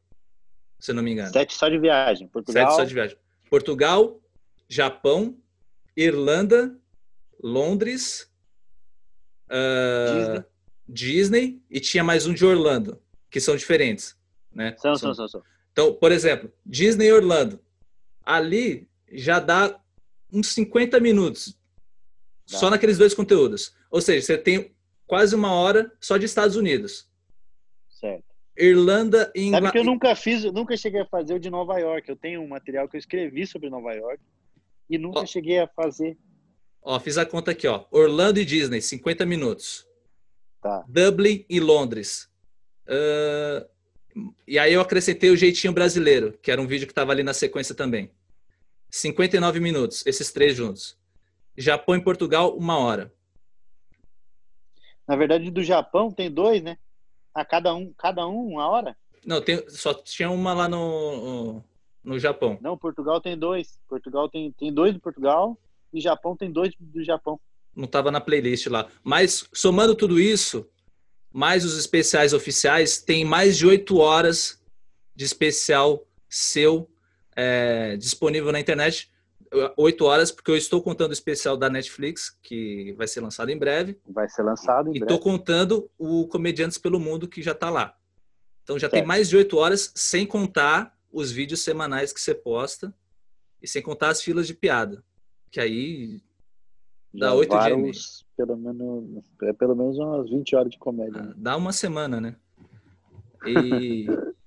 se 0.78 0.90
eu 0.90 0.94
não 0.94 1.02
me 1.02 1.12
engano. 1.12 1.32
Sete 1.32 1.54
só 1.54 1.68
de 1.68 1.78
viagem. 1.78 2.28
Portugal. 2.28 2.66
Sete 2.66 2.76
só 2.76 2.84
de 2.84 2.94
viagem. 2.94 3.16
Portugal, 3.48 4.20
Japão, 4.68 5.36
Irlanda, 5.96 6.76
Londres, 7.42 8.30
uh, 9.50 10.44
Disney. 10.88 11.50
Disney. 11.50 11.62
e 11.70 11.80
tinha 11.80 12.04
mais 12.04 12.26
um 12.26 12.32
de 12.32 12.44
Orlando, 12.44 13.00
que 13.30 13.40
são 13.40 13.56
diferentes. 13.56 14.16
Né? 14.52 14.74
São, 14.78 14.96
são, 14.96 15.14
são, 15.14 15.28
são. 15.28 15.42
Então, 15.72 15.94
por 15.94 16.12
exemplo, 16.12 16.52
Disney 16.64 17.06
e 17.06 17.12
Orlando. 17.12 17.60
Ali 18.24 18.88
já 19.12 19.38
dá 19.38 19.80
uns 20.32 20.48
50 20.48 21.00
minutos 21.00 21.58
dá. 22.50 22.58
só 22.58 22.70
naqueles 22.70 22.98
dois 22.98 23.14
conteúdos. 23.14 23.74
Ou 23.90 24.00
seja, 24.00 24.24
você 24.24 24.38
tem 24.38 24.72
quase 25.06 25.34
uma 25.34 25.52
hora 25.52 25.92
só 26.00 26.16
de 26.16 26.26
Estados 26.26 26.56
Unidos. 26.56 27.08
Certo. 27.88 28.24
Irlanda 28.56 29.32
e 29.34 29.44
Inglaterra. 29.44 29.68
Sabe 29.68 29.72
que 29.72 29.78
eu 29.78 29.92
nunca 29.92 30.14
fiz, 30.14 30.44
nunca 30.44 30.76
cheguei 30.76 31.00
a 31.00 31.06
fazer 31.06 31.34
o 31.34 31.40
de 31.40 31.50
Nova 31.50 31.78
York. 31.78 32.08
Eu 32.08 32.16
tenho 32.16 32.42
um 32.42 32.48
material 32.48 32.88
que 32.88 32.96
eu 32.96 32.98
escrevi 32.98 33.46
sobre 33.46 33.70
Nova 33.70 33.92
York 33.92 34.22
e 34.88 34.98
nunca 34.98 35.20
ó, 35.20 35.26
cheguei 35.26 35.58
a 35.58 35.66
fazer. 35.66 36.16
Ó, 36.82 36.98
fiz 37.00 37.18
a 37.18 37.26
conta 37.26 37.50
aqui, 37.50 37.66
ó. 37.66 37.86
Orlando 37.90 38.38
e 38.38 38.44
Disney, 38.44 38.80
50 38.80 39.24
minutos. 39.24 39.86
Tá. 40.60 40.84
Dublin 40.86 41.44
e 41.48 41.58
Londres. 41.58 42.29
Uh, 42.90 43.68
e 44.46 44.58
aí 44.58 44.72
eu 44.72 44.80
acrescentei 44.80 45.30
o 45.30 45.36
jeitinho 45.36 45.72
brasileiro, 45.72 46.36
que 46.42 46.50
era 46.50 46.60
um 46.60 46.66
vídeo 46.66 46.86
que 46.86 46.92
estava 46.92 47.12
ali 47.12 47.22
na 47.22 47.32
sequência 47.32 47.74
também. 47.74 48.10
59 48.90 49.60
minutos, 49.60 50.04
esses 50.04 50.32
três 50.32 50.56
juntos. 50.56 50.98
Japão 51.56 51.94
e 51.94 52.02
Portugal, 52.02 52.56
uma 52.56 52.78
hora. 52.78 53.12
Na 55.06 55.16
verdade, 55.16 55.50
do 55.50 55.62
Japão 55.62 56.10
tem 56.10 56.30
dois, 56.30 56.62
né? 56.62 56.76
A 57.34 57.44
cada 57.44 57.74
um, 57.74 57.92
cada 57.92 58.26
um 58.26 58.48
uma 58.48 58.68
hora? 58.68 58.96
Não, 59.24 59.40
tem, 59.40 59.62
só 59.68 59.94
tinha 59.94 60.30
uma 60.30 60.52
lá 60.52 60.68
no, 60.68 61.62
no 62.02 62.18
Japão. 62.18 62.58
Não, 62.60 62.76
Portugal 62.76 63.20
tem 63.20 63.36
dois. 63.36 63.78
Portugal 63.88 64.28
tem, 64.28 64.50
tem 64.52 64.72
dois 64.72 64.94
do 64.94 65.00
Portugal 65.00 65.56
e 65.92 66.00
Japão 66.00 66.36
tem 66.36 66.50
dois 66.50 66.72
do 66.78 67.04
Japão. 67.04 67.38
Não 67.74 67.84
estava 67.84 68.10
na 68.10 68.20
playlist 68.20 68.66
lá. 68.66 68.88
Mas 69.04 69.48
somando 69.52 69.94
tudo 69.94 70.18
isso, 70.18 70.68
mais 71.32 71.64
os 71.64 71.78
especiais 71.78 72.32
oficiais, 72.32 73.00
tem 73.00 73.24
mais 73.24 73.56
de 73.56 73.66
oito 73.66 73.98
horas 73.98 74.60
de 75.14 75.24
especial 75.24 76.06
seu 76.28 76.90
é, 77.36 77.96
disponível 77.96 78.52
na 78.52 78.60
internet. 78.60 79.10
Oito 79.76 80.04
horas, 80.04 80.30
porque 80.30 80.50
eu 80.50 80.56
estou 80.56 80.80
contando 80.80 81.10
o 81.10 81.14
especial 81.14 81.56
da 81.56 81.68
Netflix, 81.68 82.30
que 82.42 82.92
vai 82.92 83.08
ser 83.08 83.20
lançado 83.20 83.50
em 83.50 83.58
breve. 83.58 83.98
Vai 84.06 84.28
ser 84.28 84.42
lançado 84.42 84.88
em 84.88 84.96
e 84.96 85.00
breve. 85.00 85.12
E 85.12 85.14
estou 85.14 85.18
contando 85.18 85.90
o 85.98 86.28
Comediantes 86.28 86.78
pelo 86.78 87.00
Mundo, 87.00 87.26
que 87.26 87.42
já 87.42 87.52
está 87.52 87.68
lá. 87.68 87.96
Então 88.62 88.78
já 88.78 88.88
certo. 88.88 88.92
tem 88.92 89.04
mais 89.04 89.28
de 89.28 89.36
oito 89.36 89.56
horas, 89.56 89.92
sem 89.94 90.24
contar 90.24 90.96
os 91.12 91.32
vídeos 91.32 91.62
semanais 91.62 92.12
que 92.12 92.20
você 92.20 92.32
posta 92.32 92.94
e 93.60 93.66
sem 93.66 93.82
contar 93.82 94.10
as 94.10 94.22
filas 94.22 94.46
de 94.46 94.54
piada. 94.54 95.02
Que 95.50 95.60
aí 95.60 96.22
dá 97.12 97.34
oito 97.34 97.58
dias. 97.58 98.24
Pelo 98.46 98.56
menos, 98.56 99.24
é 99.42 99.52
pelo 99.52 99.76
menos 99.76 99.98
umas 99.98 100.30
20 100.30 100.56
horas 100.56 100.70
de 100.70 100.78
comédia. 100.78 101.20
Ah, 101.20 101.34
dá 101.36 101.56
uma 101.56 101.72
semana, 101.72 102.20
né? 102.20 102.36
E 103.46 104.06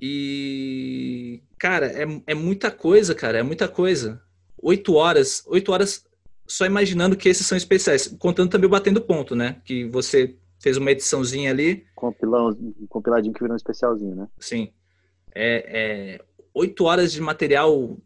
E, 0.00 1.42
cara, 1.58 1.86
é, 1.86 2.06
é 2.26 2.34
muita 2.34 2.70
coisa, 2.70 3.14
cara, 3.14 3.38
é 3.38 3.42
muita 3.42 3.68
coisa. 3.68 4.22
Oito 4.62 4.94
horas, 4.94 5.42
oito 5.46 5.72
horas 5.72 6.04
só 6.46 6.64
imaginando 6.64 7.16
que 7.16 7.28
esses 7.28 7.46
são 7.46 7.58
especiais, 7.58 8.06
contando 8.18 8.50
também 8.50 8.66
o 8.66 8.70
Batendo 8.70 9.00
Ponto, 9.00 9.34
né? 9.34 9.60
Que 9.64 9.86
você 9.88 10.36
fez 10.60 10.76
uma 10.76 10.90
ediçãozinha 10.90 11.50
ali. 11.50 11.84
Compilão, 11.94 12.56
compiladinho 12.88 13.34
que 13.34 13.40
virou 13.40 13.54
um 13.54 13.56
especialzinho, 13.56 14.14
né? 14.14 14.28
Sim. 14.38 14.72
É, 15.34 16.16
é, 16.16 16.24
oito 16.54 16.84
horas 16.84 17.12
de 17.12 17.20
material 17.20 17.98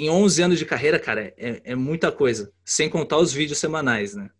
em 0.00 0.10
11 0.10 0.42
anos 0.42 0.58
de 0.58 0.64
carreira, 0.64 0.98
cara, 0.98 1.34
é, 1.36 1.60
é 1.64 1.74
muita 1.74 2.10
coisa. 2.10 2.52
Sem 2.64 2.88
contar 2.88 3.18
os 3.18 3.32
vídeos 3.32 3.58
semanais, 3.58 4.14
né? 4.14 4.30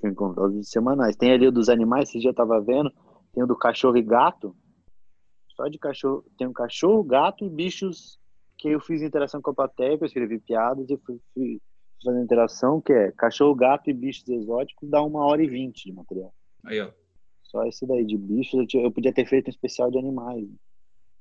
Sem 0.00 0.12
contar 0.12 0.42
os 0.42 0.50
vídeos 0.50 0.70
semanais. 0.70 1.16
Tem 1.16 1.32
ali 1.32 1.46
o 1.46 1.52
dos 1.52 1.68
animais, 1.68 2.10
dia 2.10 2.30
eu 2.30 2.34
tava 2.34 2.60
vendo. 2.60 2.92
Tem 3.32 3.42
o 3.42 3.46
do 3.46 3.56
cachorro 3.56 3.96
e 3.96 4.02
gato. 4.02 4.54
Só 5.56 5.68
de 5.68 5.78
cachorro. 5.78 6.24
Tem 6.36 6.46
um 6.46 6.52
cachorro, 6.52 7.02
gato 7.04 7.44
e 7.44 7.50
bichos 7.50 8.18
que 8.58 8.68
eu 8.68 8.80
fiz 8.80 9.02
interação 9.02 9.40
com 9.42 9.50
a 9.50 9.54
plateia, 9.54 9.96
que 9.96 10.04
eu 10.04 10.06
escrevi 10.06 10.38
piadas 10.38 10.88
e 10.88 10.96
fui, 10.98 11.20
fui 11.34 11.60
fazendo 12.04 12.22
interação, 12.22 12.80
que 12.80 12.92
é 12.92 13.12
cachorro, 13.12 13.54
gato 13.54 13.90
e 13.90 13.92
bichos 13.92 14.28
exóticos, 14.28 14.88
dá 14.88 15.02
uma 15.02 15.24
hora 15.24 15.42
e 15.42 15.48
vinte 15.48 15.84
de 15.84 15.92
material. 15.92 16.32
Aí, 16.64 16.80
ó. 16.80 16.90
Só 17.42 17.64
esse 17.66 17.86
daí 17.86 18.04
de 18.04 18.16
bichos, 18.16 18.54
eu, 18.54 18.66
tinha, 18.66 18.82
eu 18.82 18.90
podia 18.90 19.12
ter 19.12 19.26
feito 19.26 19.48
um 19.48 19.50
especial 19.50 19.90
de 19.90 19.98
animais. 19.98 20.48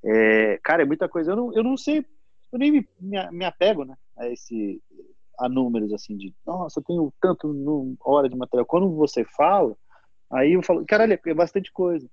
É, 0.04 0.60
cara, 0.64 0.84
é 0.84 0.86
muita 0.86 1.10
coisa. 1.10 1.32
Eu 1.32 1.36
não, 1.36 1.54
eu 1.54 1.64
não 1.64 1.76
sei, 1.76 2.06
eu 2.52 2.60
nem 2.60 2.72
me, 2.72 2.90
me, 3.00 3.32
me 3.32 3.46
apego, 3.46 3.86
né, 3.86 3.96
a 4.18 4.28
esse 4.28 4.82
a 5.40 5.50
números 5.50 5.92
assim 5.92 6.16
de, 6.16 6.34
nossa, 6.46 6.80
eu 6.80 6.84
tenho 6.84 7.14
tanto 7.20 7.52
no, 7.52 7.96
hora 8.02 8.30
de 8.30 8.36
material. 8.36 8.66
Quando 8.66 8.94
você 8.96 9.26
fala, 9.26 9.76
aí 10.30 10.54
eu 10.54 10.62
falo, 10.62 10.86
caralho, 10.86 11.20
é 11.26 11.34
bastante 11.34 11.72
coisa. 11.72 12.08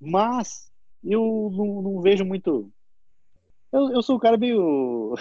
Mas 0.00 0.70
eu 1.04 1.50
não, 1.52 1.82
não 1.82 2.00
vejo 2.00 2.24
muito. 2.24 2.70
Eu, 3.72 3.92
eu 3.92 4.02
sou 4.02 4.16
um 4.16 4.18
cara 4.18 4.36
meio 4.36 5.14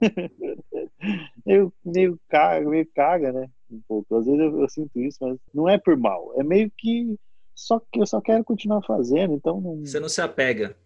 meio, 1.44 1.72
meio, 1.84 2.20
caga, 2.28 2.68
meio 2.68 2.86
caga, 2.94 3.32
né? 3.32 3.50
Um 3.70 3.80
pouco. 3.88 4.16
Às 4.16 4.26
vezes 4.26 4.40
eu, 4.40 4.60
eu, 4.60 4.68
sinto 4.68 5.00
isso, 5.00 5.18
mas 5.20 5.38
não 5.52 5.68
é 5.68 5.78
por 5.78 5.96
mal. 5.96 6.32
É 6.36 6.44
meio 6.44 6.70
que 6.78 7.18
só 7.54 7.80
que 7.80 8.00
eu 8.00 8.06
só 8.06 8.20
quero 8.20 8.44
continuar 8.44 8.82
fazendo, 8.82 9.34
então 9.34 9.60
não... 9.60 9.80
Você 9.80 10.00
não 10.00 10.08
se 10.08 10.20
apega. 10.20 10.76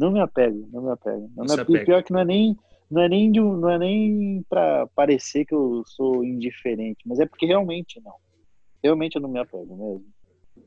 Não 0.00 0.10
me 0.10 0.20
apego, 0.20 0.66
não 0.72 0.82
me 0.82 0.90
apego. 0.90 1.30
Não, 1.36 1.44
não 1.44 1.54
me 1.54 1.60
apego. 1.60 1.84
Pior 1.84 2.02
que 2.02 2.12
não 2.12 2.20
é 2.20 2.24
nem 2.24 2.56
não 2.90 3.02
é 3.02 3.08
nem 3.08 3.30
de, 3.30 3.38
não 3.38 3.70
é 3.70 3.78
nem 3.78 4.42
para 4.48 4.86
parecer 4.88 5.44
que 5.44 5.54
eu 5.54 5.84
sou 5.86 6.24
indiferente, 6.24 6.98
mas 7.06 7.20
é 7.20 7.26
porque 7.26 7.46
realmente 7.46 8.00
não. 8.00 8.14
Realmente 8.82 9.14
eu 9.14 9.20
não 9.20 9.28
me 9.28 9.38
apego 9.38 9.76
mesmo. 9.76 10.06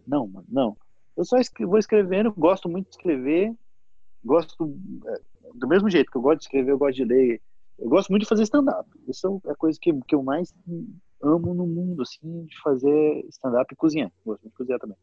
Não, 0.07 0.27
mano, 0.27 0.47
não. 0.47 0.77
Eu 1.17 1.25
só 1.25 1.35
vou 1.61 1.77
escrevendo, 1.77 2.31
gosto 2.31 2.69
muito 2.69 2.85
de 2.85 2.95
escrever, 2.95 3.53
gosto 4.23 4.73
é, 5.07 5.21
do 5.55 5.67
mesmo 5.67 5.89
jeito 5.89 6.11
que 6.11 6.17
eu 6.17 6.21
gosto 6.21 6.39
de 6.39 6.45
escrever, 6.45 6.71
eu 6.71 6.77
gosto 6.77 6.95
de 6.95 7.05
ler 7.05 7.41
eu 7.79 7.89
gosto 7.89 8.09
muito 8.11 8.21
de 8.21 8.29
fazer 8.29 8.43
stand-up. 8.43 8.87
Isso 9.07 9.41
é 9.45 9.51
a 9.51 9.55
coisa 9.55 9.77
que, 9.81 9.91
que 10.07 10.13
eu 10.13 10.21
mais 10.21 10.53
amo 11.21 11.55
no 11.55 11.65
mundo, 11.65 12.03
assim, 12.03 12.45
de 12.45 12.61
fazer 12.61 13.25
stand-up 13.29 13.73
e 13.73 13.75
cozinhar. 13.75 14.11
Gosto 14.23 14.43
muito 14.43 14.53
de 14.53 14.57
cozinhar 14.57 14.79
também. 14.79 14.97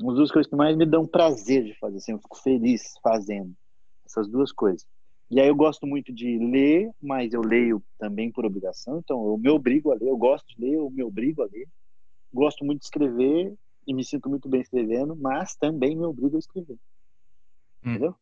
Uma 0.00 0.14
das 0.14 0.30
coisas 0.30 0.48
que 0.48 0.56
mais 0.56 0.76
me 0.76 0.86
dão 0.86 1.06
prazer 1.06 1.64
de 1.64 1.76
fazer, 1.78 1.96
assim, 1.96 2.12
eu 2.12 2.18
fico 2.18 2.38
feliz 2.38 2.94
fazendo 3.02 3.52
essas 4.04 4.28
duas 4.28 4.52
coisas. 4.52 4.86
E 5.30 5.40
aí 5.40 5.48
eu 5.48 5.56
gosto 5.56 5.86
muito 5.86 6.12
de 6.12 6.38
ler, 6.38 6.90
mas 7.00 7.32
eu 7.32 7.40
leio 7.40 7.82
também 7.98 8.30
por 8.30 8.44
obrigação, 8.44 8.98
então 8.98 9.26
eu 9.26 9.38
me 9.38 9.48
obrigo 9.48 9.90
a 9.90 9.94
ler, 9.94 10.08
eu 10.08 10.16
gosto 10.16 10.46
de 10.46 10.60
ler, 10.60 10.74
eu 10.74 10.90
me 10.90 11.02
obrigo 11.02 11.42
a 11.42 11.46
ler. 11.46 11.66
Gosto 12.32 12.64
muito 12.64 12.80
de 12.80 12.86
escrever 12.86 13.54
e 13.86 13.94
me 13.94 14.04
sinto 14.04 14.28
muito 14.28 14.48
bem 14.48 14.60
escrevendo, 14.60 15.16
mas 15.16 15.56
também 15.56 15.96
me 15.96 16.04
obrigo 16.04 16.36
a 16.36 16.38
escrever. 16.38 16.76
Hum. 17.84 17.90
Entendeu? 17.90 18.14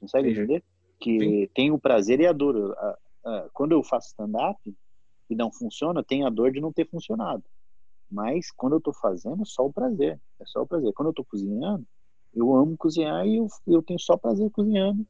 Consegue 0.00 0.30
Entendi. 0.30 0.40
entender? 0.40 0.64
Que 0.98 1.18
Sim. 1.18 1.48
tem 1.54 1.70
o 1.70 1.78
prazer 1.78 2.20
e 2.20 2.26
a 2.26 2.32
dor. 2.32 2.76
Quando 3.52 3.72
eu 3.72 3.82
faço 3.82 4.08
stand-up 4.08 4.58
e 5.28 5.34
não 5.34 5.52
funciona, 5.52 6.02
tem 6.02 6.24
a 6.24 6.30
dor 6.30 6.52
de 6.52 6.60
não 6.60 6.72
ter 6.72 6.88
funcionado. 6.88 7.44
Mas 8.10 8.50
quando 8.50 8.74
eu 8.74 8.80
tô 8.80 8.92
fazendo, 8.92 9.42
é 9.42 9.46
só 9.46 9.66
o 9.66 9.72
prazer. 9.72 10.20
É 10.40 10.44
só 10.46 10.62
o 10.62 10.66
prazer. 10.66 10.92
Quando 10.94 11.08
eu 11.08 11.14
tô 11.14 11.24
cozinhando, 11.24 11.84
eu 12.34 12.54
amo 12.54 12.76
cozinhar 12.76 13.26
e 13.26 13.36
eu, 13.36 13.46
eu 13.66 13.82
tenho 13.82 13.98
só 13.98 14.16
prazer 14.16 14.50
cozinhando. 14.50 15.06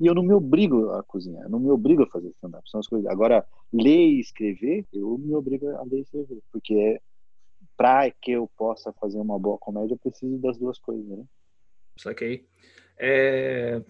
E 0.00 0.06
eu 0.06 0.14
não 0.14 0.22
me 0.22 0.32
obrigo 0.32 0.90
a 0.90 1.02
cozinhar, 1.02 1.48
não 1.48 1.58
me 1.58 1.70
obrigo 1.70 2.04
a 2.04 2.06
fazer 2.06 2.28
stand-up. 2.28 2.70
São 2.70 2.78
as 2.78 2.86
coisas. 2.86 3.10
Agora, 3.10 3.44
ler 3.72 4.10
e 4.10 4.20
escrever, 4.20 4.84
eu 4.92 5.18
me 5.18 5.34
obrigo 5.34 5.68
a 5.70 5.82
ler 5.82 5.98
e 5.98 6.00
escrever. 6.02 6.38
Porque 6.52 6.74
é, 6.74 7.00
para 7.76 8.08
que 8.10 8.30
eu 8.30 8.48
possa 8.56 8.92
fazer 8.92 9.18
uma 9.18 9.38
boa 9.38 9.58
comédia, 9.58 9.94
eu 9.94 9.98
preciso 9.98 10.38
das 10.38 10.56
duas 10.56 10.78
coisas, 10.78 11.04
né? 11.04 11.24
Saquei. 11.96 12.46
É, 12.96 13.82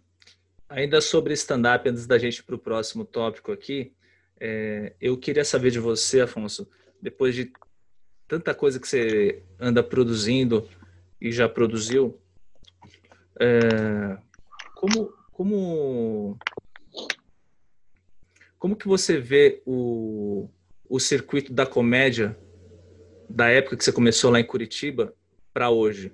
Ainda 0.68 1.00
sobre 1.00 1.32
stand-up, 1.32 1.88
antes 1.88 2.06
da 2.06 2.18
gente 2.18 2.38
ir 2.38 2.42
para 2.42 2.54
o 2.54 2.58
próximo 2.58 3.02
tópico 3.02 3.50
aqui, 3.50 3.94
é, 4.38 4.92
eu 5.00 5.16
queria 5.16 5.44
saber 5.44 5.70
de 5.70 5.78
você, 5.78 6.20
Afonso, 6.20 6.68
depois 7.00 7.34
de 7.34 7.50
tanta 8.26 8.54
coisa 8.54 8.78
que 8.78 8.86
você 8.86 9.42
anda 9.58 9.82
produzindo 9.82 10.68
e 11.18 11.32
já 11.32 11.48
produziu, 11.48 12.20
é, 13.40 14.18
como, 14.74 15.12
como, 15.32 16.38
como 18.58 18.76
que 18.76 18.88
você 18.88 19.18
vê 19.18 19.62
o, 19.66 20.48
o 20.88 20.98
circuito 20.98 21.52
da 21.52 21.66
comédia 21.66 22.36
da 23.28 23.48
época 23.48 23.76
que 23.76 23.84
você 23.84 23.92
começou 23.92 24.30
lá 24.30 24.40
em 24.40 24.46
Curitiba 24.46 25.14
para 25.52 25.70
hoje? 25.70 26.12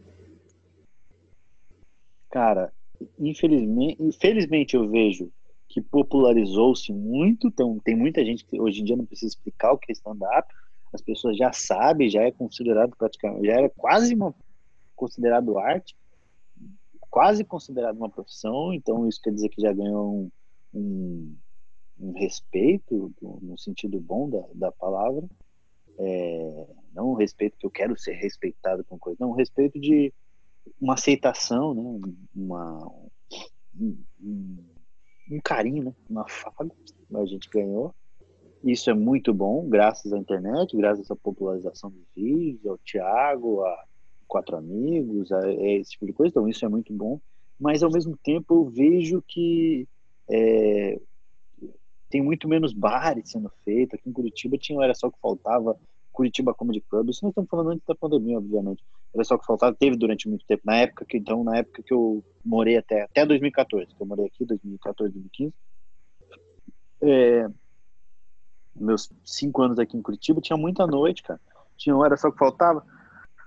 Cara, 2.31 2.73
infelizmente, 3.19 4.03
infelizmente 4.03 4.75
eu 4.75 4.89
vejo 4.89 5.31
que 5.69 5.81
popularizou-se 5.81 6.93
muito, 6.93 7.49
então 7.49 7.79
tem 7.85 7.97
muita 7.97 8.25
gente 8.25 8.45
que 8.45 8.61
hoje 8.61 8.81
em 8.81 8.85
dia 8.85 8.97
não 8.97 9.07
precisa 9.07 9.35
explicar 9.35 9.73
o 9.73 9.79
que 9.79 9.91
é 9.91 9.93
stand-up, 9.93 10.47
as 10.93 11.01
pessoas 11.01 11.37
já 11.37 11.53
sabem, 11.53 12.09
já 12.09 12.23
é 12.23 12.31
considerado 12.31 12.95
praticamente, 12.97 13.47
já 13.47 13.55
era 13.55 13.71
quase 13.71 14.15
uma 14.15 14.35
considerado 14.95 15.59
arte, 15.59 15.97
quase 17.15 17.45
considerado 17.45 17.97
uma 17.97 18.11
profissão, 18.11 18.75
então 18.75 19.09
isso 19.09 19.21
quer 19.23 19.31
dizer 19.31 19.49
que 19.49 19.63
já 19.63 19.73
ganhou 19.73 20.13
um, 20.13 20.31
um, 20.75 21.37
um 22.01 22.13
respeito 22.19 23.15
no 23.23 23.57
sentido 23.57 24.01
bom 24.01 24.29
da, 24.29 24.43
da 24.53 24.73
palavra, 24.73 25.23
é, 25.97 26.67
não 26.93 27.13
um 27.13 27.15
respeito 27.15 27.57
que 27.57 27.65
eu 27.65 27.71
quero 27.71 27.97
ser 27.97 28.15
respeitado 28.15 28.83
com 28.83 28.99
coisa, 28.99 29.17
não, 29.21 29.31
um 29.31 29.35
respeito 29.35 29.79
de 29.79 30.13
uma 30.81 30.95
aceitação, 30.95 31.73
né? 31.73 32.13
uma, 32.35 32.85
um, 33.81 33.97
um 35.31 35.41
carinho, 35.41 35.85
né? 35.85 35.95
um 36.11 36.19
afago 36.19 36.75
a 37.15 37.25
gente 37.27 37.49
ganhou. 37.49 37.95
Isso 38.65 38.91
é 38.91 38.95
muito 38.95 39.33
bom, 39.33 39.69
graças 39.69 40.13
à 40.13 40.19
internet, 40.19 40.77
graças 40.77 41.09
à 41.13 41.15
popularização 41.15 41.91
dos 41.91 42.09
vídeos, 42.13 42.67
ao 42.67 42.79
Thiago, 42.79 43.63
a 43.63 43.85
Quatro 44.35 44.57
Amigos, 44.57 45.31
a, 45.31 45.39
a 45.39 45.53
esse 45.53 45.93
tipo 45.93 46.07
de 46.07 46.13
coisa. 46.13 46.31
Então, 46.31 46.49
isso 46.49 46.65
é 46.65 46.69
muito 46.69 46.93
bom. 46.93 47.21
Mas, 47.59 47.85
ao 47.85 47.91
mesmo 47.93 48.17
tempo, 48.17 48.53
eu 48.53 48.65
vejo 48.65 49.23
que 49.23 49.87
é, 50.29 51.01
tem 52.11 52.21
muito 52.21 52.49
menos 52.49 52.73
bares 52.73 53.31
sendo 53.31 53.49
feitos. 53.65 53.95
Aqui 53.95 54.11
em 54.11 54.13
Curitiba 54.13 54.59
tinha 54.59 54.83
Era 54.83 54.93
Só 54.93 55.09
Que 55.09 55.21
Faltava, 55.21 55.79
Curitiba 56.11 56.53
Comedy 56.53 56.81
Club. 56.81 57.11
Isso 57.11 57.25
nós 57.25 57.31
estamos 57.31 57.49
falando 57.49 57.71
antes 57.71 57.87
da 57.87 57.95
pandemia, 57.95 58.39
obviamente. 58.39 58.83
Era 59.15 59.23
só 59.23 59.39
que 59.39 59.47
faltava, 59.47 59.73
teve 59.73 59.97
durante 59.97 60.29
muito 60.29 60.45
tempo. 60.45 60.63
Na 60.65 60.79
época 60.79 61.05
que, 61.05 61.17
então, 61.17 61.45
na 61.45 61.59
época 61.59 61.81
que 61.81 61.95
eu 61.95 62.25
morei 62.45 62.77
até, 62.77 63.03
até 63.03 63.25
2014, 63.25 63.95
que 63.95 64.03
eu 64.03 64.07
morei 64.07 64.27
aqui, 64.27 64.45
2014, 64.45 65.13
2015. 65.13 65.55
É, 67.03 67.49
meus 68.75 69.09
cinco 69.25 69.63
anos 69.63 69.79
aqui 69.79 69.97
em 69.97 70.03
Curitiba, 70.03 70.41
tinha 70.41 70.57
muita 70.57 70.85
noite, 70.89 71.23
cara. 71.23 71.41
Tinha 71.77 71.97
hora 71.97 72.17
só 72.17 72.33
que 72.33 72.39
faltava. 72.39 72.85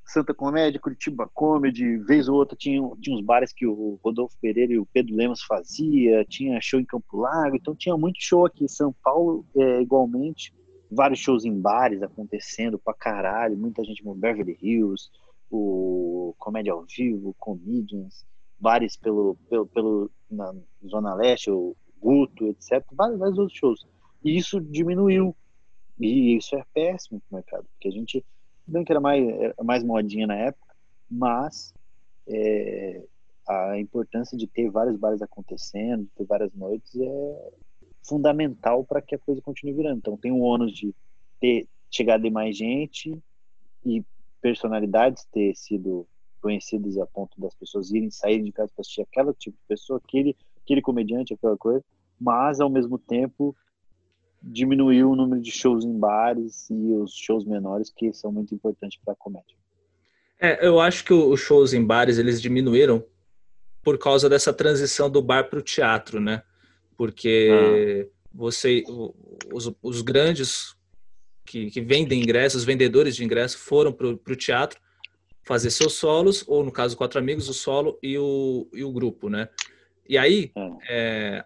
Santa 0.08 0.34
Comédia, 0.34 0.80
Curitiba 0.80 1.30
Comedy, 1.34 1.98
vez 1.98 2.28
ou 2.28 2.36
outra 2.36 2.56
tinha, 2.56 2.82
tinha 3.02 3.16
uns 3.16 3.24
bares 3.24 3.52
que 3.52 3.68
o 3.68 4.00
Rodolfo 4.04 4.38
Pereira 4.42 4.74
e 4.74 4.80
o 4.80 4.86
Pedro 4.86 5.16
Lemos 5.16 5.44
fazia, 5.44 6.26
tinha 6.26 6.60
show 6.62 6.80
em 6.80 6.86
Campo 6.86 7.18
Largo, 7.18 7.58
então 7.58 7.76
tinha 7.76 7.98
muito 7.98 8.18
show 8.22 8.46
aqui 8.46 8.64
em 8.64 8.70
São 8.70 8.94
Paulo, 9.04 9.46
é, 9.56 9.82
igualmente 9.82 10.54
vários 10.90 11.20
shows 11.20 11.46
em 11.46 11.60
bares 11.60 12.02
acontecendo 12.02 12.80
pra 12.80 12.94
caralho, 12.94 13.58
muita 13.58 13.84
gente 13.84 14.04
no 14.06 14.16
Beverly 14.16 14.58
Hills, 14.62 15.10
o 15.52 16.34
Comédia 16.38 16.74
ao 16.74 16.86
Vivo, 16.86 17.36
Comedians, 17.38 18.26
bares 18.60 18.98
pelo, 18.98 19.36
pelo, 19.50 19.68
pelo 19.68 20.12
na 20.30 20.54
Zona 20.86 21.14
Leste, 21.14 21.52
o 21.52 21.76
Guto, 22.00 22.48
etc. 22.48 22.84
Vários, 22.92 23.20
vários 23.20 23.38
outros 23.38 23.58
shows. 23.58 23.88
E 24.24 24.38
isso 24.38 24.60
diminuiu. 24.60 25.36
E 26.00 26.38
isso 26.38 26.56
é 26.56 26.64
péssimo 26.74 27.20
pro 27.22 27.38
mercado, 27.38 27.66
porque 27.74 27.88
a 27.88 27.92
gente, 27.92 28.24
bem 28.68 28.84
que 28.84 28.92
era 28.92 29.00
mais, 29.00 29.28
era 29.28 29.64
mais 29.64 29.84
modinha 29.84 30.28
na 30.28 30.36
época, 30.36 30.76
mas 31.10 31.74
é, 32.28 33.04
a 33.48 33.80
importância 33.80 34.38
de 34.38 34.48
ter 34.48 34.70
vários 34.70 34.98
bares 34.98 35.22
acontecendo, 35.22 36.08
ter 36.16 36.26
várias 36.26 36.54
noites 36.54 36.96
é, 36.96 37.52
fundamental 38.04 38.84
para 38.84 39.02
que 39.02 39.16
a 39.16 39.20
coisa 39.20 39.42
continue 39.42 39.74
virando. 39.74 40.00
Então 40.00 40.18
tem 40.18 40.32
o 40.32 40.40
ônus 40.40 40.74
de 40.74 40.94
ter 41.40 41.68
chegado 41.90 42.24
de 42.24 42.30
mais 42.30 42.58
gente 42.58 43.18
e 43.86 44.04
personalidades 44.42 45.26
ter 45.32 45.56
sido 45.56 46.08
conhecidas 46.42 46.98
a 46.98 47.06
ponto 47.06 47.40
das 47.40 47.56
pessoas 47.56 47.92
irem 47.92 48.12
sair 48.12 48.42
de 48.42 48.52
casa 48.52 48.72
para 48.74 48.82
assistir 48.82 49.02
aquela 49.02 49.34
tipo 49.34 49.58
de 49.58 49.68
pessoa, 49.68 50.00
aquele, 50.04 50.36
aquele 50.64 50.82
comediante, 50.82 51.34
aquela 51.34 51.58
coisa, 51.58 51.84
mas 52.20 52.60
ao 52.60 52.70
mesmo 52.70 52.98
tempo 52.98 53.56
diminuiu 54.42 55.12
o 55.12 55.16
número 55.16 55.42
de 55.42 55.52
shows 55.52 55.84
em 55.84 55.98
bares 55.98 56.70
e 56.70 56.94
os 56.94 57.14
shows 57.14 57.46
menores 57.46 57.92
que 57.96 58.14
são 58.14 58.32
muito 58.32 58.54
importantes 58.54 59.00
para 59.04 59.14
a 59.14 59.18
comédia. 59.18 59.56
É, 60.40 60.66
eu 60.66 60.80
acho 60.80 61.04
que 61.04 61.14
os 61.14 61.40
shows 61.40 61.74
em 61.74 61.84
bares 61.84 62.18
eles 62.18 62.42
diminuíram 62.42 63.04
por 63.84 63.98
causa 63.98 64.30
dessa 64.30 64.54
transição 64.54 65.10
do 65.10 65.22
bar 65.22 65.50
para 65.50 65.60
o 65.60 65.62
teatro, 65.62 66.20
né? 66.20 66.44
Porque 66.96 67.50
ah. 67.52 68.06
você, 68.34 68.84
os, 69.52 69.72
os 69.82 70.02
grandes 70.02 70.76
que, 71.46 71.72
que, 71.72 71.82
vendem 71.82 72.22
ingressos, 72.22 72.60
os 72.62 72.66
vendedores 72.66 73.16
de 73.16 73.24
ingressos 73.24 73.60
foram 73.60 73.92
para 73.92 74.08
o 74.08 74.36
teatro 74.36 74.80
fazer 75.44 75.72
seus 75.72 75.94
solos, 75.94 76.44
ou 76.46 76.64
no 76.64 76.72
caso, 76.72 76.98
quatro 76.98 77.18
amigos, 77.18 77.48
o 77.48 77.54
solo 77.54 77.98
e 78.04 78.18
o, 78.18 78.68
e 78.74 78.84
o 78.84 78.92
grupo, 78.92 79.30
né? 79.30 79.48
E 80.08 80.18
aí, 80.18 80.52
ah. 80.56 80.78
é, 80.90 81.46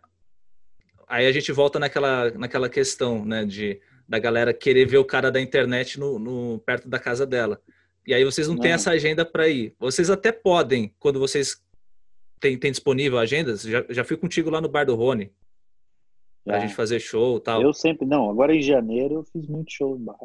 aí 1.12 1.28
a 1.28 1.32
gente 1.32 1.52
volta 1.52 1.78
naquela, 1.78 2.32
naquela 2.32 2.70
questão, 2.70 3.26
né, 3.26 3.46
de 3.46 3.82
da 4.08 4.18
galera 4.20 4.54
querer 4.54 4.86
ver 4.86 4.98
o 4.98 5.06
cara 5.06 5.32
da 5.32 5.40
internet 5.40 6.00
no, 6.00 6.20
no 6.20 6.60
perto 6.60 6.90
da 6.90 7.00
casa 7.00 7.26
dela. 7.26 7.62
E 8.06 8.14
aí 8.14 8.26
vocês 8.26 8.48
não, 8.48 8.56
não. 8.56 8.62
têm 8.62 8.72
essa 8.72 8.92
agenda 8.92 9.26
para 9.26 9.48
ir. 9.48 9.74
Vocês 9.80 10.10
até 10.10 10.34
podem, 10.34 10.94
quando 11.00 11.20
vocês 11.20 11.64
têm, 12.40 12.58
têm 12.58 12.72
disponível 12.72 13.18
agendas, 13.18 13.62
já, 13.62 13.86
já 13.90 14.04
fui 14.04 14.18
contigo 14.18 14.50
lá 14.50 14.60
no 14.60 14.68
bar 14.68 14.86
do 14.86 14.96
Rony, 14.96 15.32
pra 16.44 16.58
é. 16.58 16.62
gente 16.62 16.76
fazer 16.76 17.00
show 17.00 17.38
e 17.38 17.42
tal. 17.42 17.62
Eu 17.62 17.74
sempre, 17.74 18.06
não, 18.06 18.30
agora 18.30 18.54
em 18.54 18.62
janeiro 18.62 19.16
eu 19.16 19.24
fiz 19.24 19.48
muito 19.48 19.72
show 19.72 19.96
em 19.98 20.04
bar. 20.04 20.18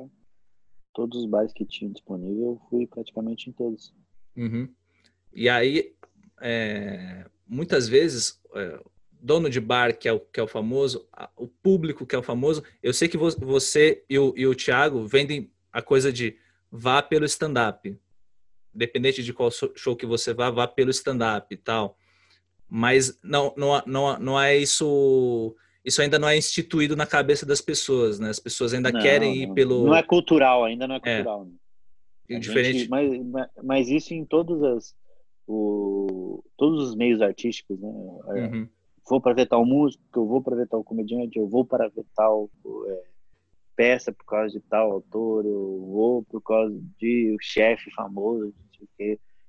Todos 0.93 1.21
os 1.21 1.27
bares 1.27 1.53
que 1.53 1.65
tinham 1.65 1.93
disponível, 1.93 2.61
eu 2.61 2.61
fui 2.69 2.87
praticamente 2.87 3.51
em 3.51 3.53
todos. 3.53 3.95
Uhum. 4.37 4.69
E 5.33 5.49
aí, 5.49 5.95
é, 6.41 7.25
muitas 7.47 7.87
vezes, 7.87 8.41
é, 8.55 8.81
dono 9.27 9.51
de 9.51 9.61
bar, 9.61 9.99
que 9.99 10.09
é 10.09 10.13
o, 10.13 10.21
que 10.21 10.39
é 10.39 10.43
o 10.43 10.47
famoso, 10.47 11.05
o 11.37 11.49
público 11.49 12.07
que 12.07 12.15
é 12.15 12.19
o 12.19 12.23
famoso, 12.23 12.63
eu 12.81 12.93
sei 12.95 13.09
que 13.09 13.19
você 13.19 14.05
e 14.09 14.17
o, 14.17 14.33
e 14.37 14.47
o 14.47 14.55
Thiago 14.55 15.05
vendem 15.05 15.51
a 15.73 15.83
coisa 15.83 16.13
de 16.13 16.37
vá 16.71 17.03
pelo 17.03 17.25
stand-up. 17.25 17.99
Independente 18.73 19.25
de 19.25 19.33
qual 19.33 19.51
show 19.75 19.97
que 19.97 20.07
você 20.07 20.33
vá, 20.33 20.49
vá 20.51 20.69
pelo 20.69 20.91
stand-up 20.91 21.53
e 21.53 21.57
tal. 21.57 21.99
Mas 22.69 23.19
não, 23.23 23.53
não, 23.57 23.83
não, 23.85 24.19
não 24.19 24.41
é 24.41 24.57
isso. 24.57 25.57
Isso 25.85 26.01
ainda 26.03 26.19
não 26.19 26.29
é 26.29 26.37
instituído 26.37 26.95
na 26.95 27.07
cabeça 27.07 27.45
das 27.45 27.61
pessoas, 27.61 28.21
né? 28.21 28.31
As 28.31 28.39
pessoas 28.39 28.75
ainda 28.75 28.93
não, 28.93 29.01
querem 29.01 29.43
ir 29.43 29.55
pelo. 29.55 29.87
Não 29.87 29.97
é 29.97 30.03
cultural, 30.03 30.65
ainda 30.65 30.87
não 30.87 30.97
é, 30.97 30.99
é. 31.03 31.17
cultural. 31.17 31.49
É. 32.29 32.39
Diferente. 32.39 32.79
Gente, 32.81 32.91
mas, 32.91 33.49
mas 33.63 33.89
isso 33.89 34.13
em 34.13 34.25
todos 34.25 34.63
as, 34.63 34.95
o, 35.47 36.43
todos 36.57 36.89
os 36.89 36.97
meios 36.97 37.21
artísticos, 37.23 37.81
né? 37.81 37.89
É, 38.35 38.47
uhum. 38.47 38.69
Vou 39.09 39.21
para 39.21 39.35
ver 39.35 39.47
tal 39.47 39.65
músico, 39.65 40.03
eu 40.15 40.27
vou 40.27 40.43
para 40.43 40.57
ver 40.57 40.69
tal 40.69 40.83
comediante, 40.83 41.39
eu 41.39 41.49
vou 41.49 41.65
para 41.65 41.89
ver 41.89 42.05
tal 42.15 42.51
é, 42.89 43.05
peça 43.77 44.13
por 44.13 44.25
causa 44.25 44.53
de 44.53 44.61
tal 44.61 44.91
autor, 44.91 45.45
eu 45.45 45.87
vou 45.91 46.25
por 46.25 46.41
causa 46.43 46.77
de 46.99 47.35
o 47.35 47.37
chefe 47.41 47.91
famoso. 47.93 48.53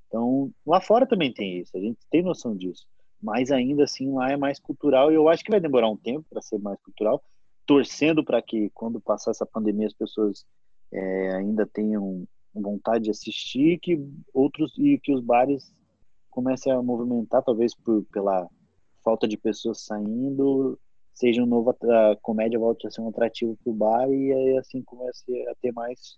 Então, 0.07 0.51
lá 0.65 0.79
fora 0.79 1.07
também 1.07 1.33
tem 1.33 1.59
isso, 1.59 1.75
a 1.75 1.79
gente 1.79 1.97
tem 2.11 2.21
noção 2.21 2.55
disso. 2.55 2.85
Mas 3.21 3.51
ainda 3.51 3.83
assim, 3.83 4.13
lá 4.13 4.31
é 4.31 4.37
mais 4.37 4.59
cultural 4.59 5.11
e 5.11 5.15
eu 5.15 5.27
acho 5.27 5.43
que 5.43 5.51
vai 5.51 5.59
demorar 5.59 5.89
um 5.89 5.97
tempo 5.97 6.25
para 6.29 6.41
ser 6.41 6.59
mais 6.59 6.79
cultural, 6.81 7.23
torcendo 7.65 8.23
para 8.23 8.41
que 8.41 8.69
quando 8.75 9.01
passar 9.01 9.31
essa 9.31 9.45
pandemia 9.45 9.87
as 9.87 9.93
pessoas 9.93 10.45
é, 10.91 11.35
ainda 11.35 11.65
tenham 11.65 12.27
vontade 12.53 13.05
de 13.05 13.11
assistir 13.11 13.79
que 13.79 13.99
outros 14.33 14.77
e 14.77 14.99
que 14.99 15.13
os 15.13 15.21
bares 15.21 15.73
comecem 16.29 16.71
a 16.71 16.81
movimentar 16.81 17.43
talvez 17.43 17.75
por 17.75 18.03
pela 18.11 18.47
falta 19.07 19.25
de 19.25 19.37
pessoas 19.37 19.85
saindo 19.85 20.77
seja 21.13 21.41
um 21.41 21.45
novo 21.45 21.69
a 21.69 22.17
comédia 22.21 22.59
volte 22.59 22.85
a 22.85 22.91
ser 22.91 22.99
um 22.99 23.07
atrativo 23.07 23.57
para 23.63 23.71
o 23.71 23.73
bar 23.73 24.09
e 24.09 24.33
aí 24.33 24.57
assim 24.57 24.81
comece 24.81 25.47
a 25.47 25.55
ter 25.55 25.71
mais 25.71 26.17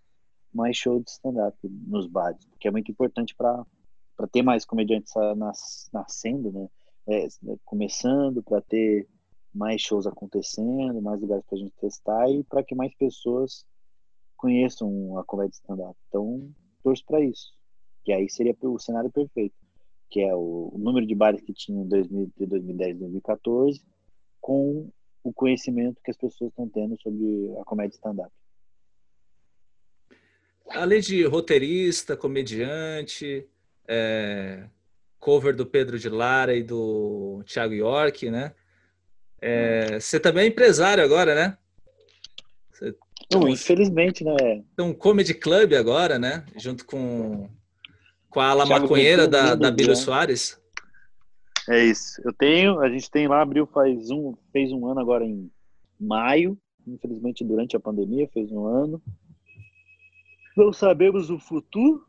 mais 0.51 0.75
show 0.75 0.99
de 0.99 1.07
stand-up 1.11 1.55
nos 1.63 2.07
bares, 2.07 2.43
que 2.59 2.67
é 2.67 2.71
muito 2.71 2.89
importante 2.89 3.35
para 3.35 3.63
para 4.17 4.27
ter 4.27 4.41
mais 4.41 4.65
comediantes 4.65 5.13
nas, 5.37 5.87
nascendo, 5.93 6.51
né? 6.51 6.67
É, 7.07 7.27
começando 7.63 8.41
para 8.41 8.59
ter 8.59 9.07
mais 9.53 9.81
shows 9.81 10.07
acontecendo, 10.07 10.99
mais 10.99 11.21
lugares 11.21 11.45
para 11.45 11.57
a 11.57 11.61
gente 11.61 11.73
testar 11.79 12.29
e 12.29 12.43
para 12.43 12.63
que 12.63 12.75
mais 12.75 12.93
pessoas 12.95 13.65
conheçam 14.35 15.17
a 15.17 15.23
comédia 15.23 15.55
stand-up. 15.55 15.95
Então, 16.07 16.51
torço 16.83 17.05
para 17.05 17.21
isso. 17.21 17.53
Que 18.03 18.11
aí 18.11 18.29
seria 18.29 18.55
o 18.63 18.79
cenário 18.79 19.11
perfeito, 19.11 19.55
que 20.09 20.21
é 20.21 20.33
o, 20.33 20.73
número 20.77 21.05
de 21.05 21.13
bares 21.13 21.41
que 21.41 21.53
tinha 21.53 21.81
em 21.81 21.87
2010 21.87 22.95
e 22.95 22.99
2014 22.99 23.81
com 24.41 24.89
o 25.23 25.33
conhecimento 25.33 26.01
que 26.03 26.11
as 26.11 26.17
pessoas 26.17 26.49
estão 26.49 26.67
tendo 26.67 26.99
sobre 27.01 27.53
a 27.59 27.63
comédia 27.63 27.95
stand-up. 27.95 28.31
Além 30.69 31.01
de 31.01 31.23
roteirista, 31.25 32.15
comediante, 32.15 33.47
é, 33.87 34.67
cover 35.19 35.55
do 35.55 35.65
Pedro 35.65 35.99
de 35.99 36.09
Lara 36.09 36.55
e 36.55 36.63
do 36.63 37.43
Thiago 37.45 37.73
York, 37.73 38.29
né? 38.29 38.53
É, 39.41 39.99
você 39.99 40.19
também 40.19 40.45
é 40.45 40.47
empresário 40.47 41.03
agora, 41.03 41.33
né? 41.33 41.57
Você 42.71 42.95
Não, 43.33 43.47
infelizmente, 43.47 44.23
né? 44.23 44.63
Tem 44.75 44.85
um 44.85 44.93
comedy 44.93 45.33
club 45.33 45.73
agora, 45.73 46.19
né? 46.19 46.45
Junto 46.55 46.85
com, 46.85 47.49
com 48.29 48.39
a 48.39 48.49
ala 48.49 48.65
maconheira 48.65 49.27
da, 49.27 49.55
da 49.55 49.71
Bíblia 49.71 49.95
Soares. 49.95 50.59
É 51.67 51.83
isso. 51.85 52.21
Eu 52.23 52.33
tenho, 52.33 52.79
a 52.79 52.89
gente 52.89 53.09
tem 53.09 53.27
lá, 53.27 53.41
abriu 53.41 53.67
faz 53.67 54.09
um, 54.09 54.35
fez 54.51 54.71
um 54.71 54.87
ano 54.87 54.99
agora 54.99 55.25
em 55.25 55.51
maio, 55.99 56.57
infelizmente 56.87 57.43
durante 57.43 57.75
a 57.75 57.79
pandemia, 57.79 58.29
fez 58.33 58.51
um 58.51 58.65
ano. 58.65 59.01
Não 60.55 60.73
sabemos 60.73 61.29
o 61.29 61.39
futuro 61.39 62.05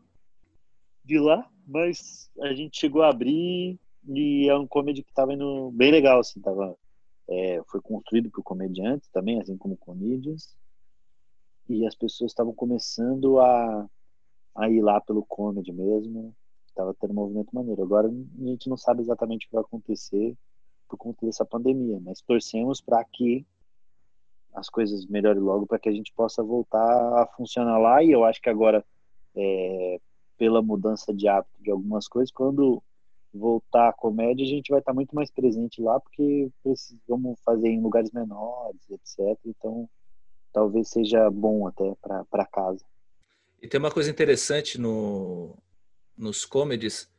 de 1.04 1.18
lá, 1.18 1.48
mas 1.66 2.30
a 2.40 2.54
gente 2.54 2.78
chegou 2.78 3.02
a 3.02 3.10
abrir 3.10 3.78
e 4.08 4.48
é 4.48 4.56
um 4.56 4.66
comedy 4.66 5.02
que 5.02 5.10
estava 5.10 5.34
indo 5.34 5.70
bem 5.72 5.90
legal, 5.90 6.20
assim, 6.20 6.40
tava, 6.40 6.74
é, 7.28 7.60
foi 7.68 7.80
construído 7.80 8.30
por 8.30 8.42
comediantes 8.42 9.08
também, 9.10 9.40
assim 9.40 9.56
como 9.56 9.76
comedians, 9.76 10.56
e 11.68 11.86
as 11.86 11.94
pessoas 11.94 12.32
estavam 12.32 12.52
começando 12.52 13.38
a, 13.38 13.86
a 14.54 14.68
ir 14.68 14.82
lá 14.82 15.00
pelo 15.00 15.24
comedy 15.24 15.72
mesmo, 15.72 16.34
estava 16.66 16.94
tendo 16.94 17.12
um 17.12 17.14
movimento 17.14 17.54
maneiro. 17.54 17.82
Agora 17.82 18.08
a 18.08 18.44
gente 18.44 18.68
não 18.68 18.76
sabe 18.76 19.02
exatamente 19.02 19.46
o 19.46 19.48
que 19.48 19.54
vai 19.54 19.62
acontecer 19.62 20.36
por 20.88 20.96
conta 20.96 21.24
dessa 21.24 21.44
pandemia, 21.44 22.00
mas 22.00 22.20
torcemos 22.20 22.80
para 22.80 23.04
que 23.04 23.46
as 24.52 24.68
coisas 24.68 25.06
melhorem 25.06 25.40
logo 25.40 25.66
para 25.66 25.78
que 25.78 25.88
a 25.88 25.92
gente 25.92 26.12
possa 26.12 26.42
voltar 26.42 27.22
a 27.22 27.26
funcionar 27.36 27.78
lá. 27.78 28.02
E 28.02 28.10
eu 28.10 28.24
acho 28.24 28.40
que 28.40 28.50
agora, 28.50 28.84
é, 29.36 30.00
pela 30.36 30.60
mudança 30.60 31.14
de 31.14 31.28
hábito 31.28 31.62
de 31.62 31.70
algumas 31.70 32.08
coisas, 32.08 32.32
quando 32.32 32.82
voltar 33.32 33.88
a 33.88 33.92
comédia, 33.92 34.44
a 34.44 34.48
gente 34.48 34.70
vai 34.70 34.80
estar 34.80 34.92
muito 34.92 35.14
mais 35.14 35.30
presente 35.30 35.80
lá, 35.80 36.00
porque 36.00 36.50
precisamos 36.64 37.38
fazer 37.44 37.68
em 37.68 37.80
lugares 37.80 38.10
menores, 38.10 38.80
etc. 38.90 39.38
Então, 39.46 39.88
talvez 40.52 40.88
seja 40.88 41.30
bom 41.30 41.66
até 41.68 41.94
para 42.00 42.46
casa. 42.46 42.84
E 43.60 43.68
tem 43.68 43.78
uma 43.78 43.90
coisa 43.90 44.10
interessante 44.10 44.80
no, 44.80 45.56
nos 46.16 46.44
comedies, 46.44 47.10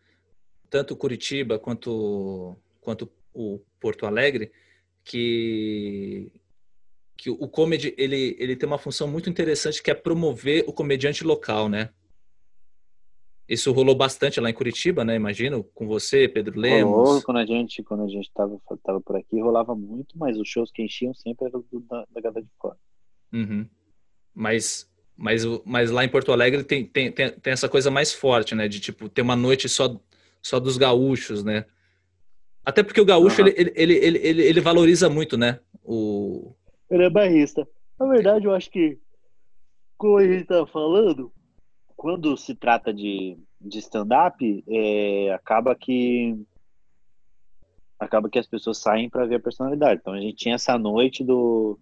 tanto 0.70 0.96
Curitiba 0.96 1.60
quanto, 1.60 2.58
quanto 2.80 3.12
o 3.34 3.60
Porto 3.80 4.06
Alegre, 4.06 4.52
que, 5.04 6.32
que 7.18 7.30
o 7.30 7.48
comedy 7.48 7.94
ele, 7.98 8.36
ele 8.40 8.56
tem 8.56 8.68
uma 8.68 8.78
função 8.78 9.08
muito 9.08 9.30
interessante 9.30 9.82
que 9.82 9.92
é 9.92 9.96
promover 9.96 10.64
o 10.68 10.74
comediante 10.74 11.24
local, 11.24 11.70
né? 11.70 11.90
Isso 13.48 13.72
rolou 13.74 13.94
bastante 13.94 14.40
lá 14.40 14.50
em 14.50 14.54
Curitiba, 14.54 15.04
né? 15.04 15.16
Imagino, 15.16 15.64
com 15.64 15.86
você, 15.86 16.28
Pedro 16.28 16.58
Lemos. 16.58 16.94
Rolou 16.94 17.22
quando 17.22 17.38
a 17.38 17.46
gente 17.46 17.84
quando 17.84 18.04
a 18.04 18.08
gente 18.08 18.28
estava 18.28 18.58
tava 18.82 19.02
por 19.02 19.18
aqui, 19.18 19.42
rolava 19.42 19.76
muito, 19.76 20.18
mas 20.18 20.38
os 20.38 20.48
shows 20.48 20.72
que 20.72 20.82
enchiam 20.82 21.14
sempre 21.14 21.48
eram 21.48 21.64
da, 21.90 22.06
da 22.10 22.22
galera 22.22 22.42
de 22.42 22.52
fora. 22.60 22.78
Uhum. 23.34 23.68
Mas 24.34 24.90
mas, 25.22 25.46
mas 25.64 25.92
lá 25.92 26.04
em 26.04 26.10
Porto 26.10 26.32
Alegre 26.32 26.64
tem, 26.64 26.84
tem, 26.84 27.12
tem, 27.12 27.30
tem, 27.30 27.54
essa 27.54 27.70
coisa 27.70 27.92
mais 27.92 28.12
forte, 28.12 28.56
né? 28.56 28.68
De 28.68 28.80
tipo, 28.80 29.08
ter 29.08 29.22
uma 29.22 29.36
noite 29.36 29.70
só, 29.70 29.96
só 30.42 30.60
dos 30.60 30.78
gaúchos, 30.78 31.44
né? 31.44 31.66
Até 32.66 32.82
porque 32.82 33.00
o 33.00 33.06
gaúcho, 33.06 33.44
uhum. 33.44 33.48
ele, 33.48 33.72
ele, 33.76 33.94
ele, 33.94 34.18
ele, 34.18 34.42
ele 34.42 34.62
valoriza 34.62 35.10
muito, 35.10 35.38
né? 35.38 35.60
O... 35.84 36.56
Ele 36.90 37.04
é 37.04 37.10
barrista. 37.10 37.68
Na 38.00 38.08
verdade, 38.08 38.46
eu 38.46 38.54
acho 38.54 38.72
que, 38.72 38.98
como 39.96 40.18
a 40.18 40.26
gente 40.26 40.46
tá 40.46 40.66
falando, 40.66 41.32
quando 41.96 42.36
se 42.36 42.56
trata 42.56 42.92
de, 42.92 43.38
de 43.60 43.78
stand-up, 43.78 44.64
é, 44.68 45.32
acaba 45.34 45.76
que 45.76 46.36
acaba 48.00 48.28
que 48.28 48.40
as 48.40 48.48
pessoas 48.48 48.80
saem 48.80 49.08
para 49.08 49.28
ver 49.28 49.36
a 49.36 49.40
personalidade. 49.40 50.00
Então 50.02 50.14
a 50.14 50.20
gente 50.20 50.36
tinha 50.36 50.56
essa 50.56 50.76
noite 50.80 51.24
do 51.24 51.80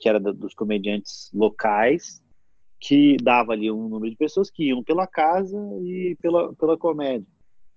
que 0.00 0.08
era 0.08 0.18
dos 0.18 0.54
comediantes 0.54 1.30
locais 1.34 2.22
que 2.82 3.16
dava 3.22 3.52
ali 3.52 3.70
um 3.70 3.88
número 3.88 4.10
de 4.10 4.16
pessoas 4.16 4.50
que 4.50 4.64
iam 4.64 4.82
pela 4.82 5.06
casa 5.06 5.56
e 5.80 6.16
pela, 6.20 6.52
pela 6.54 6.76
comédia. 6.76 7.26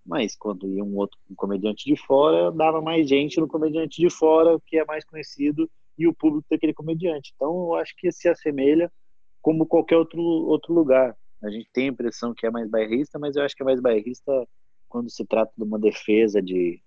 Mas 0.04 0.36
quando 0.36 0.68
ia 0.68 0.84
um 0.84 0.98
outro 0.98 1.16
um 1.30 1.36
comediante 1.36 1.86
de 1.86 1.96
fora, 1.96 2.52
dava 2.52 2.82
mais 2.82 3.08
gente 3.08 3.40
no 3.40 3.48
comediante 3.48 4.02
de 4.02 4.10
fora, 4.10 4.60
que 4.66 4.80
é 4.80 4.84
mais 4.86 5.06
conhecido, 5.06 5.70
e 5.96 6.08
o 6.08 6.14
público 6.14 6.48
daquele 6.50 6.74
comediante. 6.74 7.34
Então, 7.36 7.52
eu 7.68 7.76
acho 7.76 7.96
que 7.96 8.12
se 8.12 8.28
assemelha 8.28 8.92
como 9.44 9.68
qualquer 9.68 9.96
outro, 9.96 10.20
outro 10.20 10.74
lugar. 10.74 11.16
A 11.44 11.52
gente 11.52 11.70
tem 11.72 11.86
a 11.86 11.92
impressão 11.92 12.34
que 12.34 12.48
é 12.48 12.50
mais 12.50 12.68
bairrista, 12.68 13.20
mas 13.20 13.36
eu 13.36 13.44
acho 13.44 13.56
que 13.56 13.62
é 13.62 13.66
mais 13.66 13.80
bairrista 13.80 14.48
quando 14.90 15.12
se 15.12 15.24
trata 15.24 15.54
de 15.56 15.64
uma 15.64 15.78
defesa 15.78 16.42
de, 16.42 16.82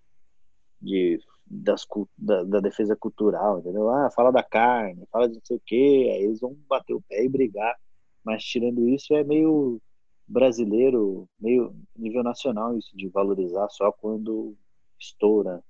de 0.82 1.20
das, 1.46 1.86
da, 2.16 2.42
da, 2.42 2.58
defesa 2.58 2.96
cultural, 2.96 3.60
entendeu? 3.60 3.88
Ah, 3.90 4.10
fala 4.10 4.32
da 4.32 4.42
carne, 4.42 5.06
fala 5.12 5.28
de 5.28 5.36
não 5.36 5.42
sei 5.44 5.56
o 5.56 5.62
quê, 5.64 6.10
aí 6.12 6.24
eles 6.24 6.40
vão 6.40 6.56
bater 6.68 6.94
o 6.94 7.02
pé 7.02 7.24
e 7.24 7.28
brigar. 7.28 7.76
Mas 8.24 8.44
tirando 8.44 8.88
isso, 8.88 9.14
é 9.14 9.24
meio 9.24 9.80
brasileiro, 10.26 11.26
meio 11.40 11.74
nível 11.96 12.22
nacional 12.22 12.76
isso 12.76 12.94
de 12.96 13.08
valorizar 13.08 13.68
só 13.70 13.90
quando 13.90 14.54
estoura 14.98 15.62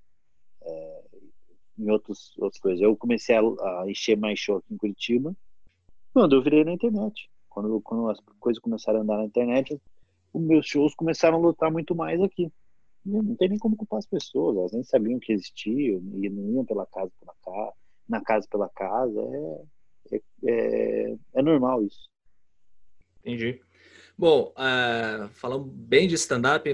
é, 0.62 1.05
em 1.79 1.91
outros, 1.91 2.37
outras 2.39 2.61
coisas. 2.61 2.81
Eu 2.81 2.97
comecei 2.97 3.37
a, 3.37 3.41
a 3.41 3.85
encher 3.89 4.16
mais 4.16 4.39
show 4.39 4.57
aqui 4.57 4.75
em 4.75 4.77
Curitiba 4.77 5.35
quando 6.12 6.35
eu 6.35 6.43
virei 6.43 6.65
na 6.65 6.73
internet. 6.73 7.31
Quando, 7.49 7.81
quando 7.81 8.11
as 8.11 8.20
coisas 8.41 8.61
começaram 8.61 8.99
a 8.99 9.03
andar 9.03 9.19
na 9.19 9.25
internet, 9.25 9.81
os 10.33 10.43
meus 10.43 10.66
shows 10.66 10.95
começaram 10.95 11.39
a 11.39 11.41
lutar 11.41 11.70
muito 11.70 11.95
mais 11.95 12.20
aqui. 12.20 12.53
Não 13.05 13.37
tem 13.37 13.49
nem 13.49 13.59
como 13.59 13.77
culpar 13.77 13.99
as 13.99 14.07
pessoas, 14.07 14.57
elas 14.57 14.73
nem 14.73 14.83
sabiam 14.83 15.19
que 15.19 15.33
existiam 15.33 16.03
e 16.15 16.29
não 16.29 16.51
iam 16.51 16.65
pela 16.65 16.85
casa 16.87 17.11
pela 17.19 17.35
casa, 17.43 17.73
na 18.09 18.20
casa 18.20 18.47
pela 18.51 18.69
casa. 18.69 19.20
É, 20.11 20.16
é, 20.16 20.20
é, 20.45 21.16
é 21.35 21.43
normal 21.43 21.83
isso. 21.85 22.09
Entendi. 23.29 23.61
Bom, 24.17 24.53
uh, 24.57 25.29
falando 25.29 25.65
bem 25.65 26.09
de 26.09 26.15
stand-up, 26.15 26.69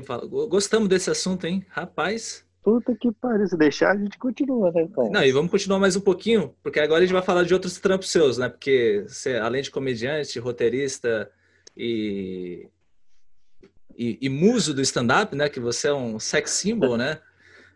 gostamos 0.49 0.89
desse 0.89 1.11
assunto, 1.11 1.47
hein? 1.47 1.67
Rapaz. 1.69 2.45
Puta 2.63 2.95
que 2.95 3.13
pariu, 3.13 3.47
se 3.47 3.59
deixar 3.59 3.91
a 3.91 3.97
gente 3.99 4.17
continua, 4.17 4.73
né, 4.73 4.89
cara? 4.95 5.11
Não, 5.11 5.23
e 5.23 5.33
vamos 5.33 5.51
continuar 5.51 5.79
mais 5.79 5.97
um 5.97 6.01
pouquinho, 6.01 6.55
porque 6.63 6.81
agora 6.81 7.01
a 7.01 7.05
gente 7.05 7.13
vai 7.13 7.23
falar 7.23 7.43
de 7.43 7.53
outros 7.53 7.79
trampos 7.79 8.11
seus, 8.11 8.39
né? 8.39 8.49
Porque 8.49 9.05
você, 9.07 9.35
além 9.35 9.63
de 9.63 9.71
comediante, 9.71 10.39
roteirista 10.39 11.31
e 11.77 12.69
e, 13.97 14.19
e 14.23 14.29
muso 14.29 14.73
do 14.73 14.81
stand-up, 14.81 15.37
né? 15.37 15.49
Que 15.49 15.61
você 15.61 15.89
é 15.89 15.95
um 15.95 16.19
sex 16.19 16.53
symbol, 16.53 16.97
né? 16.97 17.19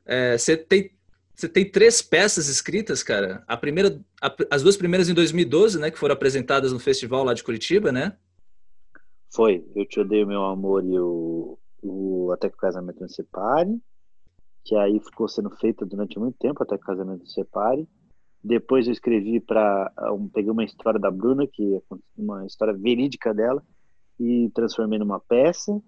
É, 0.06 0.38
você 0.38 0.56
tem 0.56 0.90
você 1.34 1.48
tem 1.48 1.64
três 1.64 2.02
peças 2.02 2.48
escritas, 2.48 3.00
cara. 3.00 3.44
A 3.46 3.56
primeira, 3.56 4.00
a, 4.20 4.34
as 4.50 4.60
duas 4.60 4.76
primeiras 4.76 5.08
em 5.08 5.14
2012, 5.14 5.78
né? 5.78 5.90
Que 5.90 5.98
foram 5.98 6.14
apresentadas 6.14 6.72
no 6.72 6.80
festival 6.80 7.22
lá 7.22 7.32
de 7.32 7.44
Curitiba, 7.44 7.92
né? 7.92 8.16
Foi. 9.30 9.64
Eu 9.74 9.86
te 9.86 10.00
odeio, 10.00 10.26
meu 10.26 10.44
amor, 10.44 10.84
e 10.84 10.98
o, 10.98 11.58
o 11.82 12.32
Até 12.32 12.48
que 12.48 12.56
o 12.56 12.60
Casamento 12.60 13.00
Não 13.00 13.08
Separe. 13.08 13.80
Que 14.64 14.76
aí 14.76 15.00
ficou 15.00 15.28
sendo 15.28 15.50
feita 15.50 15.86
durante 15.86 16.18
muito 16.18 16.36
tempo, 16.38 16.62
Até 16.62 16.76
que 16.76 16.82
o 16.82 16.86
Casamento 16.86 17.20
Não 17.20 17.26
Separe. 17.26 17.88
Depois 18.42 18.86
eu 18.86 18.92
escrevi 18.92 19.40
para. 19.40 19.92
Um, 20.12 20.28
peguei 20.28 20.50
uma 20.50 20.64
história 20.64 20.98
da 20.98 21.10
Bruna, 21.10 21.46
que 21.46 21.76
é 21.76 21.80
uma 22.16 22.46
história 22.46 22.72
verídica 22.72 23.34
dela, 23.34 23.62
e 24.18 24.50
transformei 24.54 24.98
numa 24.98 25.18
peça 25.18 25.80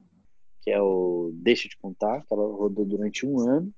que 0.62 0.70
é 0.70 0.80
o 0.80 1.30
Deixa 1.34 1.68
de 1.68 1.76
Contar, 1.76 2.24
que 2.24 2.32
ela 2.32 2.42
rodou 2.42 2.84
durante 2.84 3.26
um 3.26 3.40
ano. 3.40 3.72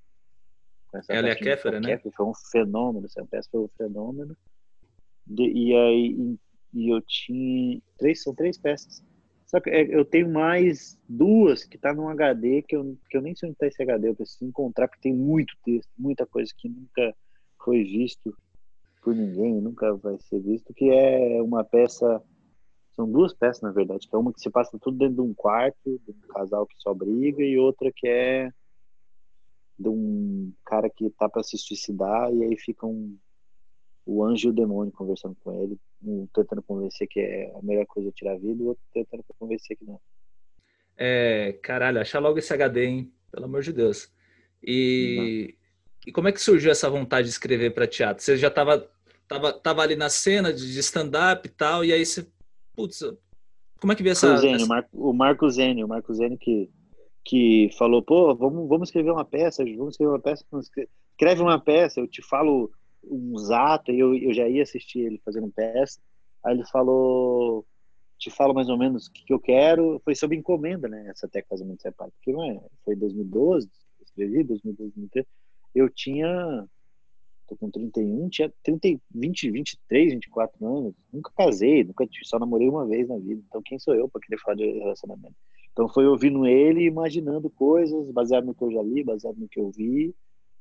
Ela 1.09 1.29
é 1.29 1.33
a 1.33 1.37
Kéfera, 1.37 1.81
né? 1.81 1.97
Kéfera, 1.97 2.15
foi 2.15 2.27
um 2.27 2.35
fenômeno, 2.35 3.07
essa 3.07 3.25
peça 3.25 3.49
foi 3.51 3.61
um 3.61 3.69
fenômeno. 3.69 4.37
De, 5.27 5.45
e 5.45 5.75
aí 5.75 6.39
e 6.75 6.89
eu 6.93 7.01
tinha 7.03 7.81
três, 7.99 8.23
são 8.23 8.35
três 8.35 8.59
peças. 8.59 9.03
Só 9.53 9.61
que 9.61 9.69
é, 9.69 9.83
eu 9.95 10.03
tenho 10.03 10.33
mais 10.33 10.99
duas 11.07 11.63
que 11.63 11.77
tá 11.77 11.93
num 11.93 12.09
HD 12.09 12.63
que 12.63 12.75
eu, 12.75 12.97
que 13.11 13.19
eu 13.19 13.21
nem 13.21 13.35
sei 13.35 13.51
onde 13.51 13.59
tá 13.59 13.67
esse 13.67 13.83
HD, 13.83 14.09
eu 14.09 14.15
preciso 14.15 14.47
encontrar 14.47 14.89
porque 14.89 15.03
tem 15.03 15.15
muito 15.15 15.55
texto, 15.63 15.91
muita 15.97 16.27
coisa 16.27 16.51
que 16.57 16.71
nunca 16.71 17.15
foi 17.63 17.85
visto 17.85 18.35
por 19.03 19.15
ninguém, 19.15 19.61
nunca 19.61 19.95
vai 19.97 20.17
ser 20.21 20.41
visto, 20.41 20.73
que 20.73 20.89
é 20.89 21.43
uma 21.43 21.63
peça 21.63 22.23
são 22.95 23.11
duas 23.11 23.33
peças, 23.35 23.63
na 23.63 23.71
verdade, 23.71 24.07
que 24.09 24.15
é 24.15 24.19
uma 24.19 24.33
que 24.33 24.41
se 24.41 24.51
passa 24.51 24.79
tudo 24.79 24.99
dentro 24.99 25.17
de 25.17 25.21
um 25.23 25.35
quarto, 25.35 25.79
de 25.85 26.11
um 26.11 26.29
casal 26.29 26.67
que 26.67 26.75
só 26.79 26.93
briga, 26.95 27.43
e 27.43 27.59
outra 27.59 27.91
que 27.95 28.07
é 28.07 28.51
de 29.79 29.89
um 29.89 30.53
cara 30.65 30.89
que 30.91 31.09
tá 31.11 31.29
para 31.29 31.43
se 31.43 31.57
suicidar, 31.59 32.33
e 32.33 32.45
aí 32.45 32.57
fica 32.57 32.87
um, 32.87 33.17
o 34.05 34.25
anjo 34.25 34.49
e 34.49 34.51
o 34.51 34.55
demônio 34.55 34.93
conversando 34.93 35.37
com 35.43 35.53
ele, 35.63 35.79
um 36.03 36.27
tentando 36.35 36.63
convencer 36.63 37.07
que 37.09 37.21
é 37.21 37.53
a 37.57 37.63
melhor 37.63 37.87
coisa 37.87 38.11
tirar 38.13 38.33
a 38.33 38.39
vida, 38.39 38.63
o 38.63 38.69
outro 38.69 38.83
tentando 38.93 39.25
convencer 39.39 39.77
que 39.77 39.85
não. 39.85 40.01
É, 40.97 41.59
caralho, 41.63 42.01
achar 42.01 42.19
logo 42.19 42.39
esse 42.39 42.53
HD, 42.53 42.85
hein? 42.85 43.13
Pelo 43.31 43.47
amor 43.47 43.63
de 43.63 43.73
Deus. 43.73 44.13
E, 44.63 45.55
e 46.07 46.13
como 46.13 46.29
é 46.29 46.33
que 46.33 46.41
surgiu 46.41 46.71
essa 46.71 46.91
vontade 46.91 47.27
de 47.27 47.33
escrever 47.33 47.73
para 47.73 47.87
teatro? 47.87 48.23
Você 48.23 48.37
já 48.37 48.49
estava 48.49 48.89
tava, 49.27 49.53
tava 49.53 49.83
ali 49.83 49.97
na 49.97 50.09
cena 50.09 50.53
de 50.53 50.79
stand-up 50.79 51.47
e 51.47 51.51
tal, 51.51 51.85
e 51.85 51.93
aí 51.93 52.05
você 52.05 52.27
putz, 52.75 53.03
como 53.81 53.93
é 53.93 53.97
que 53.97 54.03
vê 54.03 54.11
essa... 54.11 54.35
O, 54.35 54.37
Zênio, 54.37 54.57
essa... 54.57 54.89
o 54.93 55.13
Marco 55.13 55.49
Zênio, 55.49 55.87
o 55.87 55.89
Marco 55.89 56.13
Zênio 56.15 56.39
que, 56.39 56.71
que 57.25 57.71
falou, 57.79 58.03
pô, 58.03 58.35
vamos, 58.35 58.69
vamos 58.69 58.89
escrever 58.89 59.11
uma 59.11 59.25
peça, 59.25 59.65
vamos 59.65 59.95
escrever 59.95 60.13
uma 60.13 60.21
peça, 60.21 60.45
escreve 61.13 61.43
uma 61.43 61.59
peça, 61.59 62.01
eu 62.01 62.07
te 62.07 62.23
falo 62.23 62.71
uns 63.05 63.51
atos, 63.51 63.95
eu, 63.95 64.15
eu 64.15 64.33
já 64.33 64.49
ia 64.49 64.63
assistir 64.63 65.01
ele 65.01 65.21
fazendo 65.25 65.51
peça, 65.51 66.01
aí 66.45 66.55
ele 66.55 66.67
falou, 66.67 67.65
te 68.19 68.31
falo 68.31 68.55
mais 68.55 68.69
ou 68.69 68.79
menos 68.79 69.07
o 69.07 69.13
que, 69.13 69.25
que 69.25 69.33
eu 69.33 69.41
quero, 69.41 70.01
foi 70.05 70.15
sobre 70.15 70.37
encomenda, 70.37 70.89
né, 70.89 71.09
essa 71.09 71.27
até 71.27 71.43
casamento 71.43 71.83
separado, 71.83 72.13
porque 72.17 72.33
não 72.33 72.45
é, 72.45 72.61
foi 72.85 72.95
2012, 72.97 73.69
escrevi, 74.05 74.45
2012, 74.45 74.93
2013, 74.95 75.27
eu 75.75 75.89
tinha 75.89 76.69
tô 77.53 77.57
com 77.57 77.71
31, 77.71 78.29
tinha 78.29 78.53
30, 78.63 79.01
20, 79.15 79.51
23, 79.51 80.13
24 80.15 80.67
anos, 80.67 80.95
nunca 81.13 81.31
casei, 81.37 81.85
nunca 81.85 82.07
só 82.23 82.39
namorei 82.39 82.69
uma 82.69 82.87
vez 82.87 83.09
na 83.09 83.19
vida. 83.19 83.43
Então 83.47 83.63
quem 83.63 83.79
sou 83.79 83.95
eu 83.95 84.09
para 84.09 84.21
querer 84.21 84.41
falar 84.41 84.57
de 84.57 84.65
relacionamento? 84.65 85.35
Então 85.73 85.89
foi 85.89 86.07
ouvindo 86.07 86.47
ele, 86.47 86.85
imaginando 86.85 87.51
coisas, 87.51 88.11
baseado 88.11 88.45
no 88.45 88.55
que 88.55 88.63
eu 88.63 88.71
já 88.71 88.83
li, 88.83 89.03
baseado 89.03 89.37
no 89.37 89.49
que 89.49 89.61
eu 89.61 89.71
vi 89.71 90.15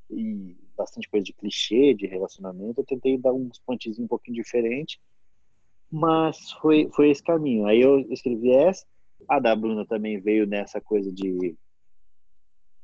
e 0.10 0.56
bastante 0.76 1.10
coisa 1.10 1.24
de 1.24 1.34
clichê, 1.34 1.94
de 1.94 2.06
relacionamento. 2.08 2.82
Eu 2.82 2.86
tentei 2.86 3.18
dar 3.18 3.34
uns 3.34 3.60
pontezinhos 3.60 4.00
um 4.00 4.08
pouquinho 4.08 4.36
diferente, 4.36 5.00
mas 5.92 6.52
foi 6.54 6.90
foi 6.94 7.10
esse 7.10 7.24
caminho. 7.24 7.66
Aí 7.66 7.82
eu 7.82 8.00
escrevi 8.12 8.52
essa, 8.52 8.86
a 9.28 9.40
da 9.40 9.56
Bruna 9.56 9.86
também 9.86 10.20
veio 10.20 10.46
nessa 10.48 10.82
coisa 10.82 11.12
de 11.12 11.56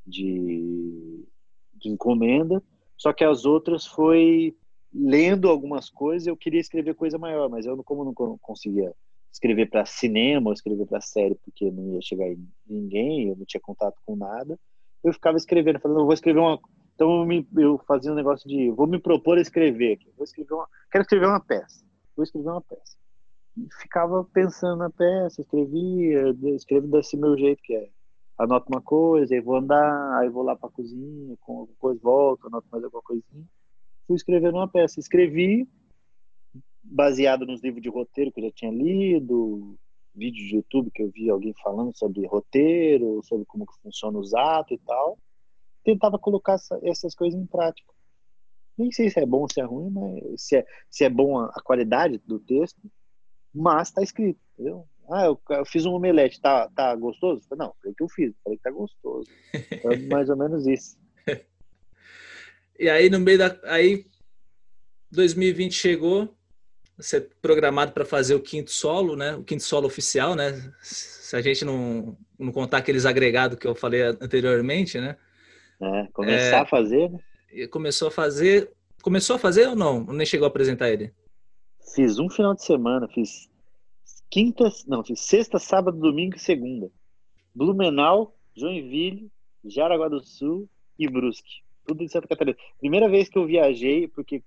de, 0.06 1.24
de 1.74 1.90
encomenda 1.90 2.62
só 2.98 3.12
que 3.12 3.24
as 3.24 3.44
outras 3.44 3.86
foi 3.86 4.54
lendo 4.92 5.48
algumas 5.48 5.88
coisas, 5.88 6.26
eu 6.26 6.36
queria 6.36 6.60
escrever 6.60 6.94
coisa 6.94 7.16
maior, 7.16 7.48
mas 7.48 7.64
eu 7.64 7.82
como 7.84 8.04
não 8.04 8.12
conseguia 8.38 8.92
escrever 9.32 9.70
para 9.70 9.86
cinema, 9.86 10.48
ou 10.48 10.52
escrever 10.52 10.84
para 10.86 11.00
série, 11.00 11.36
porque 11.36 11.70
não 11.70 11.94
ia 11.94 12.02
chegar 12.02 12.26
em 12.26 12.44
ninguém, 12.66 13.28
eu 13.28 13.36
não 13.36 13.44
tinha 13.46 13.60
contato 13.60 13.96
com 14.04 14.16
nada. 14.16 14.58
Eu 15.04 15.12
ficava 15.12 15.36
escrevendo, 15.36 15.78
falando, 15.78 16.04
vou 16.04 16.12
escrever 16.12 16.40
uma 16.40 16.58
então 16.98 17.20
eu, 17.20 17.24
me, 17.24 17.46
eu 17.56 17.78
fazia 17.86 18.10
um 18.10 18.16
negócio 18.16 18.48
de 18.48 18.72
vou 18.72 18.88
me 18.88 18.98
propor 18.98 19.38
a 19.38 19.40
escrever 19.40 19.92
aqui, 19.92 20.10
vou 20.16 20.24
escrever 20.24 20.52
uma, 20.52 20.68
quero 20.90 21.02
escrever 21.02 21.26
uma 21.26 21.38
peça, 21.38 21.84
vou 22.16 22.24
escrever 22.24 22.48
uma 22.50 22.60
peça. 22.60 22.98
Ficava 23.80 24.24
pensando 24.24 24.78
na 24.78 24.90
peça, 24.90 25.40
escrevia, 25.40 26.34
escrevo 26.56 26.88
desse 26.88 27.16
meu 27.16 27.38
jeito 27.38 27.62
que 27.62 27.72
é 27.72 27.88
anoto 28.36 28.66
uma 28.68 28.82
coisa, 28.82 29.32
aí 29.32 29.40
vou 29.40 29.58
andar, 29.58 30.18
aí 30.18 30.28
vou 30.28 30.42
lá 30.42 30.56
para 30.56 30.68
a 30.68 30.72
cozinha, 30.72 31.36
com 31.40 31.60
alguma 31.60 31.78
coisa, 31.78 32.00
volto, 32.02 32.48
anoto 32.48 32.66
mais 32.68 32.82
alguma 32.82 33.02
coisinha. 33.02 33.44
Fui 34.08 34.16
escrevendo 34.16 34.56
uma 34.56 34.68
peça. 34.68 34.98
Escrevi 34.98 35.68
baseado 36.82 37.46
nos 37.46 37.62
livros 37.62 37.82
de 37.82 37.88
roteiro 37.88 38.32
que 38.32 38.40
eu 38.40 38.44
já 38.44 38.50
tinha 38.50 38.72
lido, 38.72 39.78
vídeos 40.12 40.48
de 40.48 40.56
YouTube 40.56 40.90
que 40.92 41.02
eu 41.02 41.10
vi 41.10 41.30
alguém 41.30 41.54
falando 41.62 41.96
sobre 41.96 42.26
roteiro, 42.26 43.20
sobre 43.22 43.44
como 43.44 43.66
que 43.66 43.80
funciona 43.82 44.18
os 44.18 44.34
atos 44.34 44.76
e 44.76 44.80
tal. 44.84 45.16
Tentava 45.88 46.18
colocar 46.18 46.52
essa, 46.52 46.78
essas 46.82 47.14
coisas 47.14 47.40
em 47.40 47.46
prática. 47.46 47.90
Nem 48.76 48.92
sei 48.92 49.08
se 49.08 49.18
é 49.18 49.24
bom 49.24 49.38
ou 49.38 49.48
se 49.50 49.58
é 49.58 49.64
ruim, 49.64 49.88
mas 49.88 50.42
se 50.42 50.56
é, 50.56 50.66
se 50.90 51.02
é 51.02 51.08
bom 51.08 51.38
a, 51.38 51.46
a 51.46 51.62
qualidade 51.62 52.20
do 52.26 52.38
texto, 52.38 52.78
mas 53.54 53.88
está 53.88 54.02
escrito, 54.02 54.38
entendeu? 54.52 54.86
Ah, 55.10 55.24
eu, 55.24 55.40
eu, 55.48 55.64
fiz 55.64 55.86
um 55.86 55.94
omelete, 55.94 56.42
tá, 56.42 56.68
tá 56.76 56.94
gostoso? 56.94 57.42
Não, 57.52 57.74
falei 57.80 57.94
que 57.96 58.02
eu 58.02 58.08
fiz, 58.10 58.34
falei 58.44 58.58
que 58.58 58.64
tá 58.64 58.70
gostoso. 58.70 59.30
É 59.54 59.96
mais 60.10 60.28
ou 60.28 60.36
menos 60.36 60.66
isso. 60.66 60.98
E 62.80 62.88
aí, 62.88 63.10
no 63.10 63.18
meio 63.18 63.38
da. 63.38 63.58
Aí, 63.64 64.06
2020 65.10 65.72
chegou, 65.72 66.32
você 66.96 67.16
é 67.16 67.28
programado 67.42 67.90
para 67.90 68.04
fazer 68.04 68.36
o 68.36 68.40
quinto 68.40 68.70
solo, 68.70 69.16
né? 69.16 69.34
O 69.34 69.42
quinto 69.42 69.64
solo 69.64 69.88
oficial, 69.88 70.36
né? 70.36 70.52
Se 70.80 71.34
a 71.34 71.40
gente 71.42 71.64
não, 71.64 72.16
não 72.38 72.52
contar 72.52 72.76
aqueles 72.76 73.04
agregados 73.04 73.58
que 73.58 73.66
eu 73.66 73.74
falei 73.74 74.02
anteriormente, 74.02 75.00
né? 75.00 75.16
É, 75.80 76.06
começar 76.12 76.56
é, 76.56 76.60
a 76.60 76.66
fazer, 76.66 77.10
né? 77.10 77.20
Começou 77.70 78.08
a 78.08 78.10
fazer. 78.10 78.70
Começou 79.02 79.36
a 79.36 79.38
fazer 79.38 79.68
ou 79.68 79.76
não? 79.76 80.04
Nem 80.04 80.26
chegou 80.26 80.44
a 80.44 80.48
apresentar 80.48 80.90
ele? 80.90 81.12
Fiz 81.94 82.18
um 82.18 82.28
final 82.28 82.54
de 82.54 82.64
semana, 82.64 83.08
fiz 83.08 83.48
quinta, 84.30 84.70
não, 84.86 85.04
fiz 85.04 85.20
sexta, 85.20 85.58
sábado, 85.58 85.98
domingo 85.98 86.36
e 86.36 86.40
segunda. 86.40 86.90
Blumenau, 87.54 88.36
Joinville, 88.56 89.30
Jaraguá 89.64 90.08
do 90.08 90.22
Sul 90.22 90.68
e 90.98 91.08
Brusque. 91.08 91.62
Tudo 91.86 92.02
em 92.02 92.08
Santa 92.08 92.28
Catarina. 92.28 92.56
Primeira 92.78 93.08
vez 93.08 93.28
que 93.28 93.38
eu 93.38 93.46
viajei, 93.46 94.06
porque 94.08 94.42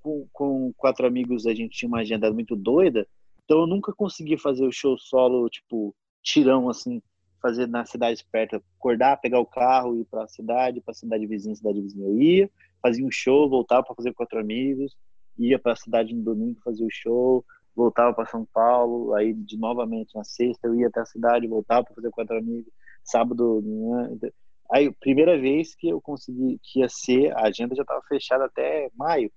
com, 0.00 0.28
com 0.32 0.72
quatro 0.76 1.06
amigos 1.06 1.46
a 1.46 1.54
gente 1.54 1.78
tinha 1.78 1.88
uma 1.88 2.00
agenda 2.00 2.30
muito 2.32 2.54
doida, 2.54 3.06
então 3.44 3.60
eu 3.60 3.66
nunca 3.66 3.92
consegui 3.92 4.36
fazer 4.36 4.66
o 4.66 4.72
show 4.72 4.98
solo, 4.98 5.48
tipo, 5.48 5.94
tirão, 6.22 6.68
assim, 6.68 7.00
fazer 7.46 7.68
na 7.68 7.84
cidade 7.84 8.26
perto, 8.32 8.60
acordar, 8.76 9.20
pegar 9.20 9.38
o 9.38 9.46
carro, 9.46 9.96
ir 9.96 10.04
para 10.06 10.24
a 10.24 10.28
cidade, 10.28 10.80
para 10.80 10.90
a 10.90 10.94
cidade 10.94 11.26
vizinha, 11.26 11.54
cidade 11.54 11.80
vizinha 11.80 12.08
eu 12.08 12.16
ia, 12.20 12.50
fazia 12.82 13.06
um 13.06 13.10
show, 13.10 13.48
voltava 13.48 13.84
para 13.84 13.94
fazer 13.94 14.10
com 14.10 14.16
quatro 14.16 14.40
amigos, 14.40 14.96
ia 15.38 15.56
para 15.56 15.72
a 15.72 15.76
cidade 15.76 16.12
no 16.12 16.24
domingo 16.24 16.60
fazer 16.64 16.84
o 16.84 16.90
show, 16.90 17.44
voltava 17.74 18.12
para 18.12 18.26
São 18.26 18.44
Paulo, 18.52 19.14
aí 19.14 19.32
de 19.32 19.56
novamente 19.56 20.14
na 20.16 20.24
sexta 20.24 20.66
eu 20.66 20.74
ia 20.74 20.88
até 20.88 21.00
a 21.00 21.06
cidade, 21.06 21.46
voltava 21.46 21.84
para 21.84 21.94
fazer 21.94 22.08
com 22.08 22.16
quatro 22.16 22.36
amigos, 22.36 22.72
sábado, 23.04 23.62
né? 23.62 24.30
aí 24.72 24.92
primeira 24.92 25.38
vez 25.38 25.76
que 25.76 25.88
eu 25.88 26.00
consegui 26.00 26.58
que 26.60 26.80
ia 26.80 26.88
ser, 26.88 27.32
a 27.36 27.46
agenda 27.46 27.76
já 27.76 27.82
estava 27.82 28.02
fechada 28.08 28.46
até 28.46 28.90
maio, 28.96 29.30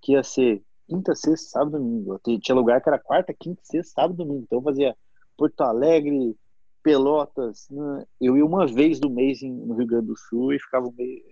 que 0.00 0.12
ia 0.12 0.22
ser 0.22 0.62
quinta, 0.88 1.14
sexta, 1.16 1.48
sábado, 1.50 1.78
domingo. 1.78 2.20
Tinha 2.40 2.54
lugar 2.54 2.80
que 2.80 2.88
era 2.88 2.98
quarta, 2.98 3.34
quinta, 3.34 3.60
sexta, 3.64 3.94
sábado, 3.94 4.16
domingo. 4.18 4.44
Então 4.44 4.58
eu 4.58 4.62
fazia 4.62 4.96
Porto 5.36 5.60
Alegre, 5.62 6.36
Pelotas. 6.82 7.68
Né? 7.70 8.06
Eu 8.20 8.36
ia 8.36 8.44
uma 8.44 8.66
vez 8.66 8.98
do 8.98 9.10
mês 9.10 9.40
no 9.42 9.74
Rio 9.74 9.86
Grande 9.86 10.06
do 10.06 10.16
Sul 10.16 10.52
e 10.52 10.58
ficava 10.58 10.86
o, 10.86 10.92
meio, 10.92 11.22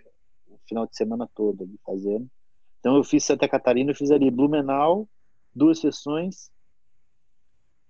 o 0.49 0.59
final 0.69 0.87
de 0.87 0.97
semana 0.97 1.29
todo 1.35 1.65
ali 1.65 1.79
fazendo. 1.85 2.29
Então 2.79 2.97
eu 2.97 3.05
fiz 3.05 3.25
Santa 3.25 3.49
Catarina, 3.49 3.91
eu 3.91 3.97
fiz 3.97 4.11
ali 4.11 4.31
Blumenau, 4.31 5.09
duas 5.55 5.81
sessões, 5.81 6.51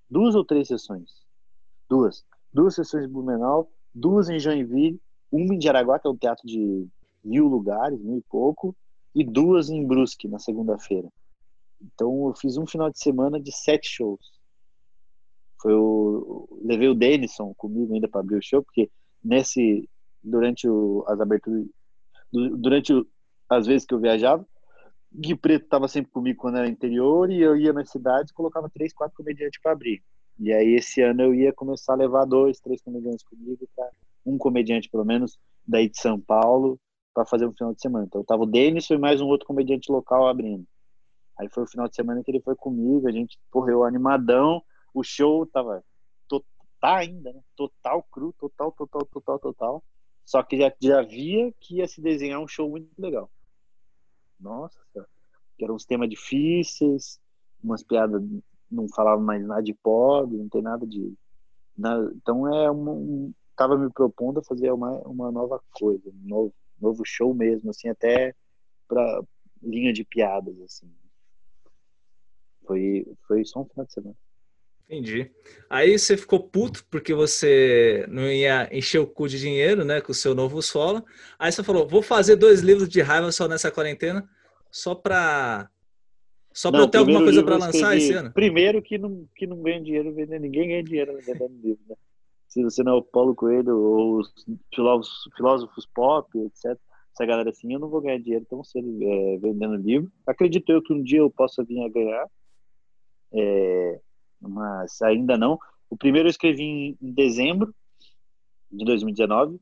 duas 0.08 0.34
ou 0.34 0.44
três 0.44 0.68
sessões? 0.68 1.22
Duas. 1.88 2.24
Duas 2.52 2.74
sessões 2.74 3.04
em 3.04 3.08
Blumenau, 3.08 3.70
duas 3.94 4.28
em 4.28 4.38
Joinville, 4.38 5.00
uma 5.30 5.54
em 5.54 5.60
Jaraguá, 5.60 5.98
que 5.98 6.08
é 6.08 6.10
um 6.10 6.16
teatro 6.16 6.46
de 6.46 6.88
mil 7.22 7.46
lugares, 7.46 8.00
mil 8.00 8.18
e 8.18 8.22
pouco, 8.22 8.74
e 9.14 9.24
duas 9.24 9.70
em 9.70 9.86
Brusque, 9.86 10.26
na 10.26 10.38
segunda-feira. 10.38 11.08
Então 11.80 12.26
eu 12.28 12.34
fiz 12.34 12.56
um 12.56 12.66
final 12.66 12.90
de 12.90 12.98
semana 12.98 13.40
de 13.40 13.52
sete 13.52 13.88
shows. 13.88 14.39
Foi 15.60 15.74
o 15.74 16.48
levei 16.62 16.88
o 16.88 16.94
Denison 16.94 17.54
comigo 17.54 17.94
ainda 17.94 18.08
para 18.08 18.20
abrir 18.20 18.36
o 18.36 18.42
show, 18.42 18.62
porque 18.62 18.90
nesse 19.22 19.88
durante 20.22 20.68
o, 20.68 21.04
as 21.06 21.20
aberturas 21.20 21.66
durante 22.32 22.92
o, 22.92 23.06
as 23.48 23.66
vezes 23.66 23.86
que 23.86 23.94
eu 23.94 23.98
viajava, 23.98 24.46
Gui 25.12 25.34
Preto 25.34 25.64
estava 25.64 25.88
sempre 25.88 26.12
comigo 26.12 26.38
quando 26.38 26.58
era 26.58 26.68
interior 26.68 27.30
e 27.30 27.40
eu 27.40 27.56
ia 27.56 27.72
nas 27.72 27.90
cidades, 27.90 28.32
colocava 28.32 28.70
três, 28.70 28.92
quatro 28.92 29.16
comediantes 29.16 29.60
para 29.60 29.72
abrir. 29.72 30.02
E 30.38 30.52
aí 30.52 30.74
esse 30.74 31.02
ano 31.02 31.22
eu 31.22 31.34
ia 31.34 31.52
começar 31.52 31.94
a 31.94 31.96
levar 31.96 32.24
dois, 32.24 32.60
três 32.60 32.80
comediantes 32.80 33.24
comigo, 33.24 33.68
um 34.24 34.38
comediante 34.38 34.88
pelo 34.88 35.04
menos 35.04 35.36
daí 35.66 35.88
de 35.88 36.00
São 36.00 36.18
Paulo 36.20 36.78
para 37.12 37.26
fazer 37.26 37.46
um 37.46 37.52
final 37.52 37.74
de 37.74 37.80
semana. 37.80 38.06
Então 38.06 38.24
tava 38.24 38.44
o 38.44 38.46
Denison 38.46 38.94
e 38.94 38.98
mais 38.98 39.20
um 39.20 39.26
outro 39.26 39.46
comediante 39.46 39.90
local 39.90 40.28
abrindo. 40.28 40.64
Aí 41.38 41.48
foi 41.48 41.64
o 41.64 41.66
final 41.66 41.88
de 41.88 41.96
semana 41.96 42.22
que 42.22 42.30
ele 42.30 42.40
foi 42.40 42.54
comigo, 42.54 43.08
a 43.08 43.12
gente 43.12 43.38
correu 43.50 43.84
animadão, 43.84 44.62
o 44.94 45.02
show 45.02 45.46
tava 45.46 45.84
tá 46.80 46.96
ainda, 46.96 47.32
né? 47.32 47.42
Total 47.54 48.02
cru, 48.10 48.32
total, 48.32 48.72
total, 48.72 49.04
total, 49.04 49.38
total. 49.38 49.84
Só 50.24 50.42
que 50.42 50.56
já, 50.56 50.72
já 50.80 51.02
via 51.02 51.52
que 51.60 51.76
ia 51.76 51.86
se 51.86 52.00
desenhar 52.00 52.40
um 52.40 52.48
show 52.48 52.68
muito 52.68 52.90
legal. 52.98 53.30
Nossa, 54.38 54.78
que 55.56 55.64
eram 55.64 55.74
uns 55.74 55.84
temas 55.84 56.08
difíceis, 56.08 57.20
umas 57.62 57.82
piadas 57.82 58.22
não 58.70 58.88
falavam 58.88 59.24
mais 59.24 59.44
nada 59.44 59.62
de 59.62 59.74
pobre, 59.74 60.38
não 60.38 60.48
tem 60.48 60.62
nada 60.62 60.86
de. 60.86 61.12
Nada, 61.76 62.10
então 62.14 62.52
é 62.52 62.70
um, 62.70 63.32
tava 63.54 63.76
me 63.76 63.90
propondo 63.90 64.40
a 64.40 64.44
fazer 64.44 64.70
uma, 64.72 64.98
uma 65.00 65.30
nova 65.30 65.62
coisa, 65.72 66.08
um 66.08 66.28
novo, 66.28 66.54
novo 66.80 67.02
show 67.04 67.34
mesmo, 67.34 67.70
assim, 67.70 67.88
até 67.88 68.34
para 68.88 69.22
linha 69.62 69.92
de 69.92 70.04
piadas, 70.04 70.58
assim. 70.62 70.90
Foi, 72.66 73.06
foi 73.26 73.44
só 73.44 73.60
um 73.60 73.64
final 73.66 73.86
de 73.86 73.92
semana. 73.92 74.16
Entendi. 74.90 75.30
Aí 75.70 75.96
você 75.96 76.16
ficou 76.16 76.40
puto 76.40 76.84
porque 76.90 77.14
você 77.14 78.04
não 78.08 78.28
ia 78.28 78.68
encher 78.76 78.98
o 78.98 79.06
cu 79.06 79.28
de 79.28 79.38
dinheiro, 79.38 79.84
né, 79.84 80.00
com 80.00 80.10
o 80.10 80.14
seu 80.14 80.34
novo 80.34 80.60
solo. 80.60 81.04
Aí 81.38 81.52
você 81.52 81.62
falou: 81.62 81.86
vou 81.86 82.02
fazer 82.02 82.34
dois 82.34 82.60
livros 82.60 82.88
de 82.88 83.00
raiva 83.00 83.30
só 83.30 83.46
nessa 83.46 83.70
quarentena, 83.70 84.28
só 84.68 84.92
para 84.96 85.70
só 86.52 86.72
para 86.72 86.88
ter 86.88 86.98
alguma 86.98 87.22
coisa 87.22 87.44
para 87.44 87.56
lançar 87.56 87.96
esse 87.96 88.12
ano. 88.12 88.32
Primeiro 88.32 88.82
que 88.82 88.98
não 88.98 89.28
que 89.36 89.46
não 89.46 89.62
ganha 89.62 89.80
dinheiro 89.80 90.12
vendendo, 90.12 90.42
ninguém 90.42 90.66
ganha 90.66 90.82
dinheiro 90.82 91.16
vendendo 91.24 91.54
livro, 91.62 91.82
né? 91.88 91.94
Se 92.48 92.64
você 92.64 92.82
não 92.82 92.94
é 92.94 92.96
o 92.96 93.02
Paulo 93.02 93.32
Coelho 93.32 93.78
ou 93.78 94.18
os 94.18 94.28
filósofos, 94.74 95.30
filósofos 95.36 95.86
pop, 95.94 96.36
etc. 96.36 96.76
Essa 97.14 97.24
galera 97.24 97.50
assim, 97.50 97.72
eu 97.72 97.78
não 97.78 97.88
vou 97.88 98.00
ganhar 98.00 98.18
dinheiro 98.18 98.44
tão 98.50 98.64
cedo 98.64 98.88
é, 99.00 99.38
vendendo 99.38 99.76
livro. 99.76 100.10
Acredito 100.26 100.72
eu 100.72 100.82
que 100.82 100.92
um 100.92 101.00
dia 101.00 101.20
eu 101.20 101.30
possa 101.30 101.62
vir 101.62 101.80
a 101.80 101.88
ganhar. 101.88 102.26
É, 103.32 104.00
mas 104.40 105.00
ainda 105.02 105.36
não. 105.36 105.58
O 105.88 105.96
primeiro 105.96 106.28
eu 106.28 106.30
escrevi 106.30 106.96
em, 107.00 107.12
dezembro 107.12 107.74
de 108.70 108.84
2019. 108.84 109.60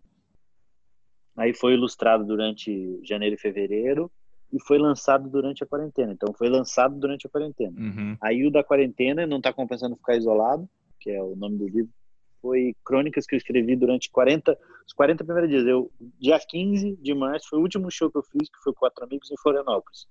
Aí 1.37 1.55
foi 1.55 1.75
ilustrado 1.75 2.25
durante 2.25 3.01
janeiro 3.05 3.35
e 3.37 3.39
fevereiro 3.39 4.11
e 4.53 4.61
foi 4.63 4.79
lançado 4.79 5.29
durante 5.29 5.63
a 5.63 5.67
quarentena. 5.67 6.13
Então 6.13 6.33
foi 6.35 6.49
lançado 6.49 6.99
durante 6.99 7.27
a 7.27 7.31
quarentena. 7.31 7.79
Uhum. 7.79 8.17
Aí 8.21 8.47
o 8.47 8.51
da 8.51 8.63
quarentena 8.63 9.27
não 9.27 9.39
está 9.39 9.53
compensando 9.53 9.97
ficar 9.97 10.17
isolado, 10.17 10.69
que 11.01 11.11
é 11.11 11.23
o 11.23 11.37
nome 11.37 11.59
do 11.59 11.69
livro. 11.69 11.93
Foi 12.41 12.75
crônicas 12.85 13.27
que 13.27 13.35
eu 13.35 13.37
escrevi 13.37 13.75
durante 13.75 14.11
40, 14.11 14.57
os 14.87 14.93
40 14.93 15.25
primeiros 15.25 15.51
dias. 15.51 15.67
Eu, 15.67 15.91
dia 16.21 16.39
15 16.39 16.97
de 16.97 17.15
março 17.15 17.49
foi 17.49 17.59
o 17.59 17.63
último 17.63 17.91
show 17.91 18.11
que 18.11 18.19
eu 18.19 18.23
fiz, 18.23 18.49
que 18.49 18.63
foi 18.63 18.73
com 18.73 18.81
quatro 18.81 19.05
amigos 19.05 19.31
em 19.31 19.37
Florianópolis. 19.41 20.07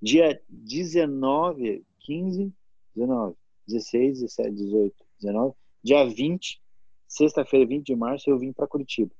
Dia 0.00 0.40
19, 0.48 1.84
15, 2.00 2.52
19, 2.94 3.36
16, 3.68 4.20
17, 4.20 4.50
18, 4.50 4.94
19. 5.20 5.54
Dia 5.84 6.04
20, 6.04 6.60
sexta-feira, 7.06 7.66
20 7.66 7.86
de 7.86 7.96
março, 7.96 8.28
eu 8.28 8.38
vim 8.38 8.52
para 8.52 8.66
Curitiba. 8.66 9.10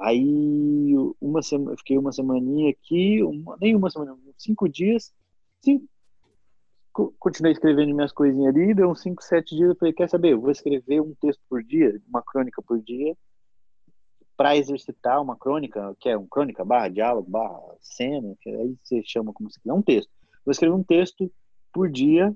Aí, 0.00 0.94
uma 1.20 1.42
semana, 1.42 1.76
fiquei 1.76 1.96
uma 1.96 2.12
semaninha 2.12 2.70
aqui, 2.70 3.22
uma, 3.22 3.56
nem 3.60 3.74
uma 3.76 3.88
semana, 3.88 4.16
cinco 4.36 4.68
dias. 4.68 5.12
Sim, 5.64 5.86
continuei 7.18 7.52
escrevendo 7.52 7.94
minhas 7.94 8.12
coisinhas 8.12 8.54
ali, 8.54 8.74
deu 8.74 8.90
uns 8.90 9.00
5, 9.00 9.22
7 9.22 9.56
dias, 9.56 9.70
eu 9.70 9.76
falei, 9.76 9.94
quer 9.94 10.08
saber, 10.08 10.32
eu 10.32 10.40
vou 10.40 10.50
escrever 10.50 11.00
um 11.00 11.14
texto 11.14 11.40
por 11.48 11.62
dia, 11.62 12.00
uma 12.06 12.22
crônica 12.22 12.60
por 12.60 12.80
dia, 12.82 13.16
para 14.36 14.56
exercitar 14.56 15.22
uma 15.22 15.36
crônica, 15.36 15.96
que 16.00 16.08
é 16.08 16.18
um 16.18 16.26
crônica 16.26 16.64
barra 16.64 16.88
diálogo, 16.88 17.30
barra 17.30 17.60
cena, 17.80 18.34
que 18.40 18.50
aí 18.50 18.76
você 18.82 19.02
chama 19.04 19.32
como 19.32 19.50
se 19.50 19.58
quiser, 19.60 19.72
um 19.72 19.82
texto. 19.82 20.10
Vou 20.44 20.52
escrever 20.52 20.74
um 20.74 20.82
texto 20.82 21.32
por 21.72 21.90
dia 21.90 22.34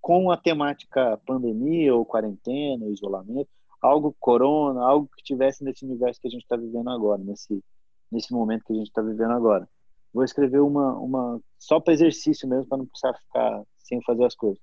com 0.00 0.30
a 0.30 0.36
temática 0.36 1.18
pandemia 1.26 1.94
ou 1.94 2.04
quarentena, 2.04 2.84
ou 2.84 2.92
isolamento, 2.92 3.48
algo 3.80 4.14
corona, 4.18 4.82
algo 4.82 5.08
que 5.16 5.22
tivesse 5.22 5.64
nesse 5.64 5.84
universo 5.84 6.20
que 6.20 6.28
a 6.28 6.30
gente 6.30 6.42
está 6.42 6.56
vivendo 6.56 6.90
agora, 6.90 7.22
nesse 7.22 7.62
nesse 8.10 8.32
momento 8.32 8.64
que 8.64 8.72
a 8.72 8.76
gente 8.76 8.88
está 8.88 9.02
vivendo 9.02 9.32
agora. 9.32 9.68
Vou 10.12 10.24
escrever 10.24 10.60
uma 10.60 10.94
uma 10.98 11.40
só 11.58 11.78
para 11.78 11.92
exercício 11.94 12.48
mesmo, 12.48 12.66
para 12.66 12.78
não 12.78 12.86
precisar 12.86 13.14
ficar 13.14 13.62
sem 13.78 14.02
fazer 14.02 14.24
as 14.24 14.34
coisas. 14.34 14.60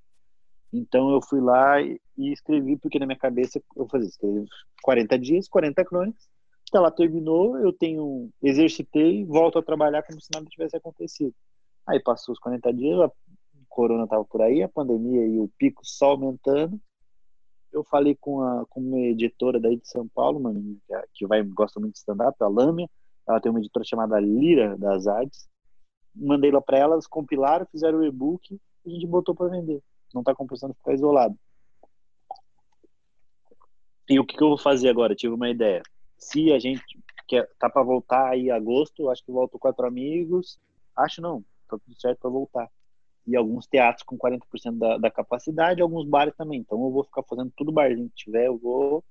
Então 0.73 1.11
eu 1.11 1.21
fui 1.21 1.39
lá 1.39 1.81
e, 1.81 1.99
escrevi 2.17 2.77
porque 2.77 2.99
na 2.99 3.05
minha 3.05 3.17
cabeça 3.17 3.61
eu 3.75 3.87
fazia 3.87 4.09
escrevi 4.09 4.45
40 4.81 5.19
dias, 5.19 5.47
40 5.47 5.85
crônicas. 5.85 6.27
Então 6.67 6.81
lá 6.81 6.91
terminou, 6.91 7.57
eu 7.57 7.71
tenho 7.71 8.29
exercitei, 8.41 9.23
volto 9.23 9.59
a 9.59 9.63
trabalhar 9.63 10.03
como 10.03 10.19
se 10.19 10.29
nada 10.33 10.45
tivesse 10.47 10.75
acontecido. 10.75 11.33
Aí 11.87 11.99
passou 11.99 12.33
os 12.33 12.39
40 12.39 12.73
dias, 12.73 13.11
corona 13.75 14.05
estava 14.05 14.23
por 14.23 14.41
aí, 14.41 14.63
a 14.63 14.69
pandemia 14.69 15.27
e 15.27 15.37
o 15.37 15.49
pico 15.57 15.81
só 15.83 16.11
aumentando. 16.11 16.79
Eu 17.73 17.83
falei 17.83 18.15
com, 18.15 18.41
a, 18.41 18.65
com 18.67 18.79
uma 18.79 18.99
editora 18.99 19.59
daí 19.59 19.75
de 19.75 19.87
São 19.89 20.07
Paulo, 20.07 20.39
uma 20.39 20.53
é, 20.91 21.05
que 21.13 21.27
vai, 21.27 21.43
gosta 21.43 21.77
muito 21.77 21.93
de 21.93 21.99
stand-up, 21.99 22.41
a 22.41 22.47
Lâmia. 22.47 22.89
Ela 23.27 23.41
tem 23.41 23.51
uma 23.51 23.59
editora 23.59 23.83
chamada 23.83 24.17
Lira 24.17 24.77
das 24.77 25.07
Artes. 25.07 25.49
Mandei 26.15 26.51
lá 26.51 26.61
para 26.61 26.77
elas, 26.77 27.05
compilaram, 27.05 27.65
fizeram 27.65 27.99
o 27.99 28.05
e-book 28.05 28.57
e 28.85 28.89
a 28.89 28.93
gente 28.93 29.05
botou 29.05 29.35
para 29.35 29.49
vender. 29.49 29.83
Não 30.13 30.21
está 30.21 30.33
compensando 30.33 30.73
ficar 30.73 30.93
isolado. 30.93 31.37
E 34.07 34.17
o 34.17 34.25
que, 34.25 34.37
que, 34.37 34.43
eu 34.43 34.49
vou 34.49 34.57
fazer 34.57 34.87
agora? 34.87 35.15
tive 35.15 35.33
uma 35.33 35.49
ideia. 35.49 35.83
Se 36.17 36.53
a 36.53 36.59
gente 36.59 36.81
quer, 37.27 37.49
tá 37.59 37.69
para 37.69 37.83
voltar 37.83 38.29
aí 38.29 38.47
em 38.47 38.51
agosto, 38.51 39.09
acho 39.09 39.25
que 39.25 39.31
volto 39.31 39.59
quatro 39.59 39.85
amigos. 39.85 40.57
Acho 40.95 41.21
não, 41.21 41.43
tá 41.67 41.77
tudo 41.77 41.99
certo 41.99 42.19
para 42.19 42.29
voltar 42.29 42.71
e 43.27 43.35
alguns 43.35 43.65
teatros 43.65 44.03
com 44.03 44.17
40% 44.17 44.77
da, 44.77 44.97
da 44.97 45.11
capacidade, 45.11 45.81
alguns 45.81 46.07
bares 46.07 46.35
também. 46.35 46.59
Então 46.59 46.83
eu 46.83 46.91
vou 46.91 47.03
ficar 47.03 47.23
fazendo 47.23 47.51
tudo 47.55 47.71
barzinho 47.71 48.09
que 48.09 48.15
tiver, 48.15 48.47
eu 48.47 48.57
vou 48.57 49.03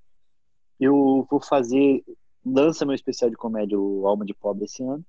eu 0.79 1.27
vou 1.31 1.41
fazer 1.41 2.05
lança 2.45 2.85
meu 2.85 2.95
especial 2.95 3.31
de 3.31 3.37
comédia 3.37 3.79
o 3.79 4.07
Alma 4.07 4.25
de 4.25 4.35
Pobre 4.35 4.65
esse 4.65 4.83
ano. 4.83 5.05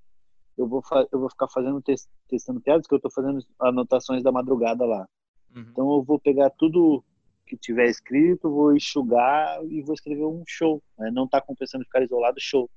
Eu 0.56 0.66
vou 0.66 0.82
eu 1.12 1.20
vou 1.20 1.28
ficar 1.28 1.48
fazendo 1.48 1.82
testando 2.28 2.60
piadas 2.60 2.86
que 2.86 2.94
eu 2.94 3.00
tô 3.00 3.10
fazendo 3.10 3.44
anotações 3.60 4.22
da 4.22 4.32
madrugada 4.32 4.84
lá. 4.84 5.06
Uhum. 5.54 5.66
Então 5.70 5.92
eu 5.92 6.02
vou 6.02 6.18
pegar 6.18 6.50
tudo 6.50 7.04
que 7.46 7.56
tiver 7.56 7.88
escrito, 7.88 8.50
vou 8.50 8.74
enxugar 8.74 9.64
e 9.66 9.80
vou 9.82 9.94
escrever 9.94 10.24
um 10.24 10.42
show. 10.46 10.82
Né? 10.98 11.10
Não 11.12 11.24
está 11.24 11.40
compensando 11.40 11.84
ficar 11.84 12.02
isolado, 12.02 12.40
show. 12.40 12.68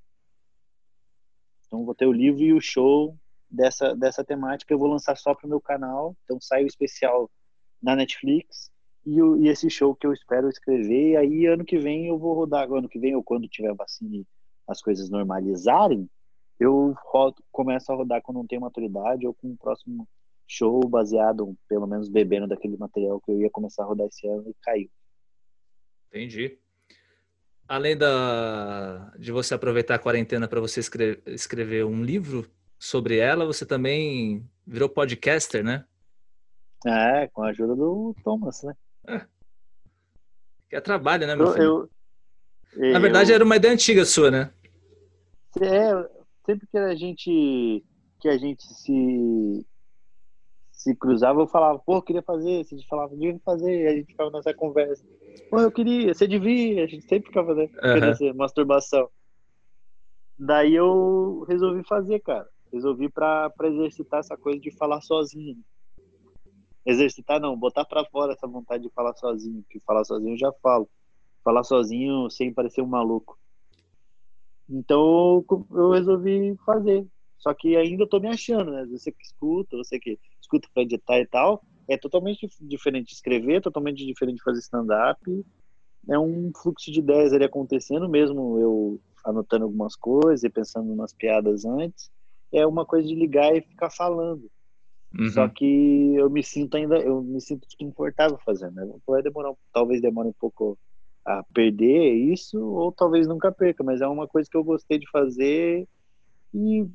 Então 1.65 1.85
vou 1.85 1.95
ter 1.95 2.05
o 2.05 2.11
livro 2.11 2.41
e 2.41 2.53
o 2.53 2.61
show 2.61 3.17
dessa, 3.49 3.95
dessa 3.95 4.23
temática. 4.23 4.73
Eu 4.73 4.79
vou 4.79 4.89
lançar 4.89 5.15
só 5.17 5.33
para 5.33 5.45
o 5.45 5.49
meu 5.49 5.61
canal. 5.61 6.15
Então 6.23 6.39
sai 6.39 6.63
o 6.63 6.67
especial 6.67 7.29
na 7.81 7.95
Netflix 7.95 8.69
e, 9.05 9.21
o, 9.21 9.37
e 9.37 9.47
esse 9.47 9.69
show 9.69 9.95
que 9.95 10.05
eu 10.05 10.13
espero 10.13 10.49
escrever. 10.49 11.11
E 11.11 11.17
aí 11.17 11.45
ano 11.45 11.65
que 11.65 11.77
vem 11.77 12.07
eu 12.07 12.17
vou 12.17 12.33
rodar. 12.33 12.71
Ano 12.71 12.89
que 12.89 12.99
vem 12.99 13.15
ou 13.15 13.23
quando 13.23 13.47
tiver 13.47 13.73
vacina 13.73 14.17
e 14.17 14.25
as 14.67 14.81
coisas 14.81 15.09
normalizarem, 15.09 16.07
eu 16.59 16.93
rodo, 17.05 17.43
começo 17.51 17.91
a 17.91 17.95
rodar 17.95 18.21
quando 18.21 18.37
não 18.37 18.45
tenho 18.45 18.61
maturidade 18.61 19.25
ou 19.25 19.33
com 19.33 19.51
o 19.51 19.57
próximo 19.57 20.07
show 20.47 20.79
baseado, 20.87 21.55
pelo 21.67 21.87
menos 21.87 22.09
bebendo 22.09 22.47
daquele 22.47 22.77
material 22.77 23.21
que 23.21 23.31
eu 23.31 23.39
ia 23.39 23.49
começar 23.49 23.83
a 23.83 23.85
rodar 23.85 24.07
esse 24.07 24.27
ano 24.27 24.49
e 24.49 24.55
caiu. 24.61 24.89
Entendi. 26.07 26.57
Além 27.67 27.95
da, 27.95 29.13
de 29.17 29.31
você 29.31 29.53
aproveitar 29.53 29.95
a 29.95 29.99
quarentena 29.99 30.47
para 30.47 30.59
você 30.59 30.79
escrever, 30.79 31.21
escrever 31.27 31.85
um 31.85 32.03
livro 32.03 32.49
sobre 32.79 33.17
ela, 33.17 33.45
você 33.45 33.65
também 33.65 34.43
virou 34.65 34.87
podcaster, 34.87 35.63
né? 35.63 35.85
É, 36.85 37.27
com 37.27 37.43
a 37.43 37.49
ajuda 37.49 37.75
do 37.75 38.15
Thomas, 38.23 38.63
né? 38.63 38.73
É. 39.05 39.25
Que 40.69 40.75
é 40.77 40.81
trabalho, 40.81 41.27
né, 41.27 41.35
meu 41.35 41.47
eu, 41.47 41.53
filho? 41.53 41.89
Eu, 42.73 42.93
Na 42.93 42.99
verdade, 42.99 43.31
eu, 43.31 43.35
era 43.35 43.43
uma 43.43 43.57
ideia 43.57 43.73
antiga 43.73 44.05
sua, 44.05 44.31
né? 44.31 44.53
É, 45.59 46.09
sempre 46.45 46.67
que 46.67 46.77
a 46.77 46.95
gente 46.95 47.83
que 48.19 48.27
a 48.27 48.37
gente 48.37 48.63
se 48.63 49.65
se 50.79 50.95
cruzava, 50.95 51.41
eu 51.41 51.47
falava, 51.47 51.77
pô, 51.79 52.01
queria 52.01 52.21
fazer. 52.21 52.63
Você 52.63 52.77
falava, 52.87 53.13
devia 53.13 53.37
fazer. 53.43 53.81
E 53.83 53.87
a 53.87 53.91
gente 53.91 54.07
ficava 54.07 54.31
nessa 54.31 54.53
conversa. 54.53 55.03
Pô, 55.49 55.59
eu 55.59 55.71
queria, 55.71 56.13
você 56.13 56.25
devia. 56.25 56.85
A 56.85 56.87
gente 56.87 57.05
sempre 57.05 57.27
ficava 57.27 57.53
né, 57.53 57.69
uhum. 57.83 58.35
masturbação. 58.35 59.09
Daí 60.37 60.73
eu 60.73 61.45
resolvi 61.49 61.83
fazer, 61.83 62.19
cara. 62.21 62.47
Resolvi 62.71 63.09
pra 63.09 63.51
exercitar 63.63 64.19
essa 64.19 64.37
coisa 64.37 64.59
de 64.59 64.71
falar 64.71 65.01
sozinho. 65.01 65.57
Exercitar 66.85 67.39
não, 67.39 67.57
botar 67.57 67.85
pra 67.85 68.05
fora 68.05 68.33
essa 68.33 68.47
vontade 68.47 68.83
de 68.83 68.89
falar 68.93 69.13
sozinho. 69.15 69.61
Porque 69.63 69.79
falar 69.79 70.03
sozinho 70.03 70.33
eu 70.33 70.37
já 70.37 70.51
falo. 70.61 70.89
Falar 71.43 71.63
sozinho 71.63 72.29
sem 72.29 72.53
parecer 72.53 72.81
um 72.81 72.87
maluco. 72.87 73.37
Então 74.69 75.43
eu 75.71 75.91
resolvi 75.91 76.55
fazer. 76.65 77.05
Só 77.37 77.53
que 77.53 77.75
ainda 77.75 78.07
tô 78.07 78.19
me 78.19 78.27
achando, 78.27 78.71
né? 78.71 78.85
Você 78.91 79.11
que 79.11 79.23
escuta, 79.23 79.77
você 79.77 79.99
que 79.99 80.19
escuta 80.41 80.67
para 80.73 80.83
editar 80.83 81.19
e 81.19 81.25
tal, 81.25 81.63
é 81.87 81.97
totalmente 81.97 82.47
diferente 82.61 83.13
escrever, 83.13 83.61
totalmente 83.61 84.05
diferente 84.05 84.43
fazer 84.43 84.59
stand-up. 84.59 85.19
É 86.09 86.19
um 86.19 86.51
fluxo 86.61 86.91
de 86.91 86.99
ideias 86.99 87.33
ali 87.33 87.45
acontecendo, 87.45 88.07
mesmo 88.07 88.59
eu 88.59 89.01
anotando 89.25 89.65
algumas 89.65 89.95
coisas 89.95 90.43
e 90.43 90.49
pensando 90.49 90.91
umas 90.91 91.13
piadas 91.13 91.65
antes. 91.65 92.09
É 92.51 92.65
uma 92.65 92.85
coisa 92.85 93.07
de 93.07 93.15
ligar 93.15 93.55
e 93.55 93.61
ficar 93.61 93.89
falando. 93.89 94.49
Uhum. 95.17 95.29
Só 95.29 95.47
que 95.47 96.15
eu 96.15 96.29
me 96.29 96.43
sinto 96.43 96.77
ainda, 96.77 96.97
eu 96.97 97.21
me 97.21 97.41
sinto 97.41 97.67
desconfortável 97.67 98.37
fazendo. 98.45 98.75
Né? 98.75 98.93
Vai 99.07 99.21
demorar, 99.21 99.53
talvez 99.73 100.01
demore 100.01 100.29
um 100.29 100.33
pouco 100.33 100.77
a 101.25 101.43
perder 101.53 102.13
isso, 102.13 102.59
ou 102.59 102.91
talvez 102.91 103.27
nunca 103.27 103.51
perca, 103.51 103.83
mas 103.83 104.01
é 104.01 104.07
uma 104.07 104.27
coisa 104.27 104.49
que 104.49 104.57
eu 104.57 104.63
gostei 104.63 104.97
de 104.97 105.09
fazer 105.09 105.87
e 106.53 106.87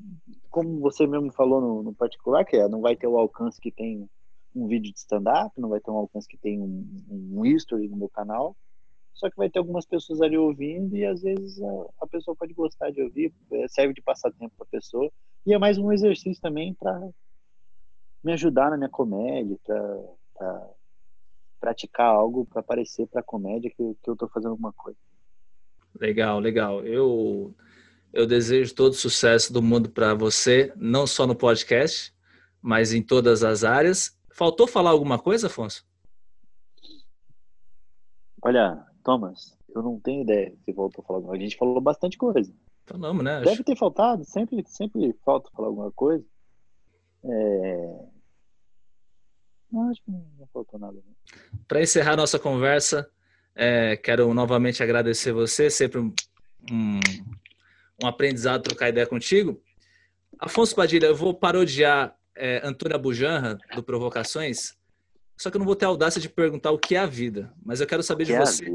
como 0.51 0.81
você 0.81 1.07
mesmo 1.07 1.33
falou 1.33 1.61
no, 1.61 1.83
no 1.83 1.95
particular, 1.95 2.45
que 2.45 2.57
é, 2.57 2.69
não 2.69 2.81
vai 2.81 2.97
ter 2.97 3.07
o 3.07 3.19
alcance 3.19 3.61
que 3.61 3.71
tem 3.71 4.09
um 4.55 4.67
vídeo 4.67 4.93
de 4.93 4.99
stand-up, 4.99 5.53
não 5.61 5.69
vai 5.69 5.81
ter 5.81 5.91
um 5.91 5.97
alcance 5.97 6.29
que 6.29 6.37
tem 6.37 6.61
um, 6.61 6.87
um 7.11 7.45
history 7.45 7.89
no 7.89 7.97
meu 7.97 8.09
canal, 8.09 8.57
só 9.15 9.31
que 9.31 9.37
vai 9.37 9.49
ter 9.49 9.61
algumas 9.61 9.87
pessoas 9.87 10.21
ali 10.21 10.37
ouvindo 10.37 10.97
e 10.97 11.07
às 11.07 11.23
vezes 11.23 11.63
a, 11.63 11.87
a 12.03 12.07
pessoa 12.07 12.37
pode 12.37 12.53
gostar 12.53 12.91
de 12.91 13.01
ouvir, 13.01 13.33
é, 13.53 13.69
serve 13.69 13.95
de 13.95 14.03
passatempo 14.03 14.53
para 14.57 14.67
a 14.67 14.71
pessoa 14.71 15.11
e 15.47 15.55
é 15.55 15.59
mais 15.59 15.79
um 15.79 15.93
exercício 15.93 16.43
também 16.43 16.75
para 16.75 17.09
me 18.23 18.33
ajudar 18.33 18.71
na 18.71 18.77
minha 18.77 18.89
comédia, 18.89 19.57
para 20.35 20.71
praticar 21.61 22.09
algo 22.09 22.45
para 22.47 22.63
parecer 22.63 23.07
para 23.07 23.21
a 23.21 23.25
comédia 23.25 23.71
que, 23.71 23.97
que 24.03 24.11
eu 24.11 24.15
estou 24.15 24.29
fazendo 24.29 24.51
alguma 24.51 24.73
coisa. 24.73 24.99
Legal, 26.01 26.41
legal. 26.41 26.85
Eu 26.85 27.55
eu 28.13 28.27
desejo 28.27 28.75
todo 28.75 28.95
sucesso 28.95 29.53
do 29.53 29.61
mundo 29.61 29.91
para 29.91 30.15
você, 30.15 30.73
não 30.77 31.05
só 31.05 31.27
no 31.27 31.35
podcast, 31.35 32.15
mas 32.63 32.93
em 32.93 33.03
todas 33.03 33.43
as 33.43 33.65
áreas. 33.65 34.17
Faltou 34.33 34.69
falar 34.69 34.91
alguma 34.91 35.19
coisa, 35.19 35.49
Afonso? 35.49 35.85
Olha, 38.41 38.87
Thomas, 39.05 39.57
eu 39.75 39.83
não 39.83 40.01
tenho 40.01 40.23
ideia 40.23 40.53
se 40.65 40.73
faltou 40.73 41.05
falar 41.05 41.19
alguma 41.19 41.33
coisa. 41.33 41.45
A 41.45 41.47
gente 41.47 41.59
falou 41.59 41.81
bastante 41.81 42.19
coisa. 42.19 42.53
Falamos, 42.87 43.23
né? 43.25 43.41
Deve 43.43 43.63
ter 43.63 43.77
faltado, 43.77 44.25
sempre, 44.25 44.63
sempre 44.67 45.15
falta 45.25 45.51
falar 45.53 45.69
alguma 45.69 45.93
coisa. 45.93 46.25
É... 47.25 47.99
Não, 49.71 49.91
acho 49.91 50.03
que 50.03 50.11
não 50.11 50.47
faltou 50.53 50.79
nada. 50.79 50.99
Para 51.69 51.83
encerrar 51.83 52.17
nossa 52.17 52.39
conversa, 52.39 53.09
é, 53.55 53.97
quero 53.97 54.33
novamente 54.35 54.83
agradecer 54.83 55.33
você, 55.33 55.71
sempre 55.71 56.01
um, 56.01 56.13
um 56.71 57.01
um 58.03 58.07
aprendizado 58.07 58.63
trocar 58.63 58.89
ideia 58.89 59.07
contigo. 59.07 59.61
Afonso 60.39 60.75
Padilha, 60.75 61.07
eu 61.07 61.15
vou 61.15 61.33
parodiar 61.33 62.17
é, 62.37 62.61
Antônio 62.67 62.97
Abujanra, 62.97 63.59
do 63.75 63.83
Provocações, 63.83 64.77
só 65.37 65.51
que 65.51 65.57
eu 65.57 65.59
não 65.59 65.67
vou 65.67 65.77
ter 65.77 65.85
audácia 65.85 66.21
de 66.21 66.29
perguntar 66.29 66.71
o 66.71 66.79
que 66.79 66.95
é 66.95 66.99
a 66.99 67.07
vida, 67.07 67.53
mas 67.65 67.81
eu 67.81 67.87
quero 67.87 68.03
saber 68.03 68.25
de 68.25 68.33
é 68.33 68.41
você. 68.41 68.67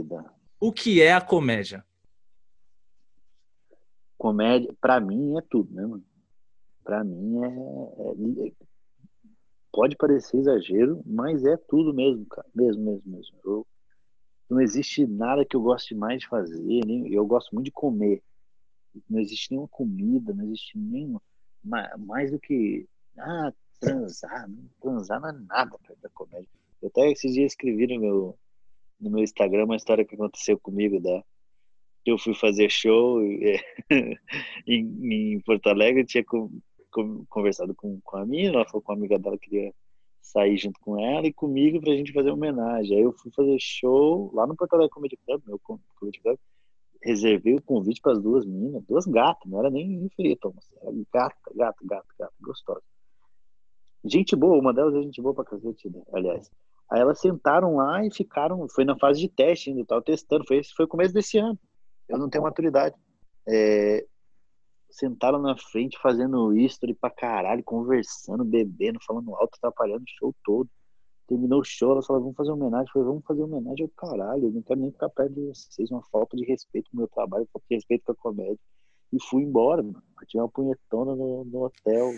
O 0.60 0.72
que 0.72 1.02
é 1.02 1.14
a 1.14 1.22
comédia? 1.22 1.86
Comédia, 4.18 4.74
para 4.82 5.00
mim, 5.00 5.38
é 5.38 5.42
tudo, 5.42 5.74
né, 5.74 5.86
mano? 5.86 6.04
Pra 6.84 7.04
mim 7.04 7.44
é, 7.44 8.48
é, 8.48 8.52
Pode 9.72 9.96
parecer 9.96 10.38
exagero, 10.38 11.02
mas 11.06 11.46
é 11.46 11.56
tudo 11.56 11.94
mesmo, 11.94 12.26
cara. 12.26 12.48
Mesmo, 12.54 12.84
mesmo, 12.84 13.04
mesmo. 13.06 13.38
Eu, 13.46 13.68
não 14.50 14.60
existe 14.60 15.06
nada 15.06 15.46
que 15.46 15.56
eu 15.56 15.62
goste 15.62 15.96
mais 15.96 16.20
de 16.20 16.28
fazer, 16.28 16.86
nem, 16.86 17.14
eu 17.14 17.26
gosto 17.26 17.54
muito 17.54 17.66
de 17.66 17.72
comer 17.72 18.22
não 19.10 19.20
existe 19.20 19.52
nenhuma 19.52 19.68
comida, 19.68 20.34
não 20.34 20.46
existe 20.46 20.78
nenhuma. 20.78 21.22
Mais 21.98 22.32
do 22.32 22.40
que. 22.40 22.88
Ah, 23.18 23.54
transar. 23.80 24.50
Transar 24.82 25.22
não 25.22 25.30
é 25.30 25.34
nada 25.34 25.78
perto 25.86 26.02
da 26.02 26.10
comédia. 26.10 26.48
Eu 26.82 26.90
até 26.90 27.12
esses 27.12 27.34
dias 27.34 27.52
escrevi 27.52 27.88
no 27.88 28.00
meu, 28.00 28.40
no 29.00 29.10
meu 29.10 29.24
Instagram 29.24 29.66
uma 29.66 29.76
história 29.76 30.06
que 30.06 30.16
aconteceu 30.16 30.58
comigo 30.60 31.00
da. 31.00 31.24
Eu 32.06 32.18
fui 32.18 32.34
fazer 32.34 32.70
show 32.70 33.22
em, 34.66 35.34
em 35.36 35.40
Porto 35.42 35.68
Alegre, 35.68 36.06
tinha 36.06 36.24
conversado 37.30 37.76
com, 37.76 38.00
com 38.02 38.18
a 38.18 38.26
minha, 38.26 38.50
ela 38.50 38.66
falou 38.66 38.82
com 38.82 38.92
a 38.92 38.96
amiga 38.96 39.20
dela 39.20 39.38
queria 39.38 39.74
sair 40.22 40.58
junto 40.58 40.80
com 40.80 41.00
ela 41.00 41.28
e 41.28 41.34
comigo 41.34 41.80
pra 41.82 41.94
gente 41.94 42.14
fazer 42.14 42.32
homenagem. 42.32 42.98
Aí 42.98 43.04
eu 43.04 43.14
fui 43.14 43.32
fazer 43.32 43.58
show 43.60 44.32
lá 44.34 44.48
no 44.48 44.56
Porto 44.56 44.74
Alegre 44.74 44.94
Comedy 44.94 45.18
Club, 45.18 45.44
meu 45.46 45.60
Comedy 45.60 46.20
Club, 46.20 46.38
reservei 47.02 47.56
o 47.56 47.62
convite 47.62 48.02
para 48.02 48.14
as 48.14 48.22
duas 48.22 48.46
meninas, 48.46 48.84
duas 48.86 49.06
gatas, 49.06 49.50
não 49.50 49.60
era 49.60 49.70
nem 49.70 50.06
infinito, 50.06 50.54
era 50.82 50.92
gata, 51.14 51.52
gata, 51.56 51.78
gata, 51.84 52.08
gata, 52.18 52.34
gostosa. 52.42 52.82
Gente 54.04 54.36
boa, 54.36 54.58
uma 54.58 54.74
delas 54.74 54.96
é 54.96 55.02
gente 55.02 55.22
boa 55.22 55.34
pra 55.34 55.44
cacete, 55.44 55.90
né, 55.90 56.02
aliás. 56.14 56.50
Aí 56.90 57.02
elas 57.02 57.20
sentaram 57.20 57.76
lá 57.76 58.04
e 58.06 58.12
ficaram, 58.12 58.68
foi 58.70 58.84
na 58.84 58.98
fase 58.98 59.20
de 59.20 59.30
teste 59.30 59.70
ainda, 59.70 59.86
tava 59.86 60.02
testando, 60.02 60.46
foi, 60.48 60.62
foi 60.76 60.86
o 60.86 60.88
começo 60.88 61.14
desse 61.14 61.38
ano. 61.38 61.60
Eu 62.08 62.18
não 62.18 62.30
tenho 62.30 62.44
maturidade. 62.44 62.96
É, 63.48 64.06
sentaram 64.90 65.40
na 65.40 65.56
frente 65.58 66.00
fazendo 66.02 66.54
history 66.58 66.96
pra 66.96 67.12
caralho, 67.12 67.64
conversando, 67.64 68.44
bebendo, 68.44 69.00
falando 69.06 69.36
alto, 69.36 69.56
atrapalhando 69.58 70.04
o 70.04 70.18
show 70.18 70.36
todo. 70.44 70.70
Terminou 71.28 71.62
o 71.62 71.64
show, 71.64 71.92
ela 71.92 72.02
falou, 72.02 72.24
vamos 72.24 72.38
fazer 72.38 72.52
homenagem. 72.52 72.88
Eu 72.88 72.94
falei, 72.94 73.08
vamos 73.08 73.24
fazer 73.26 73.44
homenagem 73.44 73.86
ao 73.86 73.90
caralho, 73.90 74.46
eu 74.46 74.52
não 74.52 74.64
quero 74.64 74.80
nem 74.80 74.92
ficar 74.92 75.10
perto 75.10 75.34
de 75.34 75.46
vocês, 75.46 75.92
uma 75.92 76.02
falta 76.12 76.36
de 76.36 76.44
respeito 76.46 76.90
com 76.90 76.98
meu 76.98 77.08
trabalho, 77.08 77.48
falta 77.54 77.68
de 77.70 77.76
respeito 77.76 78.06
com 78.06 78.12
a 78.14 78.16
comédia. 78.16 78.60
E 79.12 79.18
fui 79.24 79.44
embora, 79.44 79.82
mano. 79.82 80.02
Tinha 80.28 80.44
uma 80.44 80.50
punhetona 80.50 81.16
no, 81.16 81.44
no 81.46 81.64
hotel. 81.66 82.12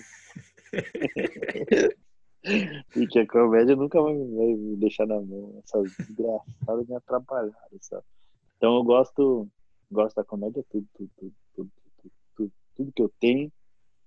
Porque 2.93 3.19
a 3.19 3.27
comédia 3.27 3.76
nunca 3.76 4.02
vai 4.02 4.14
me 4.14 4.77
deixar 4.77 5.06
na 5.06 5.22
mão. 5.22 5.61
Essas 5.64 5.91
desgraçadas 5.98 6.88
me 6.88 6.95
atrapalharam, 6.95 7.77
sabe? 7.81 8.03
Então 8.57 8.77
eu 8.77 8.84
gosto, 8.84 9.48
gosto 9.91 10.15
da 10.15 10.23
comédia, 10.23 10.64
tudo, 10.69 10.88
tudo, 10.93 11.10
tudo, 11.18 11.34
tudo, 11.56 11.72
tudo, 11.98 12.11
tudo, 12.35 12.52
tudo 12.76 12.91
que 12.93 13.02
eu 13.02 13.11
tenho, 13.19 13.52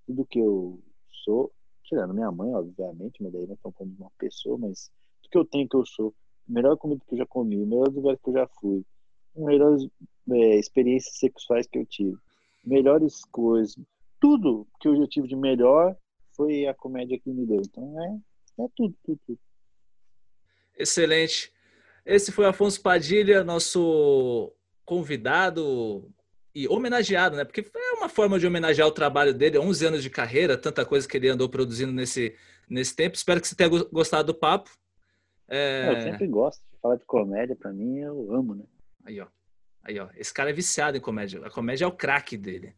tudo 0.06 0.26
que 0.26 0.38
eu 0.38 0.80
sou 1.24 1.52
tirando 1.84 2.14
minha 2.14 2.30
mãe, 2.32 2.52
obviamente, 2.54 3.22
mas 3.22 3.32
daí 3.32 3.46
não 3.46 3.54
estão 3.54 3.72
falando 3.72 3.94
de 3.94 4.02
uma 4.02 4.10
pessoa, 4.18 4.58
mas 4.58 4.90
o 5.24 5.28
que 5.30 5.38
eu 5.38 5.44
tenho 5.44 5.68
que 5.68 5.76
eu 5.76 5.86
sou, 5.86 6.14
melhor 6.48 6.76
comida 6.76 7.02
que 7.06 7.14
eu 7.14 7.18
já 7.18 7.26
comi, 7.26 7.56
melhor 7.56 7.88
lugar 7.88 8.16
que 8.16 8.28
eu 8.28 8.32
já 8.32 8.46
fui, 8.60 8.84
melhores 9.36 9.86
é, 10.30 10.58
experiências 10.58 11.18
sexuais 11.18 11.66
que 11.66 11.78
eu 11.78 11.86
tive, 11.86 12.16
melhores 12.64 13.24
coisas, 13.26 13.76
tudo 14.20 14.66
que 14.80 14.88
eu 14.88 14.96
já 14.96 15.06
tive 15.06 15.28
de 15.28 15.36
melhor 15.36 15.96
foi 16.36 16.66
a 16.66 16.74
comédia 16.74 17.18
que 17.18 17.30
me 17.30 17.46
deu. 17.46 17.60
Então 17.60 18.02
é, 18.02 18.64
é 18.64 18.68
tudo, 18.74 18.94
tudo, 19.04 19.20
tudo. 19.26 19.38
Excelente. 20.78 21.52
Esse 22.04 22.32
foi 22.32 22.46
Afonso 22.46 22.80
Padilha, 22.82 23.42
nosso 23.42 24.52
convidado 24.84 26.10
e 26.54 26.68
homenageado, 26.68 27.36
né? 27.36 27.44
Porque 27.44 27.64
é 27.74 27.92
uma 27.94 28.08
forma 28.08 28.38
de 28.38 28.46
homenagear 28.46 28.86
o 28.86 28.92
trabalho 28.92 29.32
dele, 29.32 29.58
11 29.58 29.86
anos 29.86 30.02
de 30.02 30.10
carreira, 30.10 30.58
tanta 30.58 30.84
coisa 30.84 31.08
que 31.08 31.16
ele 31.16 31.28
andou 31.28 31.48
produzindo 31.48 31.92
nesse, 31.92 32.36
nesse 32.68 32.94
tempo. 32.94 33.16
Espero 33.16 33.40
que 33.40 33.48
você 33.48 33.56
tenha 33.56 33.68
gostado 33.68 34.32
do 34.32 34.38
papo. 34.38 34.70
É... 35.48 35.88
Eu 35.90 36.00
sempre 36.02 36.26
gosto 36.26 36.60
de 36.70 36.78
falar 36.80 36.96
de 36.96 37.04
comédia, 37.04 37.56
para 37.56 37.72
mim 37.72 37.98
eu 37.98 38.32
amo, 38.32 38.54
né? 38.54 38.64
Aí, 39.04 39.20
ó. 39.20 39.26
Aí, 39.82 39.98
ó. 39.98 40.08
Esse 40.16 40.32
cara 40.32 40.50
é 40.50 40.52
viciado 40.52 40.96
em 40.96 41.00
comédia. 41.00 41.44
A 41.44 41.50
comédia 41.50 41.84
é 41.84 41.88
o 41.88 41.92
craque 41.92 42.36
dele. 42.36 42.74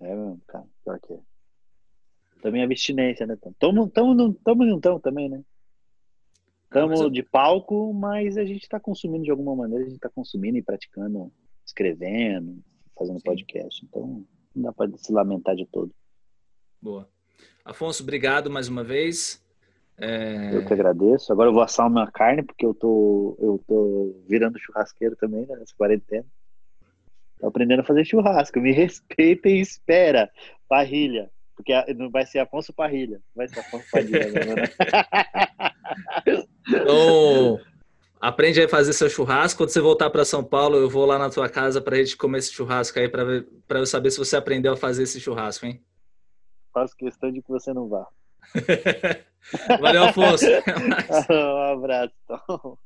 É 0.00 0.14
mesmo, 0.14 0.40
cara. 0.46 0.64
Pior 0.84 1.00
que 1.00 1.14
é. 1.14 1.18
Também 2.42 2.62
abstinência, 2.62 3.26
né? 3.26 3.36
Tamo, 3.58 3.88
tamo, 3.88 4.34
tamo 4.34 4.64
não 4.64 4.80
tamo 4.80 5.00
também, 5.00 5.28
né? 5.28 5.42
Estamos 6.64 7.00
eu... 7.00 7.10
de 7.10 7.22
palco, 7.22 7.92
mas 7.92 8.38
a 8.38 8.44
gente 8.44 8.62
está 8.62 8.78
consumindo 8.78 9.24
de 9.24 9.30
alguma 9.30 9.56
maneira, 9.56 9.82
a 9.82 9.86
gente 9.86 9.96
está 9.96 10.08
consumindo 10.08 10.56
e 10.56 10.62
praticando, 10.62 11.32
escrevendo, 11.66 12.62
fazendo 12.96 13.18
Sim. 13.18 13.24
podcast. 13.24 13.84
Então, 13.84 14.24
não 14.54 14.62
dá 14.62 14.72
para 14.72 14.88
se 14.96 15.12
lamentar 15.12 15.56
de 15.56 15.66
todo. 15.66 15.92
Boa. 16.80 17.08
Afonso, 17.64 18.02
obrigado 18.02 18.48
mais 18.48 18.68
uma 18.68 18.84
vez. 18.84 19.44
É... 19.98 20.56
Eu 20.56 20.64
que 20.64 20.72
agradeço. 20.72 21.32
Agora 21.32 21.50
eu 21.50 21.52
vou 21.52 21.62
assar 21.62 21.86
uma 21.86 22.10
carne, 22.10 22.42
porque 22.42 22.64
eu 22.64 22.72
tô, 22.72 23.36
eu 23.40 23.62
tô 23.66 24.22
virando 24.26 24.58
churrasqueiro 24.58 25.16
também 25.16 25.44
né, 25.46 25.56
nessa 25.56 25.74
quarentena. 25.76 26.24
Tô 27.38 27.48
aprendendo 27.48 27.80
a 27.80 27.84
fazer 27.84 28.04
churrasco. 28.04 28.60
Me 28.60 28.70
respeita 28.72 29.48
e 29.48 29.60
espera. 29.60 30.30
Parrilha. 30.68 31.30
Porque 31.60 31.94
não 31.94 32.10
vai 32.10 32.24
ser 32.24 32.38
Afonso 32.38 32.72
Parrilha. 32.72 33.20
Vai 33.36 33.46
ser 33.46 33.60
Afonso 33.60 33.84
Parrilha. 33.92 34.30
né? 34.30 34.64
então, 36.66 37.60
aprende 38.18 38.62
a 38.62 38.68
fazer 38.68 38.94
seu 38.94 39.10
churrasco. 39.10 39.58
Quando 39.58 39.68
você 39.68 39.80
voltar 39.80 40.08
para 40.08 40.24
São 40.24 40.42
Paulo, 40.42 40.78
eu 40.78 40.88
vou 40.88 41.04
lá 41.04 41.18
na 41.18 41.28
tua 41.28 41.50
casa 41.50 41.82
para 41.82 41.96
a 41.96 41.98
gente 41.98 42.16
comer 42.16 42.38
esse 42.38 42.52
churrasco 42.52 42.98
aí, 42.98 43.10
para 43.10 43.78
eu 43.78 43.86
saber 43.86 44.10
se 44.10 44.18
você 44.18 44.36
aprendeu 44.36 44.72
a 44.72 44.76
fazer 44.76 45.02
esse 45.02 45.20
churrasco, 45.20 45.66
hein? 45.66 45.82
Faço 46.72 46.96
questão 46.96 47.30
de 47.30 47.42
que 47.42 47.48
você 47.48 47.74
não 47.74 47.88
vá. 47.88 48.06
Valeu, 49.80 50.04
Afonso. 50.04 50.46
um 51.30 51.72
abraço. 51.72 52.14
Então. 52.24 52.78